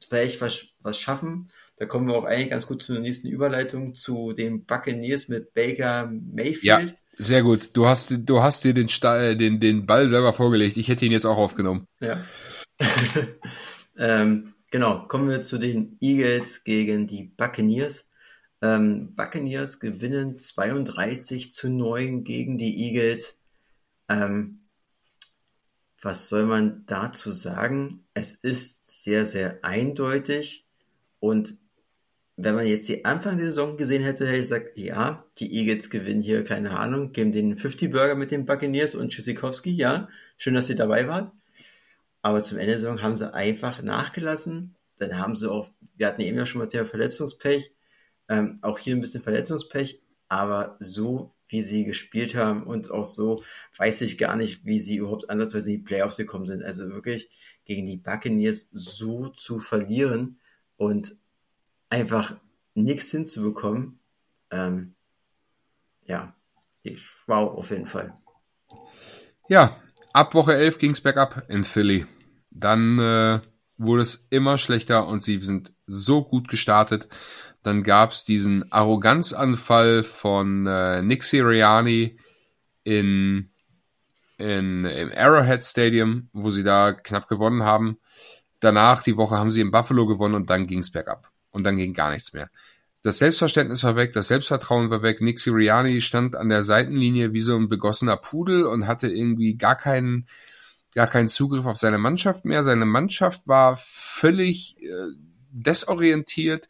vielleicht 0.08 0.42
was, 0.42 0.66
was 0.82 0.98
schaffen. 0.98 1.50
Da 1.78 1.86
kommen 1.86 2.08
wir 2.08 2.16
auch 2.16 2.26
eigentlich 2.26 2.52
ganz 2.52 2.68
gut 2.68 2.82
zu 2.84 2.94
der 2.94 3.02
nächsten 3.02 3.28
Überleitung 3.28 3.96
zu 3.96 4.34
den 4.34 4.66
Buccaneers 4.66 5.28
mit 5.28 5.54
Baker 5.54 6.10
Mayfield. 6.12 6.64
Ja, 6.64 6.82
sehr 7.16 7.44
gut. 7.44 7.76
Du 7.76 7.88
hast, 7.88 8.14
du 8.18 8.42
hast 8.42 8.64
dir 8.64 8.74
den, 8.74 8.90
Stall, 8.90 9.38
den, 9.38 9.60
den 9.60 9.86
Ball 9.86 10.08
selber 10.08 10.34
vorgelegt. 10.34 10.78
Ich 10.78 10.88
hätte 10.88 11.06
ihn 11.06 11.12
jetzt 11.12 11.26
auch 11.26 11.38
aufgenommen. 11.38 11.88
Ja. 12.00 12.24
ähm, 13.98 14.54
genau, 14.72 15.08
kommen 15.08 15.30
wir 15.30 15.42
zu 15.42 15.58
den 15.58 15.98
Eagles 16.00 16.64
gegen 16.64 17.08
die 17.08 17.24
Buccaneers. 17.24 18.06
Ähm, 18.64 19.14
Buccaneers 19.14 19.82
gewinnen 19.82 20.38
32 20.38 21.52
zu 21.52 21.68
9 21.68 22.24
gegen 22.24 22.58
die 22.58 22.82
Eagles. 22.86 23.38
Ähm, 24.08 24.62
was 26.02 26.30
soll 26.30 26.46
man 26.46 26.86
dazu 26.86 27.34
sagen? 27.34 28.06
Es 28.14 28.34
ist 28.34 29.04
sehr, 29.04 29.26
sehr 29.26 29.66
eindeutig. 29.66 30.66
Und 31.20 31.58
wenn 32.38 32.56
man 32.56 32.66
jetzt 32.66 32.88
die 32.88 33.04
Anfang 33.04 33.36
der 33.36 33.48
Saison 33.48 33.76
gesehen 33.76 34.02
hätte, 34.02 34.26
hätte 34.26 34.38
ich 34.38 34.44
gesagt, 34.44 34.78
ja, 34.78 35.26
die 35.40 35.54
Eagles 35.54 35.90
gewinnen 35.90 36.22
hier, 36.22 36.46
keine 36.46 36.80
Ahnung, 36.80 37.12
geben 37.12 37.34
den 37.34 37.58
50 37.58 37.92
Burger 37.92 38.16
mit 38.16 38.32
den 38.32 38.46
Buccaneers 38.46 38.96
und 38.96 39.10
Tschüssikowski, 39.10 39.72
ja, 39.72 40.08
schön, 40.38 40.54
dass 40.54 40.70
ihr 40.70 40.78
dabei 40.78 41.10
wart. 41.10 41.34
Aber 42.22 42.42
zum 42.42 42.60
Ende 42.60 42.72
der 42.72 42.80
Saison 42.80 43.02
haben 43.02 43.18
sie 43.18 43.34
einfach 43.34 43.82
nachgelassen. 43.82 44.76
Dann 45.00 45.18
haben 45.18 45.36
sie 45.36 45.52
auch, 45.52 45.70
wir 45.98 46.08
hatten 46.08 46.22
eben 46.22 46.38
ja 46.38 46.46
schon 46.46 46.60
mal 46.60 46.68
Thema 46.68 46.86
Verletzungspech, 46.86 47.74
ähm, 48.30 48.60
auch 48.62 48.80
hier 48.80 48.96
ein 48.96 49.02
bisschen 49.02 49.22
Verletzungspech, 49.22 50.02
aber 50.28 50.78
so 50.80 51.34
wie 51.48 51.62
sie 51.62 51.84
gespielt 51.84 52.34
haben 52.36 52.64
und 52.64 52.90
auch 52.90 53.06
so 53.06 53.44
weiß 53.78 54.02
ich 54.02 54.18
gar 54.18 54.36
nicht, 54.36 54.66
wie 54.66 54.80
sie 54.80 54.98
überhaupt 54.98 55.30
ansatzweise 55.30 55.72
in 55.72 55.78
die 55.78 55.84
Playoffs 55.84 56.18
gekommen 56.18 56.48
sind. 56.48 56.64
Also 56.64 56.90
wirklich 56.90 57.30
gegen 57.66 57.86
die 57.86 57.98
Buccaneers 57.98 58.70
so 58.72 59.30
zu 59.30 59.60
verlieren 59.60 60.40
und 60.78 61.16
einfach 61.90 62.36
nichts 62.74 63.12
hinzubekommen, 63.12 64.00
ähm, 64.50 64.96
ja, 66.06 66.36
wow, 67.28 67.58
auf 67.58 67.70
jeden 67.70 67.86
Fall. 67.86 68.14
Ja, 69.48 69.76
ab 70.14 70.34
Woche 70.34 70.56
11 70.56 70.78
ging 70.80 70.92
es 70.92 71.02
bergab 71.02 71.44
in 71.50 71.64
Philly. 71.64 72.06
Dann 72.50 73.00
äh, 73.00 73.40
wurde 73.78 74.02
es 74.02 74.28
immer 74.30 74.58
schlechter 74.58 75.08
und 75.08 75.24
sie 75.24 75.40
sind 75.42 75.74
so 75.86 76.24
gut 76.24 76.48
gestartet. 76.48 77.08
Dann 77.64 77.84
gab 77.84 78.12
es 78.12 78.26
diesen 78.26 78.72
Arroganzanfall 78.72 80.04
von 80.04 80.68
äh, 80.68 81.02
Nick 81.02 81.24
Sirianni 81.24 82.18
in, 82.84 83.52
in, 84.38 84.86
im 84.86 85.12
Arrowhead 85.16 85.64
Stadium, 85.64 86.30
wo 86.34 86.50
sie 86.52 86.64
da 86.64 86.92
knapp 86.92 87.28
gewonnen 87.28 87.64
haben. 87.64 87.98
Danach, 88.60 89.02
die 89.04 89.18
Woche, 89.18 89.38
haben 89.38 89.52
sie 89.52 89.62
in 89.62 89.72
Buffalo 89.72 90.06
gewonnen 90.06 90.36
und 90.36 90.50
dann 90.50 90.68
ging 90.68 90.80
es 90.80 90.92
bergab. 90.92 91.32
Und 91.52 91.64
dann 91.64 91.78
ging 91.78 91.94
gar 91.94 92.12
nichts 92.12 92.34
mehr. 92.34 92.50
Das 93.04 93.18
Selbstverständnis 93.18 93.84
war 93.84 93.98
weg, 93.98 94.14
das 94.14 94.30
Selbstvertrauen 94.30 94.90
war 94.90 95.02
weg. 95.02 95.20
Nick 95.20 95.38
Sirianni 95.38 96.00
stand 96.00 96.38
an 96.38 96.48
der 96.48 96.64
Seitenlinie 96.64 97.34
wie 97.34 97.42
so 97.42 97.56
ein 97.56 97.68
begossener 97.68 98.16
Pudel 98.16 98.66
und 98.66 98.88
hatte 98.88 99.08
irgendwie 99.10 99.56
gar 99.56 99.76
keinen, 99.76 100.28
gar 100.96 101.08
keinen 101.08 101.28
Zugriff 101.28 101.66
auf 101.66 101.76
seine 101.76 101.98
Mannschaft 101.98 102.46
mehr. 102.46 102.64
Seine 102.64 102.86
Mannschaft 102.86 103.46
war 103.46 103.76
völlig 103.76 104.78
äh, 104.82 104.88
desorientiert. 105.52 106.70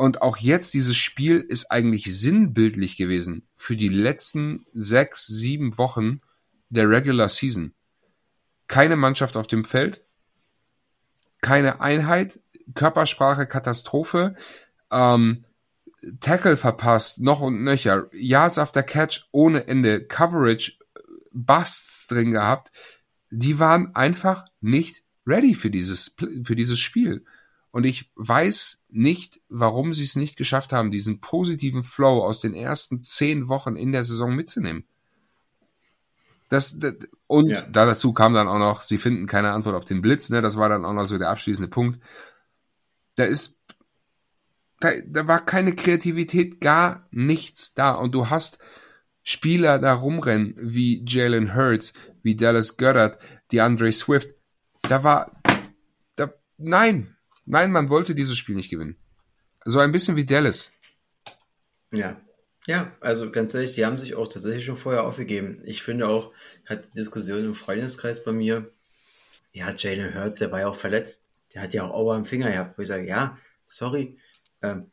Und 0.00 0.22
auch 0.22 0.38
jetzt, 0.38 0.72
dieses 0.72 0.96
Spiel 0.96 1.40
ist 1.40 1.70
eigentlich 1.70 2.04
sinnbildlich 2.04 2.96
gewesen 2.96 3.46
für 3.54 3.76
die 3.76 3.90
letzten 3.90 4.64
sechs, 4.72 5.26
sieben 5.26 5.76
Wochen 5.76 6.22
der 6.70 6.88
Regular 6.88 7.28
Season. 7.28 7.74
Keine 8.66 8.96
Mannschaft 8.96 9.36
auf 9.36 9.46
dem 9.46 9.62
Feld, 9.62 10.02
keine 11.42 11.82
Einheit, 11.82 12.40
Körpersprache 12.74 13.46
Katastrophe, 13.46 14.36
ähm, 14.90 15.44
Tackle 16.20 16.56
verpasst, 16.56 17.20
noch 17.20 17.42
und 17.42 17.62
nöcher, 17.62 18.06
Yards 18.14 18.58
after 18.58 18.82
Catch 18.82 19.28
ohne 19.32 19.66
Ende, 19.66 20.02
Coverage, 20.02 20.78
Busts 21.30 22.06
drin 22.06 22.30
gehabt. 22.30 22.72
Die 23.28 23.58
waren 23.58 23.94
einfach 23.94 24.46
nicht 24.62 25.02
ready 25.26 25.54
für 25.54 25.70
dieses, 25.70 26.16
für 26.42 26.56
dieses 26.56 26.78
Spiel. 26.78 27.22
Und 27.72 27.84
ich 27.84 28.10
weiß 28.16 28.86
nicht, 28.88 29.40
warum 29.48 29.94
sie 29.94 30.04
es 30.04 30.16
nicht 30.16 30.36
geschafft 30.36 30.72
haben, 30.72 30.90
diesen 30.90 31.20
positiven 31.20 31.82
Flow 31.82 32.24
aus 32.24 32.40
den 32.40 32.54
ersten 32.54 33.00
zehn 33.00 33.48
Wochen 33.48 33.76
in 33.76 33.92
der 33.92 34.04
Saison 34.04 34.34
mitzunehmen. 34.34 34.84
Das, 36.48 36.80
das 36.80 36.94
und 37.28 37.50
ja. 37.50 37.60
dazu 37.60 38.12
kam 38.12 38.34
dann 38.34 38.48
auch 38.48 38.58
noch, 38.58 38.82
sie 38.82 38.98
finden 38.98 39.26
keine 39.26 39.52
Antwort 39.52 39.76
auf 39.76 39.84
den 39.84 40.02
Blitz, 40.02 40.30
ne? 40.30 40.40
Das 40.40 40.56
war 40.56 40.68
dann 40.68 40.84
auch 40.84 40.92
noch 40.92 41.04
so 41.04 41.16
der 41.16 41.30
abschließende 41.30 41.70
Punkt. 41.70 42.00
Da 43.14 43.24
ist, 43.24 43.60
da, 44.80 44.90
da 45.06 45.28
war 45.28 45.44
keine 45.44 45.76
Kreativität, 45.76 46.60
gar 46.60 47.06
nichts 47.12 47.74
da. 47.74 47.92
Und 47.92 48.16
du 48.16 48.30
hast 48.30 48.58
Spieler 49.22 49.78
da 49.78 49.92
rumrennen, 49.92 50.54
wie 50.58 51.04
Jalen 51.06 51.54
Hurts, 51.54 51.92
wie 52.24 52.34
Dallas 52.34 52.76
Goddard, 52.76 53.18
die 53.52 53.60
Andre 53.60 53.92
Swift. 53.92 54.34
Da 54.82 55.04
war, 55.04 55.40
da, 56.16 56.32
nein, 56.58 57.16
Nein, 57.46 57.72
man 57.72 57.88
wollte 57.88 58.14
dieses 58.14 58.36
Spiel 58.36 58.54
nicht 58.54 58.70
gewinnen. 58.70 58.96
So 59.64 59.78
ein 59.78 59.92
bisschen 59.92 60.16
wie 60.16 60.24
Dallas. 60.24 60.74
Ja. 61.92 62.20
Ja, 62.66 62.94
also 63.00 63.30
ganz 63.30 63.54
ehrlich, 63.54 63.74
die 63.74 63.86
haben 63.86 63.98
sich 63.98 64.14
auch 64.14 64.28
tatsächlich 64.28 64.66
schon 64.66 64.76
vorher 64.76 65.04
aufgegeben. 65.04 65.62
Ich 65.64 65.82
finde 65.82 66.08
auch, 66.08 66.32
gerade 66.64 66.82
die 66.82 66.98
Diskussion 66.98 67.44
im 67.44 67.54
Freundeskreis 67.54 68.22
bei 68.22 68.32
mir, 68.32 68.66
ja, 69.52 69.74
Jalen 69.74 70.14
Hurts, 70.14 70.36
der 70.38 70.52
war 70.52 70.60
ja 70.60 70.68
auch 70.68 70.76
verletzt. 70.76 71.26
Der 71.54 71.62
hat 71.62 71.74
ja 71.74 71.84
auch 71.84 71.94
Auer 71.94 72.14
am 72.14 72.26
Finger 72.26 72.50
gehabt, 72.50 72.78
wo 72.78 72.82
ich 72.82 72.88
sage, 72.88 73.06
ja, 73.06 73.38
sorry, 73.66 74.18
ähm, 74.62 74.90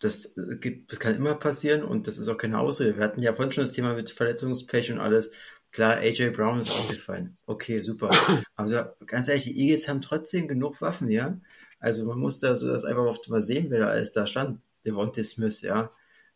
das, 0.00 0.34
gibt, 0.60 0.92
das 0.92 1.00
kann 1.00 1.16
immer 1.16 1.34
passieren 1.34 1.82
und 1.82 2.06
das 2.06 2.18
ist 2.18 2.28
auch 2.28 2.36
keine 2.36 2.58
Ausrede. 2.58 2.96
Wir 2.96 3.04
hatten 3.04 3.22
ja 3.22 3.32
vorhin 3.32 3.52
schon 3.52 3.64
das 3.64 3.72
Thema 3.72 3.94
mit 3.94 4.10
Verletzungspech 4.10 4.92
und 4.92 5.00
alles. 5.00 5.30
Klar, 5.72 5.98
AJ 5.98 6.30
Brown 6.30 6.60
ist 6.60 6.70
ausgefallen. 6.70 7.36
Okay, 7.46 7.82
super. 7.82 8.10
Aber 8.56 8.96
ganz 9.06 9.28
ehrlich, 9.28 9.44
die 9.44 9.58
Eagles 9.58 9.88
haben 9.88 10.00
trotzdem 10.00 10.48
genug 10.48 10.80
Waffen, 10.80 11.10
ja. 11.10 11.38
Also 11.80 12.04
man 12.04 12.18
musste 12.18 12.48
also 12.48 12.68
das 12.68 12.84
einfach 12.84 13.04
oft 13.04 13.28
mal 13.28 13.42
sehen, 13.42 13.66
wer 13.70 13.80
da 13.80 13.86
alles 13.88 14.10
da 14.10 14.26
stand. 14.26 14.60
Devontae 14.84 15.24
Smith, 15.24 15.62
ja. 15.62 15.90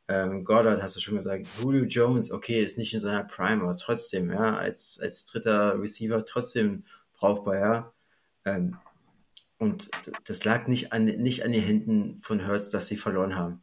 Ähm, 0.09 0.45
Goddard 0.45 0.82
hast 0.82 0.97
du 0.97 1.01
schon 1.01 1.14
gesagt. 1.14 1.47
Julio 1.61 1.84
Jones, 1.84 2.30
okay, 2.30 2.62
ist 2.62 2.78
nicht 2.78 2.93
in 2.95 3.01
seiner 3.01 3.24
Prime, 3.24 3.62
aber 3.62 3.76
trotzdem, 3.76 4.30
ja, 4.30 4.57
als, 4.57 4.99
als 5.01 5.24
dritter 5.24 5.80
Receiver 5.80 6.24
trotzdem 6.24 6.84
brauchbar, 7.14 7.59
ja. 7.59 7.93
Ähm, 8.45 8.76
und 9.59 9.90
das 10.24 10.45
lag 10.45 10.66
nicht 10.66 10.93
an, 10.93 11.05
nicht 11.05 11.45
an 11.45 11.53
den 11.53 11.62
Händen 11.62 12.18
von 12.20 12.47
Hurts, 12.47 12.70
dass 12.70 12.88
sie 12.88 12.97
verloren 12.97 13.36
haben. 13.36 13.62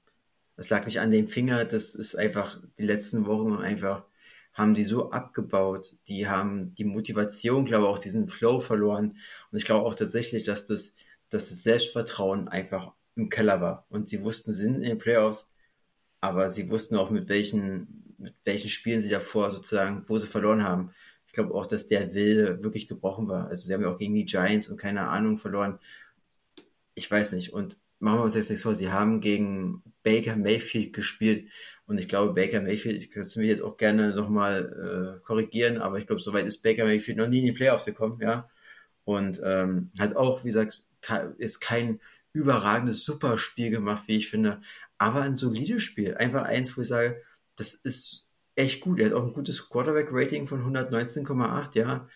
Das 0.55 0.69
lag 0.69 0.85
nicht 0.85 0.99
an 1.01 1.11
dem 1.11 1.27
Finger, 1.27 1.65
das 1.65 1.93
ist 1.95 2.15
einfach 2.15 2.59
die 2.77 2.85
letzten 2.85 3.25
Wochen 3.25 3.57
einfach 3.57 4.05
haben 4.53 4.73
die 4.73 4.83
so 4.83 5.11
abgebaut, 5.11 5.95
die 6.07 6.27
haben 6.27 6.75
die 6.75 6.83
Motivation, 6.83 7.65
glaube 7.65 7.85
ich, 7.85 7.89
auch 7.89 7.99
diesen 7.99 8.27
Flow 8.27 8.59
verloren. 8.59 9.17
Und 9.51 9.57
ich 9.57 9.65
glaube 9.65 9.85
auch 9.85 9.95
tatsächlich, 9.95 10.43
dass 10.43 10.65
das 10.65 10.95
dass 11.29 11.49
das 11.49 11.63
Selbstvertrauen 11.63 12.47
einfach 12.47 12.93
im 13.15 13.29
Keller 13.29 13.61
war. 13.61 13.85
Und 13.89 14.09
sie 14.09 14.23
wussten, 14.23 14.53
sie 14.53 14.63
sind 14.63 14.75
in 14.75 14.83
den 14.83 14.97
Playoffs, 14.97 15.49
aber 16.21 16.49
sie 16.49 16.69
wussten 16.69 16.95
auch, 16.95 17.09
mit 17.09 17.29
welchen, 17.29 18.15
mit 18.17 18.33
welchen 18.43 18.69
Spielen 18.69 19.01
sie 19.01 19.09
davor 19.09 19.51
sozusagen, 19.51 20.03
wo 20.07 20.17
sie 20.17 20.27
verloren 20.27 20.63
haben. 20.63 20.91
Ich 21.27 21.33
glaube 21.33 21.53
auch, 21.53 21.65
dass 21.65 21.87
der 21.87 22.13
Wille 22.13 22.63
wirklich 22.63 22.87
gebrochen 22.87 23.27
war. 23.27 23.47
Also 23.47 23.67
sie 23.67 23.73
haben 23.73 23.83
ja 23.83 23.93
auch 23.93 23.99
gegen 23.99 24.15
die 24.15 24.25
Giants 24.25 24.67
und 24.67 24.77
keine 24.77 25.07
Ahnung 25.09 25.37
verloren. 25.37 25.79
Ich 26.95 27.09
weiß 27.09 27.33
nicht. 27.33 27.53
Und 27.53 27.77
machen 27.99 28.19
wir 28.19 28.23
uns 28.23 28.35
jetzt 28.35 28.49
nichts 28.49 28.63
vor. 28.63 28.75
Sie 28.75 28.91
haben 28.91 29.21
gegen 29.21 29.83
Baker 30.03 30.35
Mayfield 30.35 30.93
gespielt. 30.93 31.49
Und 31.85 31.99
ich 31.99 32.07
glaube, 32.07 32.33
Baker 32.33 32.61
Mayfield, 32.61 32.97
ich 32.97 33.09
kann 33.09 33.21
es 33.23 33.35
mir 33.35 33.45
jetzt 33.45 33.61
auch 33.61 33.77
gerne 33.77 34.15
nochmal 34.15 35.19
äh, 35.19 35.25
korrigieren, 35.25 35.77
aber 35.79 35.99
ich 35.99 36.07
glaube, 36.07 36.21
soweit 36.21 36.45
ist 36.45 36.61
Baker 36.61 36.85
Mayfield 36.85 37.17
noch 37.17 37.27
nie 37.27 37.39
in 37.39 37.45
die 37.45 37.51
Playoffs 37.51 37.85
gekommen, 37.85 38.19
ja. 38.21 38.49
Und 39.05 39.41
ähm, 39.43 39.91
hat 39.97 40.15
auch, 40.15 40.43
wie 40.43 40.49
gesagt, 40.49 40.83
ist 41.37 41.59
kein 41.59 41.99
überragendes 42.33 43.03
Superspiel 43.03 43.69
gemacht, 43.69 44.03
wie 44.07 44.17
ich 44.17 44.29
finde, 44.29 44.61
aber 44.97 45.21
ein 45.21 45.35
solides 45.35 45.83
Spiel. 45.83 46.15
Einfach 46.15 46.43
eins, 46.43 46.75
wo 46.77 46.81
ich 46.81 46.87
sage, 46.87 47.21
das 47.55 47.73
ist 47.73 48.29
echt 48.55 48.81
gut. 48.81 48.99
Er 48.99 49.07
hat 49.07 49.13
auch 49.13 49.23
ein 49.23 49.33
gutes 49.33 49.69
Quarterback-Rating 49.69 50.47
von 50.47 50.61
119,8, 50.63 51.77
ja. 51.77 52.07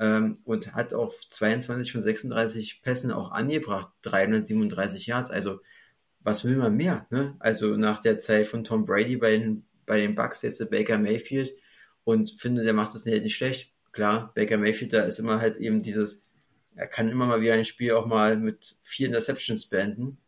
Ähm, 0.00 0.38
und 0.44 0.74
hat 0.74 0.94
auch 0.94 1.12
22 1.30 1.90
von 1.90 2.00
36 2.00 2.82
Pässen 2.82 3.10
auch 3.10 3.32
angebracht, 3.32 3.88
337 4.02 5.08
Yards. 5.08 5.30
Also, 5.30 5.60
was 6.20 6.44
will 6.44 6.56
man 6.56 6.76
mehr? 6.76 7.06
Ne? 7.10 7.34
Also, 7.40 7.76
nach 7.76 7.98
der 7.98 8.20
Zeit 8.20 8.46
von 8.46 8.62
Tom 8.62 8.84
Brady 8.84 9.16
bei 9.16 9.32
den, 9.32 9.66
bei 9.86 9.98
den 10.00 10.14
Bucks, 10.14 10.42
jetzt 10.42 10.60
der 10.60 10.66
Baker 10.66 10.98
Mayfield, 10.98 11.52
und 12.04 12.40
finde, 12.40 12.62
der 12.62 12.74
macht 12.74 12.94
das 12.94 13.04
nicht 13.04 13.36
schlecht. 13.36 13.74
Klar, 13.92 14.32
Baker 14.34 14.56
Mayfield, 14.56 14.92
da 14.92 15.02
ist 15.02 15.18
immer 15.18 15.40
halt 15.40 15.56
eben 15.56 15.82
dieses 15.82 16.24
er 16.78 16.86
kann 16.86 17.08
immer 17.08 17.26
mal 17.26 17.40
wieder 17.40 17.54
ein 17.54 17.64
Spiel 17.64 17.92
auch 17.92 18.06
mal 18.06 18.36
mit 18.36 18.76
vier 18.82 19.08
Interceptions 19.08 19.66
beenden. 19.66 20.18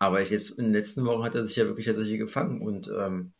Aber 0.00 0.20
jetzt 0.20 0.50
in 0.58 0.64
den 0.66 0.72
letzten 0.72 1.04
Wochen 1.04 1.22
hat 1.22 1.36
er 1.36 1.46
sich 1.46 1.54
ja 1.54 1.66
wirklich 1.66 1.86
tatsächlich 1.86 2.18
gefangen 2.18 2.60
und 2.62 2.88
ähm, 2.88 3.32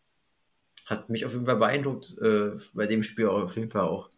hat 0.87 1.11
mich 1.11 1.25
auf 1.25 1.33
jeden 1.33 1.47
Fall 1.47 1.57
beeindruckt, 1.57 2.17
äh, 2.19 2.53
bei 2.75 2.87
dem 2.87 3.03
Spiel 3.03 3.27
auf 3.27 3.57
jeden 3.57 3.71
Fall 3.71 3.83
auch. 3.83 4.09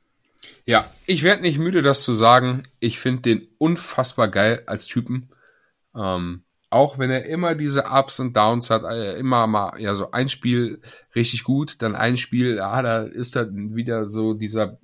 Ja, 0.66 0.92
ich 1.06 1.22
werde 1.22 1.40
nicht 1.40 1.58
müde, 1.58 1.80
das 1.80 2.02
zu 2.02 2.12
sagen. 2.12 2.68
Ich 2.78 2.98
finde 2.98 3.22
den 3.22 3.48
unfassbar 3.56 4.28
geil 4.28 4.64
als 4.66 4.86
Typen. 4.86 5.30
Ähm, 5.94 6.42
auch 6.72 6.98
wenn 6.98 7.10
er 7.10 7.26
immer 7.26 7.54
diese 7.54 7.84
Ups 7.84 8.18
und 8.18 8.36
Downs 8.36 8.70
hat, 8.70 8.84
äh, 8.84 9.18
immer 9.18 9.46
mal, 9.46 9.78
ja, 9.78 9.94
so 9.94 10.10
ein 10.10 10.28
Spiel 10.28 10.80
richtig 11.14 11.44
gut, 11.44 11.82
dann 11.82 11.94
ein 11.94 12.16
Spiel, 12.16 12.56
ja, 12.56 12.80
da 12.82 13.02
ist 13.02 13.36
dann 13.36 13.74
wieder 13.74 14.08
so 14.08 14.34
dieser 14.34 14.78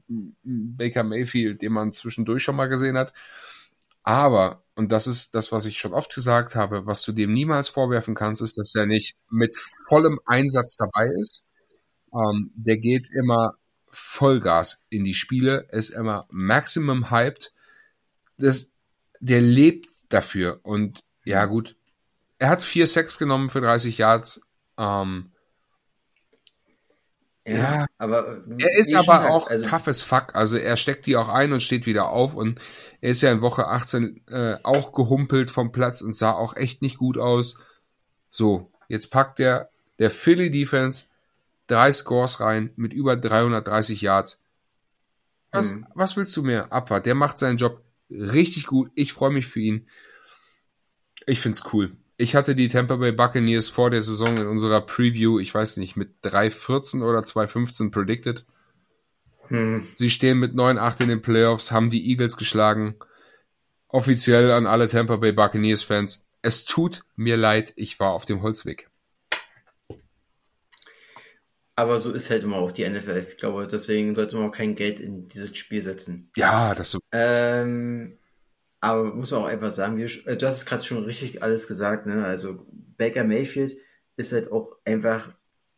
Baker 0.45 1.03
Mayfield, 1.03 1.63
den 1.63 1.73
man 1.73 1.91
zwischendurch 1.91 2.43
schon 2.43 2.57
mal 2.57 2.67
gesehen 2.67 2.99
hat. 2.99 3.15
Aber, 4.03 4.65
und 4.75 4.93
das 4.93 5.07
ist 5.07 5.35
das, 5.35 5.51
was 5.51 5.67
ich 5.67 5.79
schon 5.79 5.95
oft 5.95 6.15
gesagt 6.15 6.55
habe, 6.55 6.87
was 6.87 7.03
du 7.03 7.13
dem 7.13 7.33
niemals 7.33 7.69
vorwerfen 7.69 8.15
kannst, 8.15 8.43
ist, 8.43 8.59
dass 8.59 8.75
er 8.75 8.87
nicht 8.87 9.17
mit 9.31 9.57
vollem 9.89 10.21
Einsatz 10.27 10.77
dabei 10.77 11.09
ist. 11.21 11.47
Ähm, 12.13 12.51
der 12.55 12.77
geht 12.79 13.11
immer 13.11 13.55
Vollgas 13.91 14.87
in 14.91 15.05
die 15.05 15.15
Spiele, 15.15 15.67
ist 15.71 15.91
immer 15.91 16.27
maximum 16.31 17.11
hyped. 17.11 17.55
Das, 18.37 18.75
der 19.21 19.41
lebt 19.41 19.89
dafür. 20.11 20.61
Und 20.63 21.01
ja, 21.25 21.45
gut. 21.47 21.78
Er 22.39 22.49
hat 22.49 22.63
vier 22.63 22.87
Sex 22.87 23.19
genommen 23.19 23.51
für 23.51 23.61
30 23.61 23.99
Yards. 23.99 24.41
Ähm, 24.79 25.33
ja, 27.47 27.57
ja, 27.57 27.87
aber 27.97 28.43
er 28.59 28.79
ist 28.79 28.95
aber 28.95 29.31
auch 29.31 29.49
also, 29.49 29.65
tough 29.65 29.89
as 29.89 30.03
fuck. 30.03 30.35
Also 30.35 30.59
er 30.59 30.77
steckt 30.77 31.07
die 31.07 31.17
auch 31.17 31.29
ein 31.29 31.53
und 31.53 31.63
steht 31.63 31.87
wieder 31.87 32.11
auf 32.11 32.35
und 32.35 32.61
er 33.01 33.11
ist 33.11 33.23
ja 33.23 33.33
in 33.33 33.41
Woche 33.41 33.67
18 33.67 34.27
äh, 34.29 34.57
auch 34.63 34.93
gehumpelt 34.93 35.51
vom 35.51 35.73
Platz 35.73 36.03
und 36.03 36.15
sah 36.15 36.33
auch 36.33 36.57
echt 36.57 36.83
nicht 36.83 36.99
gut 36.99 37.17
aus. 37.17 37.59
So, 38.31 38.71
jetzt 38.89 39.11
packt 39.11 39.41
er 39.41 39.71
der 39.99 40.11
Philly 40.11 40.51
Defense 40.51 41.07
drei 41.69 41.91
Scores 41.93 42.41
rein 42.41 42.71
mit 42.77 42.93
über 42.93 43.17
330 43.17 44.03
Yards. 44.03 44.41
Was, 45.51 45.73
mhm. 45.73 45.87
was 45.95 46.17
willst 46.17 46.37
du 46.37 46.43
mehr? 46.43 46.73
Abfahrt. 46.73 47.07
Der 47.07 47.15
macht 47.15 47.39
seinen 47.39 47.57
Job 47.57 47.83
richtig 48.11 48.67
gut. 48.67 48.91
Ich 48.95 49.13
freue 49.13 49.31
mich 49.31 49.47
für 49.47 49.61
ihn. 49.61 49.89
Ich 51.27 51.41
find's 51.41 51.63
cool. 51.73 51.97
Ich 52.21 52.35
hatte 52.35 52.57
die 52.57 52.67
Tampa 52.67 52.97
Bay 52.97 53.13
Buccaneers 53.13 53.69
vor 53.69 53.91
der 53.91 54.03
Saison 54.03 54.39
in 54.39 54.49
unserer 54.49 54.81
Preview, 54.81 55.39
ich 55.39 55.55
weiß 55.55 55.77
nicht, 55.77 55.97
mit 55.97 56.11
3,14 56.25 57.03
oder 57.09 57.21
2,15 57.21 57.93
predicted. 57.93 58.45
Hm. 59.47 59.87
Sie 59.95 60.11
stehen 60.11 60.41
mit 60.41 60.53
9-8 60.53 61.03
in 61.03 61.09
den 61.11 61.23
Playoffs, 61.23 61.71
haben 61.71 61.91
die 61.91 62.11
Eagles 62.11 62.37
geschlagen. 62.37 62.97
Offiziell 63.87 64.51
an 64.51 64.67
alle 64.67 64.89
Tampa 64.89 65.15
Bay 65.15 65.31
Buccaneers 65.31 65.85
Fans. 65.85 66.27
Es 66.43 66.65
tut 66.65 67.05
mir 67.15 67.37
leid, 67.37 67.73
ich 67.77 68.01
war 68.01 68.11
auf 68.11 68.25
dem 68.25 68.43
Holzweg. 68.43 68.91
Aber 71.77 72.01
so 72.01 72.11
ist 72.11 72.31
halt 72.31 72.43
immer 72.43 72.57
auch 72.57 72.73
die 72.73 72.89
NFL. 72.89 73.29
Ich 73.31 73.37
glaube, 73.37 73.69
deswegen 73.69 74.17
sollte 74.17 74.35
man 74.35 74.49
auch 74.49 74.53
kein 74.53 74.75
Geld 74.75 74.99
in 74.99 75.29
dieses 75.29 75.57
Spiel 75.57 75.83
setzen. 75.83 76.33
Ja, 76.35 76.75
das 76.75 76.91
so. 76.91 76.99
Ähm, 77.13 78.19
aber 78.81 79.15
muss 79.15 79.31
man 79.33 79.43
auch 79.43 79.47
einfach 79.47 79.71
sagen, 79.71 79.97
wie, 79.97 80.03
also 80.03 80.39
du 80.39 80.47
hast 80.47 80.59
es 80.59 80.67
gerade 80.67 80.85
schon 80.85 81.05
richtig 81.05 81.43
alles 81.43 81.67
gesagt, 81.67 82.07
ne? 82.07 82.25
Also 82.25 82.67
Baker 82.97 83.25
Mayfield 83.25 83.77
ist 84.17 84.33
halt 84.33 84.53
auch 84.53 84.77
einfach 84.85 85.29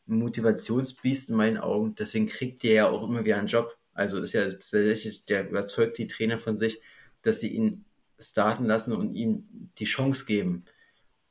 ein 0.08 0.18
Motivationsbiest 0.18 1.30
in 1.30 1.36
meinen 1.36 1.58
Augen. 1.58 1.94
Deswegen 1.94 2.26
kriegt 2.26 2.62
der 2.62 2.72
ja 2.72 2.88
auch 2.88 3.08
immer 3.08 3.24
wieder 3.24 3.38
einen 3.38 3.46
Job. 3.46 3.76
Also 3.94 4.20
ist 4.20 4.32
ja 4.34 4.44
tatsächlich, 4.44 5.24
der 5.24 5.48
überzeugt 5.48 5.98
die 5.98 6.06
Trainer 6.06 6.38
von 6.38 6.56
sich, 6.56 6.80
dass 7.22 7.40
sie 7.40 7.48
ihn 7.48 7.84
starten 8.18 8.66
lassen 8.66 8.94
und 8.94 9.14
ihm 9.14 9.70
die 9.78 9.84
Chance 9.84 10.26
geben. 10.26 10.64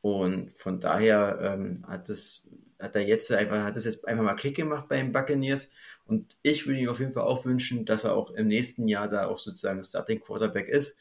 Und 0.01 0.57
von 0.57 0.79
daher 0.79 1.39
ähm, 1.41 1.85
hat 1.87 2.09
es 2.09 2.49
hat 2.79 2.95
er 2.95 3.05
jetzt 3.05 3.31
einfach, 3.31 3.63
hat 3.63 3.77
es 3.77 3.83
jetzt 3.83 4.07
einfach 4.07 4.23
mal 4.23 4.35
Klick 4.35 4.55
gemacht 4.55 4.87
beim 4.87 5.11
Buccaneers. 5.11 5.69
Und 6.05 6.37
ich 6.41 6.65
würde 6.65 6.79
ihm 6.79 6.89
auf 6.89 6.99
jeden 6.99 7.13
Fall 7.13 7.23
auch 7.23 7.45
wünschen, 7.45 7.85
dass 7.85 8.05
er 8.05 8.15
auch 8.15 8.31
im 8.31 8.47
nächsten 8.47 8.87
Jahr 8.87 9.07
da 9.07 9.27
auch 9.27 9.37
sozusagen 9.37 9.83
Starting 9.83 10.21
Quarterback 10.21 10.69
ist 10.69 10.95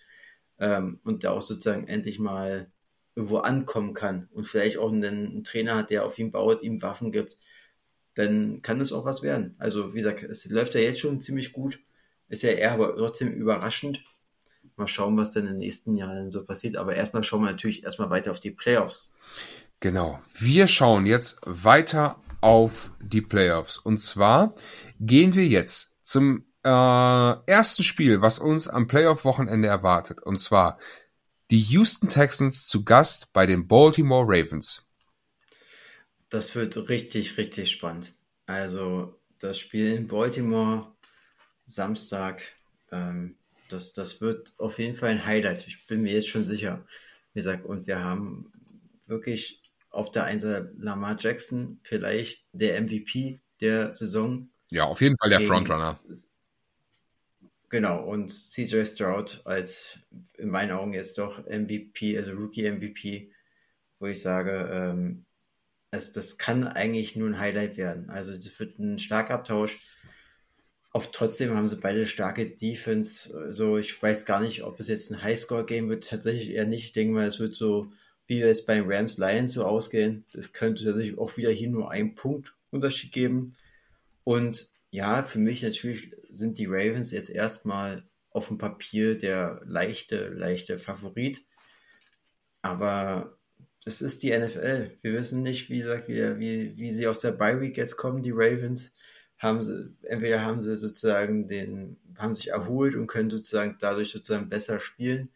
ähm, 0.59 1.01
und 1.05 1.25
da 1.25 1.31
auch 1.33 1.43
sozusagen 1.43 1.87
endlich 1.87 2.19
mal 2.19 2.71
irgendwo 3.15 3.39
ankommen 3.39 3.95
kann 3.95 4.29
und 4.33 4.47
vielleicht 4.47 4.79
auch 4.79 4.93
einen, 4.93 5.05
einen, 5.05 5.45
Trainer 5.45 5.77
hat, 5.77 5.91
der 5.91 6.05
auf 6.05 6.19
ihn 6.19 6.31
baut, 6.31 6.63
ihm 6.63 6.83
Waffen 6.83 7.11
gibt, 7.11 7.37
dann 8.15 8.63
kann 8.63 8.79
das 8.79 8.93
auch 8.93 9.05
was 9.05 9.23
werden. 9.23 9.57
Also 9.59 9.93
wie 9.95 9.99
gesagt, 9.99 10.23
es 10.23 10.45
läuft 10.47 10.75
ja 10.75 10.81
jetzt 10.81 11.01
schon 11.01 11.21
ziemlich 11.21 11.53
gut, 11.53 11.81
ist 12.29 12.43
ja 12.43 12.51
eher 12.51 12.73
aber 12.73 12.97
trotzdem 12.97 13.33
überraschend. 13.33 14.03
Mal 14.77 14.87
schauen, 14.87 15.17
was 15.17 15.33
dann 15.33 15.45
in 15.45 15.51
den 15.51 15.57
nächsten 15.57 15.97
Jahren 15.97 16.31
so 16.31 16.45
passiert. 16.45 16.77
Aber 16.77 16.95
erstmal 16.95 17.25
schauen 17.25 17.43
wir 17.43 17.51
natürlich 17.51 17.83
erstmal 17.83 18.11
weiter 18.11 18.31
auf 18.31 18.39
die 18.39 18.53
Playoffs. 18.53 19.13
Genau. 19.81 20.21
Wir 20.39 20.69
schauen 20.69 21.07
jetzt 21.07 21.41
weiter 21.45 22.21
auf 22.41 22.93
die 23.01 23.23
Playoffs. 23.23 23.79
Und 23.79 24.01
zwar 24.01 24.55
gehen 25.01 25.35
wir 25.35 25.47
jetzt 25.47 25.97
zum 26.03 26.45
äh, 26.65 27.51
ersten 27.51 27.83
Spiel, 27.83 28.21
was 28.21 28.39
uns 28.39 28.69
am 28.69 28.87
Playoff-Wochenende 28.87 29.69
erwartet. 29.69 30.21
Und 30.23 30.41
zwar 30.41 30.79
die 31.51 31.61
Houston 31.61 32.09
Texans 32.09 32.67
zu 32.67 32.85
Gast 32.85 33.33
bei 33.33 33.47
den 33.47 33.67
Baltimore 33.67 34.25
Ravens. 34.27 34.87
Das 36.29 36.55
wird 36.55 36.89
richtig, 36.89 37.39
richtig 37.39 37.71
spannend. 37.71 38.13
Also 38.47 39.19
das 39.39 39.59
Spiel 39.59 39.95
in 39.95 40.09
Baltimore 40.09 40.93
Samstag, 41.65 42.43
ähm, 42.93 43.37
das, 43.69 43.93
das 43.93 44.21
wird 44.21 44.53
auf 44.59 44.79
jeden 44.79 44.95
Fall 44.95 45.11
ein 45.11 45.25
Highlight. 45.25 45.67
Ich 45.67 45.87
bin 45.87 46.03
mir 46.03 46.13
jetzt 46.13 46.29
schon 46.29 46.45
sicher. 46.45 46.85
Wie 47.33 47.41
gesagt, 47.41 47.65
und 47.65 47.87
wir 47.87 48.03
haben 48.03 48.51
wirklich 49.07 49.63
auf 49.91 50.11
der 50.11 50.25
einen 50.25 50.41
Seite 50.41 50.73
Lamar 50.79 51.17
Jackson, 51.19 51.81
vielleicht 51.83 52.45
der 52.53 52.81
MVP 52.81 53.41
der 53.61 53.93
Saison. 53.93 54.51
Ja, 54.71 54.85
auf 54.85 55.01
jeden 55.01 55.17
Fall 55.19 55.31
der 55.31 55.41
Frontrunner. 55.41 55.99
Genau, 57.71 58.03
und 58.05 58.31
CJ 58.31 58.85
Stroud 58.85 59.43
als 59.45 59.99
in 60.39 60.49
meinen 60.49 60.73
Augen 60.73 60.95
jetzt 60.95 61.19
doch 61.19 61.47
MVP, 61.47 62.17
also 62.17 62.33
Rookie 62.33 62.71
MVP, 62.71 63.31
wo 63.99 64.07
ich 64.07 64.21
sage, 64.21 64.71
ähm, 64.73 65.27
es, 65.91 66.13
das 66.13 66.39
kann 66.39 66.67
eigentlich 66.67 67.17
nur 67.17 67.29
ein 67.29 67.39
Highlight 67.39 67.77
werden. 67.77 68.09
Also 68.11 68.35
das 68.35 68.59
wird 68.59 68.79
ein 68.79 68.99
Schlagabtausch. 68.99 69.79
Auf 70.93 71.11
trotzdem 71.11 71.55
haben 71.55 71.69
sie 71.69 71.77
beide 71.77 72.07
starke 72.07 72.49
Defense. 72.49 73.29
So, 73.31 73.39
also 73.39 73.79
ich 73.79 74.03
weiß 74.03 74.25
gar 74.25 74.41
nicht, 74.41 74.63
ob 74.63 74.81
es 74.81 74.89
jetzt 74.89 75.11
ein 75.11 75.23
Highscore-Game 75.23 75.89
wird. 75.89 76.09
Tatsächlich 76.09 76.51
eher 76.51 76.67
nicht. 76.67 76.85
Ich 76.85 76.93
denke 76.93 77.15
mal, 77.15 77.27
es 77.27 77.39
wird 77.39 77.55
so 77.55 77.93
wie 78.29 78.41
wir 78.41 78.47
es 78.47 78.65
beim 78.65 78.85
Rams 78.87 79.17
Lions 79.17 79.53
so 79.53 79.65
ausgehen. 79.65 80.25
Das 80.33 80.53
könnte 80.53 80.85
tatsächlich 80.85 81.19
auch 81.19 81.37
wieder 81.37 81.51
hier 81.51 81.71
nur 81.71 81.91
einen 81.91 82.15
Punkt 82.15 82.55
Unterschied 82.71 83.11
geben. 83.11 83.57
Und 84.23 84.69
ja, 84.91 85.23
für 85.23 85.39
mich 85.39 85.63
natürlich 85.63 86.15
sind 86.31 86.59
die 86.59 86.67
Ravens 86.67 87.11
jetzt 87.11 87.31
erstmal 87.31 88.09
auf 88.31 88.49
dem 88.49 88.59
Papier 88.59 89.19
der 89.19 89.61
leichte, 89.65 90.29
leichte 90.29 90.79
Favorit. 90.79 91.45
Aber 92.63 93.39
es 93.85 94.03
ist 94.03 94.23
die 94.23 94.37
NFL. 94.37 94.99
Wir 95.03 95.13
wissen 95.15 95.43
nicht, 95.43 95.71
wie 95.71 95.79
gesagt, 95.79 96.09
wie, 96.09 96.77
wie, 96.77 96.93
sie 96.93 97.07
aus 97.09 97.21
der 97.21 97.33
Bye 97.33 97.61
Week 97.61 97.77
jetzt 97.77 97.97
kommen, 97.97 98.23
die 98.23 98.33
Ravens. 98.33 98.95
Haben 99.39 99.63
sie, 99.63 99.95
entweder 100.03 100.43
haben 100.43 100.61
sie 100.61 100.77
sozusagen 100.77 101.47
den, 101.47 101.97
haben 102.17 102.35
sich 102.35 102.49
erholt 102.49 102.97
und 102.97 103.07
können 103.07 103.31
sozusagen 103.31 103.77
dadurch 103.79 104.11
sozusagen 104.11 104.49
besser 104.49 104.81
spielen. 104.81 105.31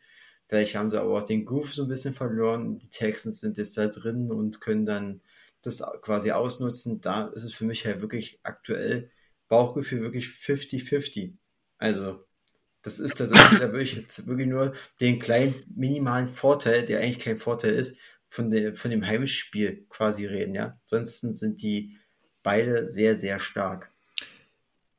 Vielleicht 0.48 0.74
haben 0.74 0.88
sie 0.90 1.00
aber 1.00 1.16
auch 1.16 1.22
den 1.22 1.46
Groove 1.46 1.72
so 1.72 1.84
ein 1.84 1.88
bisschen 1.88 2.14
verloren. 2.14 2.78
Die 2.78 2.88
Texans 2.88 3.40
sind 3.40 3.58
jetzt 3.58 3.78
da 3.78 3.86
drin 3.86 4.30
und 4.30 4.60
können 4.60 4.86
dann 4.86 5.20
das 5.62 5.82
quasi 6.02 6.32
ausnutzen. 6.32 7.00
Da 7.00 7.28
ist 7.28 7.44
es 7.44 7.54
für 7.54 7.64
mich 7.64 7.86
halt 7.86 8.00
wirklich 8.00 8.40
aktuell 8.42 9.10
Bauchgefühl 9.52 10.00
wirklich 10.00 10.28
50-50. 10.28 11.34
Also, 11.76 12.24
das 12.80 12.98
ist 12.98 13.20
das, 13.20 13.28
da 13.28 13.60
würde 13.60 13.82
ich 13.82 13.94
jetzt 13.94 14.26
wirklich 14.26 14.48
nur 14.48 14.72
den 14.98 15.18
kleinen 15.18 15.54
minimalen 15.76 16.26
Vorteil, 16.26 16.86
der 16.86 17.00
eigentlich 17.00 17.18
kein 17.18 17.38
Vorteil 17.38 17.74
ist, 17.74 17.98
von, 18.30 18.50
der, 18.50 18.74
von 18.74 18.90
dem 18.90 19.06
Heimspiel 19.06 19.84
quasi 19.90 20.24
reden, 20.24 20.54
ja. 20.54 20.80
Ansonsten 20.84 21.34
sind 21.34 21.60
die 21.60 21.98
beide 22.42 22.86
sehr, 22.86 23.14
sehr 23.14 23.40
stark. 23.40 23.90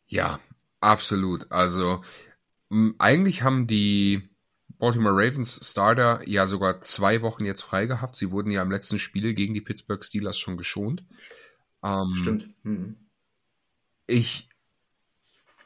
Ja, 0.05 0.39
absolut. 0.81 1.51
Also, 1.51 2.03
eigentlich 2.99 3.41
haben 3.41 3.65
die 3.65 4.29
Baltimore 4.77 5.15
Ravens 5.15 5.67
Starter 5.67 6.21
ja 6.27 6.45
sogar 6.45 6.79
zwei 6.81 7.23
Wochen 7.23 7.45
jetzt 7.45 7.63
frei 7.63 7.87
gehabt. 7.87 8.17
Sie 8.17 8.29
wurden 8.29 8.51
ja 8.51 8.61
im 8.61 8.69
letzten 8.69 8.99
Spiel 8.99 9.33
gegen 9.33 9.55
die 9.55 9.61
Pittsburgh 9.61 10.03
Steelers 10.05 10.37
schon 10.37 10.57
geschont. 10.57 11.03
Ähm, 11.83 12.13
Stimmt. 12.15 12.49
Mhm. 12.63 12.97
Ich 14.07 14.49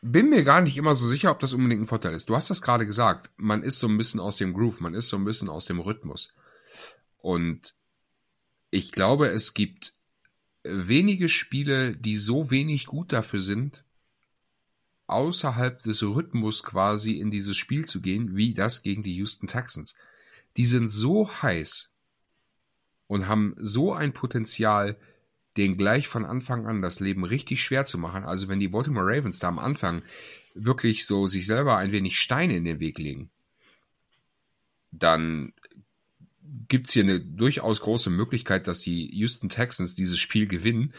bin 0.02 0.30
mir 0.30 0.44
gar 0.44 0.62
nicht 0.62 0.78
immer 0.78 0.96
so 0.96 1.08
sicher, 1.08 1.32
ob 1.32 1.40
das 1.40 1.54
unbedingt 1.54 1.82
ein 1.82 1.88
Vorteil 1.88 2.14
ist. 2.14 2.30
Du 2.30 2.36
hast 2.36 2.50
das 2.50 2.62
gerade 2.62 2.86
gesagt. 2.86 3.32
Man 3.38 3.64
ist 3.64 3.80
so 3.80 3.88
ein 3.88 3.98
bisschen 3.98 4.20
aus 4.20 4.38
dem 4.38 4.54
Groove, 4.54 4.80
man 4.80 4.94
ist 4.94 5.10
so 5.10 5.18
ein 5.18 5.26
bisschen 5.26 5.50
aus 5.50 5.66
dem 5.66 5.80
Rhythmus. 5.80 6.36
Und 7.18 7.76
ich 8.70 8.92
glaube, 8.92 9.28
es 9.28 9.54
gibt 9.54 9.94
wenige 10.64 11.30
Spiele, 11.30 11.96
die 11.96 12.18
so 12.18 12.52
wenig 12.52 12.86
gut 12.86 13.12
dafür 13.12 13.42
sind, 13.42 13.84
außerhalb 15.08 15.82
des 15.82 16.04
Rhythmus 16.04 16.64
quasi 16.64 17.14
in 17.14 17.32
dieses 17.32 17.56
Spiel 17.56 17.86
zu 17.86 18.02
gehen, 18.02 18.36
wie 18.36 18.54
das 18.54 18.84
gegen 18.84 19.04
die 19.04 19.16
Houston 19.16 19.48
Texans. 19.48 19.96
Die 20.58 20.66
sind 20.66 20.90
so 20.90 21.30
heiß 21.42 21.94
und 23.08 23.28
haben 23.28 23.56
so 23.58 23.94
ein 23.94 24.14
Potenzial, 24.14 25.00
den 25.58 25.78
gleich 25.78 26.08
von 26.08 26.26
Anfang 26.26 26.68
an 26.68 26.82
das 26.82 27.00
Leben 27.00 27.24
richtig 27.24 27.64
schwer 27.64 27.86
zu 27.86 27.98
machen. 27.98 28.24
Also 28.24 28.48
wenn 28.48 28.60
die 28.60 28.68
Baltimore 28.68 29.06
Ravens 29.06 29.40
da 29.40 29.48
am 29.48 29.60
Anfang 29.60 30.04
wirklich 30.54 31.06
so 31.06 31.28
sich 31.28 31.46
selber 31.46 31.78
ein 31.78 31.92
wenig 31.92 32.18
Steine 32.18 32.56
in 32.56 32.64
den 32.64 32.80
Weg 32.80 32.98
legen, 33.00 33.32
dann 34.92 35.54
gibt's 36.68 36.94
hier 36.94 37.04
eine 37.04 37.20
durchaus 37.20 37.82
große 37.82 38.10
Möglichkeit, 38.10 38.68
dass 38.68 38.80
die 38.80 39.14
Houston 39.16 39.50
Texans 39.50 39.96
dieses 39.96 40.20
Spiel 40.20 40.48
gewinnen 40.48 40.94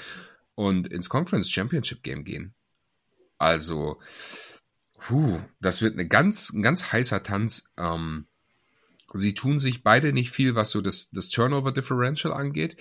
und 0.55 0.89
ins 0.89 1.09
Conference 1.09 1.51
Championship 1.51 2.03
Game 2.03 2.25
gehen. 2.25 2.55
Also, 3.39 4.01
puh, 4.99 5.41
das 5.61 5.83
wird 5.83 5.95
eine 5.95 6.07
ganz, 6.07 6.53
ein 6.53 6.63
ganz 6.63 6.93
heißer 6.93 7.23
Tanz. 7.23 7.73
Ähm, 7.77 8.27
Sie 9.15 9.35
tun 9.35 9.59
sich 9.59 9.83
beide 9.83 10.13
nicht 10.13 10.31
viel, 10.31 10.55
was 10.55 10.71
so 10.71 10.81
das, 10.81 11.11
das 11.11 11.31
Turnover 11.31 11.73
Differential 11.73 12.33
angeht. 12.33 12.77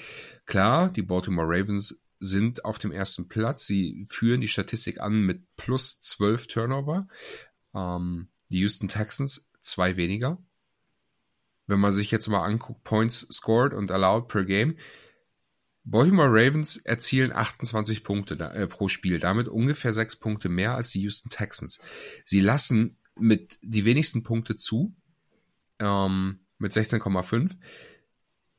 Klar, 0.46 0.90
die 0.90 1.02
Baltimore 1.02 1.48
Ravens 1.48 2.04
sind 2.20 2.66
auf 2.66 2.80
dem 2.80 2.92
ersten 2.92 3.28
Platz. 3.28 3.66
Sie 3.66 4.06
führen 4.10 4.42
die 4.42 4.48
Statistik 4.48 5.00
an 5.00 5.22
mit 5.22 5.44
plus 5.56 6.00
12 6.00 6.48
Turnover. 6.48 7.08
Ähm, 7.74 8.30
die 8.50 8.60
Houston 8.60 8.88
Texans 8.88 9.50
zwei 9.62 9.96
weniger. 9.96 10.38
Wenn 11.66 11.80
man 11.80 11.94
sich 11.94 12.12
jetzt 12.12 12.28
mal 12.28 12.44
anguckt, 12.46 12.84
Points 12.84 13.28
scored 13.32 13.74
und 13.74 13.92
allowed 13.92 14.28
per 14.28 14.46
Game. 14.46 14.78
Baltimore 15.84 16.30
Ravens 16.30 16.78
erzielen 16.78 17.32
28 17.32 18.04
Punkte 18.04 18.36
äh, 18.36 18.68
pro 18.68 18.90
Spiel, 18.90 19.20
damit 19.20 19.48
ungefähr 19.48 19.94
sechs 19.94 20.18
Punkte 20.18 20.50
mehr 20.50 20.76
als 20.76 20.90
die 20.90 21.02
Houston 21.02 21.30
Texans. 21.30 21.80
Sie 22.26 22.42
lassen 22.42 22.98
mit 23.16 23.58
die 23.62 23.86
wenigsten 23.86 24.24
Punkte 24.24 24.58
zu, 24.58 24.97
ähm, 25.80 26.40
mit 26.58 26.72
16,5. 26.72 27.56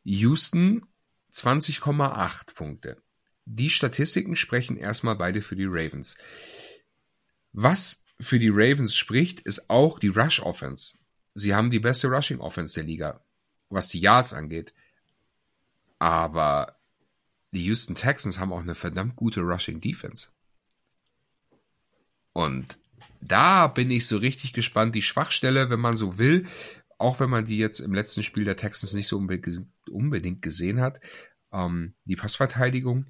Houston 0.05 0.87
20,8 1.33 2.55
Punkte. 2.55 3.03
Die 3.45 3.71
Statistiken 3.71 4.37
sprechen 4.37 4.77
erstmal 4.77 5.17
beide 5.17 5.43
für 5.43 5.57
die 5.57 5.67
Ravens. 5.67 6.17
Was 7.53 8.05
für 8.21 8.39
die 8.39 8.51
Ravens 8.51 8.97
spricht, 8.97 9.41
ist 9.41 9.71
auch 9.71 9.99
die 9.99 10.09
Rush 10.09 10.41
Offense. 10.41 10.99
Sie 11.35 11.55
haben 11.55 11.71
die 11.71 11.79
beste 11.79 12.09
Rushing 12.09 12.41
Offense 12.41 12.75
der 12.75 12.85
Liga, 12.85 13.25
was 13.71 13.89
die 13.89 14.01
Yards 14.01 14.33
angeht. 14.33 14.75
Aber 15.99 16.79
die 17.53 17.65
Houston 17.65 17.95
Texans 17.95 18.39
haben 18.39 18.53
auch 18.53 18.61
eine 18.61 18.75
verdammt 18.75 19.17
gute 19.17 19.41
Rushing 19.41 19.81
Defense. 19.81 20.29
Und 22.33 22.79
da 23.21 23.67
bin 23.67 23.91
ich 23.91 24.07
so 24.07 24.19
richtig 24.19 24.53
gespannt. 24.53 24.95
Die 24.95 25.03
Schwachstelle, 25.03 25.71
wenn 25.71 25.81
man 25.81 25.97
so 25.97 26.19
will, 26.19 26.47
auch 26.99 27.21
wenn 27.21 27.31
man 27.31 27.45
die 27.45 27.59
jetzt 27.59 27.81
im 27.81 27.95
letzten 27.95 28.23
Spiel 28.23 28.45
der 28.45 28.57
Texans 28.57 28.93
nicht 28.93 29.09
so 29.09 29.17
unbedingt 29.91 30.43
gesehen 30.43 30.81
hat, 30.81 31.01
ähm, 31.53 31.95
die 32.05 32.17
Passverteidigung. 32.17 33.07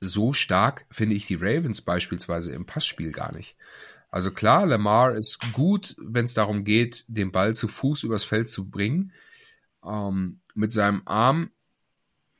So 0.00 0.32
stark 0.32 0.86
finde 0.90 1.16
ich 1.16 1.26
die 1.26 1.36
Ravens 1.36 1.82
beispielsweise 1.82 2.52
im 2.52 2.66
Passspiel 2.66 3.12
gar 3.12 3.34
nicht. 3.34 3.56
Also 4.08 4.30
klar, 4.30 4.66
Lamar 4.66 5.14
ist 5.14 5.52
gut, 5.52 5.96
wenn 5.98 6.26
es 6.26 6.34
darum 6.34 6.64
geht, 6.64 7.04
den 7.08 7.32
Ball 7.32 7.54
zu 7.54 7.66
Fuß 7.66 8.04
übers 8.04 8.24
Feld 8.24 8.48
zu 8.48 8.70
bringen. 8.70 9.12
Ähm, 9.84 10.40
mit 10.54 10.72
seinem 10.72 11.02
Arm 11.06 11.50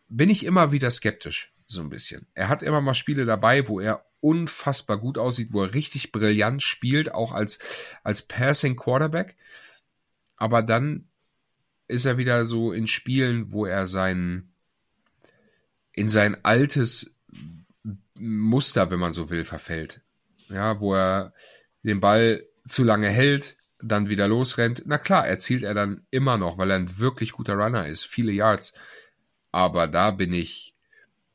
bin 0.09 0.31
ich 0.31 0.45
immer 0.45 0.71
wieder 0.71 0.91
skeptisch, 0.91 1.55
so 1.67 1.81
ein 1.81 1.91
bisschen. 1.91 2.29
Er 2.35 2.49
hat 2.49 2.63
immer 2.63 2.81
mal 2.81 2.95
Spiele 2.95 3.25
dabei, 3.25 3.67
wo 3.69 3.81
er 3.81 4.07
unfassbar 4.27 4.99
gut 4.99 5.19
aussieht, 5.19 5.53
wo 5.53 5.63
er 5.63 5.73
richtig 5.73 6.11
brillant 6.11 6.61
spielt, 6.61 7.15
auch 7.15 7.31
als, 7.31 7.61
als 8.03 8.23
Passing 8.23 8.75
Quarterback. 8.75 9.37
Aber 10.37 10.63
dann 10.63 11.09
ist 11.87 12.07
er 12.07 12.19
wieder 12.19 12.45
so 12.47 12.73
in 12.73 12.89
Spielen, 12.89 13.53
wo 13.53 13.67
er 13.67 13.87
sein, 13.87 14.51
in 15.93 16.09
sein 16.09 16.45
altes 16.45 17.21
Muster, 18.15 18.91
wenn 18.91 18.99
man 18.99 19.13
so 19.13 19.31
will, 19.31 19.45
verfällt. 19.45 20.01
Ja, 20.49 20.81
wo 20.81 20.95
er 20.95 21.33
den 21.85 22.01
Ball 22.01 22.45
zu 22.67 22.83
lange 22.83 23.09
hält, 23.09 23.57
dann 23.79 24.09
wieder 24.09 24.27
losrennt. 24.27 24.83
Na 24.87 24.99
klar, 24.99 25.25
erzielt 25.25 25.63
er 25.63 25.75
dann 25.75 26.05
immer 26.11 26.37
noch, 26.37 26.59
weil 26.59 26.71
er 26.71 26.77
ein 26.77 26.99
wirklich 26.99 27.31
guter 27.31 27.55
Runner 27.55 27.87
ist, 27.87 28.05
viele 28.05 28.33
Yards. 28.33 28.75
Aber 29.53 29.87
da 29.87 30.11
bin 30.11 30.33
ich, 30.33 30.75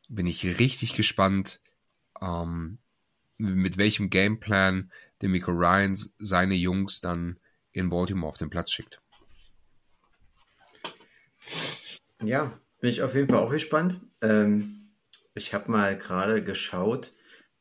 bin 0.09 0.27
ich 0.27 0.59
richtig 0.59 0.93
gespannt, 0.93 1.61
ähm, 2.21 2.77
mit 3.41 3.77
welchem 3.77 4.09
Gameplan 4.09 4.91
der 5.21 5.29
Miko 5.29 5.51
Ryan 5.51 5.97
seine 6.17 6.55
Jungs 6.55 7.01
dann 7.01 7.39
in 7.71 7.89
Baltimore 7.89 8.29
auf 8.29 8.37
den 8.37 8.49
Platz 8.49 8.71
schickt. 8.71 9.01
Ja, 12.21 12.59
bin 12.79 12.89
ich 12.89 13.01
auf 13.01 13.15
jeden 13.15 13.27
Fall 13.27 13.39
auch 13.39 13.51
gespannt. 13.51 13.99
Ähm, 14.21 14.91
ich 15.33 15.53
habe 15.53 15.71
mal 15.71 15.97
gerade 15.97 16.43
geschaut, 16.43 17.13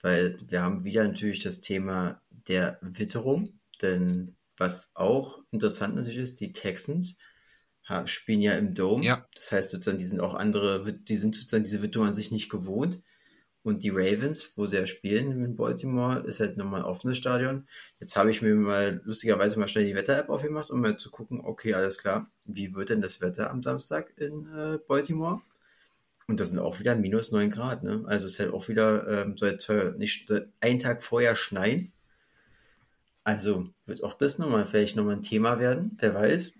weil 0.02 0.36
wir 0.48 0.62
haben 0.62 0.84
wieder 0.84 1.04
natürlich 1.04 1.40
das 1.40 1.60
Thema 1.60 2.20
der 2.30 2.78
Witterung, 2.82 3.60
denn 3.80 4.36
was 4.58 4.90
auch 4.94 5.40
interessant 5.50 5.94
natürlich 5.94 6.18
ist, 6.18 6.40
die 6.40 6.52
Texans 6.52 7.16
spielen 8.04 8.40
ja 8.40 8.52
im 8.52 8.74
Dome. 8.74 9.02
Ja. 9.02 9.26
Das 9.34 9.50
heißt 9.50 9.70
sozusagen, 9.70 9.98
die 9.98 10.04
sind 10.04 10.20
auch 10.20 10.34
andere, 10.34 10.92
die 10.92 11.16
sind 11.16 11.34
sozusagen 11.34 11.64
diese 11.64 11.82
Witterung 11.82 12.08
an 12.08 12.14
sich 12.14 12.30
nicht 12.30 12.48
gewohnt. 12.48 13.02
Und 13.62 13.82
die 13.82 13.90
Ravens, 13.90 14.54
wo 14.56 14.64
sie 14.64 14.78
ja 14.78 14.86
spielen 14.86 15.44
in 15.44 15.56
Baltimore, 15.56 16.20
ist 16.20 16.40
halt 16.40 16.56
nochmal 16.56 16.80
ein 16.80 16.86
offenes 16.86 17.18
Stadion. 17.18 17.68
Jetzt 17.98 18.16
habe 18.16 18.30
ich 18.30 18.40
mir 18.40 18.54
mal 18.54 19.02
lustigerweise 19.04 19.58
mal 19.58 19.68
schnell 19.68 19.84
die 19.84 19.94
Wetter-App 19.94 20.30
aufgemacht, 20.30 20.70
um 20.70 20.80
mal 20.80 20.96
zu 20.96 21.10
gucken, 21.10 21.42
okay, 21.44 21.74
alles 21.74 21.98
klar, 21.98 22.26
wie 22.46 22.74
wird 22.74 22.88
denn 22.88 23.02
das 23.02 23.20
Wetter 23.20 23.50
am 23.50 23.62
Samstag 23.62 24.14
in 24.16 24.46
äh, 24.54 24.78
Baltimore? 24.88 25.42
Und 26.26 26.40
das 26.40 26.50
sind 26.50 26.58
auch 26.58 26.78
wieder 26.78 26.94
minus 26.94 27.32
9 27.32 27.50
Grad, 27.50 27.82
ne? 27.82 28.04
Also 28.06 28.26
es 28.26 28.34
ist 28.34 28.38
halt 28.38 28.52
auch 28.52 28.68
wieder, 28.68 29.26
ähm, 29.26 29.34
jetzt 29.36 29.68
nicht 29.98 30.32
einen 30.60 30.78
Tag 30.78 31.02
vorher 31.02 31.34
schneien. 31.34 31.92
Also 33.24 33.68
wird 33.84 34.02
auch 34.04 34.14
das 34.14 34.38
nochmal 34.38 34.66
vielleicht 34.66 34.96
nochmal 34.96 35.16
ein 35.16 35.22
Thema 35.22 35.58
werden, 35.58 35.96
wer 35.98 36.14
weiß. 36.14 36.52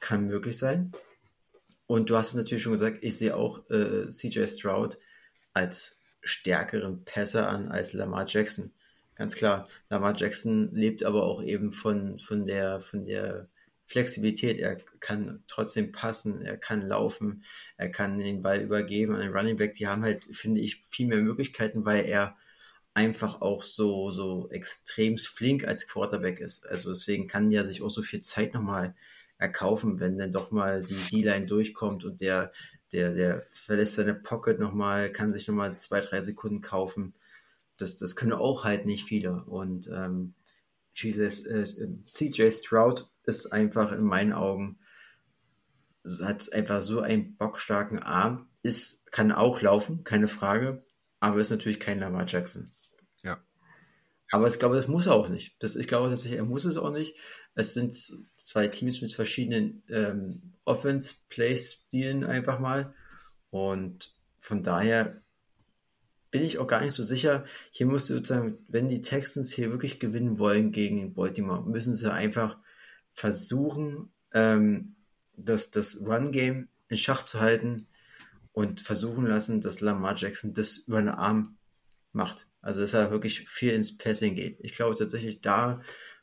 Kann 0.00 0.26
möglich 0.26 0.58
sein. 0.58 0.92
Und 1.86 2.10
du 2.10 2.16
hast 2.16 2.28
es 2.28 2.34
natürlich 2.34 2.62
schon 2.62 2.72
gesagt, 2.72 2.98
ich 3.02 3.16
sehe 3.16 3.36
auch 3.36 3.68
äh, 3.70 4.08
CJ 4.08 4.46
Stroud 4.46 4.98
als 5.52 5.95
stärkeren 6.26 7.04
Pässer 7.04 7.48
an 7.48 7.70
als 7.70 7.92
Lamar 7.92 8.26
Jackson. 8.28 8.72
Ganz 9.14 9.34
klar. 9.34 9.68
Lamar 9.88 10.14
Jackson 10.16 10.74
lebt 10.74 11.02
aber 11.02 11.24
auch 11.24 11.42
eben 11.42 11.72
von, 11.72 12.18
von 12.18 12.44
der, 12.44 12.80
von 12.80 13.04
der 13.04 13.48
Flexibilität. 13.86 14.58
Er 14.58 14.76
kann 15.00 15.42
trotzdem 15.48 15.92
passen, 15.92 16.42
er 16.42 16.56
kann 16.56 16.82
laufen, 16.82 17.44
er 17.76 17.88
kann 17.88 18.18
den 18.18 18.42
Ball 18.42 18.60
übergeben 18.60 19.14
an 19.14 19.22
den 19.22 19.32
Running 19.32 19.56
Back. 19.56 19.74
Die 19.74 19.86
haben 19.86 20.02
halt, 20.02 20.24
finde 20.32 20.60
ich, 20.60 20.82
viel 20.90 21.06
mehr 21.06 21.22
Möglichkeiten, 21.22 21.84
weil 21.84 22.04
er 22.04 22.36
einfach 22.94 23.42
auch 23.42 23.62
so, 23.62 24.10
so 24.10 24.48
extrem 24.50 25.18
flink 25.18 25.64
als 25.64 25.86
Quarterback 25.86 26.40
ist. 26.40 26.66
Also 26.66 26.90
deswegen 26.90 27.26
kann 27.26 27.50
er 27.52 27.64
sich 27.64 27.82
auch 27.82 27.90
so 27.90 28.02
viel 28.02 28.22
Zeit 28.22 28.54
nochmal 28.54 28.94
erkaufen, 29.38 30.00
wenn 30.00 30.18
dann 30.18 30.32
doch 30.32 30.50
mal 30.50 30.82
die 30.82 30.94
D-Line 31.10 31.46
durchkommt 31.46 32.04
und 32.04 32.20
der 32.20 32.52
der, 32.92 33.14
der 33.14 33.42
verlässt 33.42 33.96
seine 33.96 34.14
Pocket 34.14 34.58
nochmal, 34.58 35.10
kann 35.10 35.32
sich 35.32 35.48
nochmal 35.48 35.78
zwei, 35.78 36.00
drei 36.00 36.20
Sekunden 36.20 36.60
kaufen. 36.60 37.14
Das, 37.76 37.96
das 37.96 38.16
können 38.16 38.32
auch 38.32 38.64
halt 38.64 38.86
nicht 38.86 39.04
viele. 39.04 39.44
Und 39.44 39.88
ähm, 39.92 40.34
Jesus, 40.94 41.44
äh, 41.46 41.64
CJ 42.06 42.50
Stroud 42.50 43.10
ist 43.24 43.52
einfach 43.52 43.92
in 43.92 44.04
meinen 44.04 44.32
Augen, 44.32 44.78
hat 46.22 46.52
einfach 46.52 46.82
so 46.82 47.00
einen 47.00 47.36
bockstarken 47.36 47.98
Arm, 47.98 48.48
ist, 48.62 49.10
kann 49.12 49.32
auch 49.32 49.60
laufen, 49.60 50.04
keine 50.04 50.28
Frage, 50.28 50.80
aber 51.20 51.40
ist 51.40 51.50
natürlich 51.50 51.80
kein 51.80 51.98
Lamar 51.98 52.26
Jackson. 52.26 52.72
Ja. 53.22 53.38
Aber 54.30 54.48
ich 54.48 54.58
glaube, 54.58 54.76
das 54.76 54.88
muss 54.88 55.06
er 55.06 55.14
auch 55.14 55.28
nicht. 55.28 55.56
Das, 55.62 55.76
ich 55.76 55.88
glaube 55.88 56.08
tatsächlich, 56.08 56.38
er 56.38 56.46
muss 56.46 56.64
es 56.64 56.76
auch 56.76 56.92
nicht. 56.92 57.16
Es 57.56 57.74
sind 57.74 57.94
zwei 58.34 58.68
Teams 58.68 59.00
mit 59.00 59.12
verschiedenen 59.12 59.82
ähm, 59.88 60.52
Offense-Play-Stilen 60.66 62.22
einfach 62.22 62.60
mal. 62.60 62.94
Und 63.50 64.14
von 64.40 64.62
daher 64.62 65.20
bin 66.30 66.42
ich 66.42 66.58
auch 66.58 66.66
gar 66.66 66.82
nicht 66.82 66.92
so 66.92 67.02
sicher. 67.02 67.46
Hier 67.70 67.86
musst 67.86 68.10
du 68.10 68.14
sozusagen, 68.14 68.58
wenn 68.68 68.88
die 68.88 69.00
Texans 69.00 69.52
hier 69.52 69.70
wirklich 69.70 69.98
gewinnen 69.98 70.38
wollen 70.38 70.70
gegen 70.70 71.14
Baltimore, 71.14 71.64
müssen 71.68 71.94
sie 71.94 72.12
einfach 72.12 72.58
versuchen, 73.14 74.12
ähm, 74.34 74.96
das, 75.36 75.70
das 75.70 75.98
Run-Game 76.00 76.68
in 76.88 76.98
Schach 76.98 77.22
zu 77.22 77.40
halten 77.40 77.88
und 78.52 78.82
versuchen 78.82 79.26
lassen, 79.26 79.62
dass 79.62 79.80
Lamar 79.80 80.14
Jackson 80.16 80.52
das 80.52 80.76
über 80.76 81.00
den 81.00 81.08
Arm 81.08 81.56
macht. 82.12 82.48
Also 82.60 82.80
dass 82.80 82.92
er 82.92 83.10
wirklich 83.10 83.48
viel 83.48 83.72
ins 83.72 83.96
Passing 83.96 84.34
geht. 84.34 84.58
Ich 84.60 84.74
glaube 84.74 84.94
tatsächlich, 84.94 85.40
da 85.40 85.80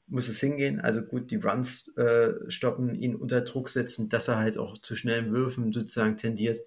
muss 0.07 0.27
es 0.27 0.39
hingehen. 0.39 0.79
Also 0.79 1.01
gut, 1.01 1.31
die 1.31 1.37
Runs 1.37 1.87
äh, 1.97 2.33
stoppen, 2.49 2.95
ihn 2.95 3.15
unter 3.15 3.41
Druck 3.41 3.69
setzen, 3.69 4.09
dass 4.09 4.27
er 4.27 4.37
halt 4.37 4.57
auch 4.57 4.77
zu 4.77 4.95
schnellen 4.95 5.31
Würfen 5.33 5.73
sozusagen 5.73 6.17
tendiert 6.17 6.59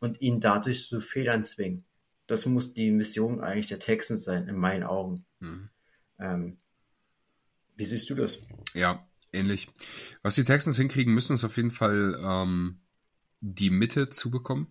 und 0.00 0.20
ihn 0.20 0.40
dadurch 0.40 0.86
zu 0.86 1.00
Fehlern 1.00 1.44
zwingen. 1.44 1.84
Das 2.26 2.46
muss 2.46 2.74
die 2.74 2.90
Mission 2.90 3.40
eigentlich 3.40 3.66
der 3.66 3.80
Texans 3.80 4.24
sein, 4.24 4.48
in 4.48 4.56
meinen 4.56 4.84
Augen. 4.84 5.24
Mhm. 5.40 5.68
Ähm, 6.18 6.58
wie 7.76 7.84
siehst 7.84 8.08
du 8.10 8.14
das? 8.14 8.46
Ja, 8.74 9.06
ähnlich. 9.32 9.68
Was 10.22 10.34
die 10.34 10.44
Texans 10.44 10.76
hinkriegen 10.76 11.14
müssen, 11.14 11.34
ist 11.34 11.44
auf 11.44 11.56
jeden 11.56 11.70
Fall 11.70 12.18
ähm, 12.22 12.80
die 13.40 13.70
Mitte 13.70 14.10
zu 14.10 14.30
bekommen, 14.30 14.68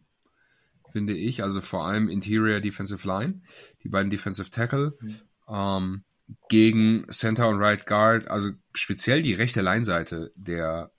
finde 0.92 1.14
ich. 1.14 1.44
Also 1.44 1.62
vor 1.62 1.86
allem 1.86 2.08
Interior 2.08 2.60
Defensive 2.60 3.08
Line, 3.08 3.42
die 3.84 3.90
beiden 3.90 4.10
Defensive 4.10 4.50
Tackle. 4.50 4.98
Mhm. 5.00 5.16
Ähm, 5.48 6.04
gegen 6.48 7.06
Center 7.10 7.48
und 7.48 7.60
Right 7.60 7.86
Guard, 7.86 8.28
also 8.28 8.52
speziell 8.74 9.22
die 9.22 9.34
rechte 9.34 9.62
Leinseite 9.62 10.32
der, 10.36 10.92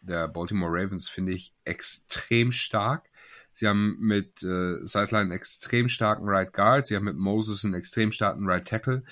der 0.00 0.28
Baltimore 0.28 0.72
Ravens 0.72 1.08
finde 1.08 1.32
ich 1.32 1.52
extrem 1.64 2.52
stark. 2.52 3.10
Sie 3.52 3.66
haben 3.66 3.96
mit 3.98 4.42
äh, 4.42 4.84
Sideline 4.84 5.22
einen 5.22 5.32
extrem 5.32 5.88
starken 5.88 6.28
Right 6.28 6.52
Guard, 6.52 6.86
sie 6.86 6.96
haben 6.96 7.04
mit 7.04 7.16
Moses 7.16 7.64
einen 7.64 7.74
extrem 7.74 8.12
starken 8.12 8.48
Right 8.48 8.66
Tackle, 8.66 9.02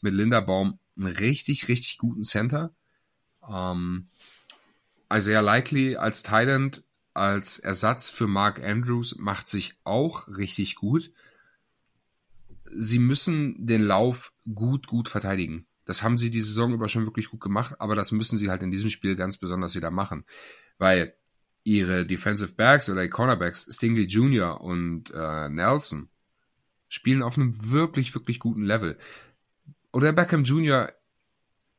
mit 0.00 0.14
Linda 0.14 0.40
Baum 0.40 0.78
einen 0.96 1.06
richtig, 1.08 1.68
richtig 1.68 1.98
guten 1.98 2.22
Center. 2.22 2.74
Ähm, 3.48 4.08
Isaiah 5.12 5.40
Likely 5.40 5.96
als 5.96 6.22
Thailand, 6.22 6.82
als 7.14 7.58
Ersatz 7.58 8.10
für 8.10 8.26
Mark 8.26 8.62
Andrews 8.62 9.16
macht 9.18 9.48
sich 9.48 9.74
auch 9.84 10.28
richtig 10.28 10.76
gut. 10.76 11.12
Sie 12.70 12.98
müssen 12.98 13.66
den 13.66 13.82
Lauf 13.82 14.32
gut, 14.54 14.86
gut 14.86 15.08
verteidigen. 15.08 15.66
Das 15.84 16.02
haben 16.02 16.16
sie 16.16 16.30
die 16.30 16.40
Saison 16.40 16.72
über 16.72 16.88
schon 16.88 17.04
wirklich 17.04 17.30
gut 17.30 17.40
gemacht, 17.40 17.76
aber 17.78 17.94
das 17.94 18.10
müssen 18.10 18.38
sie 18.38 18.50
halt 18.50 18.62
in 18.62 18.70
diesem 18.70 18.88
Spiel 18.88 19.16
ganz 19.16 19.36
besonders 19.36 19.74
wieder 19.74 19.90
machen. 19.90 20.24
Weil 20.78 21.14
ihre 21.62 22.06
Defensive 22.06 22.54
Backs 22.54 22.88
oder 22.88 23.02
die 23.02 23.10
Cornerbacks, 23.10 23.66
Stingley 23.70 24.04
Jr. 24.04 24.60
und 24.60 25.10
äh, 25.14 25.48
Nelson, 25.48 26.08
spielen 26.88 27.22
auf 27.22 27.36
einem 27.36 27.70
wirklich, 27.70 28.14
wirklich 28.14 28.38
guten 28.38 28.64
Level. 28.64 28.98
Oder 29.92 30.12
Beckham 30.12 30.44
Jr. 30.44 30.92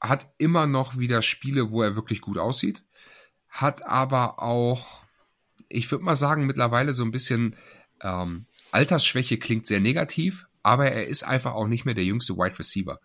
hat 0.02 0.34
immer 0.38 0.68
noch 0.68 0.98
wieder 0.98 1.22
Spiele, 1.22 1.72
wo 1.72 1.82
er 1.82 1.96
wirklich 1.96 2.22
gut 2.22 2.38
aussieht, 2.38 2.84
hat 3.48 3.86
aber 3.86 4.42
auch, 4.42 5.04
ich 5.70 5.90
würde 5.92 6.04
mal 6.04 6.16
sagen, 6.16 6.46
mittlerweile 6.46 6.94
so 6.94 7.04
ein 7.04 7.12
bisschen 7.12 7.56
ähm, 8.02 8.46
Altersschwäche 8.72 9.38
klingt 9.38 9.68
sehr 9.68 9.80
negativ, 9.80 10.48
aber 10.66 10.92
er 10.92 11.06
ist 11.06 11.22
einfach 11.22 11.54
auch 11.54 11.68
nicht 11.68 11.86
mehr 11.86 11.94
der 11.94 12.06
jüngste 12.06 12.38
Wide 12.38 12.58
Receiver. 12.58 13.00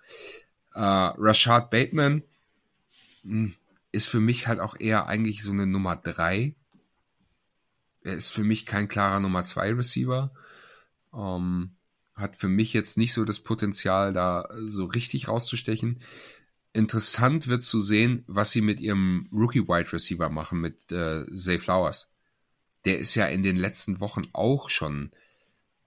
Äh, 0.73 0.81
Rashad 0.81 1.69
Bateman 1.71 2.23
hm, 3.23 3.55
ist 3.93 4.09
für 4.09 4.21
mich 4.21 4.47
halt 4.47 4.61
auch 4.61 4.81
eher 4.81 5.07
eigentlich 5.09 5.43
so 5.43 5.51
eine 5.51 5.67
Nummer 5.67 5.95
drei. 5.95 6.55
Er 8.03 8.15
ist 8.15 8.31
für 8.31 8.45
mich 8.45 8.65
kein 8.65 8.89
klarer 8.89 9.21
Nummer 9.21 9.45
zwei 9.45 9.75
Receiver. 9.75 10.33
Ähm, 11.13 11.73
hat 12.15 12.39
für 12.39 12.49
mich 12.49 12.73
jetzt 12.73 12.97
nicht 12.97 13.13
so 13.13 13.27
das 13.27 13.41
Potenzial, 13.41 14.15
da 14.15 14.49
so 14.67 14.87
richtig 14.87 15.29
rauszustechen. 15.29 16.01
Interessant 16.73 17.47
wird 17.47 17.63
zu 17.63 17.79
sehen, 17.81 18.25
was 18.27 18.53
sie 18.53 18.63
mit 18.63 18.81
ihrem 18.81 19.29
Rookie 19.33 19.69
Wide 19.69 19.93
Receiver 19.93 20.31
machen, 20.31 20.63
mit 20.63 20.91
äh, 20.93 21.27
Zay 21.35 21.59
Flowers. 21.59 22.11
Der 22.87 22.99
ist 22.99 23.15
ja 23.17 23.27
in 23.27 23.43
den 23.43 23.57
letzten 23.57 24.01
Wochen 24.01 24.23
auch 24.33 24.71
schon 24.71 25.11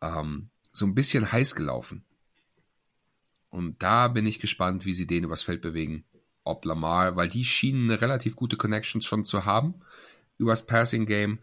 ähm, 0.01 0.51
so 0.73 0.85
ein 0.85 0.95
bisschen 0.95 1.31
heiß 1.31 1.55
gelaufen. 1.55 2.03
Und 3.49 3.81
da 3.83 4.07
bin 4.07 4.25
ich 4.25 4.39
gespannt, 4.39 4.85
wie 4.85 4.93
sie 4.93 5.07
den 5.07 5.23
übers 5.23 5.43
Feld 5.43 5.61
bewegen. 5.61 6.05
Ob 6.43 6.65
Lamar, 6.65 7.15
weil 7.15 7.29
die 7.29 7.45
schienen 7.45 7.89
eine 7.89 8.01
relativ 8.01 8.35
gute 8.35 8.57
Connection 8.57 9.01
schon 9.01 9.23
zu 9.23 9.45
haben 9.45 9.75
übers 10.37 10.65
Passing 10.65 11.05
Game. 11.05 11.39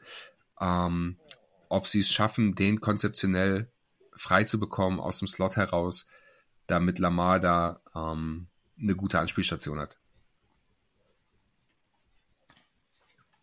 Ähm, 0.61 1.17
ob 1.69 1.87
sie 1.87 2.01
es 2.01 2.13
schaffen, 2.13 2.55
den 2.55 2.81
konzeptionell 2.81 3.71
frei 4.15 4.45
zu 4.45 4.59
bekommen 4.59 5.01
aus 5.01 5.21
dem 5.21 5.29
Slot 5.29 5.57
heraus, 5.57 6.09
damit 6.67 6.99
Lamar 6.99 7.41
da 7.41 7.81
ähm, 7.95 8.49
eine 8.79 8.95
gute 8.97 9.19
Anspielstation 9.19 9.79
hat. 9.79 9.97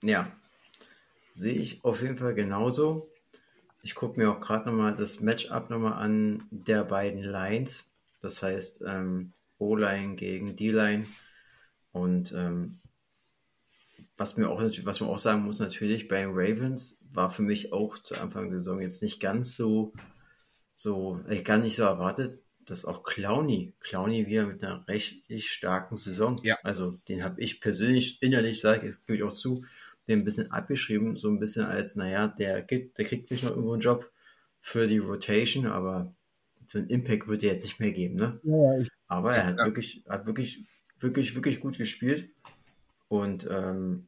Ja, 0.02 0.32
sehe 1.32 1.56
ich 1.56 1.84
auf 1.84 2.02
jeden 2.02 2.18
Fall 2.18 2.36
genauso. 2.36 3.10
Ich 3.88 3.96
gucke 3.96 4.20
mir 4.20 4.30
auch 4.30 4.42
gerade 4.42 4.70
nochmal 4.70 4.94
das 4.94 5.22
Matchup 5.22 5.70
nochmal 5.70 5.94
an 5.94 6.44
der 6.52 6.84
beiden 6.84 7.24
Lines. 7.24 7.90
Das 8.22 8.44
heißt 8.44 8.82
ähm, 8.86 9.32
O-Line 9.60 10.16
gegen 10.16 10.58
D-Line. 10.58 11.06
Und 11.94 12.34
ähm, 12.34 12.82
was, 14.18 14.36
mir 14.36 14.50
auch, 14.50 14.62
was 14.84 15.00
man 15.00 15.10
auch 15.10 15.20
sagen 15.20 15.44
muss, 15.44 15.62
natürlich 15.62 16.10
bei 16.10 16.20
den 16.20 16.32
Ravens 16.34 17.00
war 17.14 17.32
für 17.32 17.44
mich 17.44 17.72
auch 17.72 17.98
zu 17.98 18.20
Anfang 18.20 18.50
der 18.50 18.60
Saison 18.60 18.82
jetzt 18.82 19.02
nicht 19.02 19.22
ganz 19.22 19.56
so 19.56 19.94
so, 20.74 21.22
ich 21.30 21.46
gar 21.46 21.58
nicht 21.58 21.78
so 21.78 21.84
erwartet, 21.84 22.42
dass 22.66 22.84
auch 22.84 23.04
Clowny, 23.04 23.74
Clowny 23.80 24.28
wieder 24.28 24.48
mit 24.48 24.62
einer 24.66 24.86
recht 24.90 25.24
starken 25.46 25.96
Saison. 25.96 26.42
Ja. 26.44 26.60
Also 26.62 27.00
den 27.08 27.24
habe 27.24 27.40
ich 27.40 27.62
persönlich 27.62 28.22
innerlich, 28.22 28.60
sage 28.60 28.86
ich, 28.86 29.06
gebe 29.06 29.16
ich 29.16 29.24
auch 29.24 29.32
zu, 29.32 29.64
den 30.08 30.20
ein 30.20 30.26
bisschen 30.26 30.52
abgeschrieben, 30.52 31.18
so 31.18 31.30
ein 31.30 31.40
bisschen 31.40 31.66
als, 31.66 31.96
naja, 31.96 32.28
der 32.28 32.62
gibt, 32.64 32.98
der 32.98 33.06
kriegt 33.06 33.28
sich 33.28 33.44
noch 33.44 33.52
irgendwo 33.52 33.74
einen 33.74 33.82
Job 33.82 34.12
für 34.60 34.88
die 34.88 35.00
Rotation, 35.00 35.68
aber 35.68 36.14
so 36.66 36.80
einen 36.80 36.90
Impact 36.90 37.28
wird 37.28 37.44
er 37.44 37.54
jetzt 37.54 37.64
nicht 37.64 37.80
mehr 37.80 37.92
geben, 37.92 38.16
ne? 38.16 38.40
Ja, 38.44 38.80
ich, 38.80 38.90
aber 39.08 39.36
er 39.36 39.46
hat 39.46 39.60
ja. 39.60 39.66
wirklich, 39.66 40.04
hat 40.08 40.26
wirklich, 40.26 40.66
wirklich, 41.00 41.36
wirklich 41.36 41.60
gut 41.60 41.78
gespielt. 41.78 42.30
Und 43.08 43.48
ähm, 43.50 44.08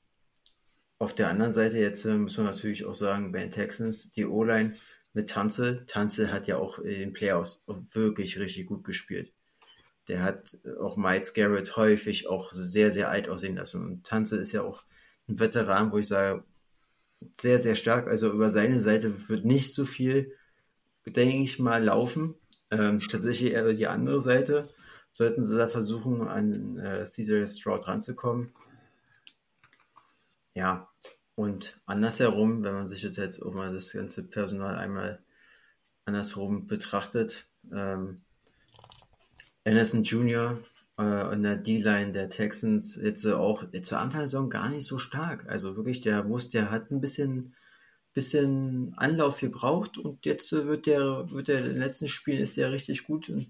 auf 0.97 1.15
der 1.15 1.29
anderen 1.29 1.53
Seite 1.53 1.77
jetzt 1.77 2.05
äh, 2.05 2.17
muss 2.17 2.37
man 2.37 2.47
natürlich 2.47 2.85
auch 2.85 2.93
sagen, 2.93 3.31
bei 3.31 3.39
den 3.39 3.51
Texans, 3.51 4.11
die 4.11 4.25
O-Line, 4.25 4.75
mit 5.13 5.29
Tanze. 5.29 5.85
Tanze 5.85 6.31
hat 6.31 6.47
ja 6.47 6.57
auch 6.57 6.79
in 6.79 6.99
den 6.99 7.13
Playoffs 7.13 7.65
wirklich 7.91 8.37
richtig 8.37 8.67
gut 8.67 8.83
gespielt. 8.83 9.33
Der 10.07 10.23
hat 10.23 10.57
auch 10.79 10.97
Miles 10.97 11.33
Garrett 11.33 11.75
häufig 11.77 12.27
auch 12.27 12.51
sehr, 12.51 12.91
sehr 12.91 13.09
alt 13.09 13.29
aussehen 13.29 13.55
lassen. 13.55 13.85
Und 13.85 14.05
Tanze 14.05 14.37
ist 14.37 14.51
ja 14.51 14.63
auch 14.63 14.83
ein 15.29 15.39
Veteran, 15.39 15.91
wo 15.91 15.97
ich 15.97 16.07
sage, 16.07 16.43
sehr, 17.35 17.59
sehr 17.59 17.75
stark. 17.75 18.07
Also 18.07 18.31
über 18.31 18.51
seine 18.51 18.81
Seite 18.81 19.29
wird 19.29 19.45
nicht 19.45 19.73
so 19.73 19.85
viel, 19.85 20.35
denke 21.05 21.43
ich 21.43 21.59
mal, 21.59 21.83
laufen. 21.83 22.35
Ähm, 22.71 22.99
tatsächlich 22.99 23.53
eher 23.53 23.71
die 23.73 23.87
andere 23.87 24.21
Seite. 24.21 24.67
Sollten 25.11 25.43
sie 25.43 25.57
da 25.57 25.67
versuchen, 25.67 26.21
an 26.27 26.77
äh, 26.77 27.05
Caesar 27.05 27.47
Stroud 27.47 27.87
ranzukommen. 27.87 28.53
Ja, 30.53 30.89
und 31.35 31.79
andersherum, 31.85 32.63
wenn 32.63 32.73
man 32.73 32.89
sich 32.89 33.01
jetzt, 33.01 33.17
jetzt 33.17 33.41
auch 33.41 33.53
mal 33.53 33.73
das 33.73 33.93
ganze 33.93 34.23
Personal 34.23 34.75
einmal 34.75 35.23
andersherum 36.05 36.67
betrachtet, 36.67 37.47
ähm, 37.71 38.17
Anderson 39.63 40.03
Jr. 40.03 40.59
Äh, 40.99 41.39
der 41.41 41.55
D-Line 41.55 42.11
der 42.11 42.29
Texans 42.29 42.97
jetzt 43.01 43.25
auch 43.25 43.63
zur 43.83 43.99
Anfang 43.99 44.19
der 44.19 44.27
Saison 44.27 44.49
gar 44.49 44.67
nicht 44.67 44.85
so 44.85 44.97
stark. 44.97 45.47
Also 45.47 45.77
wirklich, 45.77 46.01
der 46.01 46.25
muss, 46.25 46.49
der 46.49 46.71
hat 46.71 46.91
ein 46.91 46.99
bisschen, 46.99 47.55
bisschen 48.13 48.93
Anlauf 48.97 49.39
gebraucht 49.39 49.97
und 49.97 50.25
jetzt 50.25 50.51
wird 50.51 50.87
der, 50.87 51.29
wird 51.31 51.47
der 51.47 51.59
in 51.59 51.65
den 51.65 51.77
letzten 51.77 52.09
Spielen 52.09 52.41
ist 52.41 52.57
der 52.57 52.73
richtig 52.73 53.05
gut 53.05 53.29
und 53.29 53.47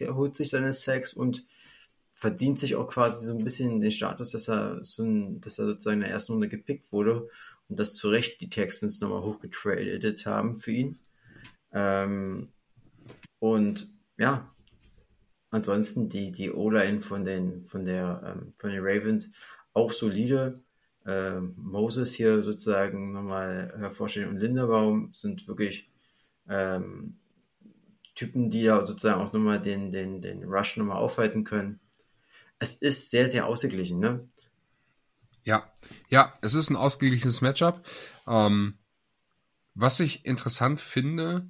äh, 0.00 0.08
holt 0.08 0.34
sich 0.34 0.50
seine 0.50 0.72
Sacks 0.72 1.14
und 1.14 1.44
verdient 2.14 2.58
sich 2.58 2.74
auch 2.74 2.88
quasi 2.88 3.24
so 3.24 3.38
ein 3.38 3.44
bisschen 3.44 3.80
den 3.80 3.92
Status, 3.92 4.30
dass 4.30 4.48
er, 4.48 4.84
so 4.84 5.04
ein, 5.04 5.40
dass 5.40 5.60
er 5.60 5.66
sozusagen 5.66 5.98
in 5.98 6.00
der 6.00 6.10
ersten 6.10 6.32
Runde 6.32 6.48
gepickt 6.48 6.90
wurde 6.90 7.28
und 7.68 7.78
dass 7.78 7.94
zu 7.94 8.08
Recht 8.08 8.40
die 8.40 8.50
Texans 8.50 9.00
nochmal 9.00 9.22
hochgetradet 9.22 10.26
haben 10.26 10.56
für 10.56 10.72
ihn. 10.72 10.98
Ähm, 11.72 12.48
und 13.38 13.88
ja, 14.16 14.48
ansonsten 15.50 16.08
die, 16.08 16.32
die 16.32 16.50
O-Line 16.50 17.00
von 17.00 17.24
den, 17.24 17.64
von 17.64 17.84
der, 17.84 18.22
ähm, 18.24 18.54
von 18.58 18.70
den 18.70 18.80
Ravens 18.82 19.32
auch 19.72 19.92
solide. 19.92 20.60
Ähm, 21.06 21.54
Moses 21.56 22.14
hier 22.14 22.42
sozusagen 22.42 23.12
nochmal 23.12 23.72
hervorstellen 23.78 24.28
und 24.30 24.38
Linderbaum 24.38 25.10
sind 25.14 25.48
wirklich 25.48 25.88
ähm, 26.48 27.16
Typen, 28.14 28.50
die 28.50 28.62
ja 28.62 28.84
sozusagen 28.86 29.20
auch 29.20 29.32
nochmal 29.32 29.60
den, 29.60 29.90
den, 29.90 30.20
den 30.20 30.44
Rush 30.44 30.76
nochmal 30.76 30.98
aufhalten 30.98 31.44
können 31.44 31.80
es 32.58 32.74
ist 32.74 33.10
sehr, 33.10 33.28
sehr 33.28 33.46
ausgeglichen, 33.46 33.98
ne? 33.98 34.28
Ja, 35.44 35.70
ja, 36.08 36.36
es 36.42 36.54
ist 36.54 36.70
ein 36.70 36.76
ausgeglichenes 36.76 37.40
Matchup. 37.40 37.86
Ähm, 38.26 38.78
was 39.74 40.00
ich 40.00 40.26
interessant 40.26 40.80
finde 40.80 41.48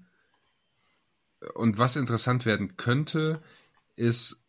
und 1.54 1.78
was 1.78 1.96
interessant 1.96 2.46
werden 2.46 2.76
könnte, 2.76 3.42
ist, 3.98 4.46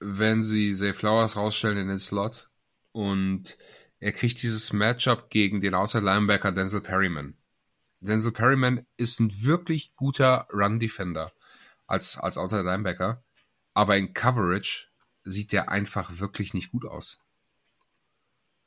wenn 0.00 0.42
sie 0.42 0.74
Zay 0.74 0.92
Flowers 0.92 1.36
rausstellen 1.36 1.78
in 1.78 1.88
den 1.88 1.98
Slot 1.98 2.50
und 2.92 3.58
er 4.00 4.12
kriegt 4.12 4.42
dieses 4.42 4.72
Matchup 4.72 5.30
gegen 5.30 5.60
den 5.60 5.74
Outside 5.74 6.04
Linebacker 6.04 6.52
Denzel 6.52 6.80
Perryman. 6.80 7.36
Denzel 8.00 8.32
Perryman 8.32 8.86
ist 8.96 9.18
ein 9.18 9.42
wirklich 9.42 9.96
guter 9.96 10.46
Run 10.52 10.78
Defender 10.78 11.32
als, 11.86 12.16
als 12.18 12.38
Outside 12.38 12.62
Linebacker, 12.62 13.24
aber 13.74 13.96
in 13.96 14.14
Coverage 14.14 14.88
sieht 15.24 15.52
der 15.52 15.68
einfach 15.68 16.18
wirklich 16.18 16.54
nicht 16.54 16.70
gut 16.70 16.84
aus. 16.84 17.20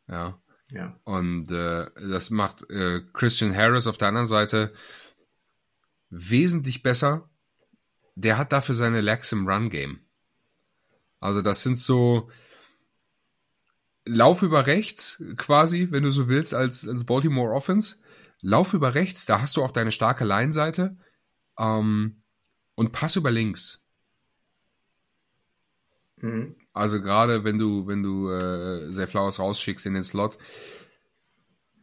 Ja. 0.07 0.41
Ja. 0.71 0.97
Und 1.03 1.51
äh, 1.51 1.89
das 1.95 2.29
macht 2.29 2.69
äh, 2.69 3.01
Christian 3.13 3.55
Harris 3.55 3.87
auf 3.87 3.97
der 3.97 4.07
anderen 4.07 4.27
Seite 4.27 4.73
wesentlich 6.09 6.83
besser. 6.83 7.29
Der 8.15 8.37
hat 8.37 8.51
dafür 8.51 8.75
seine 8.75 9.01
Lags 9.01 9.31
im 9.31 9.47
Run-Game. 9.47 10.01
Also 11.19 11.41
das 11.41 11.63
sind 11.63 11.79
so 11.79 12.29
Lauf 14.05 14.41
über 14.41 14.65
rechts 14.65 15.23
quasi, 15.37 15.87
wenn 15.91 16.03
du 16.03 16.11
so 16.11 16.27
willst, 16.27 16.53
als, 16.53 16.87
als 16.87 17.05
Baltimore 17.05 17.53
Offense. 17.53 17.97
Lauf 18.41 18.73
über 18.73 18.95
rechts, 18.95 19.27
da 19.27 19.41
hast 19.41 19.55
du 19.55 19.63
auch 19.63 19.71
deine 19.71 19.91
starke 19.91 20.25
Line-Seite. 20.25 20.97
Ähm, 21.59 22.23
und 22.75 22.91
Pass 22.91 23.15
über 23.15 23.29
links. 23.29 23.85
Mhm. 26.17 26.55
Also 26.73 27.01
gerade 27.01 27.43
wenn 27.43 27.59
du, 27.59 27.85
wenn 27.87 28.01
du 28.01 28.31
äh, 28.31 28.91
Zay 28.91 29.05
Flowers 29.05 29.39
rausschickst 29.39 29.85
in 29.85 29.93
den 29.93 30.03
Slot, 30.03 30.37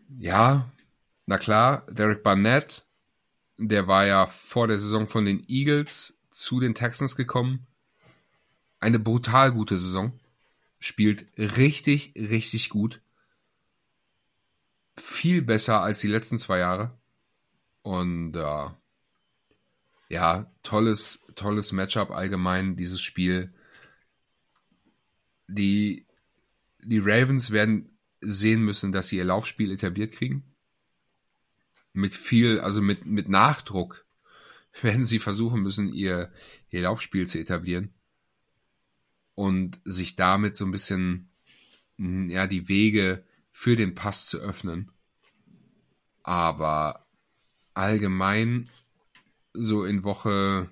ja, 0.09 0.73
na 1.27 1.39
klar, 1.39 1.87
Derek 1.91 2.23
Barnett, 2.23 2.87
der 3.59 3.87
war 3.87 4.07
ja 4.07 4.27
vor 4.27 4.67
der 4.67 4.79
Saison 4.79 5.07
von 5.07 5.25
den 5.25 5.45
Eagles 5.49 6.18
zu 6.39 6.61
den 6.61 6.75
Texans 6.75 7.17
gekommen. 7.17 7.67
Eine 8.81 8.99
brutal 8.99 9.53
gute 9.53 9.77
Saison. 9.77 10.19
Spielt 10.79 11.27
richtig, 11.37 12.15
richtig 12.17 12.71
gut. 12.71 13.01
viel 14.97 15.43
besser 15.43 15.81
als 15.81 16.01
die 16.01 16.09
letzten 16.09 16.39
zwei 16.39 16.59
Jahre. 16.59 16.97
Und 17.83 18.37
äh, 18.37 18.67
ja, 20.09 20.51
tolles, 20.63 21.27
tolles 21.35 21.73
Matchup 21.73 22.11
allgemein, 22.11 22.77
dieses 22.77 23.01
Spiel. 23.01 23.53
Die, 25.47 26.07
die 26.81 26.99
Ravens 26.99 27.51
werden 27.51 27.97
sehen 28.21 28.63
müssen, 28.65 28.93
dass 28.93 29.09
sie 29.09 29.17
ihr 29.17 29.25
Laufspiel 29.25 29.71
etabliert 29.71 30.13
kriegen. 30.13 30.45
Mit 31.93 32.15
viel, 32.15 32.61
also 32.61 32.83
mit, 32.83 33.07
mit 33.07 33.29
Nachdruck 33.29 34.05
werden 34.83 35.05
sie 35.05 35.19
versuchen 35.19 35.63
müssen, 35.63 35.93
ihr, 35.93 36.33
ihr 36.71 36.83
Laufspiel 36.83 37.27
zu 37.27 37.39
etablieren. 37.39 37.93
Und 39.35 39.81
sich 39.85 40.17
damit 40.17 40.57
so 40.57 40.65
ein 40.65 40.73
bisschen, 40.73 41.31
ja, 41.97 42.47
die 42.47 42.69
Wege 42.69 43.25
für 43.51 43.77
den 43.77 43.95
Pass 43.95 44.27
zu 44.27 44.39
öffnen. 44.39 44.91
Aber 46.23 47.07
allgemein 47.75 48.69
so 49.53 49.85
in 49.85 50.03
Woche 50.05 50.69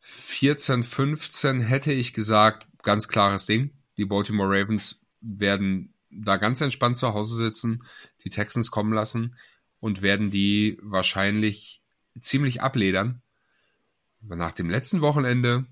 14, 0.00 0.84
15 0.84 1.60
hätte 1.60 1.92
ich 1.92 2.12
gesagt, 2.12 2.66
ganz 2.82 3.08
klares 3.08 3.46
Ding. 3.46 3.70
Die 3.96 4.04
Baltimore 4.04 4.48
Ravens 4.48 5.00
werden 5.20 5.94
da 6.10 6.36
ganz 6.36 6.60
entspannt 6.60 6.96
zu 6.96 7.14
Hause 7.14 7.36
sitzen, 7.36 7.84
die 8.24 8.30
Texans 8.30 8.70
kommen 8.70 8.92
lassen 8.92 9.36
und 9.80 10.02
werden 10.02 10.30
die 10.30 10.78
wahrscheinlich 10.82 11.82
ziemlich 12.20 12.62
abledern. 12.62 13.22
Aber 14.24 14.36
nach 14.36 14.52
dem 14.52 14.70
letzten 14.70 15.00
Wochenende, 15.00 15.66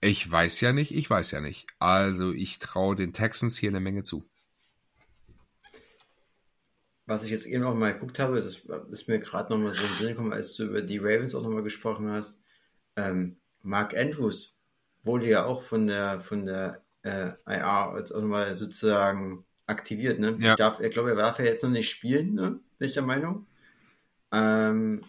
ich 0.00 0.30
weiß 0.30 0.60
ja 0.60 0.72
nicht, 0.72 0.94
ich 0.94 1.08
weiß 1.08 1.30
ja 1.30 1.40
nicht. 1.40 1.66
Also 1.78 2.32
ich 2.32 2.58
traue 2.58 2.96
den 2.96 3.12
Texans 3.12 3.58
hier 3.58 3.70
eine 3.70 3.80
Menge 3.80 4.02
zu 4.02 4.28
was 7.08 7.24
ich 7.24 7.30
jetzt 7.30 7.46
eben 7.46 7.64
auch 7.64 7.74
mal 7.74 7.94
geguckt 7.94 8.18
habe, 8.18 8.36
das 8.36 8.66
ist 8.90 9.08
mir 9.08 9.18
gerade 9.18 9.50
nochmal 9.50 9.72
so 9.72 9.80
in 9.80 9.88
den 9.88 9.96
Sinn 9.96 10.08
gekommen, 10.08 10.32
als 10.34 10.54
du 10.54 10.64
über 10.64 10.82
die 10.82 10.98
Ravens 10.98 11.34
auch 11.34 11.42
nochmal 11.42 11.62
gesprochen 11.62 12.10
hast. 12.10 12.38
Ähm, 12.96 13.38
Mark 13.62 13.96
Andrews 13.96 14.60
wurde 15.04 15.26
ja 15.26 15.46
auch 15.46 15.62
von 15.62 15.86
der 15.86 16.20
von 16.20 16.44
der 16.44 16.82
äh, 17.02 17.30
IR 17.46 17.94
jetzt 17.96 18.12
auch 18.12 18.20
nochmal 18.20 18.54
sozusagen 18.56 19.40
aktiviert. 19.66 20.18
Ne? 20.18 20.36
Ja. 20.38 20.50
Ich, 20.50 20.56
darf, 20.56 20.80
ich 20.80 20.92
glaube, 20.92 21.10
er 21.10 21.16
darf 21.16 21.38
ja 21.38 21.46
jetzt 21.46 21.62
noch 21.62 21.70
nicht 21.70 21.88
spielen, 21.88 22.34
ne? 22.34 22.60
bin 22.78 22.88
ich 22.88 22.94
der 22.94 23.02
Meinung. 23.02 23.46
Ähm, 24.32 25.02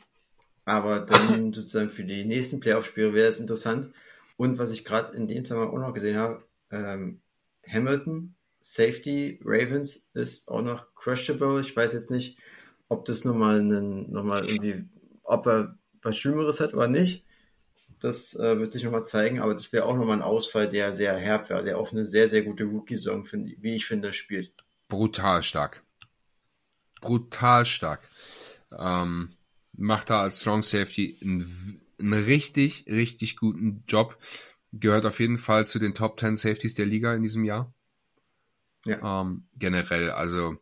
aber 0.65 1.01
dann 1.01 1.53
sozusagen 1.53 1.89
für 1.89 2.03
die 2.03 2.25
nächsten 2.25 2.59
Playoff-Spiele 2.59 3.13
wäre 3.13 3.29
es 3.29 3.39
interessant. 3.39 3.89
Und 4.37 4.57
was 4.57 4.71
ich 4.71 4.85
gerade 4.85 5.15
in 5.17 5.27
dem 5.27 5.43
Zusammenhang 5.43 5.73
auch 5.73 5.87
noch 5.87 5.93
gesehen 5.93 6.17
habe, 6.17 6.43
ähm, 6.71 7.21
Hamilton 7.67 8.35
Safety 8.61 9.39
Ravens 9.43 10.07
ist 10.13 10.49
auch 10.49 10.61
noch 10.61 10.93
questionable. 10.95 11.61
Ich 11.61 11.75
weiß 11.75 11.93
jetzt 11.93 12.11
nicht, 12.11 12.39
ob 12.87 13.05
das 13.05 13.23
nochmal 13.23 13.59
einen, 13.59 14.11
nochmal 14.11 14.49
irgendwie, 14.49 14.87
ob 15.23 15.47
er 15.47 15.77
was 16.01 16.17
Schlimmeres 16.17 16.59
hat 16.59 16.73
oder 16.73 16.87
nicht. 16.87 17.25
Das 17.99 18.33
äh, 18.35 18.57
wird 18.59 18.71
sich 18.71 18.83
nochmal 18.83 19.03
zeigen, 19.03 19.39
aber 19.39 19.53
das 19.53 19.73
wäre 19.73 19.85
auch 19.85 19.95
nochmal 19.95 20.17
ein 20.17 20.23
Ausfall, 20.23 20.69
der 20.69 20.93
sehr 20.93 21.17
herb 21.17 21.49
wäre, 21.49 21.63
der 21.63 21.77
auch 21.77 21.91
eine 21.91 22.05
sehr, 22.05 22.29
sehr 22.29 22.43
gute 22.43 22.63
Rookie-Saison, 22.63 23.27
wie 23.31 23.75
ich 23.75 23.85
finde, 23.85 24.13
spielt. 24.13 24.53
Brutal 24.87 25.43
stark. 25.43 25.83
Brutal 27.01 27.65
stark. 27.65 27.99
Ähm, 28.77 29.29
macht 29.73 30.09
da 30.09 30.21
als 30.21 30.41
Strong 30.41 30.63
Safety 30.63 31.17
einen, 31.21 31.81
einen 31.99 32.23
richtig, 32.23 32.85
richtig 32.87 33.37
guten 33.37 33.83
Job. 33.87 34.17
Gehört 34.71 35.05
auf 35.05 35.19
jeden 35.19 35.37
Fall 35.37 35.65
zu 35.65 35.79
den 35.79 35.95
Top 35.95 36.19
10 36.19 36.35
Safeties 36.35 36.75
der 36.75 36.85
Liga 36.85 37.13
in 37.13 37.23
diesem 37.23 37.43
Jahr. 37.43 37.73
Ja. 38.85 39.21
Ähm, 39.21 39.47
generell, 39.57 40.11
also 40.11 40.57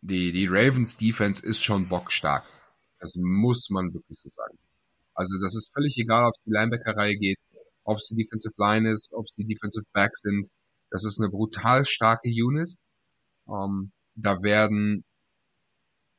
die, 0.00 0.32
die 0.32 0.46
Ravens 0.46 0.96
Defense 0.96 1.44
ist 1.46 1.62
schon 1.62 1.88
bockstark. 1.88 2.44
Das 2.98 3.16
muss 3.16 3.70
man 3.70 3.94
wirklich 3.94 4.18
so 4.18 4.28
sagen. 4.28 4.58
Also 5.14 5.38
das 5.40 5.54
ist 5.54 5.72
völlig 5.72 5.96
egal, 5.98 6.26
ob 6.26 6.34
es 6.34 6.42
die 6.44 6.50
Linebacker-Reihe 6.50 7.16
geht, 7.16 7.38
ob 7.84 7.98
es 7.98 8.08
die 8.08 8.16
Defensive 8.16 8.54
Line 8.58 8.90
ist, 8.90 9.12
ob 9.12 9.24
es 9.24 9.34
die 9.34 9.44
Defensive 9.44 9.84
Backs 9.92 10.20
sind. 10.20 10.48
Das 10.90 11.04
ist 11.04 11.20
eine 11.20 11.30
brutal 11.30 11.84
starke 11.84 12.28
Unit. 12.28 12.74
Ähm, 13.48 13.92
da 14.14 14.42
werden 14.42 15.04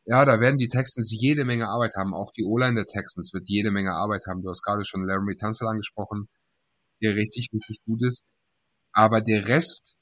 ja, 0.05 0.25
da 0.25 0.39
werden 0.39 0.57
die 0.57 0.67
Texans 0.67 1.15
jede 1.17 1.45
Menge 1.45 1.67
Arbeit 1.69 1.95
haben. 1.95 2.13
Auch 2.13 2.31
die 2.31 2.43
O-Line 2.43 2.75
der 2.75 2.85
Texans 2.85 3.33
wird 3.33 3.47
jede 3.47 3.71
Menge 3.71 3.93
Arbeit 3.93 4.23
haben. 4.27 4.41
Du 4.41 4.49
hast 4.49 4.63
gerade 4.63 4.83
schon 4.85 5.05
Laramie 5.05 5.35
Tunzel 5.35 5.67
angesprochen, 5.67 6.27
der 7.01 7.15
richtig, 7.15 7.49
richtig 7.53 7.83
gut 7.85 8.03
ist. 8.03 8.23
Aber 8.91 9.21
der 9.21 9.47
Rest 9.47 9.95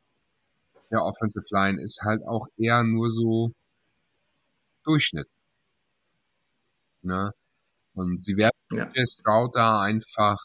der 0.91 1.03
Offensive 1.03 1.45
Line 1.51 1.81
ist 1.81 2.01
halt 2.03 2.21
auch 2.27 2.47
eher 2.57 2.83
nur 2.83 3.09
so 3.09 3.51
Durchschnitt. 4.83 5.27
Ne? 7.01 7.31
Und 7.93 8.21
sie 8.21 8.37
werden 8.37 8.57
ja. 8.71 8.85
der 8.85 9.05
Stroud 9.05 9.55
da 9.55 9.81
einfach 9.81 10.37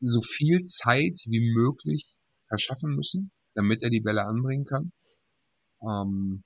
so 0.00 0.20
viel 0.20 0.62
Zeit 0.62 1.18
wie 1.26 1.54
möglich 1.54 2.06
verschaffen 2.48 2.94
müssen, 2.94 3.32
damit 3.54 3.82
er 3.82 3.90
die 3.90 4.00
Bälle 4.00 4.24
anbringen 4.24 4.64
kann. 4.64 4.92
Ähm, 5.82 6.44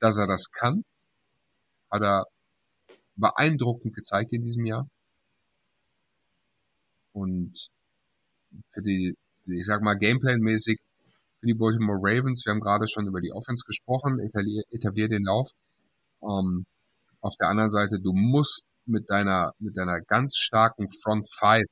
dass 0.00 0.18
er 0.18 0.26
das 0.26 0.50
kann, 0.50 0.84
hat 1.90 2.02
er 2.02 2.24
beeindruckend 3.16 3.94
gezeigt 3.94 4.32
in 4.32 4.42
diesem 4.42 4.66
Jahr. 4.66 4.88
Und 7.12 7.68
für 8.72 8.82
die, 8.82 9.16
ich 9.46 9.64
sag 9.64 9.82
mal, 9.82 9.96
Gameplan-mäßig 9.96 10.78
für 11.40 11.46
die 11.46 11.54
Baltimore 11.54 11.98
Ravens. 12.00 12.44
Wir 12.44 12.52
haben 12.52 12.60
gerade 12.60 12.86
schon 12.88 13.06
über 13.06 13.20
die 13.20 13.32
Offense 13.32 13.64
gesprochen, 13.66 14.18
etablier 14.70 15.08
den 15.08 15.24
Lauf. 15.24 15.50
Ähm, 16.22 16.66
auf 17.20 17.34
der 17.36 17.48
anderen 17.48 17.70
Seite, 17.70 17.98
du 18.00 18.12
musst 18.12 18.64
mit 18.84 19.10
deiner, 19.10 19.52
mit 19.58 19.76
deiner 19.76 20.00
ganz 20.00 20.36
starken 20.36 20.86
Front 21.02 21.28
Five 21.32 21.66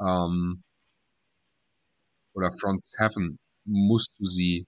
ähm, 0.00 0.62
oder 2.34 2.50
Front 2.52 2.82
Seven 2.82 3.38
musst 3.64 4.18
du 4.18 4.24
sie 4.24 4.66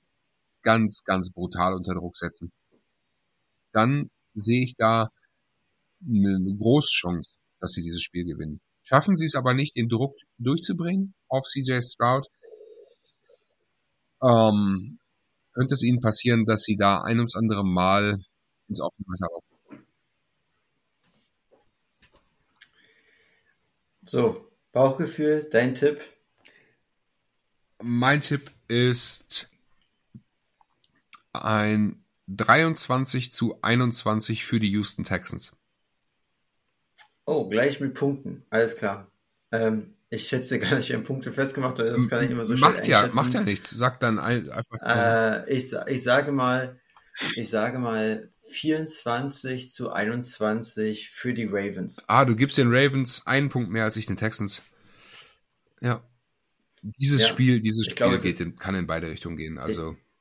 ganz, 0.62 1.02
ganz 1.04 1.32
brutal 1.32 1.74
unter 1.74 1.94
Druck 1.94 2.16
setzen. 2.16 2.52
Dann 3.72 4.10
sehe 4.34 4.62
ich 4.62 4.74
da 4.76 5.10
eine 6.04 6.56
große 6.58 6.90
Chance, 6.90 7.36
dass 7.60 7.72
sie 7.72 7.82
dieses 7.82 8.02
Spiel 8.02 8.24
gewinnen. 8.24 8.60
Schaffen 8.82 9.14
sie 9.14 9.26
es 9.26 9.36
aber 9.36 9.54
nicht, 9.54 9.76
den 9.76 9.88
Druck 9.88 10.16
durchzubringen 10.38 11.14
auf 11.28 11.46
CJ 11.46 11.80
Stroud, 11.80 12.26
ähm, 14.22 14.98
könnte 15.52 15.74
es 15.74 15.82
ihnen 15.82 16.00
passieren, 16.00 16.46
dass 16.46 16.62
sie 16.62 16.76
da 16.76 17.02
ein 17.02 17.18
ums 17.18 17.36
andere 17.36 17.64
Mal 17.64 18.18
ins 18.68 18.80
offene 18.80 19.06
Messer 19.08 19.28
laufen. 19.30 19.86
So, 24.04 24.48
Bauchgefühl, 24.72 25.48
dein 25.50 25.74
Tipp? 25.74 26.00
Mein 27.82 28.20
Tipp 28.20 28.50
ist 28.68 29.51
ein 31.32 32.04
23 32.28 33.32
zu 33.32 33.60
21 33.62 34.44
für 34.44 34.60
die 34.60 34.70
Houston 34.70 35.04
Texans. 35.04 35.56
Oh, 37.24 37.48
gleich 37.48 37.80
mit 37.80 37.94
Punkten. 37.94 38.44
Alles 38.50 38.76
klar. 38.76 39.10
Ähm, 39.52 39.94
ich 40.10 40.28
schätze 40.28 40.58
gar 40.58 40.76
nicht 40.76 40.90
in 40.90 41.04
Punkte 41.04 41.32
festgemacht, 41.32 41.78
das 41.78 42.08
kann 42.08 42.24
ich 42.24 42.30
immer 42.30 42.44
so 42.44 42.54
macht 42.56 42.86
ja, 42.86 43.08
Macht 43.14 43.32
ja 43.32 43.42
nichts. 43.42 43.70
Sag 43.70 44.00
dann 44.00 44.18
einfach. 44.18 44.78
Äh, 44.84 45.50
ich, 45.50 45.72
ich 45.86 46.02
sage 46.02 46.32
mal, 46.32 46.80
ich 47.34 47.48
sage 47.48 47.78
mal 47.78 48.28
24 48.50 49.72
zu 49.72 49.90
21 49.90 51.10
für 51.10 51.32
die 51.32 51.46
Ravens. 51.46 52.04
Ah, 52.08 52.24
du 52.24 52.36
gibst 52.36 52.58
den 52.58 52.74
Ravens 52.74 53.26
einen 53.26 53.48
Punkt 53.48 53.70
mehr 53.70 53.84
als 53.84 53.96
ich 53.96 54.06
den 54.06 54.16
Texans. 54.16 54.62
Ja. 55.80 56.06
Dieses 56.82 57.22
ja, 57.22 57.28
Spiel, 57.28 57.60
dieses 57.60 57.86
Spiel 57.86 57.96
glaube, 57.96 58.20
geht 58.20 58.40
in, 58.40 58.56
kann 58.56 58.74
in 58.74 58.86
beide 58.86 59.08
Richtungen 59.08 59.36
gehen. 59.36 59.58
Also. 59.58 59.92
Ich, 59.92 60.11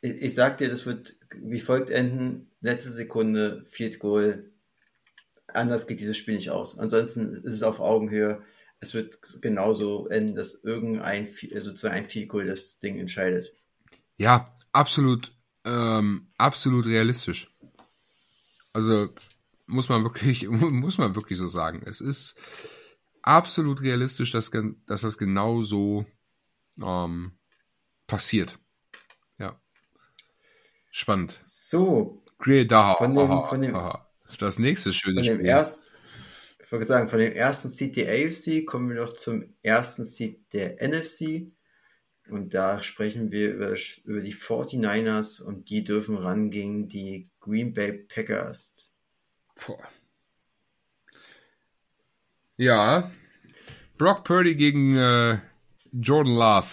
ich, 0.00 0.22
ich 0.22 0.34
sag 0.34 0.58
dir, 0.58 0.68
das 0.68 0.86
wird 0.86 1.16
wie 1.40 1.60
folgt 1.60 1.90
enden. 1.90 2.50
Letzte 2.60 2.90
Sekunde, 2.90 3.64
Field 3.70 3.98
Goal. 3.98 4.50
Anders 5.46 5.86
geht 5.86 6.00
dieses 6.00 6.16
Spiel 6.16 6.34
nicht 6.34 6.50
aus. 6.50 6.78
Ansonsten 6.78 7.32
ist 7.32 7.52
es 7.52 7.62
auf 7.62 7.80
Augenhöhe 7.80 8.42
es 8.80 8.94
wird 8.94 9.18
genauso 9.42 10.06
enden, 10.08 10.36
dass 10.36 10.62
irgendein 10.62 11.26
sozusagen 11.26 11.94
ein 11.94 12.08
Fico 12.08 12.40
das 12.40 12.78
Ding 12.78 12.98
entscheidet. 12.98 13.52
Ja, 14.16 14.54
absolut, 14.72 15.32
ähm, 15.64 16.28
absolut 16.36 16.86
realistisch. 16.86 17.52
Also 18.72 19.08
muss 19.66 19.88
man 19.88 20.04
wirklich, 20.04 20.48
muss 20.48 20.98
man 20.98 21.16
wirklich 21.16 21.38
so 21.38 21.46
sagen. 21.46 21.82
Es 21.84 22.00
ist 22.00 22.40
absolut 23.22 23.80
realistisch, 23.80 24.30
dass, 24.30 24.50
dass 24.86 25.00
das 25.00 25.18
genau 25.18 25.62
so 25.62 26.06
ähm, 26.80 27.32
passiert. 28.06 28.58
Spannend. 30.98 31.38
So. 31.42 32.24
Great, 32.38 32.72
da, 32.72 32.96
von 32.96 33.14
dem, 33.14 33.44
von 33.44 33.60
dem, 33.60 33.78
das 34.40 34.58
nächste 34.58 34.92
schöne 34.92 35.22
Spiel. 35.22 35.46
Erst, 35.46 35.86
ich 36.60 36.72
wollte 36.72 36.86
sagen, 36.86 37.08
von 37.08 37.20
dem 37.20 37.32
ersten 37.34 37.68
Seed 37.68 37.94
der 37.94 38.08
AFC 38.08 38.66
kommen 38.66 38.88
wir 38.88 38.96
noch 38.96 39.12
zum 39.12 39.54
ersten 39.62 40.02
Seed 40.02 40.52
der 40.52 40.82
NFC. 40.82 41.52
Und 42.28 42.52
da 42.52 42.82
sprechen 42.82 43.30
wir 43.30 43.54
über, 43.54 43.76
über 44.04 44.20
die 44.20 44.34
49ers 44.34 45.40
und 45.40 45.70
die 45.70 45.84
dürfen 45.84 46.16
ran 46.16 46.50
gegen 46.50 46.88
die 46.88 47.30
Green 47.38 47.72
Bay 47.72 47.92
Packers. 47.92 48.90
Boah. 49.54 49.78
Ja. 52.56 53.12
Brock 53.98 54.24
Purdy 54.24 54.56
gegen 54.56 54.96
äh, 54.96 55.38
Jordan 55.92 56.34
Love. 56.34 56.66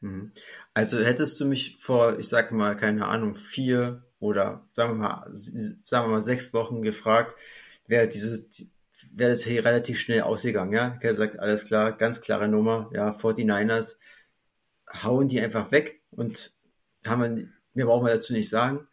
Mhm. 0.00 0.32
Also 0.74 0.98
hättest 0.98 1.38
du 1.40 1.44
mich 1.44 1.76
vor, 1.78 2.18
ich 2.18 2.28
sag 2.28 2.52
mal, 2.52 2.76
keine 2.76 3.06
Ahnung, 3.06 3.34
vier 3.34 4.04
oder 4.20 4.66
sagen 4.72 4.94
wir 4.94 5.08
mal, 5.08 5.26
sagen 5.32 6.06
wir 6.06 6.12
mal 6.12 6.22
sechs 6.22 6.54
Wochen 6.54 6.80
gefragt, 6.80 7.36
wäre 7.86 8.08
dieses, 8.08 8.68
wäre 9.10 9.32
das 9.32 9.44
hier 9.44 9.64
relativ 9.64 10.00
schnell 10.00 10.22
ausgegangen, 10.22 10.72
ja? 10.72 10.88
Ich 10.88 11.04
hätte 11.04 11.08
gesagt, 11.08 11.38
alles 11.38 11.64
klar, 11.66 11.92
ganz 11.92 12.20
klare 12.20 12.48
Nummer, 12.48 12.90
ja, 12.94 13.10
49ers 13.10 13.96
hauen 15.02 15.28
die 15.28 15.40
einfach 15.40 15.72
weg 15.72 16.00
und 16.10 16.54
haben 17.06 17.22
wir, 17.22 17.48
mehr 17.74 17.86
brauchen 17.86 18.06
wir 18.06 18.14
dazu 18.14 18.32
nicht 18.32 18.48
sagen. 18.48 18.86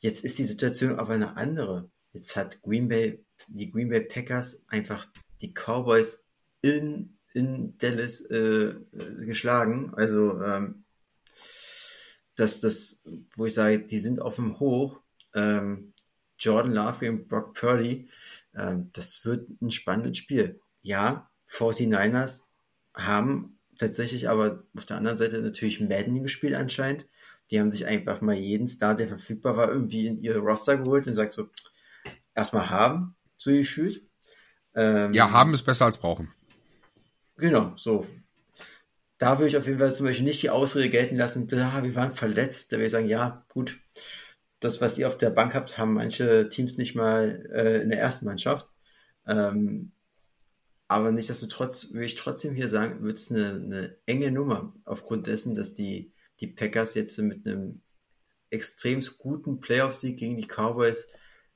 Jetzt 0.00 0.24
ist 0.24 0.38
die 0.38 0.44
Situation 0.44 0.98
aber 0.98 1.14
eine 1.14 1.36
andere. 1.36 1.90
Jetzt 2.12 2.36
hat 2.36 2.62
Green 2.62 2.88
Bay, 2.88 3.24
die 3.48 3.70
Green 3.70 3.88
Bay 3.88 4.00
Packers 4.00 4.62
einfach 4.68 5.06
die 5.40 5.52
Cowboys 5.54 6.22
in, 6.60 7.18
in 7.34 7.76
Dallas 7.78 8.20
äh, 8.20 8.74
geschlagen. 9.24 9.92
Also 9.94 10.40
ähm, 10.42 10.81
dass 12.36 12.60
das, 12.60 13.02
wo 13.36 13.46
ich 13.46 13.54
sage, 13.54 13.80
die 13.80 13.98
sind 13.98 14.20
auf 14.20 14.36
dem 14.36 14.58
Hoch. 14.58 15.00
Ähm, 15.34 15.92
Jordan 16.38 16.72
Love 16.72 17.08
und 17.08 17.28
Brock 17.28 17.54
Purdy, 17.54 18.08
ähm, 18.54 18.90
das 18.92 19.24
wird 19.24 19.48
ein 19.60 19.70
spannendes 19.70 20.18
Spiel. 20.18 20.60
Ja, 20.82 21.30
49ers 21.48 22.46
haben 22.94 23.58
tatsächlich 23.78 24.28
aber 24.28 24.64
auf 24.76 24.84
der 24.84 24.96
anderen 24.96 25.18
Seite 25.18 25.40
natürlich 25.40 25.80
Madden 25.80 26.22
gespielt 26.22 26.54
anscheinend. 26.54 27.06
Die 27.50 27.60
haben 27.60 27.70
sich 27.70 27.86
einfach 27.86 28.20
mal 28.20 28.34
jeden 28.34 28.66
Star, 28.68 28.94
der 28.94 29.08
verfügbar 29.08 29.56
war, 29.56 29.70
irgendwie 29.70 30.06
in 30.06 30.22
ihre 30.22 30.38
Roster 30.38 30.78
geholt 30.78 31.06
und 31.06 31.14
sagt 31.14 31.32
so, 31.32 31.48
erstmal 32.34 32.70
haben, 32.70 33.14
so 33.36 33.50
gefühlt. 33.50 34.02
Ähm, 34.74 35.12
ja, 35.12 35.30
haben 35.30 35.52
ist 35.54 35.64
besser 35.64 35.84
als 35.84 35.98
brauchen. 35.98 36.32
Genau, 37.36 37.76
so. 37.76 38.06
Da 39.22 39.38
würde 39.38 39.50
ich 39.50 39.56
auf 39.56 39.66
jeden 39.66 39.78
Fall 39.78 39.94
zum 39.94 40.06
Beispiel 40.06 40.24
nicht 40.24 40.42
die 40.42 40.50
Ausrede 40.50 40.90
gelten 40.90 41.14
lassen, 41.14 41.46
da, 41.46 41.84
wir 41.84 41.94
waren 41.94 42.16
verletzt. 42.16 42.72
Da 42.72 42.78
würde 42.78 42.86
ich 42.86 42.90
sagen, 42.90 43.06
ja, 43.06 43.46
gut, 43.52 43.78
das, 44.58 44.80
was 44.80 44.98
ihr 44.98 45.06
auf 45.06 45.16
der 45.16 45.30
Bank 45.30 45.54
habt, 45.54 45.78
haben 45.78 45.94
manche 45.94 46.48
Teams 46.48 46.76
nicht 46.76 46.96
mal 46.96 47.48
äh, 47.52 47.82
in 47.82 47.90
der 47.90 48.00
ersten 48.00 48.24
Mannschaft. 48.24 48.72
Ähm, 49.24 49.92
aber 50.88 51.12
nichtsdestotrotz 51.12 51.92
würde 51.92 52.06
ich 52.06 52.16
trotzdem 52.16 52.56
hier 52.56 52.68
sagen, 52.68 53.04
wird 53.04 53.16
es 53.16 53.30
eine, 53.30 53.50
eine, 53.50 53.96
enge 54.06 54.32
Nummer, 54.32 54.74
aufgrund 54.84 55.28
dessen, 55.28 55.54
dass 55.54 55.72
die, 55.72 56.12
die 56.40 56.48
Packers 56.48 56.94
jetzt 56.94 57.16
mit 57.18 57.46
einem 57.46 57.80
extrem 58.50 59.02
guten 59.18 59.60
Playoff-Sieg 59.60 60.18
gegen 60.18 60.36
die 60.36 60.48
Cowboys 60.48 61.06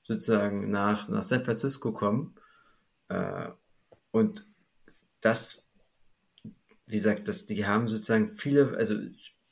sozusagen 0.02 0.70
nach, 0.70 1.08
nach 1.08 1.24
San 1.24 1.44
Francisco 1.44 1.92
kommen. 1.92 2.36
Äh, 3.08 3.48
und 4.12 4.46
das, 5.20 5.65
wie 6.86 6.96
gesagt, 6.96 7.28
das, 7.28 7.46
die 7.46 7.66
haben 7.66 7.88
sozusagen 7.88 8.32
viele, 8.34 8.76
also 8.76 8.96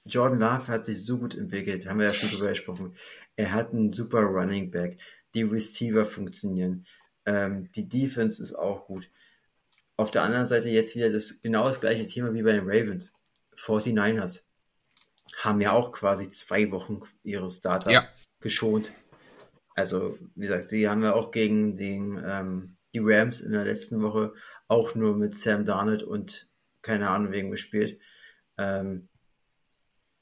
Jordan 0.07 0.39
Love 0.39 0.69
hat 0.69 0.85
sich 0.85 1.05
so 1.05 1.19
gut 1.19 1.35
entwickelt, 1.35 1.87
haben 1.87 1.99
wir 1.99 2.07
ja 2.07 2.15
schon 2.15 2.31
drüber 2.31 2.49
gesprochen. 2.49 2.97
Er 3.37 3.53
hat 3.53 3.73
einen 3.73 3.93
super 3.93 4.21
Running 4.21 4.71
Back, 4.71 4.99
die 5.35 5.43
Receiver 5.43 6.05
funktionieren, 6.05 6.85
ähm, 7.27 7.71
die 7.73 7.89
Defense 7.89 8.43
ist 8.43 8.55
auch 8.55 8.87
gut. 8.87 9.11
Auf 9.97 10.11
der 10.11 10.23
anderen 10.23 10.47
Seite 10.47 10.69
jetzt 10.69 10.95
wieder 10.95 11.11
das 11.11 11.41
genau 11.41 11.69
das 11.69 11.81
gleiche 11.81 12.07
Thema 12.07 12.35
wie 12.35 12.43
bei 12.43 12.53
den 12.53 12.69
Ravens. 12.69 13.13
49ers 13.57 14.43
haben 15.37 15.61
ja 15.61 15.73
auch 15.73 15.93
quasi 15.93 16.31
zwei 16.31 16.71
Wochen 16.71 17.01
ihre 17.23 17.51
Starter 17.51 17.91
ja. 17.91 18.09
geschont. 18.41 18.93
Also, 19.75 20.19
wie 20.35 20.43
gesagt, 20.43 20.69
sie 20.69 20.89
haben 20.89 21.03
ja 21.03 21.15
auch 21.15 21.31
gegen 21.31 21.77
den, 21.77 22.23
ähm, 22.25 22.77
die 22.93 23.01
Rams 23.01 23.41
in 23.41 23.53
der 23.53 23.65
letzten 23.65 24.03
Woche 24.03 24.35
auch 24.69 24.95
nur 24.95 25.17
mit 25.17 25.35
Sam 25.37 25.65
Darnett 25.65 26.03
und 26.03 26.49
keine 26.85 27.11
Ahnung 27.11 27.33
wegen 27.33 27.51
gespielt. 27.51 27.99
Ähm, 28.59 29.09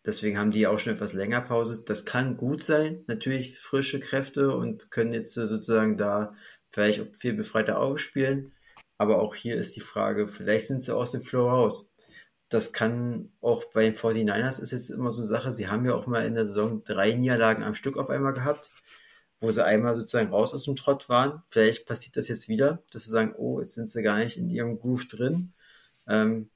deswegen 0.06 0.38
haben 0.38 0.52
die 0.52 0.66
auch 0.66 0.78
schon 0.78 0.94
etwas 0.94 1.12
länger 1.12 1.42
Pause. 1.42 1.82
Das 1.84 2.06
kann 2.06 2.38
gut 2.38 2.62
sein, 2.62 3.04
natürlich 3.06 3.58
frische 3.58 4.00
Kräfte 4.00 4.56
und 4.56 4.90
können 4.90 5.12
jetzt 5.12 5.34
sozusagen 5.34 5.98
da 5.98 6.34
vielleicht 6.70 7.16
viel 7.16 7.34
befreiter 7.34 7.78
aufspielen. 7.78 8.52
Aber 8.96 9.20
auch 9.20 9.34
hier 9.34 9.56
ist 9.56 9.76
die 9.76 9.80
Frage, 9.80 10.28
vielleicht 10.28 10.68
sind 10.68 10.82
sie 10.82 10.94
aus 10.94 11.12
dem 11.12 11.22
Flow 11.22 11.48
raus. 11.50 11.92
Das 12.48 12.72
kann 12.72 13.32
auch 13.40 13.64
bei 13.72 13.84
den 13.84 13.94
49ers 13.94 14.60
ist 14.60 14.72
jetzt 14.72 14.90
immer 14.90 15.10
so 15.10 15.22
eine 15.22 15.28
Sache. 15.28 15.52
Sie 15.52 15.68
haben 15.68 15.86
ja 15.86 15.94
auch 15.94 16.06
mal 16.06 16.26
in 16.26 16.34
der 16.34 16.46
Saison 16.46 16.84
drei 16.84 17.14
Niederlagen 17.14 17.62
am 17.62 17.74
Stück 17.74 17.96
auf 17.96 18.10
einmal 18.10 18.34
gehabt, 18.34 18.70
wo 19.40 19.50
sie 19.50 19.64
einmal 19.64 19.96
sozusagen 19.96 20.30
raus 20.30 20.54
aus 20.54 20.64
dem 20.64 20.76
Trott 20.76 21.08
waren. 21.08 21.42
Vielleicht 21.48 21.86
passiert 21.86 22.16
das 22.16 22.28
jetzt 22.28 22.48
wieder, 22.48 22.82
dass 22.92 23.04
sie 23.04 23.10
sagen, 23.10 23.34
oh, 23.36 23.58
jetzt 23.60 23.74
sind 23.74 23.90
sie 23.90 24.02
gar 24.02 24.18
nicht 24.18 24.36
in 24.36 24.50
ihrem 24.50 24.78
Groove 24.78 25.08
drin. 25.08 25.52
Ähm, 26.12 26.50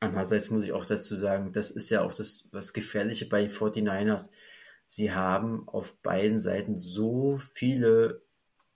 andererseits 0.00 0.50
muss 0.50 0.64
ich 0.64 0.72
auch 0.72 0.84
dazu 0.84 1.16
sagen, 1.16 1.52
das 1.52 1.70
ist 1.70 1.90
ja 1.90 2.02
auch 2.02 2.12
das, 2.12 2.48
was 2.50 2.72
Gefährliche 2.72 3.26
bei 3.26 3.42
den 3.42 3.50
49ers. 3.50 4.32
Sie 4.84 5.12
haben 5.12 5.68
auf 5.68 5.96
beiden 6.02 6.40
Seiten 6.40 6.76
so 6.76 7.40
viele 7.54 8.22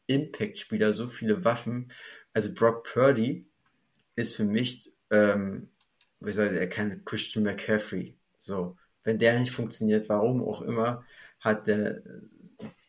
Impact-Spieler, 0.07 0.95
so 0.95 1.09
viele 1.09 1.45
Waffen. 1.45 1.91
Also 2.33 2.55
Brock 2.55 2.85
Purdy 2.85 3.47
ist 4.15 4.37
für 4.37 4.45
mich, 4.45 4.93
ähm, 5.11 5.71
wie 6.21 6.33
soll 6.33 6.47
er 6.47 6.69
kann 6.69 7.05
Christian 7.05 7.45
McCaffrey. 7.45 8.17
So, 8.39 8.77
wenn 9.03 9.19
der 9.19 9.41
nicht 9.41 9.53
funktioniert, 9.53 10.09
warum 10.09 10.43
auch 10.45 10.63
immer, 10.63 11.05
hat 11.41 11.67
der 11.67 12.03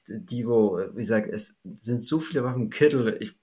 Divo, 0.08 0.80
wie 0.94 0.98
gesagt, 0.98 1.30
es 1.34 1.58
sind 1.64 2.04
so 2.04 2.20
viele 2.20 2.44
Waffen. 2.44 2.70
Kittle, 2.70 3.18
ich, 3.18 3.36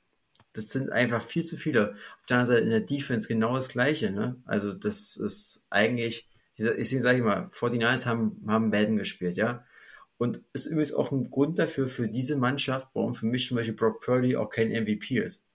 das 0.52 0.68
sind 0.68 0.90
einfach 0.90 1.22
viel 1.22 1.44
zu 1.44 1.56
viele. 1.56 1.92
Auf 1.92 2.26
der 2.28 2.38
anderen 2.38 2.56
Seite 2.56 2.64
in 2.64 2.70
der 2.70 2.80
Defense 2.80 3.28
genau 3.28 3.54
das 3.56 3.68
Gleiche. 3.68 4.10
Ne? 4.10 4.40
Also 4.44 4.72
das 4.72 5.16
ist 5.16 5.64
eigentlich, 5.70 6.28
ich 6.56 6.90
sage 7.00 7.22
mal, 7.22 7.48
49ers 7.48 8.06
haben, 8.06 8.42
haben 8.46 8.70
Madden 8.70 8.96
gespielt, 8.96 9.36
ja. 9.36 9.64
Und 10.18 10.44
ist 10.52 10.66
übrigens 10.66 10.92
auch 10.92 11.10
ein 11.10 11.30
Grund 11.30 11.58
dafür, 11.58 11.88
für 11.88 12.08
diese 12.08 12.36
Mannschaft, 12.36 12.88
warum 12.94 13.14
für 13.14 13.26
mich 13.26 13.48
zum 13.48 13.56
Beispiel 13.56 13.74
Brock 13.74 14.00
Purdy 14.02 14.36
auch 14.36 14.50
kein 14.50 14.68
MVP 14.70 15.18
ist. 15.18 15.48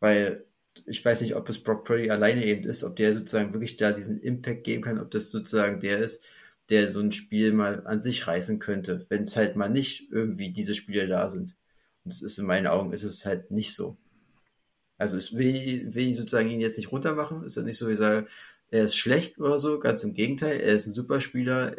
Weil 0.00 0.44
ich 0.86 1.04
weiß 1.04 1.20
nicht, 1.20 1.36
ob 1.36 1.48
es 1.48 1.62
Brock 1.62 1.84
Purdy 1.84 2.10
alleine 2.10 2.44
eben 2.44 2.64
ist, 2.64 2.84
ob 2.84 2.96
der 2.96 3.14
sozusagen 3.14 3.52
wirklich 3.52 3.76
da 3.76 3.92
diesen 3.92 4.20
Impact 4.20 4.64
geben 4.64 4.82
kann, 4.82 4.98
ob 4.98 5.10
das 5.10 5.30
sozusagen 5.30 5.80
der 5.80 5.98
ist, 5.98 6.24
der 6.70 6.90
so 6.90 7.00
ein 7.00 7.12
Spiel 7.12 7.52
mal 7.52 7.86
an 7.86 8.02
sich 8.02 8.26
reißen 8.26 8.58
könnte, 8.58 9.06
wenn 9.08 9.22
es 9.22 9.36
halt 9.36 9.56
mal 9.56 9.68
nicht 9.68 10.10
irgendwie 10.10 10.50
diese 10.50 10.74
Spiele 10.74 11.06
da 11.06 11.28
sind. 11.28 11.56
Das 12.08 12.22
ist 12.22 12.38
in 12.38 12.46
meinen 12.46 12.66
Augen 12.66 12.92
ist 12.92 13.02
es 13.02 13.24
halt 13.24 13.50
nicht 13.50 13.74
so. 13.74 13.96
Also 14.96 15.16
ich 15.16 15.36
will, 15.36 15.94
will 15.94 16.08
ich 16.08 16.16
sozusagen 16.16 16.50
ihn 16.50 16.60
jetzt 16.60 16.76
nicht 16.76 16.90
runtermachen, 16.90 17.44
ist 17.44 17.56
ja 17.56 17.62
nicht 17.62 17.78
so, 17.78 17.86
wie 17.86 17.92
ich 17.92 17.98
sage, 17.98 18.26
er 18.70 18.84
ist 18.84 18.96
schlecht 18.96 19.38
oder 19.38 19.58
so, 19.58 19.78
ganz 19.78 20.02
im 20.02 20.12
Gegenteil. 20.12 20.60
Er 20.60 20.74
ist 20.74 20.86
ein 20.86 20.94
super 20.94 21.20
Spieler. 21.20 21.74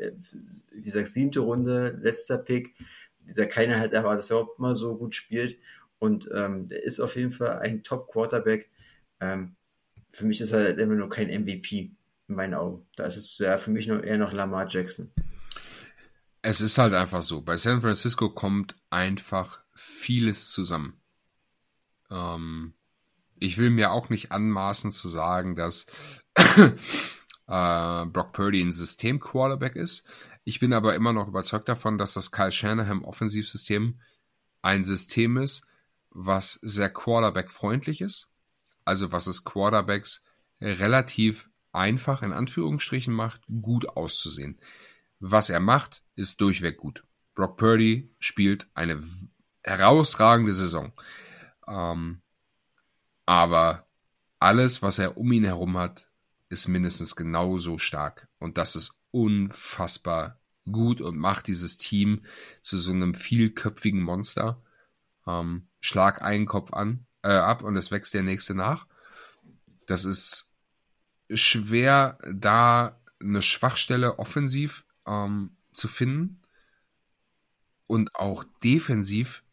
Wie 0.71 0.81
gesagt, 0.81 1.09
siebte 1.09 1.41
Runde, 1.41 1.99
letzter 2.01 2.37
Pick. 2.37 2.73
Wie 3.19 3.27
gesagt, 3.27 3.51
keiner 3.51 3.79
hat 3.79 3.93
erwartet, 3.93 4.19
dass 4.19 4.31
er 4.31 4.37
überhaupt 4.37 4.59
mal 4.59 4.75
so 4.75 4.95
gut 4.95 5.13
spielt. 5.13 5.59
Und 5.99 6.29
ähm, 6.33 6.69
der 6.69 6.83
ist 6.83 6.99
auf 6.99 7.15
jeden 7.15 7.31
Fall 7.31 7.59
ein 7.59 7.83
Top-Quarterback. 7.83 8.71
Ähm, 9.19 9.55
für 10.11 10.25
mich 10.25 10.41
ist 10.41 10.51
er 10.51 10.63
halt 10.63 10.79
immer 10.79 10.95
nur 10.95 11.09
kein 11.09 11.27
MVP 11.27 11.91
in 12.27 12.35
meinen 12.35 12.55
Augen. 12.55 12.87
Da 12.95 13.05
ist 13.05 13.17
es 13.17 13.37
ja 13.37 13.57
für 13.57 13.69
mich 13.69 13.85
noch 13.85 14.01
eher 14.01 14.17
noch 14.17 14.33
Lamar 14.33 14.67
Jackson. 14.67 15.11
Es 16.41 16.61
ist 16.61 16.77
halt 16.77 16.93
einfach 16.93 17.21
so. 17.21 17.41
Bei 17.41 17.57
San 17.57 17.81
Francisco 17.81 18.29
kommt 18.29 18.75
einfach 18.89 19.63
vieles 19.79 20.51
zusammen. 20.51 21.01
Ähm, 22.09 22.73
ich 23.39 23.57
will 23.57 23.69
mir 23.69 23.91
auch 23.91 24.09
nicht 24.09 24.31
anmaßen 24.31 24.91
zu 24.91 25.07
sagen, 25.07 25.55
dass 25.55 25.85
äh, 26.35 28.05
Brock 28.05 28.33
Purdy 28.33 28.61
ein 28.61 28.73
System-Quarterback 28.73 29.75
ist. 29.75 30.05
Ich 30.43 30.59
bin 30.59 30.73
aber 30.73 30.95
immer 30.95 31.13
noch 31.13 31.27
überzeugt 31.27 31.69
davon, 31.69 31.97
dass 31.97 32.13
das 32.13 32.31
Kyle 32.31 32.51
Shanahan 32.51 33.03
Offensivsystem 33.03 33.99
ein 34.61 34.83
System 34.83 35.37
ist, 35.37 35.65
was 36.09 36.53
sehr 36.53 36.89
Quarterback-freundlich 36.89 38.01
ist. 38.01 38.27
Also 38.83 39.11
was 39.11 39.27
es 39.27 39.43
Quarterbacks 39.43 40.25
relativ 40.59 41.49
einfach 41.71 42.23
in 42.23 42.33
Anführungsstrichen 42.33 43.13
macht, 43.13 43.41
gut 43.61 43.87
auszusehen. 43.89 44.59
Was 45.19 45.49
er 45.49 45.59
macht, 45.59 46.03
ist 46.15 46.41
durchweg 46.41 46.77
gut. 46.77 47.03
Brock 47.35 47.57
Purdy 47.57 48.13
spielt 48.19 48.67
eine 48.73 49.01
herausragende 49.69 50.53
Saison. 50.53 50.91
Ähm, 51.67 52.21
aber 53.25 53.87
alles, 54.39 54.81
was 54.81 54.99
er 54.99 55.17
um 55.17 55.31
ihn 55.31 55.45
herum 55.45 55.77
hat, 55.77 56.09
ist 56.49 56.67
mindestens 56.67 57.15
genauso 57.15 57.77
stark. 57.77 58.27
Und 58.39 58.57
das 58.57 58.75
ist 58.75 59.01
unfassbar 59.11 60.39
gut 60.71 61.01
und 61.01 61.17
macht 61.17 61.47
dieses 61.47 61.77
Team 61.77 62.23
zu 62.61 62.77
so 62.77 62.91
einem 62.91 63.13
vielköpfigen 63.13 64.01
Monster. 64.01 64.61
Ähm, 65.27 65.67
schlag 65.79 66.21
einen 66.21 66.45
Kopf 66.45 66.73
an, 66.73 67.05
äh, 67.21 67.29
ab 67.29 67.63
und 67.63 67.75
es 67.75 67.91
wächst 67.91 68.13
der 68.13 68.23
nächste 68.23 68.55
nach. 68.55 68.87
Das 69.85 70.05
ist 70.05 70.55
schwer, 71.31 72.17
da 72.31 72.99
eine 73.19 73.41
Schwachstelle 73.41 74.17
offensiv 74.19 74.85
ähm, 75.05 75.55
zu 75.73 75.87
finden. 75.87 76.41
Und 77.87 78.15
auch 78.15 78.43
defensiv, 78.63 79.43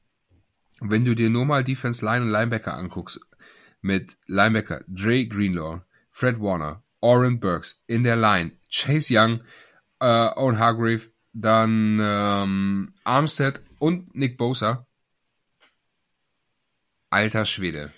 wenn 0.81 1.05
du 1.05 1.15
dir 1.15 1.31
nur 1.31 1.45
mal 1.45 1.65
Defense 1.65 2.05
Line 2.05 2.25
und 2.25 2.31
Linebacker 2.31 2.75
anguckst, 2.75 3.21
mit 3.81 4.19
Linebacker 4.27 4.85
Dre 4.89 5.27
Greenlaw, 5.27 5.83
Fred 6.11 6.41
Warner, 6.41 6.83
Oren 7.01 7.41
Burks 7.41 7.83
in 7.87 8.05
der 8.05 8.17
Line, 8.17 8.53
Chase 8.71 9.15
Young, 9.15 9.41
äh, 10.01 10.29
Owen 10.37 10.59
Hargrave, 10.59 11.11
dann 11.33 11.99
ähm, 12.01 12.95
Armstead 13.05 13.63
und 13.79 14.15
Nick 14.15 14.39
Bosa. 14.39 14.87
Alter 17.11 17.45
Schwede. 17.45 17.93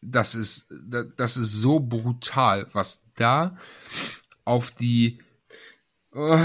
Das 0.00 0.34
ist, 0.34 0.72
das 1.16 1.36
ist 1.36 1.60
so 1.60 1.78
brutal, 1.78 2.66
was 2.72 3.10
da 3.14 3.56
auf 4.44 4.70
die 4.70 5.20
uh, 6.14 6.38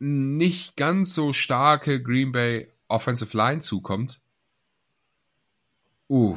nicht 0.00 0.76
ganz 0.76 1.14
so 1.14 1.32
starke 1.32 2.02
Green 2.02 2.32
Bay 2.32 2.68
Offensive 2.90 3.36
Line 3.36 3.60
zukommt. 3.60 4.20
Uh. 6.08 6.36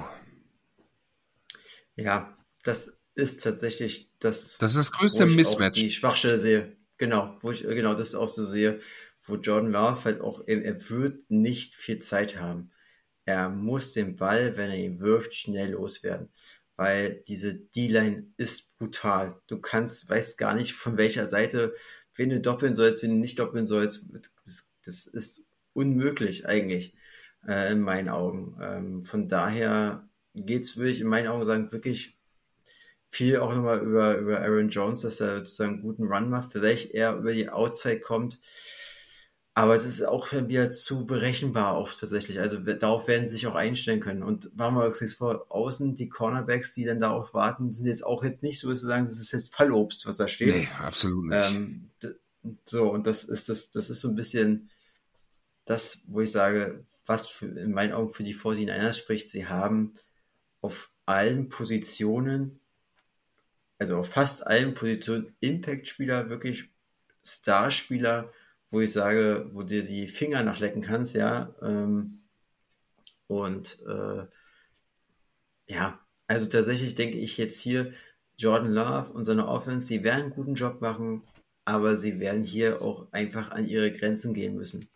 Ja, 1.96 2.34
das 2.64 3.00
ist 3.16 3.44
tatsächlich 3.44 4.10
das. 4.20 4.58
Das 4.58 4.72
ist 4.72 4.78
das 4.78 4.92
größte 4.92 5.26
Mismatch. 5.26 5.80
Die 5.80 5.92
Schwachstelle 5.92 6.40
sehe. 6.40 6.78
Genau, 6.98 7.38
wo 7.42 7.52
ich, 7.52 7.64
genau, 7.64 7.96
das 7.96 8.16
auch 8.16 8.28
so 8.28 8.46
sehe, 8.46 8.80
wo 9.26 9.36
Jordan 9.36 9.72
Love 9.72 10.04
halt 10.06 10.22
auch, 10.22 10.44
er 10.46 10.90
wird 10.90 11.30
nicht 11.30 11.76
viel 11.76 12.00
Zeit 12.00 12.38
haben. 12.40 12.72
Er 13.26 13.50
muss 13.50 13.94
den 13.94 14.16
Ball, 14.16 14.58
wenn 14.58 14.70
er 14.70 14.78
ihn 14.78 15.00
wirft, 15.00 15.34
schnell 15.34 15.72
loswerden. 15.72 16.30
Weil 16.76 17.24
diese 17.28 17.56
D-Line 17.56 18.28
ist 18.38 18.78
brutal. 18.78 19.40
Du 19.48 19.60
kannst, 19.60 20.10
weißt 20.10 20.38
gar 20.38 20.56
nicht, 20.56 20.74
von 20.74 20.98
welcher 20.98 21.28
Seite, 21.28 21.74
wen 22.16 22.30
du 22.30 22.42
doppeln 22.42 22.76
sollst, 22.76 23.04
wen 23.04 23.12
du 23.12 23.18
nicht 23.18 23.40
doppeln 23.40 23.68
sollst. 23.68 24.10
Das, 24.46 24.70
das 24.86 25.06
ist 25.06 25.46
unmöglich 25.74 26.46
eigentlich, 26.48 26.96
äh, 27.48 27.72
in 27.72 27.82
meinen 27.82 28.10
Augen. 28.10 28.58
Ähm, 28.62 29.04
von 29.04 29.28
daher 29.28 30.08
geht's, 30.34 30.78
würde 30.78 30.92
ich 30.92 31.02
in 31.02 31.08
meinen 31.08 31.28
Augen 31.28 31.46
sagen, 31.46 31.72
wirklich 31.72 32.18
viel 33.08 33.38
auch 33.38 33.54
nochmal 33.54 33.80
über, 33.80 34.18
über 34.18 34.40
Aaron 34.42 34.70
Jones, 34.70 35.02
dass 35.02 35.20
er 35.20 35.40
sozusagen 35.40 35.74
einen 35.74 35.84
guten 35.84 36.06
Run 36.06 36.30
macht, 36.30 36.52
vielleicht 36.52 36.92
eher 36.92 37.16
über 37.16 37.34
die 37.34 37.50
Outside 37.50 38.00
kommt. 38.00 38.40
Aber 39.56 39.76
es 39.76 39.86
ist 39.86 40.02
auch 40.02 40.32
wieder 40.32 40.72
zu 40.72 41.06
berechenbar 41.06 41.76
auch 41.76 41.94
tatsächlich. 41.94 42.40
Also 42.40 42.58
darauf 42.58 43.08
werden 43.08 43.28
sie 43.28 43.36
sich 43.36 43.46
auch 43.46 43.54
einstellen 43.54 44.00
können. 44.00 44.24
Und 44.24 44.56
machen 44.58 44.76
wir 44.76 44.86
uns 44.86 45.14
vor, 45.14 45.46
außen 45.50 45.94
die 45.94 46.10
Cornerbacks, 46.10 46.74
die 46.74 46.86
dann 46.86 47.00
da 47.00 47.12
auch 47.12 47.36
warten, 47.36 47.72
sind 47.72 47.86
jetzt 47.86 48.04
auch 48.04 48.24
jetzt 48.24 48.42
nicht 48.42 48.60
so, 48.60 48.70
dass 48.70 48.80
sie 48.80 48.88
sagen, 48.88 49.06
das 49.06 49.20
ist 49.20 49.32
jetzt 49.32 49.54
Fallobst, 49.54 50.08
was 50.08 50.18
da 50.18 50.28
steht. 50.28 50.56
Nee, 50.56 50.68
absolut 50.80 51.26
nicht. 51.26 51.52
Ähm, 51.52 51.92
so, 52.66 52.92
und 52.92 53.06
das 53.06 53.26
ist 53.26 53.48
das, 53.48 53.70
das 53.70 53.92
ist 53.92 54.02
so 54.02 54.10
ein 54.10 54.16
bisschen 54.16 54.72
das, 55.66 56.04
wo 56.08 56.22
ich 56.22 56.32
sage, 56.32 56.86
was 57.06 57.28
für, 57.28 57.48
in 57.48 57.72
meinen 57.72 57.94
Augen 57.94 58.14
für 58.14 58.24
die 58.24 58.36
49ers 58.36 58.98
spricht. 58.98 59.30
Sie 59.30 59.48
haben 59.48 59.94
auf 60.62 60.92
allen 61.06 61.50
Positionen 61.50 62.60
also 63.84 63.98
auf 63.98 64.10
fast 64.10 64.48
allen 64.48 64.74
Positionen 64.76 65.36
Impact-Spieler, 65.42 66.30
wirklich 66.30 66.70
Starspieler, 67.26 68.32
wo 68.72 68.80
ich 68.80 68.94
sage, 68.94 69.50
wo 69.52 69.64
dir 69.64 69.84
die 69.84 70.08
Finger 70.08 70.42
nachlecken 70.44 70.82
kannst, 70.82 71.16
ja. 71.16 71.54
Ähm, 71.62 72.24
und 73.28 73.80
äh, 73.86 74.26
ja, 75.68 76.00
also 76.28 76.46
tatsächlich 76.48 76.96
denke 76.96 77.18
ich 77.18 77.38
jetzt 77.38 77.60
hier, 77.60 77.92
Jordan 78.38 78.72
Love 78.72 79.12
und 79.12 79.26
seine 79.26 79.48
Offense, 79.48 79.88
die 79.88 80.04
werden 80.04 80.24
einen 80.24 80.34
guten 80.34 80.56
Job 80.56 80.82
machen, 80.82 81.24
aber 81.66 81.98
sie 81.98 82.20
werden 82.20 82.44
hier 82.44 82.82
auch 82.82 83.12
einfach 83.12 83.52
an 83.52 83.68
ihre 83.68 83.92
Grenzen 83.92 84.34
gehen 84.34 84.56
müssen. 84.56 84.88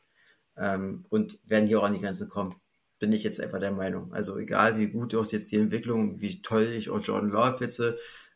Ähm, 0.58 1.06
und 1.10 1.40
werden 1.48 1.68
hier 1.68 1.80
auch 1.80 1.86
an 1.86 1.94
die 1.94 2.02
Grenzen 2.02 2.30
kommen. 2.30 2.56
Bin 3.00 3.12
ich 3.12 3.24
jetzt 3.24 3.40
einfach 3.40 3.60
der 3.60 3.72
Meinung. 3.72 4.14
Also 4.14 4.38
egal 4.38 4.78
wie 4.78 4.88
gut 4.88 5.14
auch 5.16 5.26
jetzt 5.32 5.52
die 5.52 5.58
Entwicklung, 5.58 6.20
wie 6.20 6.42
toll 6.42 6.64
ich 6.64 6.90
auch 6.90 7.02
Jordan 7.02 7.30
Love 7.30 7.64
jetzt 7.64 7.82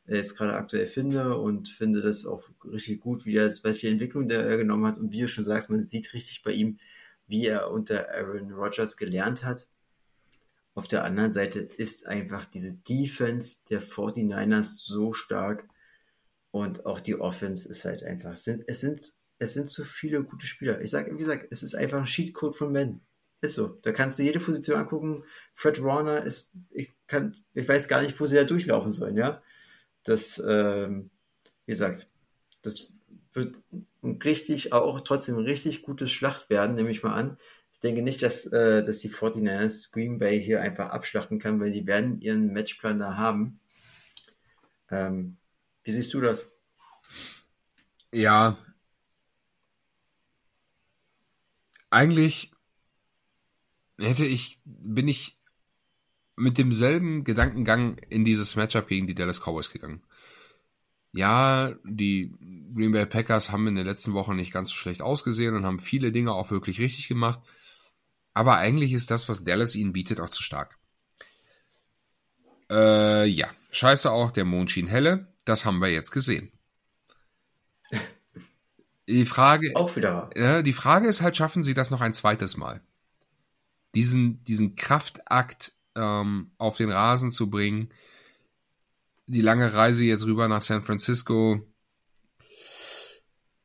jetzt 0.07 0.35
gerade 0.35 0.53
aktuell 0.53 0.87
finde 0.87 1.37
und 1.37 1.69
finde 1.69 2.01
das 2.01 2.25
auch 2.25 2.49
richtig 2.65 2.99
gut, 3.01 3.25
wie 3.25 3.37
er 3.37 3.51
welche 3.63 3.87
Entwicklung 3.87 4.27
der 4.27 4.45
er 4.45 4.57
genommen 4.57 4.85
hat 4.85 4.97
und 4.97 5.11
wie 5.11 5.21
du 5.21 5.27
schon 5.27 5.43
sagst, 5.43 5.69
man 5.69 5.83
sieht 5.83 6.13
richtig 6.13 6.43
bei 6.43 6.51
ihm, 6.51 6.79
wie 7.27 7.45
er 7.45 7.71
unter 7.71 8.09
Aaron 8.09 8.51
Rodgers 8.51 8.97
gelernt 8.97 9.43
hat. 9.43 9.67
Auf 10.73 10.87
der 10.87 11.03
anderen 11.03 11.33
Seite 11.33 11.59
ist 11.59 12.07
einfach 12.07 12.45
diese 12.45 12.73
Defense 12.73 13.57
der 13.69 13.81
49ers 13.81 14.81
so 14.85 15.13
stark 15.13 15.67
und 16.51 16.85
auch 16.85 16.99
die 16.99 17.19
Offense 17.19 17.69
ist 17.69 17.85
halt 17.85 18.03
einfach, 18.03 18.31
es 18.31 18.43
sind, 18.43 18.63
es 18.67 18.81
sind, 18.81 19.13
es 19.41 19.53
sind 19.53 19.69
zu 19.69 19.83
viele 19.83 20.23
gute 20.23 20.45
Spieler. 20.45 20.81
Ich 20.81 20.91
sage, 20.91 21.13
wie 21.13 21.17
gesagt, 21.17 21.47
es 21.51 21.63
ist 21.63 21.75
einfach 21.75 21.99
ein 21.99 22.07
Sheetcode 22.07 22.55
von 22.55 22.71
Men. 22.71 23.01
Ist 23.41 23.55
so. 23.55 23.79
Da 23.81 23.91
kannst 23.91 24.19
du 24.19 24.23
jede 24.23 24.39
Position 24.39 24.77
angucken. 24.77 25.23
Fred 25.55 25.83
Warner 25.83 26.23
ist, 26.23 26.53
ich 26.69 26.93
kann, 27.07 27.35
ich 27.53 27.67
weiß 27.67 27.87
gar 27.87 28.01
nicht, 28.01 28.19
wo 28.19 28.25
sie 28.25 28.35
da 28.35 28.43
durchlaufen 28.43 28.93
sollen, 28.93 29.17
ja 29.17 29.41
das, 30.03 30.41
ähm, 30.45 31.09
wie 31.65 31.71
gesagt, 31.71 32.07
das 32.61 32.93
wird 33.33 33.59
richtig, 34.03 34.73
auch 34.73 35.01
trotzdem 35.01 35.37
ein 35.37 35.45
richtig 35.45 35.83
gutes 35.83 36.11
Schlacht 36.11 36.49
werden, 36.49 36.75
nehme 36.75 36.91
ich 36.91 37.03
mal 37.03 37.13
an. 37.13 37.37
Ich 37.71 37.79
denke 37.79 38.01
nicht, 38.01 38.21
dass, 38.21 38.45
äh, 38.47 38.83
dass 38.83 38.99
die 38.99 39.09
49ers 39.09 39.91
Green 39.91 40.19
Bay 40.19 40.41
hier 40.41 40.61
einfach 40.61 40.89
abschlachten 40.89 41.39
kann, 41.39 41.59
weil 41.59 41.71
die 41.71 41.87
werden 41.87 42.19
ihren 42.19 42.51
Matchplan 42.51 42.99
da 42.99 43.15
haben. 43.15 43.59
Ähm, 44.89 45.37
wie 45.83 45.91
siehst 45.91 46.13
du 46.13 46.21
das? 46.21 46.51
Ja. 48.11 48.57
Eigentlich 51.91 52.51
hätte 53.99 54.25
ich, 54.25 54.59
bin 54.65 55.07
ich 55.07 55.39
mit 56.35 56.57
demselben 56.57 57.23
Gedankengang 57.23 57.97
in 58.09 58.25
dieses 58.25 58.55
Matchup 58.55 58.87
gegen 58.87 59.05
die 59.05 59.13
Dallas 59.13 59.41
Cowboys 59.41 59.69
gegangen. 59.69 60.01
Ja, 61.11 61.75
die 61.83 62.33
Green 62.73 62.93
Bay 62.93 63.05
Packers 63.05 63.51
haben 63.51 63.67
in 63.67 63.75
den 63.75 63.85
letzten 63.85 64.13
Wochen 64.13 64.37
nicht 64.37 64.53
ganz 64.53 64.69
so 64.69 64.75
schlecht 64.75 65.01
ausgesehen 65.01 65.55
und 65.55 65.65
haben 65.65 65.79
viele 65.79 66.11
Dinge 66.11 66.31
auch 66.31 66.49
wirklich 66.49 66.79
richtig 66.79 67.09
gemacht. 67.09 67.41
Aber 68.33 68.55
eigentlich 68.55 68.93
ist 68.93 69.11
das, 69.11 69.27
was 69.27 69.43
Dallas 69.43 69.75
ihnen 69.75 69.91
bietet, 69.91 70.21
auch 70.21 70.29
zu 70.29 70.41
stark. 70.41 70.79
Äh, 72.69 73.25
ja, 73.25 73.49
scheiße 73.71 74.09
auch, 74.09 74.31
der 74.31 74.45
Mond 74.45 74.71
schien 74.71 74.87
helle. 74.87 75.27
Das 75.43 75.65
haben 75.65 75.79
wir 75.79 75.89
jetzt 75.89 76.11
gesehen. 76.11 76.53
Die 79.11 79.25
Frage, 79.25 79.75
auch 79.75 79.95
wieder. 79.97 80.29
Äh, 80.35 80.63
die 80.63 80.73
Frage 80.73 81.07
ist 81.07 81.21
halt, 81.21 81.35
schaffen 81.35 81.63
sie 81.63 81.73
das 81.73 81.91
noch 81.91 81.99
ein 81.99 82.13
zweites 82.13 82.55
Mal? 82.55 82.81
Diesen, 83.93 84.41
diesen 84.45 84.75
Kraftakt 84.75 85.73
ähm, 85.95 86.51
auf 86.57 86.77
den 86.77 86.89
Rasen 86.89 87.31
zu 87.31 87.49
bringen. 87.49 87.89
Die 89.27 89.41
lange 89.41 89.73
Reise 89.73 90.05
jetzt 90.05 90.25
rüber 90.25 90.47
nach 90.47 90.61
San 90.61 90.81
Francisco. 90.81 91.61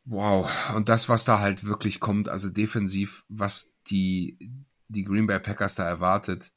Wow. 0.04 0.50
Und 0.74 0.88
das, 0.88 1.08
was 1.08 1.24
da 1.24 1.38
halt 1.38 1.62
wirklich 1.62 2.00
kommt, 2.00 2.28
also 2.28 2.50
defensiv, 2.50 3.24
was 3.28 3.74
die, 3.86 4.38
die 4.88 5.04
Green 5.04 5.28
Bay 5.28 5.38
Packers 5.38 5.76
da 5.76 5.86
erwartet, 5.86 6.50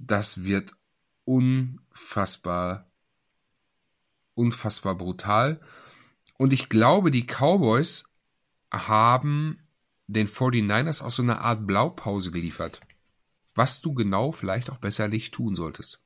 das 0.00 0.42
wird 0.42 0.72
unfassbar, 1.24 2.90
unfassbar 4.34 4.96
brutal. 4.96 5.60
Und 6.42 6.52
ich 6.52 6.68
glaube, 6.68 7.10
die 7.10 7.26
Cowboys 7.26 8.12
haben 8.70 9.58
den 10.06 10.28
49ers 10.28 11.02
auch 11.02 11.10
so 11.10 11.22
eine 11.22 11.40
Art 11.40 11.66
Blaupause 11.66 12.30
geliefert 12.30 12.80
was 13.54 13.80
du 13.80 13.94
genau 13.94 14.32
vielleicht 14.32 14.70
auch 14.70 14.78
besser 14.78 15.08
nicht 15.08 15.34
tun 15.34 15.54
solltest. 15.54 16.00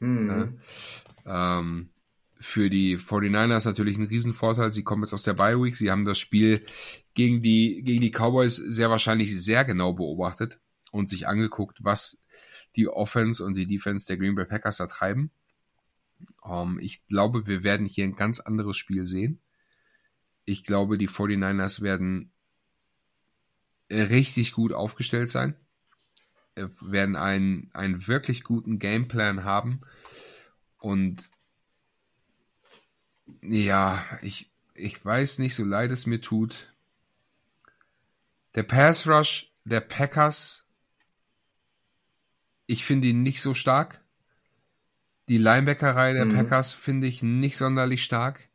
Mhm. 0.00 0.58
Ja, 1.24 1.58
ähm, 1.58 1.90
für 2.36 2.68
die 2.68 2.98
49ers 2.98 3.64
natürlich 3.64 3.96
ein 3.96 4.06
Riesenvorteil. 4.06 4.70
Sie 4.70 4.82
kommen 4.82 5.02
jetzt 5.02 5.14
aus 5.14 5.22
der 5.22 5.34
Bye 5.34 5.62
Week. 5.62 5.76
Sie 5.76 5.90
haben 5.90 6.04
das 6.04 6.18
Spiel 6.18 6.64
gegen 7.14 7.42
die, 7.42 7.82
gegen 7.84 8.00
die 8.00 8.10
Cowboys 8.10 8.56
sehr 8.56 8.90
wahrscheinlich 8.90 9.40
sehr 9.40 9.64
genau 9.64 9.92
beobachtet 9.94 10.58
und 10.90 11.08
sich 11.08 11.26
angeguckt, 11.26 11.78
was 11.82 12.22
die 12.76 12.88
Offense 12.88 13.42
und 13.44 13.54
die 13.54 13.66
Defense 13.66 14.06
der 14.06 14.16
Green 14.16 14.34
Bay 14.34 14.44
Packers 14.44 14.78
da 14.78 14.86
treiben. 14.86 15.30
Ähm, 16.44 16.78
ich 16.80 17.06
glaube, 17.06 17.46
wir 17.46 17.64
werden 17.64 17.86
hier 17.86 18.04
ein 18.04 18.16
ganz 18.16 18.40
anderes 18.40 18.76
Spiel 18.76 19.04
sehen. 19.04 19.40
Ich 20.44 20.64
glaube, 20.64 20.98
die 20.98 21.08
49ers 21.08 21.82
werden 21.82 22.32
richtig 23.90 24.52
gut 24.52 24.72
aufgestellt 24.72 25.30
sein 25.30 25.56
werden 26.56 27.16
einen, 27.16 27.70
einen 27.72 28.06
wirklich 28.06 28.44
guten 28.44 28.78
Gameplan 28.78 29.44
haben. 29.44 29.80
Und 30.78 31.30
ja, 33.42 34.04
ich, 34.22 34.52
ich 34.74 35.04
weiß 35.04 35.38
nicht, 35.38 35.54
so 35.54 35.64
leid 35.64 35.90
es 35.90 36.06
mir 36.06 36.20
tut. 36.20 36.72
Der 38.54 38.62
Pass 38.62 39.08
Rush 39.08 39.50
der 39.64 39.80
Packers, 39.80 40.66
ich 42.66 42.84
finde 42.84 43.08
ihn 43.08 43.22
nicht 43.22 43.40
so 43.40 43.54
stark. 43.54 44.03
Die 45.28 45.38
Linebackerei 45.38 46.12
der 46.12 46.26
mhm. 46.26 46.34
Packers 46.34 46.74
finde 46.74 47.06
ich 47.06 47.22
nicht 47.22 47.56
sonderlich 47.56 48.04
stark. 48.04 48.48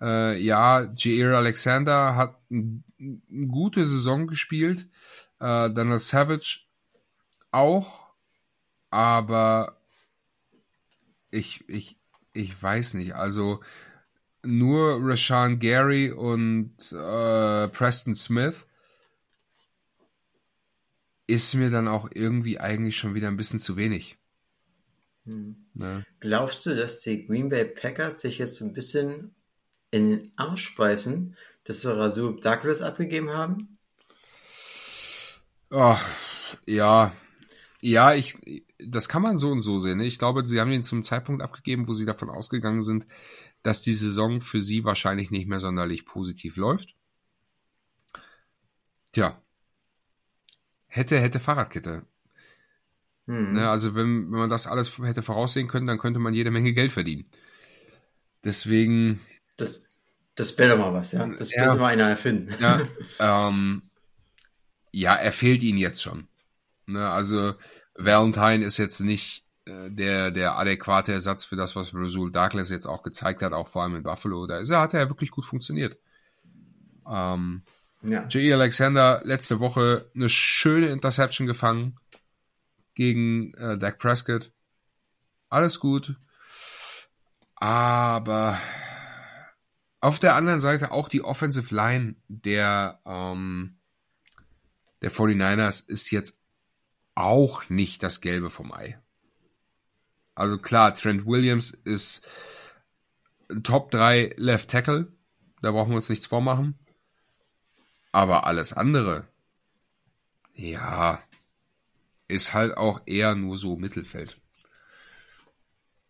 Äh, 0.00 0.38
ja, 0.40 0.92
Jair 0.94 1.36
Alexander 1.36 2.16
hat 2.16 2.38
eine 2.50 2.82
gute 3.48 3.86
Saison 3.86 4.26
gespielt. 4.26 4.88
Äh, 5.40 5.70
Donald 5.70 6.00
Savage 6.00 6.66
auch. 7.50 8.14
Aber 8.90 9.80
ich, 11.30 11.68
ich, 11.68 11.98
ich 12.32 12.62
weiß 12.62 12.94
nicht. 12.94 13.14
Also 13.14 13.60
nur 14.44 14.98
Rashawn 15.00 15.58
Gary 15.58 16.10
und 16.12 16.74
äh, 16.92 17.68
Preston 17.68 18.14
Smith 18.14 18.66
ist 21.26 21.54
mir 21.54 21.70
dann 21.70 21.88
auch 21.88 22.08
irgendwie 22.14 22.60
eigentlich 22.60 22.96
schon 22.96 23.14
wieder 23.14 23.28
ein 23.28 23.36
bisschen 23.36 23.58
zu 23.58 23.76
wenig. 23.76 24.18
Hm. 25.26 25.56
Ne? 25.74 26.06
Glaubst 26.20 26.64
du, 26.64 26.74
dass 26.74 27.00
die 27.00 27.26
Green 27.26 27.48
Bay 27.48 27.64
Packers 27.64 28.20
sich 28.20 28.38
jetzt 28.38 28.60
ein 28.60 28.72
bisschen 28.72 29.34
in 29.90 30.10
den 30.10 30.32
Arsch 30.36 30.74
beißen, 30.76 31.36
dass 31.64 31.82
sie 31.82 31.94
Rasul 31.94 32.40
Douglas 32.40 32.80
abgegeben 32.80 33.30
haben? 33.30 33.78
Oh, 35.70 35.98
ja. 36.64 37.12
Ja, 37.82 38.14
ich, 38.14 38.64
das 38.78 39.08
kann 39.08 39.22
man 39.22 39.36
so 39.36 39.50
und 39.50 39.60
so 39.60 39.78
sehen. 39.78 39.98
Ne? 39.98 40.06
Ich 40.06 40.18
glaube, 40.18 40.46
sie 40.46 40.60
haben 40.60 40.70
ihn 40.70 40.82
zum 40.82 41.02
Zeitpunkt 41.02 41.42
abgegeben, 41.42 41.88
wo 41.88 41.92
sie 41.92 42.06
davon 42.06 42.30
ausgegangen 42.30 42.82
sind, 42.82 43.06
dass 43.62 43.82
die 43.82 43.94
Saison 43.94 44.40
für 44.40 44.62
sie 44.62 44.84
wahrscheinlich 44.84 45.30
nicht 45.30 45.48
mehr 45.48 45.60
sonderlich 45.60 46.06
positiv 46.06 46.56
läuft. 46.56 46.96
Tja. 49.12 49.40
Hätte, 50.86 51.18
hätte 51.18 51.40
Fahrradkette. 51.40 52.06
Hm. 53.26 53.54
Ne, 53.54 53.68
also 53.68 53.94
wenn, 53.94 54.30
wenn 54.30 54.38
man 54.38 54.50
das 54.50 54.66
alles 54.66 54.98
hätte 54.98 55.22
voraussehen 55.22 55.68
können, 55.68 55.86
dann 55.86 55.98
könnte 55.98 56.20
man 56.20 56.34
jede 56.34 56.50
Menge 56.50 56.72
Geld 56.72 56.92
verdienen. 56.92 57.26
Deswegen. 58.44 59.20
Das, 59.56 59.84
das 60.36 60.56
wäre 60.58 60.76
doch 60.76 60.78
mal 60.78 60.94
was, 60.94 61.12
ja. 61.12 61.26
Das 61.26 61.52
ja, 61.52 61.64
könnte 61.64 61.80
mal 61.80 61.88
einer 61.88 62.08
erfinden. 62.08 62.54
Ja, 62.60 62.86
ähm, 63.48 63.82
ja, 64.92 65.14
er 65.14 65.32
fehlt 65.32 65.62
ihnen 65.62 65.78
jetzt 65.78 66.02
schon. 66.02 66.28
Ne, 66.86 67.08
also 67.08 67.54
Valentine 67.96 68.64
ist 68.64 68.78
jetzt 68.78 69.00
nicht 69.00 69.44
äh, 69.64 69.90
der, 69.90 70.30
der 70.30 70.56
adäquate 70.56 71.12
Ersatz 71.12 71.44
für 71.44 71.56
das, 71.56 71.74
was 71.74 71.92
Rasul 71.94 72.30
Douglas 72.30 72.70
jetzt 72.70 72.86
auch 72.86 73.02
gezeigt 73.02 73.42
hat, 73.42 73.52
auch 73.52 73.66
vor 73.66 73.82
allem 73.82 73.96
in 73.96 74.02
Buffalo. 74.04 74.46
Da 74.46 74.60
ist 74.60 74.70
er, 74.70 74.80
hat 74.80 74.94
er 74.94 75.00
ja 75.00 75.08
wirklich 75.08 75.32
gut 75.32 75.44
funktioniert. 75.44 75.98
Ähm, 77.10 77.62
ja. 78.02 78.26
J.E. 78.28 78.52
Alexander 78.52 79.20
letzte 79.24 79.58
Woche 79.58 80.08
eine 80.14 80.28
schöne 80.28 80.86
Interception 80.88 81.48
gefangen 81.48 81.98
gegen 82.96 83.54
äh, 83.54 83.78
Dak 83.78 83.98
Prescott. 83.98 84.52
Alles 85.48 85.78
gut. 85.78 86.16
Aber 87.54 88.58
auf 90.00 90.18
der 90.18 90.34
anderen 90.34 90.60
Seite 90.60 90.90
auch 90.90 91.08
die 91.08 91.22
Offensive 91.22 91.72
Line 91.74 92.16
der, 92.26 93.00
ähm, 93.06 93.78
der 95.02 95.12
49ers 95.12 95.88
ist 95.88 96.10
jetzt 96.10 96.40
auch 97.14 97.68
nicht 97.68 98.02
das 98.02 98.20
Gelbe 98.20 98.50
vom 98.50 98.72
Ei. 98.72 99.00
Also 100.34 100.58
klar, 100.58 100.92
Trent 100.92 101.24
Williams 101.26 101.70
ist 101.70 102.26
Top 103.62 103.90
3 103.90 104.34
Left 104.36 104.70
Tackle. 104.70 105.12
Da 105.62 105.70
brauchen 105.70 105.90
wir 105.90 105.96
uns 105.96 106.08
nichts 106.08 106.26
vormachen. 106.26 106.78
Aber 108.12 108.46
alles 108.46 108.72
andere, 108.72 109.26
ja, 110.54 111.22
ist 112.28 112.54
halt 112.54 112.76
auch 112.76 113.02
eher 113.06 113.34
nur 113.34 113.56
so 113.56 113.76
Mittelfeld. 113.76 114.40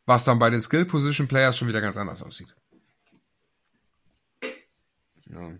Was 0.06 0.24
dann 0.24 0.38
bei 0.38 0.51
den 0.51 0.60
Skill 0.60 0.84
Position 0.84 1.28
Players 1.28 1.59
schon 1.59 1.68
wieder 1.68 1.80
ganz 1.80 1.97
anders 1.97 2.22
aussieht. 2.22 2.55
Ja. 5.28 5.59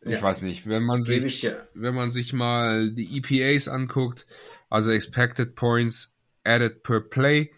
Ich 0.00 0.12
ja. 0.12 0.22
weiß 0.22 0.42
nicht, 0.42 0.68
wenn 0.68 0.84
man 0.84 1.02
sich, 1.02 1.42
ja. 1.42 1.52
wenn 1.74 1.94
man 1.94 2.12
sich 2.12 2.32
mal 2.32 2.92
die 2.92 3.18
EPAs 3.18 3.66
anguckt, 3.66 4.26
also 4.70 4.92
Expected 4.92 5.56
Points 5.56 6.16
Added 6.44 6.84
per 6.84 7.00
Play, 7.00 7.50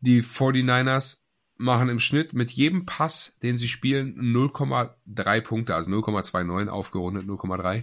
die 0.00 0.22
49ers 0.22 1.18
machen 1.56 1.90
im 1.90 2.00
Schnitt 2.00 2.32
mit 2.32 2.50
jedem 2.50 2.86
Pass, 2.86 3.38
den 3.42 3.56
sie 3.56 3.68
spielen, 3.68 4.18
0,3 4.18 5.40
Punkte, 5.42 5.74
also 5.74 5.90
0,29 5.90 6.68
aufgerundet, 6.68 7.26
0,3. 7.26 7.82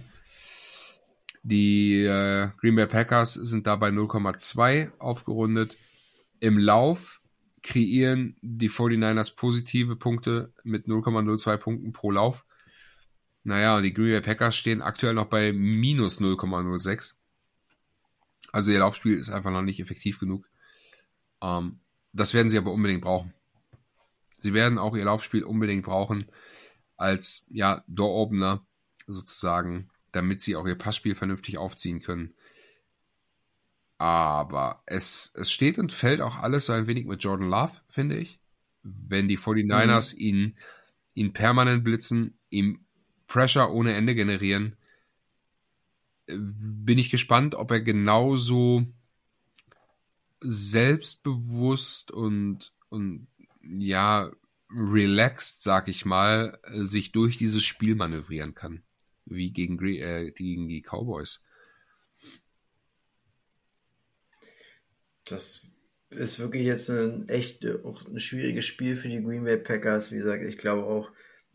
Die 1.50 2.02
äh, 2.02 2.50
Green 2.60 2.76
Bay 2.76 2.86
Packers 2.86 3.32
sind 3.32 3.66
dabei 3.66 3.88
0,2 3.88 4.92
aufgerundet. 4.98 5.78
Im 6.40 6.58
Lauf 6.58 7.22
kreieren 7.62 8.36
die 8.42 8.68
49ers 8.68 9.34
positive 9.34 9.96
Punkte 9.96 10.52
mit 10.62 10.86
0,02 10.86 11.56
Punkten 11.56 11.92
pro 11.92 12.10
Lauf. 12.10 12.44
Naja, 13.44 13.80
die 13.80 13.94
Green 13.94 14.10
Bay 14.10 14.20
Packers 14.20 14.56
stehen 14.56 14.82
aktuell 14.82 15.14
noch 15.14 15.24
bei 15.24 15.54
minus 15.54 16.20
0,06. 16.20 17.14
Also 18.52 18.70
ihr 18.70 18.80
Laufspiel 18.80 19.14
ist 19.14 19.30
einfach 19.30 19.50
noch 19.50 19.62
nicht 19.62 19.80
effektiv 19.80 20.20
genug. 20.20 20.46
Ähm, 21.40 21.80
das 22.12 22.34
werden 22.34 22.50
sie 22.50 22.58
aber 22.58 22.72
unbedingt 22.72 23.00
brauchen. 23.00 23.32
Sie 24.38 24.52
werden 24.52 24.76
auch 24.76 24.94
ihr 24.94 25.06
Laufspiel 25.06 25.44
unbedingt 25.44 25.86
brauchen 25.86 26.26
als 26.98 27.46
ja 27.48 27.82
Door-Opener 27.86 28.66
sozusagen 29.06 29.88
damit 30.12 30.40
sie 30.42 30.56
auch 30.56 30.66
ihr 30.66 30.76
Passspiel 30.76 31.14
vernünftig 31.14 31.58
aufziehen 31.58 32.00
können. 32.00 32.34
Aber 33.98 34.82
es, 34.86 35.32
es 35.34 35.50
steht 35.50 35.78
und 35.78 35.92
fällt 35.92 36.20
auch 36.20 36.36
alles 36.36 36.66
so 36.66 36.72
ein 36.72 36.86
wenig 36.86 37.06
mit 37.06 37.22
Jordan 37.22 37.48
Love, 37.48 37.80
finde 37.88 38.16
ich. 38.16 38.40
Wenn 38.82 39.28
die 39.28 39.38
49ers 39.38 40.14
mhm. 40.14 40.20
ihn, 40.20 40.58
ihn 41.14 41.32
permanent 41.32 41.82
blitzen, 41.84 42.38
ihm 42.48 42.86
Pressure 43.26 43.72
ohne 43.72 43.94
Ende 43.94 44.14
generieren, 44.14 44.76
bin 46.26 46.98
ich 46.98 47.10
gespannt, 47.10 47.54
ob 47.54 47.70
er 47.70 47.80
genauso 47.80 48.86
selbstbewusst 50.40 52.10
und, 52.12 52.72
und 52.90 53.26
ja, 53.62 54.30
relaxed, 54.70 55.62
sag 55.62 55.88
ich 55.88 56.04
mal, 56.04 56.60
sich 56.70 57.12
durch 57.12 57.36
dieses 57.36 57.64
Spiel 57.64 57.94
manövrieren 57.94 58.54
kann 58.54 58.82
wie 59.30 59.50
gegen, 59.50 59.78
äh, 59.86 60.30
gegen 60.32 60.68
die 60.68 60.82
Cowboys. 60.82 61.44
Das 65.24 65.70
ist 66.10 66.38
wirklich 66.38 66.64
jetzt 66.64 66.88
ein 66.88 67.28
echt 67.28 67.66
auch 67.84 68.06
ein 68.06 68.18
schwieriges 68.18 68.64
Spiel 68.64 68.96
für 68.96 69.08
die 69.08 69.22
Green 69.22 69.44
Bay 69.44 69.58
Packers. 69.58 70.10
Wie 70.10 70.16
gesagt, 70.16 70.42
ich 70.44 70.58
glaube 70.58 70.84
auch, 70.84 71.10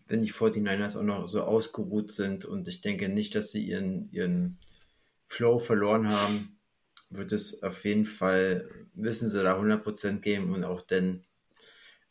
wenn 0.07 0.21
die 0.21 0.31
49ers 0.31 0.97
auch 0.97 1.03
noch 1.03 1.27
so 1.27 1.41
ausgeruht 1.41 2.11
sind 2.11 2.45
und 2.45 2.67
ich 2.67 2.81
denke 2.81 3.09
nicht, 3.09 3.35
dass 3.35 3.51
sie 3.51 3.65
ihren, 3.65 4.09
ihren 4.11 4.59
Flow 5.27 5.59
verloren 5.59 6.09
haben, 6.09 6.59
wird 7.09 7.31
es 7.31 7.63
auf 7.63 7.83
jeden 7.85 8.05
Fall, 8.05 8.69
müssen 8.93 9.29
sie 9.29 9.41
da 9.41 9.59
100% 9.59 10.19
geben 10.19 10.53
und 10.53 10.63
auch 10.63 10.81
denn, 10.81 11.23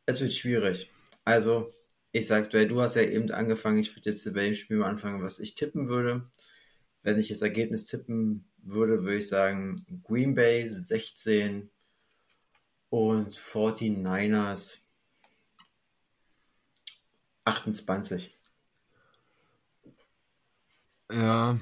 es 0.06 0.20
wird 0.20 0.32
schwierig. 0.32 0.90
Also, 1.24 1.68
ich 2.12 2.26
sag, 2.26 2.51
du 2.51 2.80
hast 2.80 2.97
ja 2.97 3.02
eben 3.02 3.30
angefangen, 3.30 3.78
ich 3.78 3.97
würde 3.97 4.10
jetzt 4.10 4.24
bei 4.34 4.44
dem 4.44 4.55
Spiel 4.55 4.76
mal 4.76 4.89
anfangen, 4.89 5.22
was 5.22 5.39
ich 5.39 5.55
tippen 5.55 5.89
würde. 5.89 6.30
Wenn 7.02 7.18
ich 7.18 7.28
das 7.28 7.43
Ergebnis 7.43 7.86
tippen 7.86 8.44
würde, 8.59 9.02
würde 9.02 9.16
ich 9.16 9.28
sagen 9.28 9.84
Green 10.05 10.34
Bay 10.34 10.68
16 10.68 11.70
und 12.90 13.34
49ers 13.34 14.78
28. 17.44 18.34
Ja. 21.10 21.59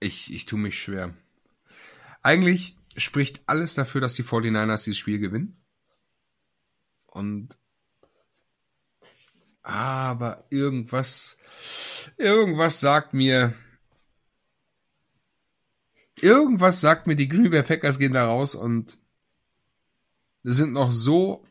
Ich, 0.00 0.32
ich 0.32 0.46
tue 0.46 0.58
mich 0.58 0.80
schwer. 0.80 1.14
Eigentlich 2.22 2.76
spricht 2.96 3.42
alles 3.46 3.74
dafür, 3.74 4.00
dass 4.00 4.14
die 4.14 4.24
49ers 4.24 4.84
dieses 4.84 4.98
Spiel 4.98 5.18
gewinnen. 5.18 5.62
Und 7.06 7.58
aber 9.62 10.44
irgendwas, 10.50 11.36
irgendwas 12.16 12.80
sagt 12.80 13.14
mir, 13.14 13.54
irgendwas 16.20 16.80
sagt 16.80 17.06
mir, 17.06 17.14
die 17.14 17.28
Green 17.28 17.50
Bay 17.50 17.62
Packers 17.62 17.98
gehen 17.98 18.12
da 18.12 18.26
raus 18.26 18.54
und 18.54 18.98
sind 20.42 20.72
noch 20.72 20.90
so 20.90 21.46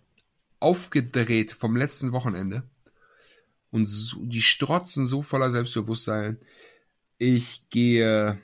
aufgedreht 0.60 1.54
vom 1.54 1.78
letzten 1.78 2.12
Wochenende 2.12 2.64
und 3.72 3.86
so, 3.86 4.26
die 4.26 4.42
strotzen 4.42 5.08
so 5.08 5.24
voller 5.24 5.50
Selbstbewusstsein. 5.50 6.38
Ich 7.18 7.70
gehe 7.70 8.38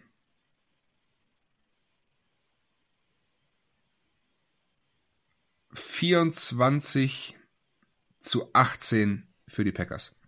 24 5.78 7.38
zu 8.18 8.50
18 8.54 9.28
für 9.48 9.64
die 9.64 9.72
Packers. 9.72 10.20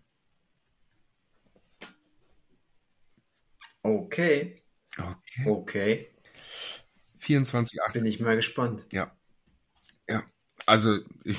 Okay. 3.84 4.62
Okay. 4.98 5.46
Okay. 5.46 6.10
24, 7.18 7.82
8. 7.84 7.94
Bin 7.94 8.06
ich 8.06 8.20
mal 8.20 8.36
gespannt. 8.36 8.86
Ja. 8.92 9.16
Ja. 10.08 10.24
Also, 10.66 11.00
ich, 11.24 11.38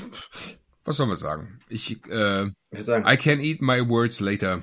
was 0.84 0.96
soll 0.96 1.06
man 1.06 1.16
sagen? 1.16 1.60
Ich, 1.68 2.04
äh, 2.06 2.50
Ich 2.70 2.84
sagen, 2.84 3.06
I 3.06 3.16
can 3.16 3.40
eat 3.40 3.60
my 3.60 3.86
words 3.88 4.20
later. 4.20 4.62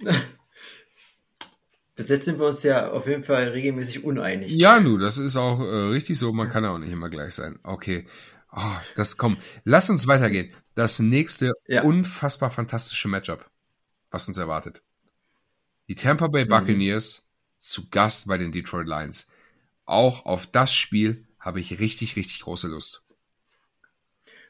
bis 2.00 2.08
jetzt 2.08 2.24
sind 2.24 2.38
wir 2.38 2.46
uns 2.46 2.62
ja 2.62 2.90
auf 2.92 3.06
jeden 3.06 3.24
Fall 3.24 3.48
regelmäßig 3.48 4.04
uneinig. 4.04 4.50
Ja, 4.52 4.80
nu, 4.80 4.96
das 4.96 5.18
ist 5.18 5.36
auch 5.36 5.60
äh, 5.60 5.64
richtig 5.90 6.18
so. 6.18 6.32
Man 6.32 6.48
kann 6.48 6.64
auch 6.64 6.78
nicht 6.78 6.92
immer 6.92 7.10
gleich 7.10 7.34
sein. 7.34 7.58
Okay. 7.62 8.06
Oh, 8.52 8.76
das 8.96 9.18
komm. 9.18 9.36
Lass 9.64 9.90
uns 9.90 10.06
weitergehen. 10.06 10.50
Das 10.74 10.98
nächste 10.98 11.52
Ja. 11.68 11.82
unfassbar 11.82 12.50
fantastische 12.50 13.08
Matchup, 13.08 13.50
was 14.10 14.26
uns 14.28 14.38
erwartet. 14.38 14.80
Die 15.88 15.94
Tampa 15.94 16.28
Bay 16.28 16.46
Buccaneers 16.46 17.26
zu 17.58 17.90
Gast 17.90 18.28
bei 18.28 18.38
den 18.38 18.50
Detroit 18.50 18.88
Lions. 18.88 19.26
Auch 19.84 20.24
auf 20.24 20.46
das 20.46 20.72
Spiel 20.72 21.26
habe 21.38 21.60
ich 21.60 21.80
richtig, 21.80 22.16
richtig 22.16 22.40
große 22.40 22.68
Lust. 22.68 23.02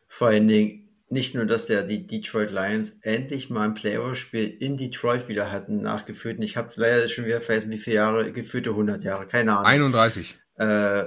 Vor 0.06 0.28
allen 0.28 0.46
Dingen 0.46 0.88
nicht 1.10 1.34
nur, 1.34 1.44
dass 1.44 1.68
ja 1.68 1.82
die 1.82 2.06
Detroit 2.06 2.52
Lions 2.52 2.98
endlich 3.02 3.50
mal 3.50 3.64
ein 3.64 3.74
Playoff-Spiel 3.74 4.46
in 4.46 4.76
Detroit 4.76 5.26
wieder 5.26 5.50
hatten, 5.50 5.82
nachgeführten. 5.82 6.42
Ich 6.42 6.56
habe 6.56 6.72
leider 6.76 7.08
schon 7.08 7.24
wieder 7.24 7.40
vergessen, 7.40 7.72
wie 7.72 7.78
viele 7.78 7.96
Jahre, 7.96 8.32
geführte 8.32 8.70
100 8.70 9.02
Jahre, 9.02 9.26
keine 9.26 9.52
Ahnung. 9.52 9.66
31. 9.66 10.38
Äh, 10.54 11.06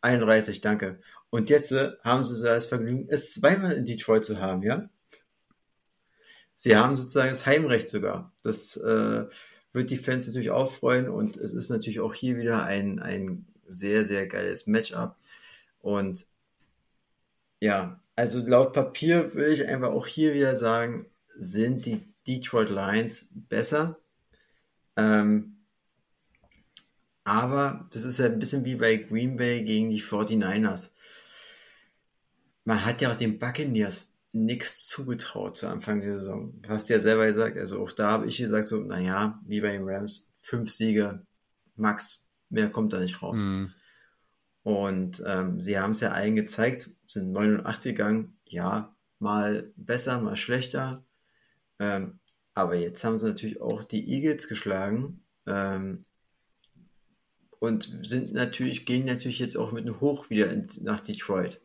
31, 0.00 0.62
danke. 0.62 0.98
Und 1.28 1.50
jetzt 1.50 1.72
äh, 1.72 1.92
haben 2.02 2.22
sie 2.22 2.42
das 2.42 2.68
Vergnügen, 2.68 3.06
es 3.10 3.34
zweimal 3.34 3.72
in 3.72 3.84
Detroit 3.84 4.24
zu 4.24 4.40
haben, 4.40 4.62
ja? 4.62 4.86
Sie 6.54 6.76
haben 6.76 6.96
sozusagen 6.96 7.30
das 7.30 7.44
Heimrecht 7.44 7.90
sogar. 7.90 8.32
Das 8.42 8.78
äh, 8.78 9.24
wird 9.74 9.90
die 9.90 9.96
Fans 9.98 10.26
natürlich 10.26 10.52
auch 10.52 10.72
freuen 10.72 11.08
und 11.08 11.36
es 11.36 11.52
ist 11.52 11.68
natürlich 11.68 12.00
auch 12.00 12.14
hier 12.14 12.38
wieder 12.38 12.62
ein, 12.62 12.98
ein 12.98 13.46
sehr, 13.66 14.06
sehr 14.06 14.26
geiles 14.26 14.66
Matchup. 14.66 15.16
Und 15.80 16.26
ja, 17.60 18.00
also 18.16 18.40
laut 18.40 18.72
Papier 18.72 19.34
würde 19.34 19.54
ich 19.54 19.66
einfach 19.66 19.90
auch 19.90 20.06
hier 20.06 20.34
wieder 20.34 20.56
sagen, 20.56 21.06
sind 21.36 21.86
die 21.86 22.14
Detroit 22.26 22.70
Lions 22.70 23.26
besser. 23.30 23.98
Ähm, 24.96 25.56
aber 27.24 27.88
das 27.92 28.04
ist 28.04 28.18
ja 28.18 28.26
ein 28.26 28.38
bisschen 28.38 28.64
wie 28.64 28.76
bei 28.76 28.96
Green 28.96 29.36
Bay 29.36 29.64
gegen 29.64 29.90
die 29.90 30.02
49ers. 30.02 30.90
Man 32.64 32.84
hat 32.84 33.00
ja 33.00 33.10
auch 33.10 33.16
den 33.16 33.38
Buccaneers 33.38 34.10
nichts 34.32 34.86
zugetraut 34.86 35.56
zu 35.56 35.68
Anfang 35.68 36.00
der 36.00 36.14
Saison. 36.14 36.60
Du 36.62 36.68
hast 36.68 36.88
ja 36.88 36.98
selber 36.98 37.26
gesagt, 37.26 37.56
also 37.56 37.82
auch 37.82 37.92
da 37.92 38.10
habe 38.10 38.26
ich 38.26 38.38
gesagt, 38.38 38.68
so, 38.68 38.78
naja, 38.78 39.40
wie 39.46 39.60
bei 39.60 39.72
den 39.72 39.88
Rams, 39.88 40.28
fünf 40.40 40.70
Siege, 40.70 41.24
max, 41.76 42.24
mehr 42.50 42.68
kommt 42.70 42.92
da 42.92 43.00
nicht 43.00 43.22
raus. 43.22 43.40
Mhm. 43.40 43.72
Und 44.62 45.22
ähm, 45.26 45.60
sie 45.60 45.78
haben 45.78 45.92
es 45.92 46.00
ja 46.00 46.10
allen 46.10 46.36
gezeigt, 46.36 46.90
sind 47.06 47.32
9 47.32 47.58
und 47.58 47.66
8 47.66 47.82
gegangen, 47.82 48.38
ja, 48.44 48.94
mal 49.18 49.72
besser, 49.76 50.20
mal 50.20 50.36
schlechter. 50.36 51.04
Ähm, 51.78 52.20
aber 52.54 52.76
jetzt 52.76 53.02
haben 53.02 53.18
sie 53.18 53.26
natürlich 53.26 53.60
auch 53.60 53.82
die 53.82 54.08
Eagles 54.08 54.48
geschlagen 54.48 55.24
ähm, 55.46 56.02
und 57.58 57.98
sind 58.02 58.32
natürlich, 58.32 58.86
gehen 58.86 59.06
natürlich 59.06 59.38
jetzt 59.38 59.56
auch 59.56 59.72
mit 59.72 59.84
einem 59.84 60.00
Hoch 60.00 60.30
wieder 60.30 60.50
in, 60.50 60.68
nach 60.82 61.00
Detroit. 61.00 61.60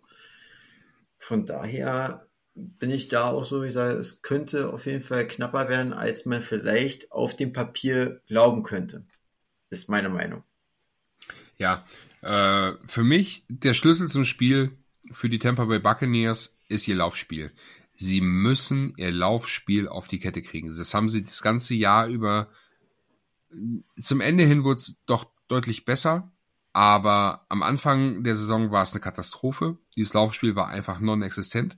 Von 1.17 1.45
daher 1.45 2.27
bin 2.55 2.89
ich 2.89 3.07
da 3.07 3.29
auch 3.29 3.45
so, 3.45 3.61
wie 3.61 3.67
ich 3.67 3.73
sage, 3.73 3.97
es 3.97 4.21
könnte 4.21 4.73
auf 4.73 4.85
jeden 4.85 5.03
Fall 5.03 5.27
knapper 5.27 5.69
werden, 5.69 5.93
als 5.93 6.25
man 6.25 6.41
vielleicht 6.41 7.11
auf 7.11 7.35
dem 7.35 7.53
Papier 7.53 8.21
glauben 8.27 8.63
könnte. 8.63 9.05
Ist 9.69 9.89
meine 9.89 10.09
Meinung. 10.09 10.43
Ja, 11.57 11.85
äh, 12.21 12.73
für 12.85 13.03
mich 13.03 13.45
der 13.49 13.73
Schlüssel 13.73 14.07
zum 14.07 14.25
Spiel 14.25 14.71
für 15.11 15.29
die 15.29 15.39
Tampa 15.39 15.65
Bay 15.65 15.79
Buccaneers 15.79 16.59
ist 16.67 16.87
ihr 16.87 16.95
Laufspiel. 16.95 17.51
Sie 17.93 18.21
müssen 18.21 18.93
ihr 18.97 19.11
Laufspiel 19.11 19.87
auf 19.87 20.07
die 20.07 20.19
Kette 20.19 20.41
kriegen. 20.41 20.67
Das 20.67 20.93
haben 20.93 21.09
sie 21.09 21.23
das 21.23 21.41
ganze 21.41 21.75
Jahr 21.75 22.07
über. 22.07 22.49
Zum 23.99 24.21
Ende 24.21 24.45
hin 24.45 24.63
wurde 24.63 24.79
es 24.79 25.01
doch 25.05 25.31
deutlich 25.47 25.83
besser, 25.83 26.31
aber 26.71 27.45
am 27.49 27.63
Anfang 27.63 28.23
der 28.23 28.35
Saison 28.35 28.71
war 28.71 28.83
es 28.83 28.93
eine 28.93 29.01
Katastrophe. 29.01 29.77
Dieses 29.95 30.13
Laufspiel 30.13 30.55
war 30.55 30.69
einfach 30.69 30.99
non-existent. 30.99 31.77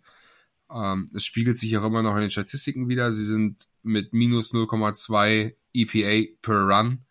Ähm, 0.69 1.07
es 1.13 1.25
spiegelt 1.25 1.57
sich 1.57 1.77
auch 1.77 1.85
immer 1.85 2.03
noch 2.03 2.15
in 2.15 2.21
den 2.21 2.29
Statistiken 2.29 2.87
wieder. 2.87 3.11
Sie 3.11 3.25
sind 3.25 3.67
mit 3.81 4.13
minus 4.13 4.53
0,2 4.53 5.55
EPA 5.73 6.37
per 6.41 6.55
Run. 6.55 7.05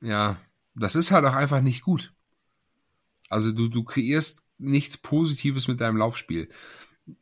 Ja, 0.00 0.36
das 0.74 0.96
ist 0.96 1.10
halt 1.10 1.24
auch 1.24 1.34
einfach 1.34 1.60
nicht 1.60 1.82
gut. 1.82 2.12
Also 3.28 3.52
du, 3.52 3.68
du 3.68 3.82
kreierst 3.82 4.44
nichts 4.62 4.96
Positives 4.96 5.68
mit 5.68 5.80
deinem 5.80 5.96
Laufspiel. 5.96 6.48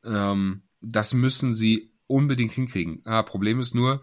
Ähm, 0.04 0.62
das 0.80 1.14
müssen 1.14 1.54
sie 1.54 1.92
unbedingt 2.06 2.52
hinkriegen. 2.52 3.02
Ah, 3.04 3.22
Problem 3.22 3.60
ist 3.60 3.74
nur, 3.74 4.02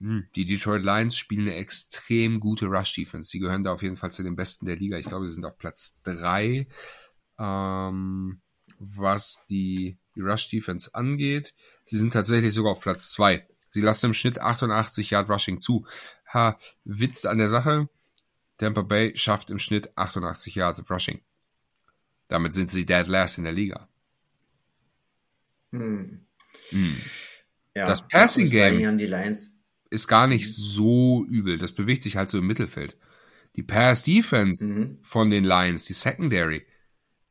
hm, 0.00 0.28
die 0.34 0.46
Detroit 0.46 0.84
Lions 0.84 1.16
spielen 1.16 1.48
eine 1.48 1.56
extrem 1.56 2.40
gute 2.40 2.66
Rush-Defense. 2.66 3.28
Sie 3.30 3.40
gehören 3.40 3.64
da 3.64 3.72
auf 3.72 3.82
jeden 3.82 3.96
Fall 3.96 4.12
zu 4.12 4.22
den 4.22 4.36
Besten 4.36 4.66
der 4.66 4.76
Liga. 4.76 4.98
Ich 4.98 5.06
glaube, 5.06 5.26
sie 5.26 5.34
sind 5.34 5.44
auf 5.44 5.58
Platz 5.58 5.98
drei, 6.04 6.68
ähm, 7.38 8.40
was 8.78 9.44
die, 9.48 9.98
die 10.14 10.20
Rush-Defense 10.20 10.94
angeht. 10.94 11.54
Sie 11.84 11.98
sind 11.98 12.12
tatsächlich 12.12 12.54
sogar 12.54 12.72
auf 12.72 12.82
Platz 12.82 13.10
zwei. 13.10 13.46
Sie 13.70 13.80
lassen 13.80 14.06
im 14.06 14.14
Schnitt 14.14 14.40
88 14.40 15.10
Yard 15.10 15.28
Rushing 15.28 15.58
zu. 15.58 15.86
Ha, 16.32 16.56
Witz 16.84 17.24
an 17.24 17.38
der 17.38 17.48
Sache. 17.48 17.88
Tampa 18.58 18.82
Bay 18.82 19.16
schafft 19.16 19.50
im 19.50 19.58
Schnitt 19.58 19.96
88 19.96 20.54
Yards 20.54 20.90
Rushing. 20.90 21.20
Damit 22.28 22.52
sind 22.52 22.70
sie 22.70 22.86
dead 22.86 23.06
last 23.06 23.38
in 23.38 23.44
der 23.44 23.52
Liga. 23.52 23.88
Hm. 25.72 26.26
Hm. 26.70 26.96
Ja, 27.74 27.86
Das 27.86 28.06
Passing 28.08 28.50
Game- 28.50 29.00
Ist 29.90 30.08
gar 30.08 30.26
nicht 30.26 30.52
so 30.54 31.24
übel. 31.28 31.56
Das 31.58 31.72
bewegt 31.72 32.02
sich 32.02 32.16
halt 32.16 32.28
so 32.28 32.38
im 32.38 32.46
Mittelfeld. 32.46 32.96
Die 33.56 33.62
Pass 33.62 34.02
Defense 34.02 34.64
Mhm. 34.64 34.98
von 35.02 35.30
den 35.30 35.44
Lions, 35.44 35.84
die 35.84 35.94
Secondary, 35.94 36.66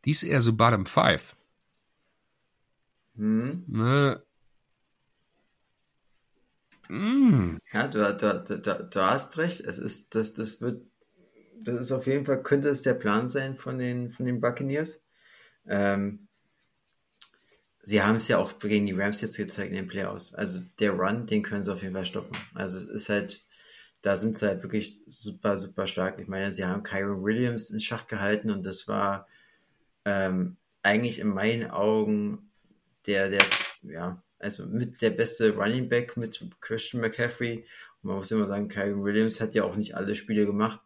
die 0.06 0.12
ist 0.12 0.24
eher 0.24 0.42
so 0.42 0.54
Bottom 0.54 0.86
Five. 0.86 1.36
Hm. 3.16 3.64
Ne? 3.68 4.22
Mm. 6.90 7.58
Ja, 7.74 7.88
du, 7.88 8.00
du, 8.18 8.44
du, 8.48 8.60
du, 8.60 8.84
du 8.90 9.02
hast 9.02 9.38
recht. 9.38 9.60
Es 9.62 9.78
ist, 9.78 10.16
das, 10.16 10.34
das 10.34 10.62
wird, 10.62 10.86
das 11.64 11.82
ist 11.82 11.92
auf 11.92 12.08
jeden 12.08 12.26
Fall, 12.26 12.42
könnte 12.44 12.70
es 12.70 12.82
der 12.82 12.94
Plan 12.94 13.30
sein 13.30 13.56
von 13.56 13.78
den, 13.78 14.10
von 14.10 14.26
den 14.26 14.42
Buccaneers. 14.42 15.04
Ähm, 15.68 16.28
sie 17.84 18.02
haben 18.02 18.18
es 18.18 18.28
ja 18.28 18.38
auch 18.38 18.60
gegen 18.60 18.86
die 18.86 18.94
Rams 18.94 19.22
jetzt 19.22 19.38
gezeigt 19.38 19.70
in 19.70 19.76
den 19.76 19.88
Playoffs. 19.88 20.34
Also 20.34 20.60
der 20.80 20.92
Run, 20.92 21.26
den 21.26 21.44
können 21.44 21.64
sie 21.64 21.72
auf 21.72 21.82
jeden 21.82 21.94
Fall 21.94 22.06
stoppen. 22.06 22.38
Also 22.54 22.78
es 22.78 22.84
ist 22.84 23.10
halt, 23.10 23.46
da 24.02 24.18
sind 24.18 24.38
sie 24.38 24.48
halt 24.48 24.64
wirklich 24.64 25.02
super, 25.08 25.58
super 25.58 25.88
stark. 25.88 26.20
Ich 26.20 26.28
meine, 26.28 26.52
sie 26.52 26.66
haben 26.66 26.84
Kyron 26.84 27.24
Williams 27.24 27.70
in 27.70 27.80
Schach 27.80 28.08
gehalten 28.08 28.52
und 28.52 28.64
das 28.66 28.88
war 28.88 29.28
ähm, 30.06 30.58
eigentlich 30.84 31.20
in 31.20 31.30
meinen 31.30 31.70
Augen 31.72 32.52
der, 33.06 33.30
der, 33.30 33.46
ja, 33.84 34.22
also 34.40 34.68
mit 34.68 35.02
der 35.02 35.10
beste 35.10 35.56
Running 35.56 35.90
Back 35.90 36.18
mit 36.18 36.46
Christian 36.62 37.02
McCaffrey. 37.02 37.66
Und 38.02 38.10
man 38.10 38.18
muss 38.18 38.32
immer 38.32 38.46
sagen, 38.46 38.68
Kyron 38.68 39.04
Williams 39.04 39.42
hat 39.42 39.56
ja 39.56 39.64
auch 39.64 39.76
nicht 39.76 39.96
alle 39.96 40.16
Spiele 40.16 40.46
gemacht. 40.46 40.80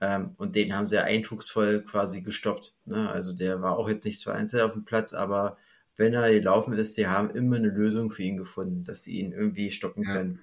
Ähm, 0.00 0.34
und 0.38 0.56
den 0.56 0.74
haben 0.74 0.86
sie 0.86 0.96
ja 0.96 1.04
eindrucksvoll 1.04 1.82
quasi 1.82 2.22
gestoppt. 2.22 2.74
Ne? 2.86 3.10
Also 3.10 3.34
der 3.34 3.60
war 3.62 3.78
auch 3.78 3.88
jetzt 3.88 4.04
nicht 4.04 4.20
zwar 4.20 4.34
einzeln 4.34 4.62
auf 4.62 4.72
dem 4.72 4.84
Platz, 4.84 5.12
aber 5.12 5.58
wenn 5.96 6.14
er 6.14 6.30
gelaufen 6.30 6.72
ist, 6.74 6.94
sie 6.94 7.06
haben 7.06 7.30
immer 7.30 7.56
eine 7.56 7.68
Lösung 7.68 8.10
für 8.10 8.22
ihn 8.22 8.38
gefunden, 8.38 8.84
dass 8.84 9.02
sie 9.02 9.20
ihn 9.20 9.32
irgendwie 9.32 9.70
stoppen 9.70 10.04
Ja. 10.04 10.12
können. 10.14 10.40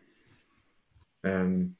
Ähm, 1.23 1.75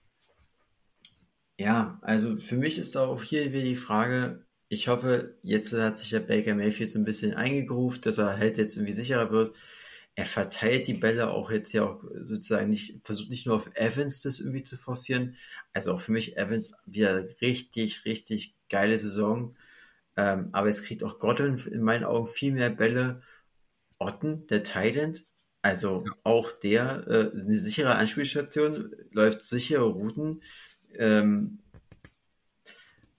ja, 1.59 1.99
also 2.01 2.37
für 2.37 2.55
mich 2.55 2.77
ist 2.77 2.95
auch 2.97 3.23
hier 3.23 3.51
wieder 3.51 3.63
die 3.63 3.75
Frage, 3.75 4.45
ich 4.69 4.87
hoffe, 4.87 5.37
jetzt 5.43 5.73
hat 5.73 5.97
sich 5.97 6.09
der 6.09 6.19
Baker 6.19 6.55
Mayfield 6.55 6.89
so 6.91 6.99
ein 6.99 7.05
bisschen 7.05 7.33
eingegroovt, 7.33 8.05
dass 8.05 8.17
er 8.17 8.37
halt 8.37 8.57
jetzt 8.57 8.75
irgendwie 8.75 8.93
sicherer 8.93 9.31
wird. 9.31 9.55
Er 10.17 10.25
verteilt 10.25 10.87
die 10.87 10.95
Bälle 10.95 11.29
auch 11.29 11.51
jetzt 11.51 11.71
ja 11.73 11.85
auch 11.85 12.03
sozusagen 12.23 12.71
nicht, 12.71 12.99
versucht 13.05 13.29
nicht 13.29 13.45
nur 13.45 13.55
auf 13.55 13.69
Evans 13.75 14.23
das 14.23 14.39
irgendwie 14.39 14.63
zu 14.63 14.75
forcieren. 14.75 15.37
Also 15.73 15.93
auch 15.93 16.01
für 16.01 16.11
mich 16.11 16.37
Evans 16.37 16.71
wieder 16.87 17.23
richtig, 17.39 18.03
richtig 18.03 18.55
geile 18.67 18.97
Saison. 18.97 19.55
Ähm, 20.15 20.49
aber 20.53 20.69
es 20.69 20.81
kriegt 20.83 21.03
auch 21.03 21.19
Godwin 21.19 21.59
in 21.71 21.83
meinen 21.83 22.03
Augen 22.03 22.27
viel 22.27 22.51
mehr 22.51 22.71
Bälle. 22.71 23.21
Otten, 23.99 24.47
der 24.47 24.63
Thailand, 24.63 25.23
also 25.61 26.03
auch 26.23 26.51
der, 26.51 27.07
äh, 27.07 27.39
eine 27.39 27.57
sichere 27.59 27.95
Anspielstation, 27.95 28.95
läuft 29.11 29.45
sichere 29.45 29.83
Routen. 29.83 30.41
Ähm, 30.95 31.59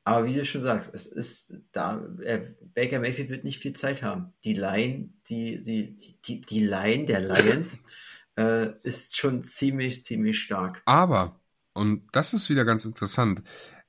aber 0.09 0.27
wie 0.27 0.33
du 0.33 0.45
schon 0.45 0.63
sagst, 0.63 0.95
es 0.95 1.07
ist 1.07 1.55
da, 1.73 2.03
äh, 2.23 2.41
Baker 2.75 2.99
Mayfield 2.99 3.29
wird 3.29 3.45
nicht 3.45 3.61
viel 3.61 3.75
Zeit 3.75 4.03
haben. 4.03 4.33
Die 4.43 4.55
Line, 4.55 5.11
die, 5.29 5.63
die, 5.63 6.19
die, 6.25 6.41
die 6.41 6.67
Line 6.67 7.05
der 7.05 7.21
Lions 7.21 7.79
äh, 8.39 8.71
ist 8.85 9.19
schon 9.19 9.43
ziemlich, 9.43 10.05
ziemlich 10.07 10.41
stark. 10.41 10.81
Aber, 10.87 11.39
Und 11.75 12.07
das 12.13 12.33
ist 12.33 12.49
wieder 12.49 12.65
ganz 12.65 12.87
interessant. 12.87 13.43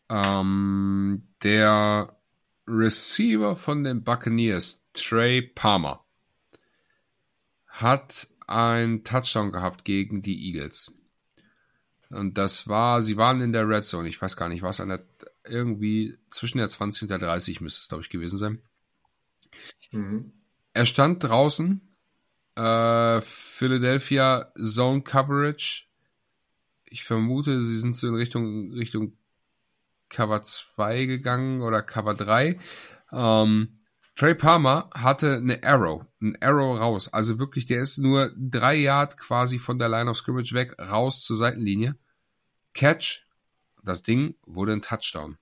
Ähm, 0.10 1.24
der 1.42 2.18
Receiver 2.68 3.56
von 3.56 3.86
den 3.86 4.04
Buccaneers, 4.04 4.86
Trey 4.94 5.42
Palmer, 5.42 6.04
hat 7.68 8.28
einen 8.46 9.06
Touchdown 9.06 9.54
gehabt 9.54 9.86
gegen 9.86 10.22
die 10.22 10.48
Eagles. 10.48 11.00
Und 12.10 12.38
das 12.38 12.68
war, 12.68 13.04
sie 13.04 13.18
waren 13.18 13.40
in 13.40 13.54
der 13.54 13.70
Red 13.70 13.86
Zone. 13.86 14.10
Ich 14.10 14.22
weiß 14.22 14.36
gar 14.36 14.50
nicht, 14.50 14.64
was 14.64 14.82
an 14.82 14.90
der, 14.90 15.06
irgendwie 15.46 16.18
zwischen 16.30 16.58
der 16.58 16.70
20 16.70 17.04
und 17.04 17.12
der 17.12 17.20
30 17.20 17.62
müsste 17.62 17.82
es, 17.82 17.90
glaube 17.90 18.04
ich, 18.04 18.10
gewesen 18.10 18.38
sein. 18.38 18.62
Mhm. 19.92 20.34
Er 20.74 20.86
stand 20.86 21.24
draußen, 21.24 21.82
äh, 22.56 23.22
Philadelphia 23.22 24.52
Zone 24.58 25.02
Coverage. 25.02 25.86
Ich 26.86 27.04
vermute, 27.04 27.64
sie 27.64 27.78
sind 27.78 27.96
so 27.96 28.08
in 28.08 28.16
Richtung, 28.16 28.74
Richtung 28.74 29.18
Cover 30.10 30.42
2 30.42 31.06
gegangen 31.06 31.62
oder 31.62 31.82
Cover 31.82 32.16
3. 32.16 32.60
Ähm, 33.12 33.80
Trey 34.16 34.36
Palmer 34.36 34.90
hatte 34.94 35.38
eine 35.38 35.64
Arrow, 35.64 36.06
ein 36.22 36.36
Arrow 36.42 36.78
raus. 36.78 37.08
Also 37.14 37.40
wirklich, 37.40 37.66
der 37.68 37.80
ist 37.80 38.00
nur 38.00 38.34
drei 38.38 38.76
Yard 38.76 39.18
quasi 39.18 39.60
von 39.60 39.80
der 39.80 39.88
Line 39.88 40.10
of 40.10 40.18
Scrimmage 40.18 40.54
weg, 40.54 40.76
raus 40.78 41.24
zur 41.24 41.38
Seitenlinie. 41.38 41.96
Catch, 42.74 43.29
das 43.90 44.04
Ding 44.04 44.36
wurde 44.46 44.74
ein 44.74 44.82
Touchdown. 44.82 45.38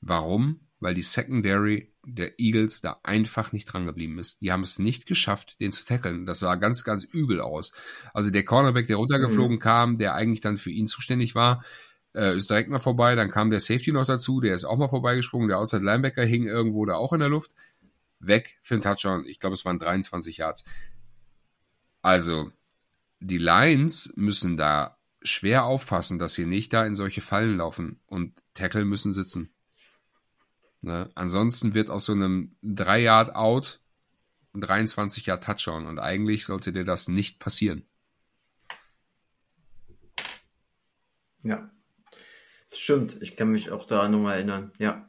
Warum? 0.00 0.60
Weil 0.80 0.94
die 0.94 1.02
Secondary 1.02 1.92
der 2.06 2.38
Eagles 2.38 2.82
da 2.82 3.00
einfach 3.02 3.52
nicht 3.52 3.64
dran 3.64 3.86
geblieben 3.86 4.18
ist. 4.18 4.42
Die 4.42 4.52
haben 4.52 4.62
es 4.62 4.78
nicht 4.78 5.06
geschafft, 5.06 5.58
den 5.60 5.72
zu 5.72 5.84
tackeln. 5.84 6.26
Das 6.26 6.40
sah 6.40 6.56
ganz, 6.56 6.84
ganz 6.84 7.04
übel 7.04 7.40
aus. 7.40 7.72
Also 8.12 8.30
der 8.30 8.44
Cornerback, 8.44 8.86
der 8.86 8.96
runtergeflogen 8.96 9.56
mhm. 9.56 9.60
kam, 9.60 9.96
der 9.96 10.14
eigentlich 10.14 10.40
dann 10.40 10.58
für 10.58 10.70
ihn 10.70 10.86
zuständig 10.86 11.34
war, 11.34 11.64
äh, 12.14 12.36
ist 12.36 12.50
direkt 12.50 12.70
mal 12.70 12.78
vorbei. 12.78 13.14
Dann 13.14 13.30
kam 13.30 13.50
der 13.50 13.60
Safety 13.60 13.92
noch 13.92 14.06
dazu, 14.06 14.40
der 14.40 14.54
ist 14.54 14.64
auch 14.64 14.76
mal 14.76 14.88
vorbeigesprungen. 14.88 15.48
Der 15.48 15.58
Outside 15.58 15.84
Linebacker 15.84 16.24
hing 16.24 16.46
irgendwo 16.46 16.84
da 16.84 16.96
auch 16.96 17.12
in 17.12 17.20
der 17.20 17.30
Luft. 17.30 17.52
Weg 18.20 18.58
für 18.62 18.74
einen 18.74 18.82
Touchdown. 18.82 19.24
Ich 19.26 19.40
glaube, 19.40 19.54
es 19.54 19.64
waren 19.64 19.78
23 19.78 20.38
Yards. 20.38 20.64
Also, 22.02 22.50
die 23.20 23.38
Lions 23.38 24.12
müssen 24.16 24.56
da 24.56 24.98
schwer 25.24 25.64
aufpassen, 25.64 26.18
dass 26.18 26.34
sie 26.34 26.46
nicht 26.46 26.72
da 26.72 26.86
in 26.86 26.94
solche 26.94 27.22
Fallen 27.22 27.56
laufen 27.56 28.00
und 28.06 28.34
Tackle 28.52 28.84
müssen 28.84 29.12
sitzen. 29.12 29.50
Ne? 30.82 31.10
Ansonsten 31.14 31.74
wird 31.74 31.90
aus 31.90 32.04
so 32.04 32.12
einem 32.12 32.56
3 32.62 33.00
Yard 33.00 33.34
Out 33.34 33.80
ein 34.52 34.60
23 34.60 35.26
Yard 35.26 35.42
Touchdown 35.42 35.86
und 35.86 35.98
eigentlich 35.98 36.44
sollte 36.46 36.72
dir 36.72 36.84
das 36.84 37.08
nicht 37.08 37.40
passieren. 37.40 37.86
Ja, 41.42 41.70
stimmt. 42.72 43.20
Ich 43.20 43.36
kann 43.36 43.50
mich 43.50 43.70
auch 43.70 43.84
da 43.84 44.08
nochmal 44.08 44.36
erinnern. 44.36 44.72
Ja. 44.78 45.08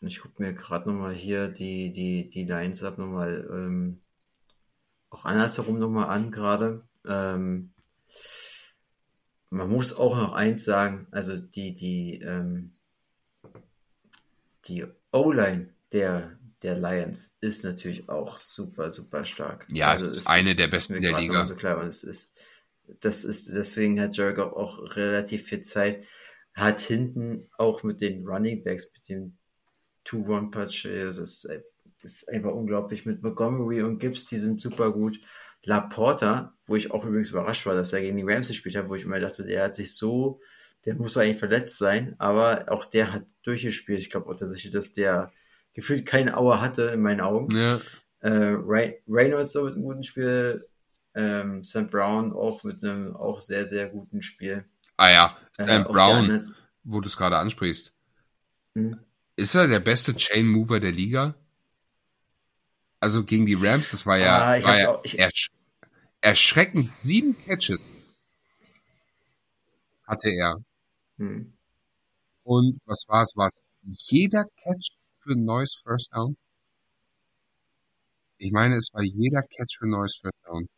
Ich 0.00 0.20
gucke 0.20 0.42
mir 0.42 0.54
gerade 0.54 0.90
nochmal 0.90 1.14
hier 1.14 1.48
die, 1.48 1.92
die, 1.92 2.28
die 2.30 2.44
Lines 2.44 2.82
ab 2.82 2.98
nochmal 2.98 3.46
ähm, 3.52 4.00
auch 5.10 5.24
andersherum 5.26 5.78
nochmal 5.78 6.08
an 6.08 6.30
gerade. 6.30 6.88
Ähm, 7.06 7.72
man 9.50 9.68
muss 9.68 9.92
auch 9.92 10.16
noch 10.16 10.32
eins 10.32 10.64
sagen, 10.64 11.08
also 11.10 11.36
die, 11.36 11.74
die, 11.74 12.20
ähm, 12.22 12.72
die 14.66 14.86
O-Line 15.12 15.74
der, 15.92 16.38
der 16.62 16.76
Lions 16.76 17.36
ist 17.40 17.64
natürlich 17.64 18.08
auch 18.08 18.36
super, 18.36 18.90
super 18.90 19.24
stark. 19.24 19.66
Ja, 19.68 19.88
also 19.88 20.06
es 20.06 20.18
ist 20.18 20.28
eine 20.28 20.54
der 20.54 20.68
besten 20.68 21.00
der 21.00 21.18
Liga. 21.18 21.44
So 21.44 21.56
klar. 21.56 21.78
Und 21.78 21.88
es 21.88 22.04
ist, 22.04 22.30
das 23.00 23.24
ist, 23.24 23.48
deswegen 23.48 24.00
hat 24.00 24.16
Jericho 24.16 24.42
auch 24.42 24.96
relativ 24.96 25.44
viel 25.44 25.62
Zeit. 25.62 26.04
Hat 26.54 26.80
hinten 26.80 27.48
auch 27.58 27.82
mit 27.82 28.00
den 28.00 28.26
Running 28.26 28.62
Backs, 28.62 28.92
mit 28.92 29.08
dem 29.08 29.36
Two-One-Punch, 30.04 30.86
es 30.86 31.18
ist, 31.18 31.48
ist 32.02 32.28
einfach 32.28 32.52
unglaublich. 32.52 33.06
Mit 33.06 33.22
Montgomery 33.22 33.82
und 33.82 33.98
Gibbs, 33.98 34.26
die 34.26 34.38
sind 34.38 34.60
super 34.60 34.92
gut. 34.92 35.20
Laporta, 35.62 36.54
wo 36.64 36.76
ich 36.76 36.90
auch 36.90 37.04
übrigens 37.04 37.30
überrascht 37.30 37.66
war, 37.66 37.74
dass 37.74 37.92
er 37.92 38.00
gegen 38.00 38.16
die 38.16 38.30
Rams 38.30 38.48
gespielt 38.48 38.76
hat, 38.76 38.88
wo 38.88 38.94
ich 38.94 39.04
immer 39.04 39.20
dachte, 39.20 39.44
der 39.44 39.64
hat 39.64 39.76
sich 39.76 39.94
so, 39.94 40.40
der 40.84 40.94
muss 40.94 41.16
eigentlich 41.16 41.38
verletzt 41.38 41.78
sein, 41.78 42.14
aber 42.18 42.66
auch 42.68 42.86
der 42.86 43.12
hat 43.12 43.26
durchgespielt. 43.42 44.00
Ich 44.00 44.10
glaube 44.10 44.28
auch 44.30 44.36
tatsächlich, 44.36 44.72
dass 44.72 44.92
der 44.92 45.32
gefühlt 45.74 46.06
keine 46.06 46.36
Auer 46.36 46.60
hatte 46.60 46.84
in 46.84 47.02
meinen 47.02 47.20
Augen. 47.20 47.56
Ja. 47.56 47.80
Äh, 48.20 48.56
Reynolds 49.08 49.54
mit 49.54 49.74
einem 49.74 49.82
guten 49.82 50.04
Spiel, 50.04 50.66
ähm, 51.14 51.62
Sam 51.62 51.88
Brown 51.88 52.32
auch 52.32 52.64
mit 52.64 52.82
einem 52.82 53.16
auch 53.16 53.40
sehr, 53.40 53.66
sehr 53.66 53.88
guten 53.88 54.22
Spiel. 54.22 54.64
Ah 54.96 55.10
ja, 55.10 55.28
Sam 55.52 55.82
äh, 55.82 55.84
Brown, 55.84 56.54
wo 56.84 57.00
du 57.00 57.08
es 57.08 57.16
gerade 57.16 57.38
ansprichst. 57.38 57.94
Hm? 58.74 58.98
Ist 59.36 59.54
er 59.54 59.66
der 59.66 59.80
beste 59.80 60.14
Chain 60.14 60.46
Mover 60.46 60.80
der 60.80 60.92
Liga? 60.92 61.34
Also 63.00 63.24
gegen 63.24 63.46
die 63.46 63.54
Rams, 63.54 63.90
das 63.90 64.04
war 64.04 64.18
ja, 64.18 64.38
ah, 64.38 64.62
war 64.62 64.78
ja 64.78 64.90
auch, 64.90 65.04
ersch 65.04 65.50
erschreckend. 66.20 66.96
Sieben 66.96 67.34
Catches 67.44 67.90
hatte 70.06 70.28
er. 70.30 70.56
Hm. 71.16 71.52
Und 72.42 72.78
was 72.84 73.04
war 73.08 73.22
es? 73.22 73.36
War 73.36 73.46
es 73.46 73.62
jeder 74.10 74.44
Catch 74.62 74.96
für 75.22 75.32
ein 75.32 75.44
neues 75.44 75.80
First 75.82 76.12
Down? 76.12 76.36
Ich 78.36 78.52
meine, 78.52 78.76
es 78.76 78.90
war 78.92 79.02
jeder 79.02 79.42
Catch 79.42 79.78
für 79.78 79.86
ein 79.86 79.90
neues 79.90 80.18
First 80.20 80.36
Down. 80.44 80.68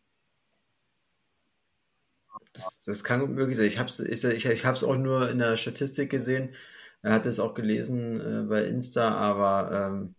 Das, 2.52 2.78
das 2.84 3.04
kann 3.04 3.34
möglich 3.34 3.56
sein. 3.56 3.66
Ich 3.66 3.78
habe 3.78 3.88
es 3.88 3.98
ich, 4.00 4.24
ich, 4.24 4.44
ich 4.44 4.66
auch 4.66 4.96
nur 4.96 5.30
in 5.30 5.38
der 5.38 5.56
Statistik 5.56 6.10
gesehen. 6.10 6.54
Er 7.00 7.14
hat 7.14 7.26
es 7.26 7.40
auch 7.40 7.54
gelesen 7.54 8.20
äh, 8.20 8.42
bei 8.42 8.64
Insta, 8.64 9.08
aber 9.08 9.90
ähm, 9.90 10.14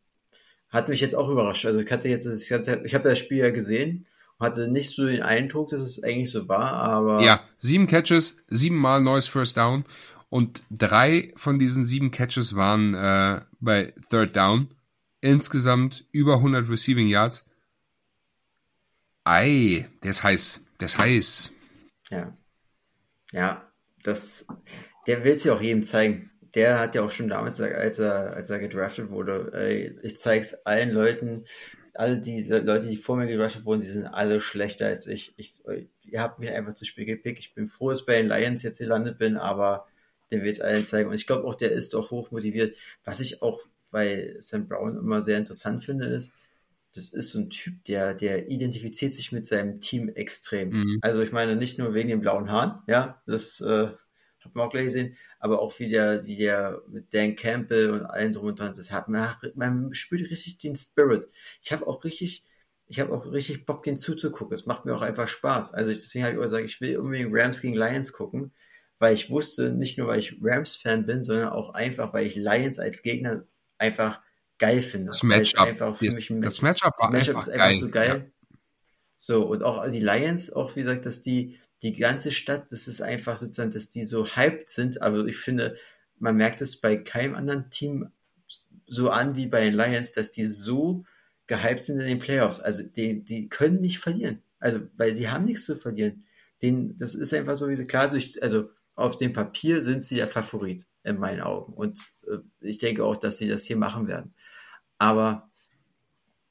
hat 0.74 0.90
mich 0.90 1.00
jetzt 1.00 1.16
auch 1.16 1.30
überrascht. 1.30 1.66
Also 1.66 1.80
ich 1.80 1.92
hatte 1.92 2.10
jetzt 2.10 2.26
das 2.26 2.50
ganze, 2.50 2.82
ich 2.84 2.96
habe 2.96 3.08
das 3.08 3.20
Spiel 3.20 3.38
ja 3.38 3.52
gesehen, 3.52 4.08
hatte 4.40 4.68
nicht 4.68 4.90
so 4.90 5.06
den 5.06 5.22
Eindruck, 5.22 5.70
dass 5.70 5.82
es 5.82 6.04
eigentlich 6.04 6.32
so 6.32 6.50
war, 6.50 6.74
aber. 6.74 7.22
Ja, 7.22 7.48
sieben 7.60 7.88
Catches, 7.88 8.44
siebenmal 8.48 9.02
neues 9.02 9.28
First 9.28 9.56
Down 9.56 9.86
und 10.30 10.64
drei 10.72 11.32
von 11.36 11.60
diesen 11.60 11.86
sieben 11.86 12.10
Catches 12.10 12.56
waren 12.56 12.96
äh, 12.96 13.42
bei 13.60 13.94
Third 14.10 14.36
Down. 14.36 14.74
Insgesamt 15.22 16.06
über 16.12 16.36
100 16.38 16.68
Receiving 16.68 17.08
Yards. 17.08 17.46
Ei, 19.24 19.88
der 20.02 20.10
ist 20.10 20.24
heiß, 20.24 20.66
der 20.82 20.86
ist 20.88 20.98
heiß. 20.98 21.54
Ja. 22.10 22.38
Ja, 23.32 23.72
das, 24.04 24.46
der 25.08 25.24
will 25.24 25.32
es 25.32 25.46
ja 25.46 25.54
auch 25.54 25.62
jedem 25.62 25.84
zeigen 25.84 26.33
der 26.56 26.80
hat 26.80 26.96
ja 26.96 27.02
auch 27.04 27.12
schon 27.12 27.30
damals 27.30 27.58
gesagt, 27.58 27.76
als 27.76 28.00
er, 28.00 28.34
als 28.34 28.50
er 28.50 28.60
gedraftet 28.60 29.10
wurde, 29.10 29.52
ey, 29.54 29.98
ich 30.04 30.18
zeig's 30.18 30.54
allen 30.66 30.92
Leuten, 30.92 31.46
alle 31.94 32.20
diese 32.20 32.60
Leute, 32.60 32.88
die 32.88 32.98
vor 32.98 33.18
mir 33.18 33.28
gedraftet 33.28 33.66
wurden, 33.66 33.82
die 33.82 33.88
sind 33.88 34.08
alle 34.08 34.42
schlechter 34.42 34.88
als 34.88 35.08
ich. 35.08 35.34
ich 35.38 35.62
ihr 36.04 36.22
habt 36.22 36.40
mich 36.40 36.50
einfach 36.50 36.74
zu 36.74 36.86
Spiel 36.86 37.06
gepickt. 37.06 37.40
Ich 37.40 37.54
bin 37.54 37.68
froh, 37.68 37.90
dass 37.90 38.02
ich 38.02 38.06
bei 38.06 38.18
den 38.18 38.28
Lions 38.28 38.64
jetzt 38.64 38.80
gelandet 38.80 39.18
bin, 39.18 39.38
aber 39.38 39.88
den 40.32 40.42
will 40.42 40.50
ich 40.50 40.58
es 40.58 40.62
allen 40.62 40.88
zeigen. 40.88 41.10
Und 41.10 41.16
ich 41.16 41.28
glaube 41.28 41.46
auch, 41.46 41.56
der 41.56 41.72
ist 41.72 41.94
doch 41.94 42.12
hoch 42.12 42.32
motiviert. 42.32 42.76
Was 43.04 43.20
ich 43.20 43.42
auch 43.42 43.60
bei 43.92 44.36
Sam 44.40 44.68
Brown 44.68 44.98
immer 44.98 45.22
sehr 45.22 45.38
interessant 45.38 45.84
finde, 45.84 46.06
ist, 46.06 46.34
das 46.96 47.10
ist 47.10 47.32
so 47.32 47.40
ein 47.40 47.50
Typ, 47.50 47.84
der, 47.86 48.14
der 48.14 48.50
identifiziert 48.50 49.14
sich 49.14 49.32
mit 49.32 49.46
seinem 49.46 49.80
Team 49.82 50.10
extrem. 50.10 50.70
Mhm. 50.70 51.00
Also 51.02 51.22
ich 51.22 51.32
meine 51.32 51.56
nicht 51.56 51.80
nur 51.80 51.94
wegen 51.94 52.10
den 52.10 52.22
blauen 52.22 52.52
Haaren, 52.52 52.82
ja, 52.88 53.22
das 53.26 53.62
äh, 53.62 53.90
hat 54.46 54.56
man 54.56 54.68
auch 54.68 54.72
gleich 54.72 54.86
gesehen, 54.86 55.16
aber 55.40 55.62
auch 55.62 55.78
wie 55.80 55.90
der, 55.90 56.26
wie 56.26 56.36
der 56.36 56.82
mit 56.88 57.14
Dan 57.14 57.36
Campbell 57.36 57.92
und 57.92 58.06
allen 58.06 58.34
drum 58.34 58.48
und 58.48 58.60
dran, 58.60 58.74
das 58.76 58.92
hat 58.92 59.08
man, 59.10 59.36
man 59.56 59.94
spürt 59.94 60.30
richtig 60.30 60.58
den 60.58 60.76
Spirit. 60.76 61.28
Ich 61.62 61.72
habe 61.72 61.88
auch 61.88 62.04
richtig, 62.04 62.44
ich 62.88 63.00
habe 63.00 63.14
auch 63.14 63.32
richtig 63.32 63.66
Bock, 63.66 63.84
den 63.84 63.98
zuzugucken. 63.98 64.54
Es 64.54 64.66
macht 64.66 64.86
mir 64.86 64.96
auch 64.96 65.02
einfach 65.02 65.28
Spaß. 65.28 65.74
Also 65.74 65.94
deswegen 65.94 66.26
habe 66.26 66.34
ich 66.34 66.40
auch 66.40 66.44
gesagt, 66.44 66.66
ich 66.66 66.82
will 66.82 66.98
unbedingt 66.98 67.32
Rams 67.32 67.62
gegen 67.62 67.76
Lions 67.76 68.14
gucken, 68.14 68.52
weil 69.00 69.14
ich 69.14 69.30
wusste, 69.30 69.72
nicht 69.72 69.98
nur 69.98 70.08
weil 70.08 70.20
ich 70.20 70.38
Rams-Fan 70.42 71.06
bin, 71.06 71.24
sondern 71.24 71.50
auch 71.50 71.74
einfach, 71.74 72.14
weil 72.14 72.28
ich 72.28 72.36
Lions 72.36 72.80
als 72.80 73.02
Gegner 73.02 73.44
einfach 73.78 74.22
geil 74.60 74.82
finde. 74.82 75.08
Das 75.08 75.24
Matchup, 75.24 75.96
für 75.98 76.06
mich 76.06 76.32
das 76.42 76.62
Matchup 76.62 76.94
war 77.00 77.12
das 77.12 77.28
Matchup 77.28 77.36
einfach 77.36 77.48
ist 77.48 77.50
einfach 77.50 77.68
geil. 77.68 77.76
so 77.76 77.90
geil. 77.90 78.08
Ja. 78.08 78.58
So, 79.18 79.46
und 79.46 79.64
auch 79.64 79.90
die 79.90 80.00
Lions, 80.00 80.52
auch 80.52 80.76
wie 80.76 80.82
gesagt, 80.82 81.06
dass 81.06 81.22
die, 81.22 81.58
die 81.84 81.94
ganze 81.94 82.32
Stadt, 82.32 82.72
das 82.72 82.88
ist 82.88 83.02
einfach 83.02 83.38
sozusagen, 83.38 83.72
dass 83.72 83.90
die 83.90 84.06
so 84.06 84.26
hyped 84.26 84.70
sind. 84.70 85.02
Aber 85.02 85.26
ich 85.26 85.38
finde, 85.38 85.76
man 86.18 86.38
merkt 86.38 86.62
es 86.62 86.78
bei 86.78 86.96
keinem 86.96 87.36
anderen 87.36 87.70
Team 87.70 88.10
so 88.88 89.10
an 89.10 89.36
wie 89.36 89.48
bei 89.48 89.62
den 89.66 89.74
Lions, 89.74 90.14
dass 90.14 90.32
die 90.32 90.46
so 90.46 91.04
gehypt 91.48 91.84
sind 91.84 92.00
in 92.00 92.08
den 92.08 92.20
Playoffs. 92.20 92.62
Also 92.62 92.84
die, 92.84 93.24
die 93.24 93.50
können 93.50 93.82
nicht 93.82 94.00
verlieren. 94.00 94.42
Also, 94.60 94.80
weil 94.96 95.16
sie 95.16 95.30
haben 95.30 95.46
nichts 95.46 95.66
zu 95.66 95.76
verlieren. 95.76 96.24
Den, 96.62 96.96
das 96.96 97.16
ist 97.16 97.34
einfach 97.34 97.58
so, 97.58 97.68
wie 97.68 97.76
sie 97.76 97.86
klar 97.86 98.10
durch, 98.10 98.42
also 98.42 98.70
auf 98.96 99.18
dem 99.18 99.34
Papier 99.34 99.84
sind 99.84 100.06
sie 100.06 100.16
der 100.16 100.28
Favorit 100.28 100.88
in 101.04 101.18
meinen 101.18 101.42
Augen. 101.42 101.74
Und 101.74 102.00
äh, 102.28 102.38
ich 102.62 102.78
denke 102.78 103.04
auch, 103.04 103.18
dass 103.18 103.38
sie 103.38 103.50
das 103.50 103.66
hier 103.66 103.76
machen 103.76 104.08
werden. 104.08 104.34
Aber 104.98 105.52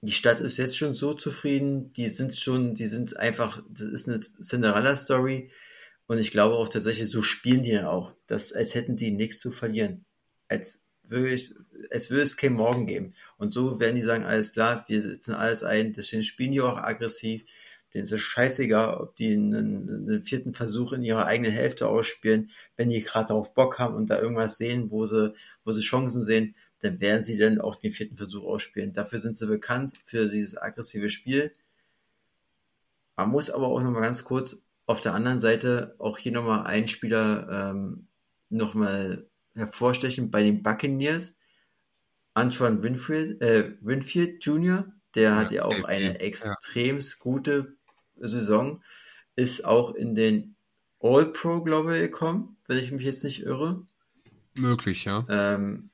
die 0.02 0.12
Stadt 0.12 0.40
ist 0.40 0.58
jetzt 0.58 0.76
schon 0.76 0.94
so 0.94 1.14
zufrieden, 1.14 1.92
die 1.92 2.08
sind 2.08 2.36
schon, 2.36 2.74
die 2.74 2.88
sind 2.88 3.16
einfach, 3.16 3.62
das 3.70 3.86
ist 3.86 4.08
eine 4.08 4.20
Cinderella-Story 4.20 5.50
Und 6.06 6.18
ich 6.18 6.32
glaube 6.32 6.56
auch 6.56 6.68
tatsächlich, 6.68 7.08
so 7.08 7.22
spielen 7.22 7.62
die 7.62 7.72
dann 7.72 7.86
auch, 7.86 8.12
dass, 8.26 8.52
als 8.52 8.74
hätten 8.74 8.96
die 8.96 9.12
nichts 9.12 9.38
zu 9.38 9.52
verlieren. 9.52 10.04
Als 10.48 10.84
wirklich, 11.04 11.54
als 11.90 12.10
würde 12.10 12.24
es 12.24 12.36
kein 12.36 12.54
Morgen 12.54 12.86
geben. 12.86 13.14
Und 13.38 13.54
so 13.54 13.80
werden 13.80 13.96
die 13.96 14.02
sagen, 14.02 14.24
alles 14.24 14.52
klar, 14.52 14.84
wir 14.88 15.02
setzen 15.02 15.34
alles 15.34 15.62
ein, 15.62 15.92
deswegen 15.92 16.24
spielen 16.24 16.52
die 16.52 16.60
auch 16.60 16.78
aggressiv. 16.78 17.44
Denen 17.94 18.04
ist 18.04 18.12
es 18.12 18.20
scheißegal, 18.22 18.96
ob 18.96 19.16
die 19.16 19.34
einen, 19.34 20.08
einen 20.08 20.22
vierten 20.22 20.54
Versuch 20.54 20.92
in 20.92 21.02
ihrer 21.04 21.26
eigenen 21.26 21.52
Hälfte 21.52 21.88
ausspielen. 21.88 22.50
Wenn 22.76 22.88
die 22.88 23.02
gerade 23.02 23.28
darauf 23.28 23.54
Bock 23.54 23.78
haben 23.78 23.94
und 23.94 24.08
da 24.10 24.20
irgendwas 24.20 24.56
sehen, 24.56 24.90
wo 24.90 25.04
sie, 25.04 25.34
wo 25.64 25.72
sie 25.72 25.82
Chancen 25.82 26.22
sehen, 26.22 26.56
dann 26.82 27.00
werden 27.00 27.24
sie 27.24 27.38
dann 27.38 27.60
auch 27.60 27.76
den 27.76 27.92
vierten 27.92 28.16
Versuch 28.16 28.44
ausspielen. 28.44 28.92
Dafür 28.92 29.20
sind 29.20 29.38
sie 29.38 29.46
bekannt, 29.46 29.94
für 30.04 30.28
dieses 30.28 30.56
aggressive 30.56 31.08
Spiel. 31.08 31.52
Man 33.16 33.30
muss 33.30 33.50
aber 33.50 33.68
auch 33.68 33.80
nochmal 33.80 34.02
ganz 34.02 34.24
kurz 34.24 34.62
auf 34.86 35.00
der 35.00 35.14
anderen 35.14 35.40
Seite 35.40 35.94
auch 35.98 36.18
hier 36.18 36.32
nochmal 36.32 36.66
einen 36.66 36.88
Spieler 36.88 37.70
ähm, 37.70 38.08
nochmal 38.50 39.26
hervorstechen 39.54 40.30
bei 40.30 40.42
den 40.42 40.62
Buccaneers. 40.62 41.36
Antoine 42.34 42.82
Winfield, 42.82 43.40
äh, 43.42 43.72
Winfield 43.80 44.44
Jr., 44.44 44.92
der 45.14 45.22
ja, 45.22 45.36
hat 45.36 45.50
ja 45.50 45.64
auch 45.64 45.84
eine 45.84 46.18
extrem 46.20 46.98
ja. 46.98 47.06
gute 47.20 47.76
Saison, 48.16 48.82
ist 49.36 49.64
auch 49.64 49.94
in 49.94 50.14
den 50.14 50.56
All-Pro, 50.98 51.62
glaube 51.62 51.96
ich, 51.96 52.02
gekommen, 52.02 52.56
wenn 52.66 52.78
ich 52.78 52.90
mich 52.90 53.04
jetzt 53.04 53.22
nicht 53.22 53.42
irre. 53.42 53.84
Möglich, 54.56 55.04
ja. 55.04 55.26
Ähm, 55.28 55.90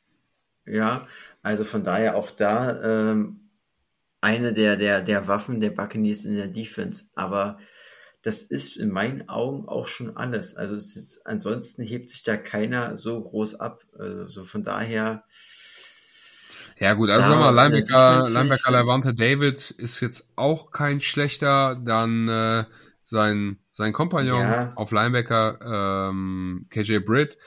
ja, 0.71 1.07
also 1.43 1.65
von 1.65 1.85
daher 1.85 2.17
auch 2.17 2.31
da 2.31 3.11
ähm, 3.11 3.41
eine 4.21 4.53
der, 4.53 4.77
der, 4.77 5.03
der 5.03 5.29
Waffen 5.29 5.61
der 5.61 5.71
Buccaneers 5.71 6.25
in 6.25 6.37
der 6.37 6.49
Defense. 6.49 7.05
Aber 7.15 7.59
das 8.23 8.43
ist 8.43 8.77
in 8.77 8.91
meinen 8.91 9.29
Augen 9.29 9.69
auch 9.69 9.87
schon 9.87 10.17
alles. 10.17 10.57
Also 10.57 10.75
ist, 10.75 11.21
ansonsten 11.25 11.83
hebt 11.83 12.11
sich 12.11 12.23
da 12.25 12.37
keiner 12.37 12.97
so 12.97 13.23
groß 13.23 13.57
ab. 13.57 13.83
Also 13.99 14.29
so 14.29 14.45
von 14.45 14.65
daher. 14.65 15.25
Ja 16.79 16.95
gut, 16.95 17.11
also 17.11 17.31
sag 17.31 17.41
mal, 17.41 17.51
Linebacker, 17.51 18.29
Linebacker 18.29 18.71
Levante 18.71 19.15
David 19.15 19.71
ist 19.71 20.01
jetzt 20.01 20.31
auch 20.37 20.71
kein 20.71 21.01
schlechter. 21.01 21.77
Dann 21.77 22.29
äh, 22.29 22.65
sein, 23.05 23.59
sein 23.71 23.93
Kompagnon 23.93 24.41
ja. 24.41 24.73
auf 24.75 24.93
Linebacker 24.93 26.11
ähm, 26.11 26.67
KJ 26.71 26.99
Britt 26.99 27.39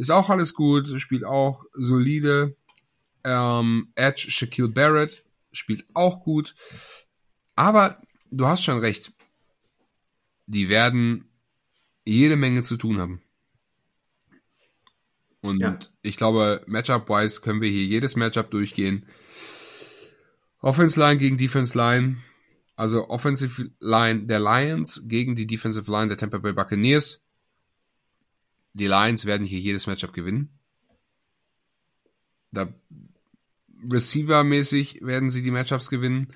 ist 0.00 0.10
auch 0.10 0.30
alles 0.30 0.54
gut, 0.54 0.88
spielt 0.98 1.24
auch 1.24 1.64
solide. 1.74 2.56
Ähm, 3.24 3.92
Edge 3.94 4.30
Shaquille 4.30 4.68
Barrett 4.68 5.24
spielt 5.52 5.84
auch 5.94 6.22
gut. 6.22 6.54
Aber 7.54 8.00
du 8.30 8.46
hast 8.46 8.62
schon 8.64 8.78
recht. 8.78 9.12
Die 10.46 10.68
werden 10.68 11.28
jede 12.04 12.36
Menge 12.36 12.62
zu 12.62 12.76
tun 12.76 12.98
haben. 12.98 13.22
Und 15.42 15.60
ja. 15.60 15.78
ich 16.02 16.16
glaube, 16.16 16.62
Matchup-wise 16.66 17.40
können 17.40 17.60
wir 17.60 17.70
hier 17.70 17.84
jedes 17.84 18.16
Matchup 18.16 18.50
durchgehen. 18.50 19.06
Offense 20.60 21.00
Line 21.00 21.18
gegen 21.18 21.38
Defense 21.38 21.76
Line. 21.76 22.18
Also 22.76 23.08
Offensive 23.08 23.70
Line 23.80 24.26
der 24.26 24.40
Lions 24.40 25.02
gegen 25.06 25.34
die 25.34 25.46
Defensive 25.46 25.90
Line 25.90 26.08
der 26.08 26.18
Tampa 26.18 26.38
Bay 26.38 26.52
Buccaneers. 26.52 27.22
Die 28.72 28.86
Lions 28.86 29.26
werden 29.26 29.46
hier 29.46 29.58
jedes 29.58 29.86
Matchup 29.86 30.12
gewinnen. 30.12 30.58
Da 32.52 32.72
Receiver-mäßig 33.90 35.00
werden 35.02 35.30
sie 35.30 35.42
die 35.42 35.50
Matchups 35.50 35.90
gewinnen. 35.90 36.32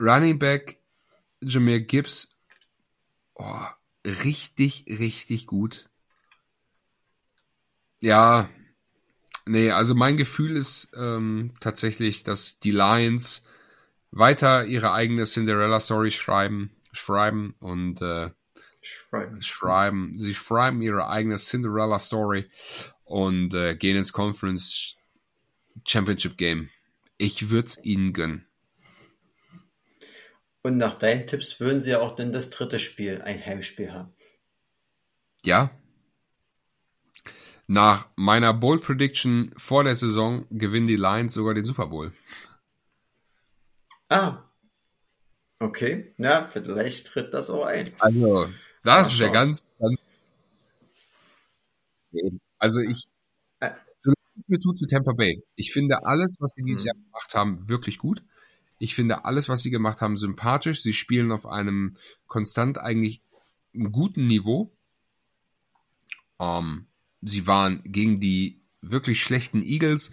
Running 0.00 0.38
Back 0.38 0.78
Jameer 1.40 1.80
Gibbs, 1.80 2.40
oh, 3.34 3.66
richtig, 4.04 4.86
richtig 4.88 5.46
gut. 5.46 5.90
Ja, 8.00 8.48
nee, 9.46 9.70
also 9.70 9.94
mein 9.94 10.16
Gefühl 10.16 10.56
ist 10.56 10.92
ähm, 10.96 11.52
tatsächlich, 11.60 12.22
dass 12.22 12.58
die 12.60 12.70
Lions 12.70 13.46
weiter 14.10 14.64
ihre 14.64 14.92
eigene 14.92 15.24
Cinderella-Story 15.24 16.10
schreiben, 16.10 16.70
schreiben 16.92 17.54
und 17.60 18.00
äh, 18.00 18.30
schreiben. 18.80 19.42
schreiben. 19.42 20.18
Sie 20.18 20.34
schreiben 20.34 20.82
ihre 20.82 21.08
eigene 21.08 21.36
Cinderella-Story 21.36 22.48
und 23.04 23.54
äh, 23.54 23.74
gehen 23.74 23.96
ins 23.96 24.12
Conference 24.12 24.96
Championship 25.86 26.36
Game. 26.36 26.70
Ich 27.18 27.50
würde 27.50 27.68
es 27.68 27.84
ihnen 27.84 28.12
gönnen. 28.12 28.46
Und 30.62 30.78
nach 30.78 30.94
deinen 30.94 31.26
Tipps 31.26 31.60
würden 31.60 31.80
sie 31.80 31.90
ja 31.90 32.00
auch 32.00 32.12
dann 32.12 32.32
das 32.32 32.50
dritte 32.50 32.78
Spiel, 32.78 33.20
ein 33.22 33.44
Heimspiel 33.44 33.92
haben. 33.92 34.14
Ja. 35.44 35.70
Nach 37.66 38.08
meiner 38.16 38.54
Bold 38.54 38.82
Prediction 38.82 39.52
vor 39.56 39.84
der 39.84 39.94
Saison 39.94 40.46
gewinnen 40.50 40.86
die 40.86 40.96
Lions 40.96 41.34
sogar 41.34 41.54
den 41.54 41.64
Super 41.64 41.88
Bowl. 41.88 42.12
Ah. 44.08 44.42
Okay. 45.58 46.14
Ja, 46.18 46.46
vielleicht 46.46 47.06
tritt 47.06 47.32
das 47.32 47.50
auch 47.50 47.64
ein. 47.66 47.90
Also, 47.98 48.48
das 48.82 49.18
wäre 49.18 49.32
ganz, 49.32 49.60
ganz. 49.78 49.98
Also 52.58 52.80
ich, 52.80 53.04
es 54.38 54.48
mir 54.48 54.58
tut 54.58 54.76
zu 54.76 54.86
Tampa 54.86 55.12
Bay. 55.12 55.42
Ich 55.54 55.72
finde 55.72 56.04
alles, 56.04 56.36
was 56.40 56.54
sie 56.54 56.62
dieses 56.62 56.84
mhm. 56.84 56.88
Jahr 56.88 56.96
gemacht 56.96 57.34
haben, 57.34 57.68
wirklich 57.68 57.98
gut. 57.98 58.22
Ich 58.78 58.94
finde 58.94 59.24
alles, 59.24 59.48
was 59.48 59.62
sie 59.62 59.70
gemacht 59.70 60.02
haben, 60.02 60.16
sympathisch. 60.16 60.82
Sie 60.82 60.92
spielen 60.92 61.32
auf 61.32 61.46
einem 61.46 61.96
konstant 62.26 62.78
eigentlich 62.78 63.22
guten 63.92 64.26
Niveau. 64.26 64.76
Ähm, 66.40 66.86
sie 67.22 67.46
waren 67.46 67.82
gegen 67.84 68.20
die 68.20 68.60
wirklich 68.80 69.22
schlechten 69.22 69.62
Eagles 69.62 70.10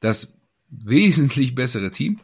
das 0.00 0.38
wesentlich 0.68 1.54
bessere 1.54 1.90
Team. 1.90 2.20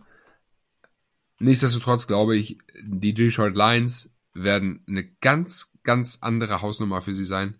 Nichtsdestotrotz 1.38 2.06
glaube 2.06 2.36
ich, 2.36 2.58
die 2.82 3.12
Detroit 3.12 3.54
Lions 3.54 4.14
werden 4.32 4.84
eine 4.86 5.04
ganz, 5.04 5.78
ganz 5.82 6.18
andere 6.20 6.62
Hausnummer 6.62 7.02
für 7.02 7.14
sie 7.14 7.24
sein. 7.24 7.58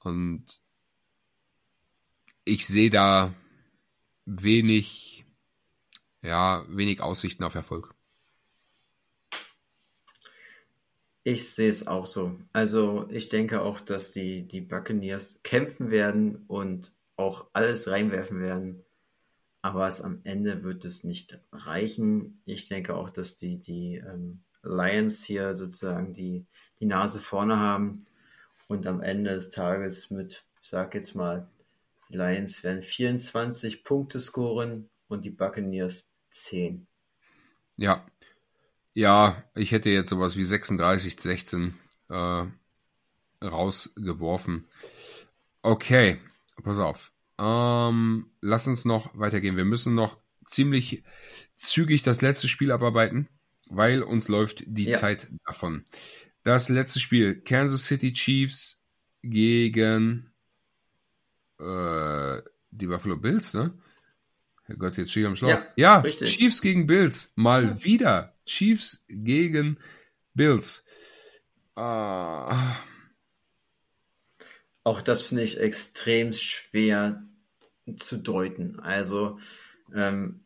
Und 0.00 0.60
ich 2.46 2.66
sehe 2.66 2.90
da 2.90 3.34
wenig, 4.24 5.26
ja, 6.22 6.64
wenig 6.68 7.02
Aussichten 7.02 7.44
auf 7.44 7.54
Erfolg. 7.54 7.94
Ich 11.24 11.50
sehe 11.50 11.68
es 11.68 11.88
auch 11.88 12.06
so. 12.06 12.38
Also 12.52 13.08
ich 13.10 13.28
denke 13.28 13.60
auch, 13.60 13.80
dass 13.80 14.12
die, 14.12 14.46
die 14.46 14.60
Buccaneers 14.60 15.42
kämpfen 15.42 15.90
werden 15.90 16.44
und 16.46 16.92
auch 17.16 17.48
alles 17.52 17.88
reinwerfen 17.88 18.38
werden. 18.38 18.84
Aber 19.60 19.88
es 19.88 20.00
am 20.00 20.20
Ende 20.22 20.62
wird 20.62 20.84
es 20.84 21.02
nicht 21.02 21.40
reichen. 21.50 22.40
Ich 22.44 22.68
denke 22.68 22.94
auch, 22.94 23.10
dass 23.10 23.36
die, 23.36 23.58
die 23.58 23.96
ähm, 23.96 24.44
Lions 24.62 25.24
hier 25.24 25.54
sozusagen 25.54 26.14
die, 26.14 26.46
die 26.78 26.86
Nase 26.86 27.18
vorne 27.18 27.58
haben 27.58 28.04
und 28.68 28.86
am 28.86 29.02
Ende 29.02 29.34
des 29.34 29.50
Tages 29.50 30.10
mit, 30.10 30.44
ich 30.62 30.68
sag 30.68 30.94
jetzt 30.94 31.16
mal, 31.16 31.50
die 32.08 32.16
Lions 32.16 32.62
werden 32.62 32.82
24 32.82 33.84
Punkte 33.84 34.20
scoren 34.20 34.88
und 35.08 35.24
die 35.24 35.30
Buccaneers 35.30 36.12
10. 36.30 36.86
Ja. 37.76 38.06
Ja, 38.94 39.44
ich 39.54 39.72
hätte 39.72 39.90
jetzt 39.90 40.08
sowas 40.08 40.36
wie 40.36 40.44
36, 40.44 41.20
16 41.20 41.74
äh, 42.08 42.46
rausgeworfen. 43.42 44.66
Okay, 45.62 46.18
pass 46.62 46.78
auf. 46.78 47.12
Ähm, 47.38 48.30
lass 48.40 48.66
uns 48.66 48.84
noch 48.84 49.10
weitergehen. 49.18 49.56
Wir 49.56 49.66
müssen 49.66 49.94
noch 49.94 50.18
ziemlich 50.46 51.02
zügig 51.56 52.02
das 52.02 52.22
letzte 52.22 52.48
Spiel 52.48 52.72
abarbeiten, 52.72 53.28
weil 53.68 54.02
uns 54.02 54.28
läuft 54.28 54.64
die 54.66 54.84
ja. 54.84 54.96
Zeit 54.96 55.28
davon. 55.44 55.84
Das 56.42 56.68
letzte 56.68 57.00
Spiel, 57.00 57.40
Kansas 57.42 57.84
City 57.84 58.12
Chiefs 58.12 58.86
gegen 59.22 60.32
äh, 61.58 62.42
die 62.70 62.86
Buffalo 62.86 63.16
Bills, 63.16 63.54
ne? 63.54 63.72
Herrgott, 64.64 64.96
jetzt 64.96 65.12
stehe 65.12 65.26
am 65.26 65.36
Schlauch. 65.36 65.50
Ja, 65.76 66.02
ja 66.02 66.02
Chiefs 66.02 66.60
gegen 66.60 66.86
Bills. 66.86 67.32
Mal 67.36 67.64
ja. 67.64 67.84
wieder. 67.84 68.34
Chiefs 68.44 69.04
gegen 69.08 69.78
Bills. 70.34 70.84
Ah. 71.76 72.76
Auch 74.82 75.00
das 75.02 75.24
finde 75.24 75.44
ich 75.44 75.60
extrem 75.60 76.32
schwer 76.32 77.22
zu 77.96 78.16
deuten. 78.16 78.80
Also 78.80 79.38
ähm, 79.94 80.44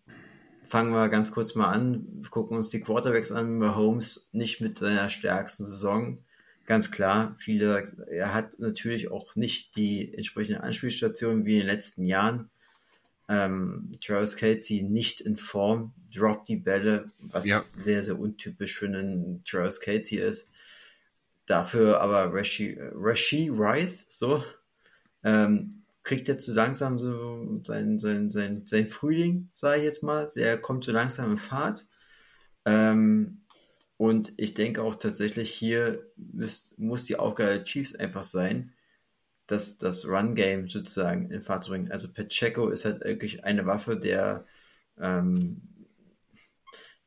fangen 0.66 0.93
wir 0.93 1.09
ganz 1.09 1.32
kurz 1.32 1.55
mal 1.55 1.70
an, 1.70 2.27
gucken 2.31 2.57
uns 2.57 2.69
die 2.69 2.81
Quarterbacks 2.81 3.32
an. 3.32 3.59
Mahomes 3.59 4.28
nicht 4.32 4.61
mit 4.61 4.78
seiner 4.78 5.09
stärksten 5.09 5.65
Saison 5.65 6.24
ganz 6.70 6.92
klar, 6.92 7.34
viele, 7.40 7.84
er 8.12 8.32
hat 8.32 8.60
natürlich 8.60 9.10
auch 9.10 9.34
nicht 9.34 9.74
die 9.74 10.14
entsprechenden 10.14 10.62
Anspielstationen 10.62 11.44
wie 11.44 11.55
in 11.55 11.62
den 11.62 11.68
letzten 11.68 12.05
Jahren. 12.05 12.48
Ähm, 13.28 13.98
Travis 14.01 14.36
Kelsey 14.36 14.82
nicht 14.82 15.20
in 15.20 15.36
Form, 15.36 15.92
droppt 16.14 16.48
die 16.48 16.59
Bälle, 16.59 17.06
was 17.18 17.44
ja. 17.44 17.59
sehr, 17.59 18.05
sehr 18.05 18.20
untypisch 18.20 18.78
für 18.78 18.86
einen 18.86 19.42
Travis 19.42 19.80
Kelsey 19.80 20.18
ist. 20.18 20.48
dafür 21.44 22.01
aber 22.01 22.32
Rashi, 22.32 22.78
Rashi 22.78 23.51
Rice, 23.52 24.06
so, 24.09 24.44
ähm, 25.24 25.82
kriegt 26.05 26.28
jetzt 26.28 26.47
so 26.47 26.52
langsam 26.52 27.01
so 27.01 27.60
sein, 27.66 27.98
sein, 27.98 28.30
sein, 28.30 28.62
sein 28.68 28.86
Frühling, 28.86 29.48
sage 29.55 29.78
ich 29.78 29.86
jetzt 29.86 30.05
mal. 30.05 30.28
Er 30.36 30.56
kommt 30.56 30.84
so 30.84 30.92
langsam 30.92 31.32
in 31.32 31.38
Fahrt. 31.38 31.84
Ähm, 32.64 33.39
und 34.01 34.32
ich 34.39 34.55
denke 34.55 34.82
auch 34.82 34.94
tatsächlich 34.94 35.52
hier 35.52 36.02
muss, 36.16 36.72
muss 36.78 37.05
die 37.05 37.16
Aufgabe 37.16 37.51
der 37.51 37.64
Chiefs 37.64 37.94
einfach 37.94 38.22
sein, 38.22 38.72
dass 39.47 39.77
das 39.77 40.09
Run-Game 40.09 40.68
sozusagen 40.68 41.31
in 41.31 41.43
Fahrt 41.43 41.64
zu 41.64 41.70
bringen. 41.72 41.93
Also 41.93 42.10
Pacheco 42.10 42.70
ist 42.70 42.86
halt 42.86 43.05
wirklich 43.05 43.44
eine 43.44 43.66
Waffe, 43.66 43.98
der 43.98 44.47
ähm, 44.98 45.60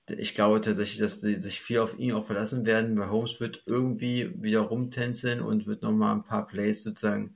ich 0.07 0.35
glaube 0.35 0.61
tatsächlich, 0.61 0.99
dass 0.99 1.19
sie 1.19 1.41
sich 1.41 1.61
viel 1.61 1.79
auf 1.79 1.97
ihn 1.97 2.11
auch 2.11 2.27
verlassen 2.27 2.63
werden, 2.67 2.95
weil 2.99 3.09
Holmes 3.09 3.39
wird 3.39 3.63
irgendwie 3.65 4.31
wieder 4.43 4.59
rumtänzeln 4.59 5.41
und 5.41 5.65
wird 5.65 5.81
nochmal 5.81 6.13
ein 6.13 6.25
paar 6.25 6.45
Plays 6.45 6.83
sozusagen 6.83 7.35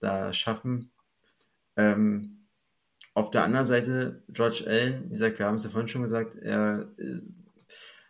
da 0.00 0.34
schaffen. 0.34 0.90
Ähm, 1.76 2.46
auf 3.14 3.30
der 3.30 3.44
anderen 3.44 3.64
Seite, 3.64 4.22
George 4.28 4.64
Allen, 4.66 5.06
wie 5.06 5.14
gesagt, 5.14 5.38
wir 5.38 5.46
haben 5.46 5.56
es 5.56 5.64
ja 5.64 5.70
vorhin 5.70 5.88
schon 5.88 6.02
gesagt, 6.02 6.36
er 6.36 6.92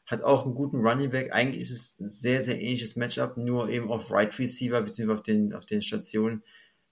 hat 0.08 0.22
auch 0.22 0.46
einen 0.46 0.54
guten 0.54 0.78
Running 0.78 1.10
Back. 1.10 1.34
Eigentlich 1.34 1.60
ist 1.60 1.70
es 1.70 2.00
ein 2.00 2.10
sehr, 2.10 2.42
sehr 2.42 2.58
ähnliches 2.58 2.96
Matchup, 2.96 3.36
nur 3.36 3.68
eben 3.68 3.92
auf 3.92 4.10
Right 4.10 4.36
Receiver 4.38 4.80
bzw. 4.80 5.12
auf 5.12 5.22
den, 5.22 5.54
auf 5.54 5.66
den 5.66 5.82
Stationen 5.82 6.42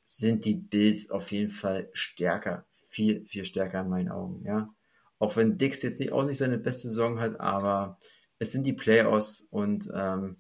sind 0.03 0.45
die 0.45 0.55
Bills 0.55 1.11
auf 1.11 1.33
jeden 1.33 1.51
Fall 1.51 1.89
stärker. 1.95 2.67
Viel, 2.89 3.25
viel 3.25 3.47
stärker 3.47 3.81
in 3.81 3.89
meinen 3.89 4.11
Augen, 4.11 4.45
ja. 4.45 4.73
Auch 5.19 5.35
wenn 5.37 5.57
Dix 5.57 5.81
jetzt 5.81 5.99
nicht, 5.99 6.13
auch 6.13 6.25
nicht 6.25 6.37
seine 6.37 6.59
beste 6.59 6.89
Saison 6.89 7.19
hat, 7.19 7.41
aber 7.41 7.99
es 8.39 8.53
sind 8.53 8.65
die 8.65 8.75
Playoffs 8.75 9.41
und 9.51 9.91
ähm, 9.95 10.37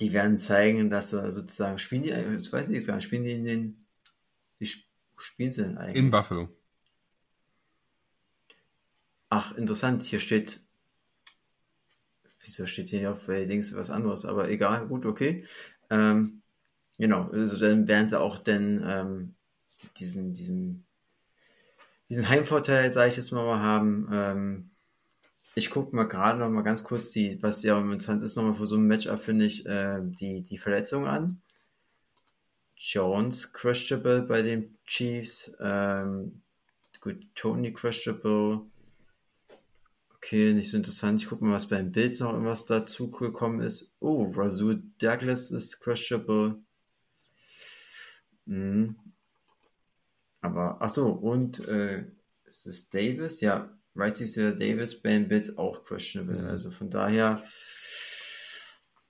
die 0.00 0.14
werden 0.14 0.38
zeigen, 0.38 0.88
dass 0.88 1.12
er 1.12 1.30
sozusagen 1.30 1.78
spielen 1.78 2.04
die, 2.04 2.10
ich 2.10 2.50
weiß 2.50 2.68
nicht, 2.68 3.02
spielen 3.02 3.24
die 3.24 3.32
in 3.32 3.44
den, 3.44 3.84
die 4.60 4.66
spielen 5.18 5.52
sie 5.52 5.62
denn 5.62 5.76
eigentlich? 5.76 6.02
In 6.02 6.10
Buffalo. 6.10 6.48
Ach, 9.28 9.54
interessant, 9.56 10.02
hier 10.02 10.18
steht, 10.18 10.60
wieso 12.42 12.66
steht 12.66 12.90
hier 12.90 13.10
auf 13.10 13.26
bei 13.26 13.44
Dings 13.44 13.74
was 13.74 13.90
anderes, 13.90 14.24
aber 14.24 14.50
egal, 14.50 14.86
gut, 14.86 15.06
okay. 15.06 15.44
Ähm, 15.90 16.42
genau, 16.98 17.30
also 17.30 17.58
dann 17.58 17.88
werden 17.88 18.08
sie 18.08 18.20
auch 18.20 18.38
dann 18.38 18.84
ähm, 18.86 19.34
diesen, 19.96 20.34
diesen 20.34 20.84
diesen 22.12 22.28
Heimvorteil, 22.28 22.90
sage 22.90 23.08
ich 23.08 23.16
jetzt 23.16 23.32
mal, 23.32 23.60
haben. 23.60 24.06
Ähm, 24.12 24.70
ich 25.54 25.70
gucke 25.70 25.96
mal 25.96 26.04
gerade 26.04 26.38
noch 26.38 26.50
mal 26.50 26.60
ganz 26.60 26.84
kurz 26.84 27.08
die, 27.08 27.42
was 27.42 27.62
ja 27.62 27.80
interessant 27.80 28.22
ist, 28.22 28.36
nochmal 28.36 28.54
für 28.54 28.66
so 28.66 28.76
ein 28.76 28.86
Matchup, 28.86 29.18
finde 29.18 29.46
ich, 29.46 29.64
äh, 29.64 29.98
die, 30.02 30.42
die 30.42 30.58
Verletzung 30.58 31.06
an. 31.06 31.40
Jones 32.76 33.54
questionable 33.54 34.22
bei 34.22 34.42
den 34.42 34.76
Chiefs. 34.84 35.56
Ähm, 35.58 36.42
gut, 37.00 37.16
Tony 37.34 37.72
questionable. 37.72 38.66
Okay, 40.24 40.54
nicht 40.54 40.70
so 40.70 40.76
interessant. 40.76 41.20
Ich 41.20 41.26
gucke 41.26 41.44
mal, 41.44 41.54
was 41.54 41.68
bei 41.68 41.78
den 41.78 41.90
Bills 41.90 42.20
noch 42.20 42.32
irgendwas 42.32 42.64
dazu 42.64 43.10
gekommen 43.10 43.60
ist. 43.60 43.96
Oh, 43.98 44.30
Razul 44.30 44.80
Douglas 44.98 45.50
ist 45.50 45.80
questionable. 45.80 46.62
Mhm. 48.44 48.94
Aber, 50.40 50.76
ach 50.80 50.90
so, 50.90 51.08
und 51.08 51.66
äh, 51.66 52.04
ist 52.44 52.66
es 52.66 52.88
Davis? 52.88 53.40
Ja, 53.40 53.76
Right 53.96 54.20
Receiver 54.20 54.52
Davis, 54.52 55.02
Ben 55.02 55.26
Bills 55.26 55.58
auch 55.58 55.84
questionable. 55.84 56.42
Mhm. 56.42 56.48
Also 56.48 56.70
von 56.70 56.88
daher, 56.88 57.42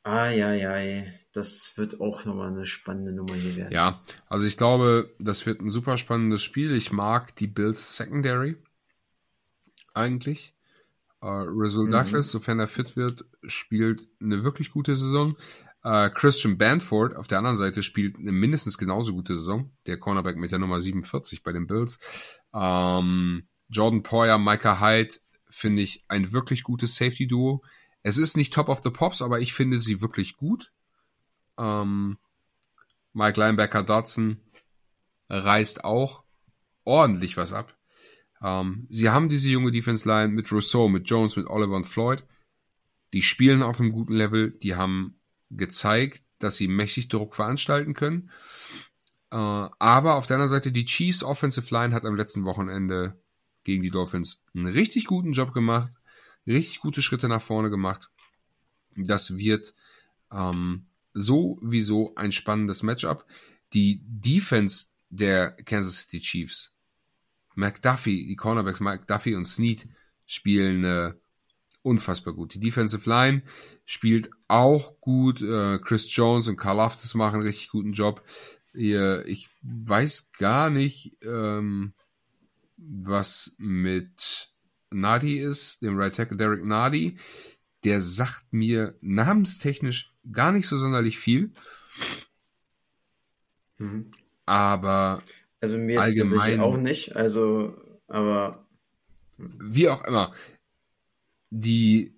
ah 0.05 0.31
ja, 0.31 0.55
ja, 0.55 1.05
das 1.35 1.77
wird 1.77 2.01
auch 2.01 2.25
nochmal 2.25 2.53
eine 2.53 2.65
spannende 2.65 3.13
Nummer 3.13 3.35
hier 3.35 3.57
werden. 3.57 3.73
Ja, 3.73 4.03
also 4.29 4.47
ich 4.47 4.57
glaube, 4.57 5.15
das 5.19 5.45
wird 5.45 5.61
ein 5.61 5.69
super 5.69 5.99
spannendes 5.99 6.43
Spiel. 6.43 6.75
Ich 6.75 6.91
mag 6.91 7.37
die 7.37 7.49
Bills 7.49 7.97
Secondary 7.97 8.57
eigentlich. 9.93 10.55
Uh, 11.23 11.47
Rasul 11.47 11.87
mhm. 11.87 11.93
Douglas, 11.93 12.31
sofern 12.31 12.59
er 12.59 12.67
fit 12.67 12.97
wird, 12.97 13.25
spielt 13.45 14.09
eine 14.21 14.43
wirklich 14.43 14.71
gute 14.71 14.97
Saison. 14.97 15.37
Uh, 15.85 16.09
Christian 16.11 16.59
Banford 16.59 17.17
auf 17.17 17.29
der 17.29 17.39
anderen 17.39 17.57
Seite 17.57 17.83
spielt 17.83 18.17
eine 18.17 18.33
mindestens 18.33 18.77
genauso 18.77 19.13
gute 19.13 19.37
Saison. 19.37 19.71
Der 19.87 19.99
Cornerback 19.99 20.37
mit 20.37 20.53
der 20.53 20.59
Nummer 20.59 20.81
47 20.81 21.43
bei 21.43 21.53
den 21.53 21.67
Bills. 21.67 21.99
Um, 22.51 23.45
Jordan 23.69 24.03
Poyer, 24.03 24.39
Micah 24.39 24.81
Hyde 24.81 25.15
finde 25.49 25.83
ich 25.83 26.05
ein 26.09 26.33
wirklich 26.33 26.65
gutes 26.65 26.97
Safety-Duo. 26.97 27.63
Es 28.03 28.19
ist 28.19 28.37
nicht 28.37 28.53
Top 28.53 28.69
of 28.69 28.81
the 28.83 28.91
Pops, 28.91 29.23
aber 29.23 29.41
ich 29.41 29.53
finde 29.53 29.79
sie 29.79 30.01
wirklich 30.01 30.37
gut. 30.37 30.73
Um, 31.57 32.19
Mike 33.13 33.39
Linebacker 33.39 33.83
Dodson 33.83 34.41
reißt 35.29 35.85
auch 35.85 36.25
ordentlich 36.85 37.37
was 37.37 37.53
ab. 37.53 37.77
Um, 38.43 38.87
sie 38.89 39.09
haben 39.09 39.29
diese 39.29 39.49
junge 39.51 39.71
Defense 39.71 40.09
Line 40.09 40.33
mit 40.33 40.51
Rousseau, 40.51 40.89
mit 40.89 41.09
Jones, 41.09 41.37
mit 41.37 41.47
Oliver 41.47 41.77
und 41.77 41.87
Floyd. 41.87 42.25
Die 43.13 43.23
spielen 43.23 43.63
auf 43.63 43.79
einem 43.79 43.93
guten 43.93 44.15
Level. 44.15 44.51
Die 44.51 44.75
haben 44.75 45.21
gezeigt, 45.51 46.25
dass 46.39 46.57
sie 46.57 46.67
mächtig 46.67 47.09
Druck 47.09 47.37
veranstalten 47.37 47.95
können. 47.95 48.31
Äh, 49.31 49.37
aber 49.37 50.17
auf 50.17 50.27
der 50.27 50.37
anderen 50.37 50.51
Seite, 50.51 50.73
die 50.73 50.85
Chiefs 50.85 51.23
Offensive 51.23 51.73
Line 51.73 51.95
hat 51.95 52.05
am 52.05 52.17
letzten 52.17 52.45
Wochenende 52.45 53.17
gegen 53.63 53.83
die 53.83 53.91
Dolphins 53.91 54.45
einen 54.55 54.67
richtig 54.67 55.05
guten 55.07 55.33
Job 55.33 55.55
gemacht, 55.55 55.93
richtig 56.47 56.81
gute 56.81 57.01
Schritte 57.01 57.29
nach 57.29 57.43
vorne 57.43 57.71
gemacht. 57.71 58.11
Das 58.97 59.37
wird 59.37 59.73
ähm, 60.33 60.87
sowieso 61.15 62.15
ein 62.17 62.33
spannendes 62.33 62.83
Matchup. 62.83 63.25
Die 63.73 64.03
Defense 64.05 64.89
der 65.11 65.53
Kansas 65.53 66.01
City 66.01 66.21
Chiefs, 66.21 66.72
McDuffie, 67.55 68.27
die 68.27 68.37
Cornerbacks 68.37 68.81
McDuffie 68.81 69.35
und 69.35 69.45
Snead 69.45 69.89
spielen 70.27 70.85
eine 70.85 71.21
unfassbar 71.83 72.33
gut. 72.33 72.55
Die 72.55 72.61
Defensive 72.61 73.09
Line 73.09 73.43
spielt 73.85 74.31
auch 74.49 75.01
gut. 75.01 75.43
Äh, 75.43 75.79
Chris 75.79 76.15
Jones 76.15 76.49
und 76.49 76.57
Karl 76.57 76.77
Loftus 76.77 77.15
machen 77.15 77.37
einen 77.37 77.47
richtig 77.47 77.71
guten 77.71 77.93
Job. 77.93 78.25
Ich 78.75 79.51
weiß 79.63 80.33
gar 80.39 80.71
nicht, 80.71 81.19
ähm, 81.23 81.93
was 82.79 83.55
mit 83.59 84.51
Nadi 84.91 85.39
ist, 85.39 85.83
dem 85.83 85.99
Right 85.99 86.15
Tackle 86.15 86.39
Derek 86.39 86.65
Nadi. 86.65 87.19
Der 87.85 88.01
sagt 88.01 88.53
mir 88.53 88.97
namenstechnisch 89.01 90.15
gar 90.31 90.53
nicht 90.53 90.69
so 90.69 90.79
sonderlich 90.79 91.19
viel. 91.19 91.53
Mhm. 93.79 94.11
Aber 94.47 95.23
also 95.63 95.79
mir 95.79 96.01
allgemein 96.01 96.61
auch 96.61 96.77
nicht. 96.77 97.15
Also, 97.15 97.77
aber 98.09 98.67
wie 99.39 99.89
auch 99.89 100.05
immer. 100.05 100.35
Die 101.51 102.15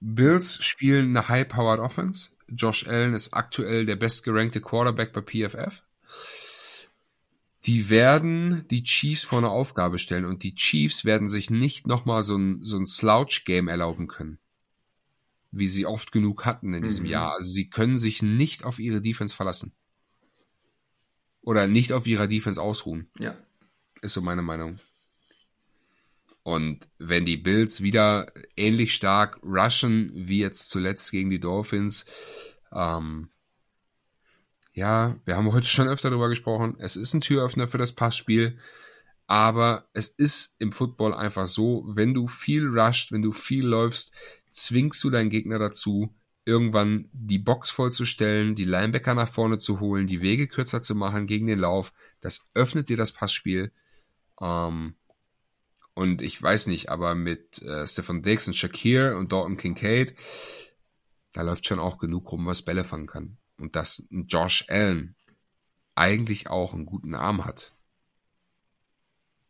Bills 0.00 0.62
spielen 0.64 1.16
eine 1.16 1.28
high-powered 1.28 1.80
Offense. 1.80 2.30
Josh 2.48 2.86
Allen 2.88 3.14
ist 3.14 3.34
aktuell 3.34 3.86
der 3.86 3.96
bestgerankte 3.96 4.60
Quarterback 4.60 5.12
bei 5.12 5.22
PFF. 5.22 5.84
Die 7.64 7.88
werden 7.88 8.66
die 8.70 8.82
Chiefs 8.82 9.24
vor 9.24 9.38
eine 9.38 9.50
Aufgabe 9.50 9.98
stellen 9.98 10.24
und 10.24 10.42
die 10.42 10.54
Chiefs 10.54 11.04
werden 11.04 11.28
sich 11.28 11.50
nicht 11.50 11.86
nochmal 11.86 12.22
so 12.22 12.36
ein, 12.36 12.62
so 12.62 12.78
ein 12.78 12.86
Slouch-Game 12.86 13.68
erlauben 13.68 14.08
können. 14.08 14.38
Wie 15.50 15.68
sie 15.68 15.86
oft 15.86 16.10
genug 16.10 16.46
hatten 16.46 16.74
in 16.74 16.82
diesem 16.82 17.04
mhm. 17.04 17.10
Jahr. 17.10 17.32
Also 17.34 17.48
sie 17.50 17.68
können 17.68 17.98
sich 17.98 18.22
nicht 18.22 18.64
auf 18.64 18.78
ihre 18.78 19.00
Defense 19.00 19.36
verlassen. 19.36 19.72
Oder 21.48 21.66
nicht 21.66 21.94
auf 21.94 22.06
ihrer 22.06 22.26
Defense 22.26 22.60
ausruhen. 22.60 23.08
Ja. 23.18 23.34
Ist 24.02 24.12
so 24.12 24.20
meine 24.20 24.42
Meinung. 24.42 24.76
Und 26.42 26.86
wenn 26.98 27.24
die 27.24 27.38
Bills 27.38 27.80
wieder 27.80 28.30
ähnlich 28.54 28.92
stark 28.92 29.40
rushen 29.42 30.12
wie 30.14 30.40
jetzt 30.40 30.68
zuletzt 30.68 31.10
gegen 31.10 31.30
die 31.30 31.40
Dolphins, 31.40 32.04
ähm, 32.70 33.30
ja, 34.74 35.16
wir 35.24 35.38
haben 35.38 35.50
heute 35.50 35.68
schon 35.68 35.88
öfter 35.88 36.10
darüber 36.10 36.28
gesprochen. 36.28 36.76
Es 36.80 36.96
ist 36.96 37.14
ein 37.14 37.22
Türöffner 37.22 37.66
für 37.66 37.78
das 37.78 37.94
Passspiel, 37.94 38.58
aber 39.26 39.88
es 39.94 40.08
ist 40.08 40.56
im 40.58 40.70
Football 40.70 41.14
einfach 41.14 41.46
so, 41.46 41.82
wenn 41.88 42.12
du 42.12 42.26
viel 42.26 42.66
rusht, 42.66 43.10
wenn 43.10 43.22
du 43.22 43.32
viel 43.32 43.64
läufst, 43.64 44.12
zwingst 44.50 45.02
du 45.02 45.08
deinen 45.08 45.30
Gegner 45.30 45.58
dazu, 45.58 46.14
irgendwann 46.48 47.10
die 47.12 47.38
Box 47.38 47.70
vollzustellen, 47.70 48.54
die 48.54 48.64
Linebacker 48.64 49.14
nach 49.14 49.28
vorne 49.28 49.58
zu 49.58 49.80
holen, 49.80 50.06
die 50.06 50.22
Wege 50.22 50.48
kürzer 50.48 50.80
zu 50.80 50.94
machen 50.94 51.26
gegen 51.26 51.46
den 51.46 51.58
Lauf. 51.58 51.92
Das 52.20 52.48
öffnet 52.54 52.88
dir 52.88 52.96
das 52.96 53.12
Passspiel. 53.12 53.70
Ähm, 54.40 54.96
und 55.92 56.22
ich 56.22 56.42
weiß 56.42 56.68
nicht, 56.68 56.88
aber 56.88 57.14
mit 57.14 57.60
äh, 57.62 57.86
Stefan 57.86 58.22
Diggs 58.22 58.46
und 58.46 58.54
Shakir 58.54 59.16
und 59.18 59.32
Dalton 59.32 59.58
Kincaid, 59.58 60.14
da 61.32 61.42
läuft 61.42 61.66
schon 61.66 61.78
auch 61.78 61.98
genug 61.98 62.32
rum, 62.32 62.46
was 62.46 62.62
Bälle 62.62 62.82
fangen 62.82 63.06
kann. 63.06 63.36
Und 63.58 63.76
dass 63.76 64.08
Josh 64.10 64.64
Allen 64.68 65.14
eigentlich 65.94 66.48
auch 66.48 66.72
einen 66.72 66.86
guten 66.86 67.14
Arm 67.14 67.44
hat, 67.44 67.74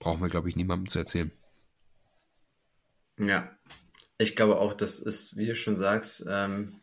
brauchen 0.00 0.20
wir, 0.20 0.28
glaube 0.28 0.48
ich, 0.48 0.56
niemandem 0.56 0.88
zu 0.88 0.98
erzählen. 0.98 1.30
Ja, 3.18 3.50
ich 4.16 4.34
glaube 4.34 4.58
auch, 4.58 4.74
das 4.74 4.98
ist, 4.98 5.36
wie 5.36 5.46
du 5.46 5.54
schon 5.54 5.76
sagst, 5.76 6.24
ähm, 6.28 6.80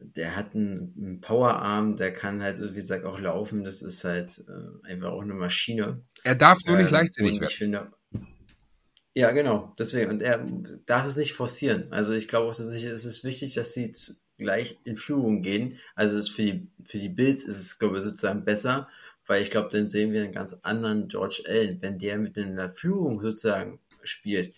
der 0.00 0.36
hat 0.36 0.54
einen, 0.54 0.94
einen 0.98 1.20
Powerarm, 1.20 1.96
der 1.96 2.12
kann 2.12 2.42
halt, 2.42 2.60
wie 2.60 2.74
gesagt, 2.74 3.04
auch 3.04 3.20
laufen. 3.20 3.64
Das 3.64 3.82
ist 3.82 4.04
halt 4.04 4.42
äh, 4.48 4.90
einfach 4.90 5.10
auch 5.10 5.22
eine 5.22 5.34
Maschine. 5.34 6.02
Er 6.24 6.34
darf 6.34 6.58
nur 6.66 6.76
nicht 6.76 6.88
ähm, 6.88 6.94
leichtsinnig 6.94 7.40
werden. 7.40 7.52
Finde, 7.52 7.92
ja, 9.14 9.32
genau. 9.32 9.74
Deswegen. 9.78 10.10
Und 10.10 10.22
er 10.22 10.46
darf 10.86 11.06
es 11.06 11.16
nicht 11.16 11.34
forcieren. 11.34 11.92
Also 11.92 12.12
ich 12.12 12.28
glaube 12.28 12.46
auch, 12.48 12.58
es 12.58 12.60
ist 12.60 13.24
wichtig, 13.24 13.54
dass 13.54 13.74
sie 13.74 13.92
gleich 14.38 14.78
in 14.84 14.96
Führung 14.96 15.42
gehen. 15.42 15.78
Also 15.94 16.20
für 16.22 16.42
die, 16.42 16.68
für 16.84 16.98
die 16.98 17.08
Bills 17.08 17.44
ist 17.44 17.58
es, 17.58 17.78
glaube 17.78 17.98
ich, 17.98 18.04
sozusagen 18.04 18.44
besser, 18.44 18.88
weil 19.26 19.42
ich 19.42 19.50
glaube, 19.50 19.68
dann 19.70 19.88
sehen 19.88 20.12
wir 20.12 20.22
einen 20.22 20.32
ganz 20.32 20.56
anderen 20.62 21.08
George 21.08 21.42
Allen. 21.46 21.82
Wenn 21.82 21.98
der 21.98 22.18
mit 22.18 22.38
einer 22.38 22.72
Führung 22.72 23.20
sozusagen 23.20 23.80
spielt, 24.02 24.54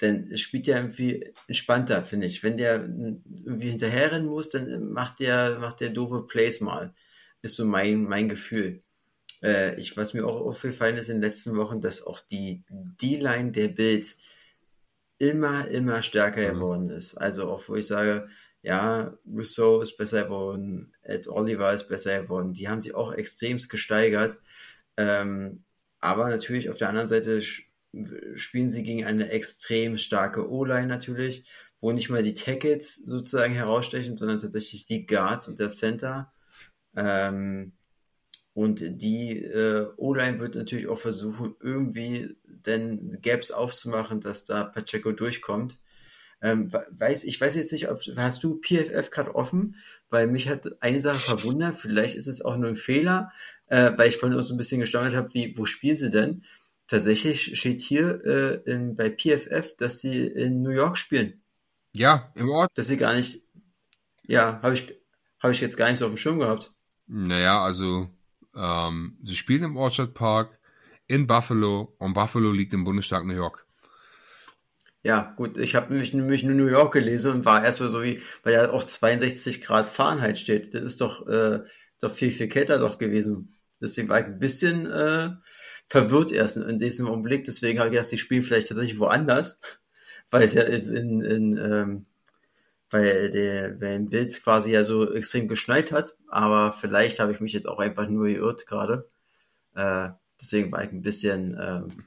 dann 0.00 0.36
spielt 0.38 0.66
der 0.66 0.78
irgendwie 0.78 1.32
entspannter, 1.46 2.04
finde 2.04 2.26
ich. 2.26 2.42
Wenn 2.42 2.56
der 2.56 2.76
irgendwie 2.76 3.68
hinterherrennen 3.68 4.26
muss, 4.26 4.48
dann 4.48 4.92
macht 4.92 5.20
der, 5.20 5.58
macht 5.60 5.80
der 5.80 5.90
doofe 5.90 6.26
Plays 6.26 6.60
mal. 6.60 6.94
Ist 7.42 7.56
so 7.56 7.66
mein, 7.66 8.04
mein 8.04 8.28
Gefühl. 8.28 8.80
Äh, 9.42 9.78
ich, 9.78 9.96
was 9.98 10.14
mir 10.14 10.26
auch 10.26 10.40
aufgefallen 10.40 10.96
ist 10.96 11.08
in 11.08 11.16
den 11.16 11.30
letzten 11.30 11.56
Wochen, 11.56 11.82
dass 11.82 12.02
auch 12.02 12.20
die 12.20 12.64
D-Line 12.70 13.52
der 13.52 13.68
Bills 13.68 14.16
immer, 15.18 15.68
immer 15.68 16.02
stärker 16.02 16.48
mhm. 16.48 16.54
geworden 16.54 16.90
ist. 16.90 17.14
Also 17.16 17.50
auch 17.50 17.68
wo 17.68 17.74
ich 17.76 17.86
sage, 17.86 18.28
ja, 18.62 19.18
Rousseau 19.26 19.82
ist 19.82 19.98
besser 19.98 20.24
geworden, 20.24 20.94
Ed 21.02 21.28
Oliver 21.28 21.72
ist 21.74 21.88
besser 21.88 22.22
geworden. 22.22 22.54
Die 22.54 22.68
haben 22.68 22.80
sich 22.80 22.94
auch 22.94 23.12
extremst 23.12 23.68
gesteigert. 23.68 24.38
Ähm, 24.96 25.64
aber 26.00 26.30
natürlich 26.30 26.70
auf 26.70 26.78
der 26.78 26.88
anderen 26.88 27.08
Seite 27.08 27.40
spielen 28.34 28.70
sie 28.70 28.82
gegen 28.82 29.04
eine 29.04 29.30
extrem 29.30 29.98
starke 29.98 30.50
O-Line 30.50 30.86
natürlich, 30.86 31.50
wo 31.80 31.92
nicht 31.92 32.10
mal 32.10 32.22
die 32.22 32.34
Tackets 32.34 32.96
sozusagen 32.96 33.54
herausstechen, 33.54 34.16
sondern 34.16 34.38
tatsächlich 34.38 34.86
die 34.86 35.06
Guards 35.06 35.48
und 35.48 35.58
der 35.58 35.70
Center. 35.70 36.32
Ähm, 36.96 37.72
und 38.52 38.82
die 38.82 39.38
äh, 39.38 39.88
O-Line 39.96 40.40
wird 40.40 40.56
natürlich 40.56 40.88
auch 40.88 40.98
versuchen, 40.98 41.54
irgendwie 41.60 42.36
denn 42.44 43.18
Gaps 43.22 43.50
aufzumachen, 43.50 44.20
dass 44.20 44.44
da 44.44 44.64
Pacheco 44.64 45.12
durchkommt. 45.12 45.78
Ähm, 46.42 46.72
weiß, 46.72 47.24
ich 47.24 47.40
weiß 47.40 47.54
jetzt 47.54 47.72
nicht, 47.72 47.90
ob 47.90 48.00
hast 48.16 48.42
du 48.42 48.60
PFF 48.60 49.10
gerade 49.10 49.34
offen, 49.34 49.76
weil 50.08 50.26
mich 50.26 50.48
hat 50.48 50.82
eine 50.82 51.00
Sache 51.00 51.18
verwundert, 51.18 51.76
vielleicht 51.76 52.16
ist 52.16 52.26
es 52.26 52.42
auch 52.42 52.56
nur 52.56 52.70
ein 52.70 52.76
Fehler, 52.76 53.30
äh, 53.66 53.92
weil 53.96 54.08
ich 54.08 54.16
vorhin 54.16 54.38
auch 54.38 54.42
so 54.42 54.54
ein 54.54 54.56
bisschen 54.56 54.80
gestaunt 54.80 55.14
habe, 55.14 55.32
wie, 55.34 55.56
wo 55.56 55.66
spielen 55.66 55.96
sie 55.96 56.10
denn? 56.10 56.42
Tatsächlich 56.90 57.56
steht 57.56 57.80
hier 57.80 58.20
äh, 58.24 58.68
in, 58.68 58.96
bei 58.96 59.10
PFF, 59.10 59.76
dass 59.76 60.00
sie 60.00 60.26
in 60.26 60.60
New 60.60 60.70
York 60.70 60.98
spielen. 60.98 61.40
Ja, 61.94 62.32
im 62.34 62.50
Ort. 62.50 62.72
Dass 62.74 62.88
sie 62.88 62.96
gar 62.96 63.14
nicht, 63.14 63.44
ja, 64.26 64.58
habe 64.60 64.74
ich, 64.74 64.92
hab 65.38 65.52
ich 65.52 65.60
jetzt 65.60 65.76
gar 65.76 65.88
nicht 65.88 65.98
so 65.98 66.06
auf 66.06 66.10
dem 66.10 66.16
Schirm 66.16 66.40
gehabt. 66.40 66.74
Naja, 67.06 67.62
also 67.62 68.10
ähm, 68.56 69.18
sie 69.22 69.36
spielen 69.36 69.62
im 69.62 69.76
Orchard 69.76 70.14
Park 70.14 70.58
in 71.06 71.28
Buffalo 71.28 71.94
und 72.00 72.14
Buffalo 72.14 72.50
liegt 72.50 72.72
im 72.72 72.82
Bundesstaat 72.82 73.24
New 73.24 73.34
York. 73.34 73.64
Ja, 75.04 75.32
gut, 75.36 75.58
ich 75.58 75.76
habe 75.76 75.92
nämlich, 75.92 76.12
nämlich 76.12 76.42
nur 76.42 76.56
New 76.56 76.66
York 76.66 76.92
gelesen 76.92 77.34
und 77.34 77.44
war 77.44 77.64
erst 77.64 77.78
so 77.78 78.02
wie, 78.02 78.20
weil 78.42 78.54
ja 78.54 78.68
auch 78.68 78.82
62 78.82 79.62
Grad 79.62 79.86
Fahrenheit 79.86 80.40
steht. 80.40 80.74
Das 80.74 80.82
ist 80.82 81.00
doch, 81.00 81.24
äh, 81.28 81.60
doch 82.00 82.12
viel, 82.12 82.32
viel 82.32 82.48
kälter 82.48 82.80
doch 82.80 82.98
gewesen. 82.98 83.54
Deswegen 83.80 84.08
war 84.08 84.18
ich 84.18 84.26
ein 84.26 84.40
bisschen 84.40 84.90
äh, 84.90 85.30
verwirrt 85.90 86.32
erst 86.32 86.56
in 86.56 86.78
diesem 86.78 87.08
Augenblick. 87.08 87.44
Deswegen 87.44 87.78
habe 87.78 87.88
ich 87.88 87.92
gedacht, 87.92 88.08
sie 88.08 88.18
spielen 88.18 88.42
vielleicht 88.42 88.68
tatsächlich 88.68 88.98
woanders, 88.98 89.60
weil 90.30 90.44
es 90.44 90.54
ja 90.54 90.62
in, 90.62 91.20
in 91.22 91.56
ähm, 91.58 92.06
weil 92.90 93.30
der 93.30 93.70
bei 93.70 93.92
den 93.92 94.08
Bills 94.08 94.42
quasi 94.42 94.72
ja 94.72 94.84
so 94.84 95.12
extrem 95.12 95.48
geschneit 95.48 95.92
hat. 95.92 96.16
Aber 96.28 96.72
vielleicht 96.72 97.20
habe 97.20 97.32
ich 97.32 97.40
mich 97.40 97.52
jetzt 97.52 97.68
auch 97.68 97.78
einfach 97.78 98.08
nur 98.08 98.26
geirrt 98.26 98.66
gerade. 98.66 99.08
Äh, 99.74 100.10
deswegen 100.40 100.72
war 100.72 100.84
ich 100.84 100.92
ein 100.92 101.02
bisschen 101.02 101.58
ähm, 101.60 102.04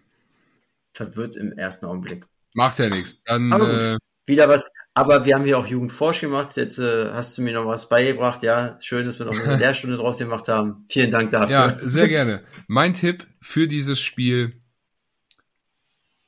verwirrt 0.94 1.36
im 1.36 1.52
ersten 1.54 1.86
Augenblick. 1.86 2.26
Macht 2.54 2.80
ja 2.80 2.90
nichts. 2.90 3.18
Dann 3.26 3.52
äh, 3.52 3.98
wieder 4.26 4.48
was. 4.48 4.70
Aber 4.96 5.26
wir 5.26 5.36
haben 5.36 5.44
hier 5.44 5.58
auch 5.58 5.66
Jugendforsch 5.66 6.22
gemacht. 6.22 6.56
Jetzt 6.56 6.78
äh, 6.78 7.10
hast 7.12 7.38
du 7.38 7.42
mir 7.42 7.54
noch 7.54 7.66
was 7.66 7.90
beigebracht. 7.90 8.44
Ja, 8.44 8.78
schön, 8.80 9.06
dass 9.06 9.20
wir 9.20 9.26
noch 9.26 9.40
eine 9.40 9.56
Lehrstunde 9.58 9.98
draus 9.98 10.20
gemacht 10.20 10.48
haben. 10.48 10.86
Vielen 10.90 11.10
Dank 11.10 11.32
dafür. 11.32 11.50
Ja, 11.50 11.80
sehr 11.82 12.08
gerne. 12.08 12.44
Mein 12.68 12.94
Tipp 12.94 13.26
für 13.42 13.68
dieses 13.68 14.00
Spiel: 14.00 14.62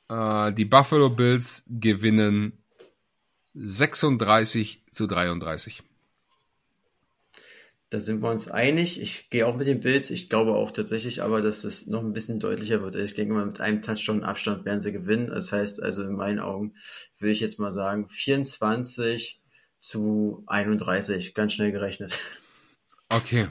äh, 0.08 0.52
Die 0.52 0.64
Buffalo 0.64 1.10
Bills 1.10 1.64
gewinnen 1.68 2.64
36 3.54 4.84
zu 4.90 5.06
33. 5.06 5.82
Da 7.88 8.00
sind 8.00 8.20
wir 8.20 8.30
uns 8.30 8.48
einig. 8.48 9.00
Ich 9.00 9.30
gehe 9.30 9.46
auch 9.46 9.56
mit 9.56 9.68
den 9.68 9.80
Bills. 9.80 10.10
Ich 10.10 10.28
glaube 10.28 10.54
auch 10.54 10.72
tatsächlich 10.72 11.22
aber, 11.22 11.40
dass 11.40 11.62
es 11.62 11.86
noch 11.86 12.02
ein 12.02 12.12
bisschen 12.12 12.40
deutlicher 12.40 12.82
wird. 12.82 12.96
Ich 12.96 13.14
denke 13.14 13.32
mal, 13.32 13.46
mit 13.46 13.60
einem 13.60 13.80
Touchdown 13.80 14.24
Abstand 14.24 14.64
werden 14.64 14.80
sie 14.80 14.90
gewinnen. 14.90 15.28
Das 15.28 15.52
heißt 15.52 15.80
also 15.80 16.02
in 16.02 16.16
meinen 16.16 16.40
Augen 16.40 16.74
will 17.18 17.30
ich 17.30 17.40
jetzt 17.40 17.58
mal 17.58 17.72
sagen 17.72 18.08
24 18.08 19.40
zu 19.78 20.42
31. 20.46 21.34
Ganz 21.34 21.52
schnell 21.52 21.72
gerechnet. 21.72 22.18
Okay. 23.08 23.48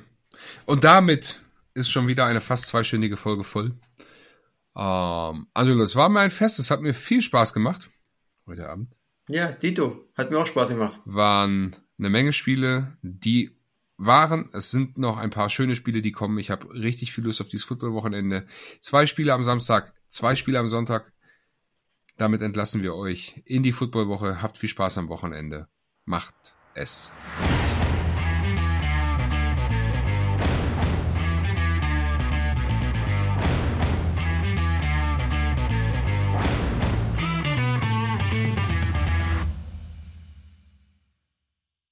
Und 0.66 0.84
damit 0.84 1.42
ist 1.74 1.90
schon 1.90 2.08
wieder 2.08 2.26
eine 2.26 2.42
fast 2.42 2.68
zweistündige 2.68 3.18
Folge 3.18 3.44
voll. 3.44 3.74
Ähm, 4.76 5.48
also 5.54 5.78
das 5.78 5.96
war 5.96 6.10
mir 6.10 6.22
ein 6.22 6.32
Fest. 6.32 6.60
Es 6.60 6.72
hat 6.72 6.82
mir 6.82 6.94
viel 6.94 7.22
Spaß 7.22 7.54
gemacht 7.54 7.90
heute 8.48 8.70
Abend. 8.70 8.90
Ja, 9.28 9.52
Dito. 9.52 10.08
Hat 10.16 10.30
mir 10.30 10.40
auch 10.40 10.48
Spaß 10.48 10.70
gemacht. 10.70 11.00
Waren 11.06 11.76
eine 11.98 12.10
Menge 12.10 12.34
Spiele, 12.34 12.98
die 13.02 13.58
waren. 13.98 14.50
Es 14.54 14.72
sind 14.72 14.98
noch 14.98 15.18
ein 15.18 15.30
paar 15.30 15.50
schöne 15.50 15.76
Spiele, 15.76 16.02
die 16.02 16.12
kommen. 16.12 16.38
Ich 16.38 16.52
habe 16.52 16.72
richtig 16.74 17.12
viel 17.14 17.24
Lust 17.24 17.42
auf 17.42 17.48
dieses 17.48 17.66
Footballwochenende. 17.66 18.46
Zwei 18.82 19.08
Spiele 19.08 19.34
am 19.34 19.44
Samstag, 19.44 19.94
zwei 20.10 20.36
Spiele 20.36 20.60
am 20.60 20.68
Sonntag. 20.68 21.12
Damit 22.18 22.42
entlassen 22.42 22.82
wir 22.82 22.96
euch 22.96 23.42
in 23.46 23.64
die 23.64 23.74
Footballwoche. 23.74 24.42
Habt 24.42 24.58
viel 24.58 24.70
Spaß 24.70 24.98
am 24.98 25.10
Wochenende. 25.10 25.68
Macht 26.06 26.56
es. 26.74 27.12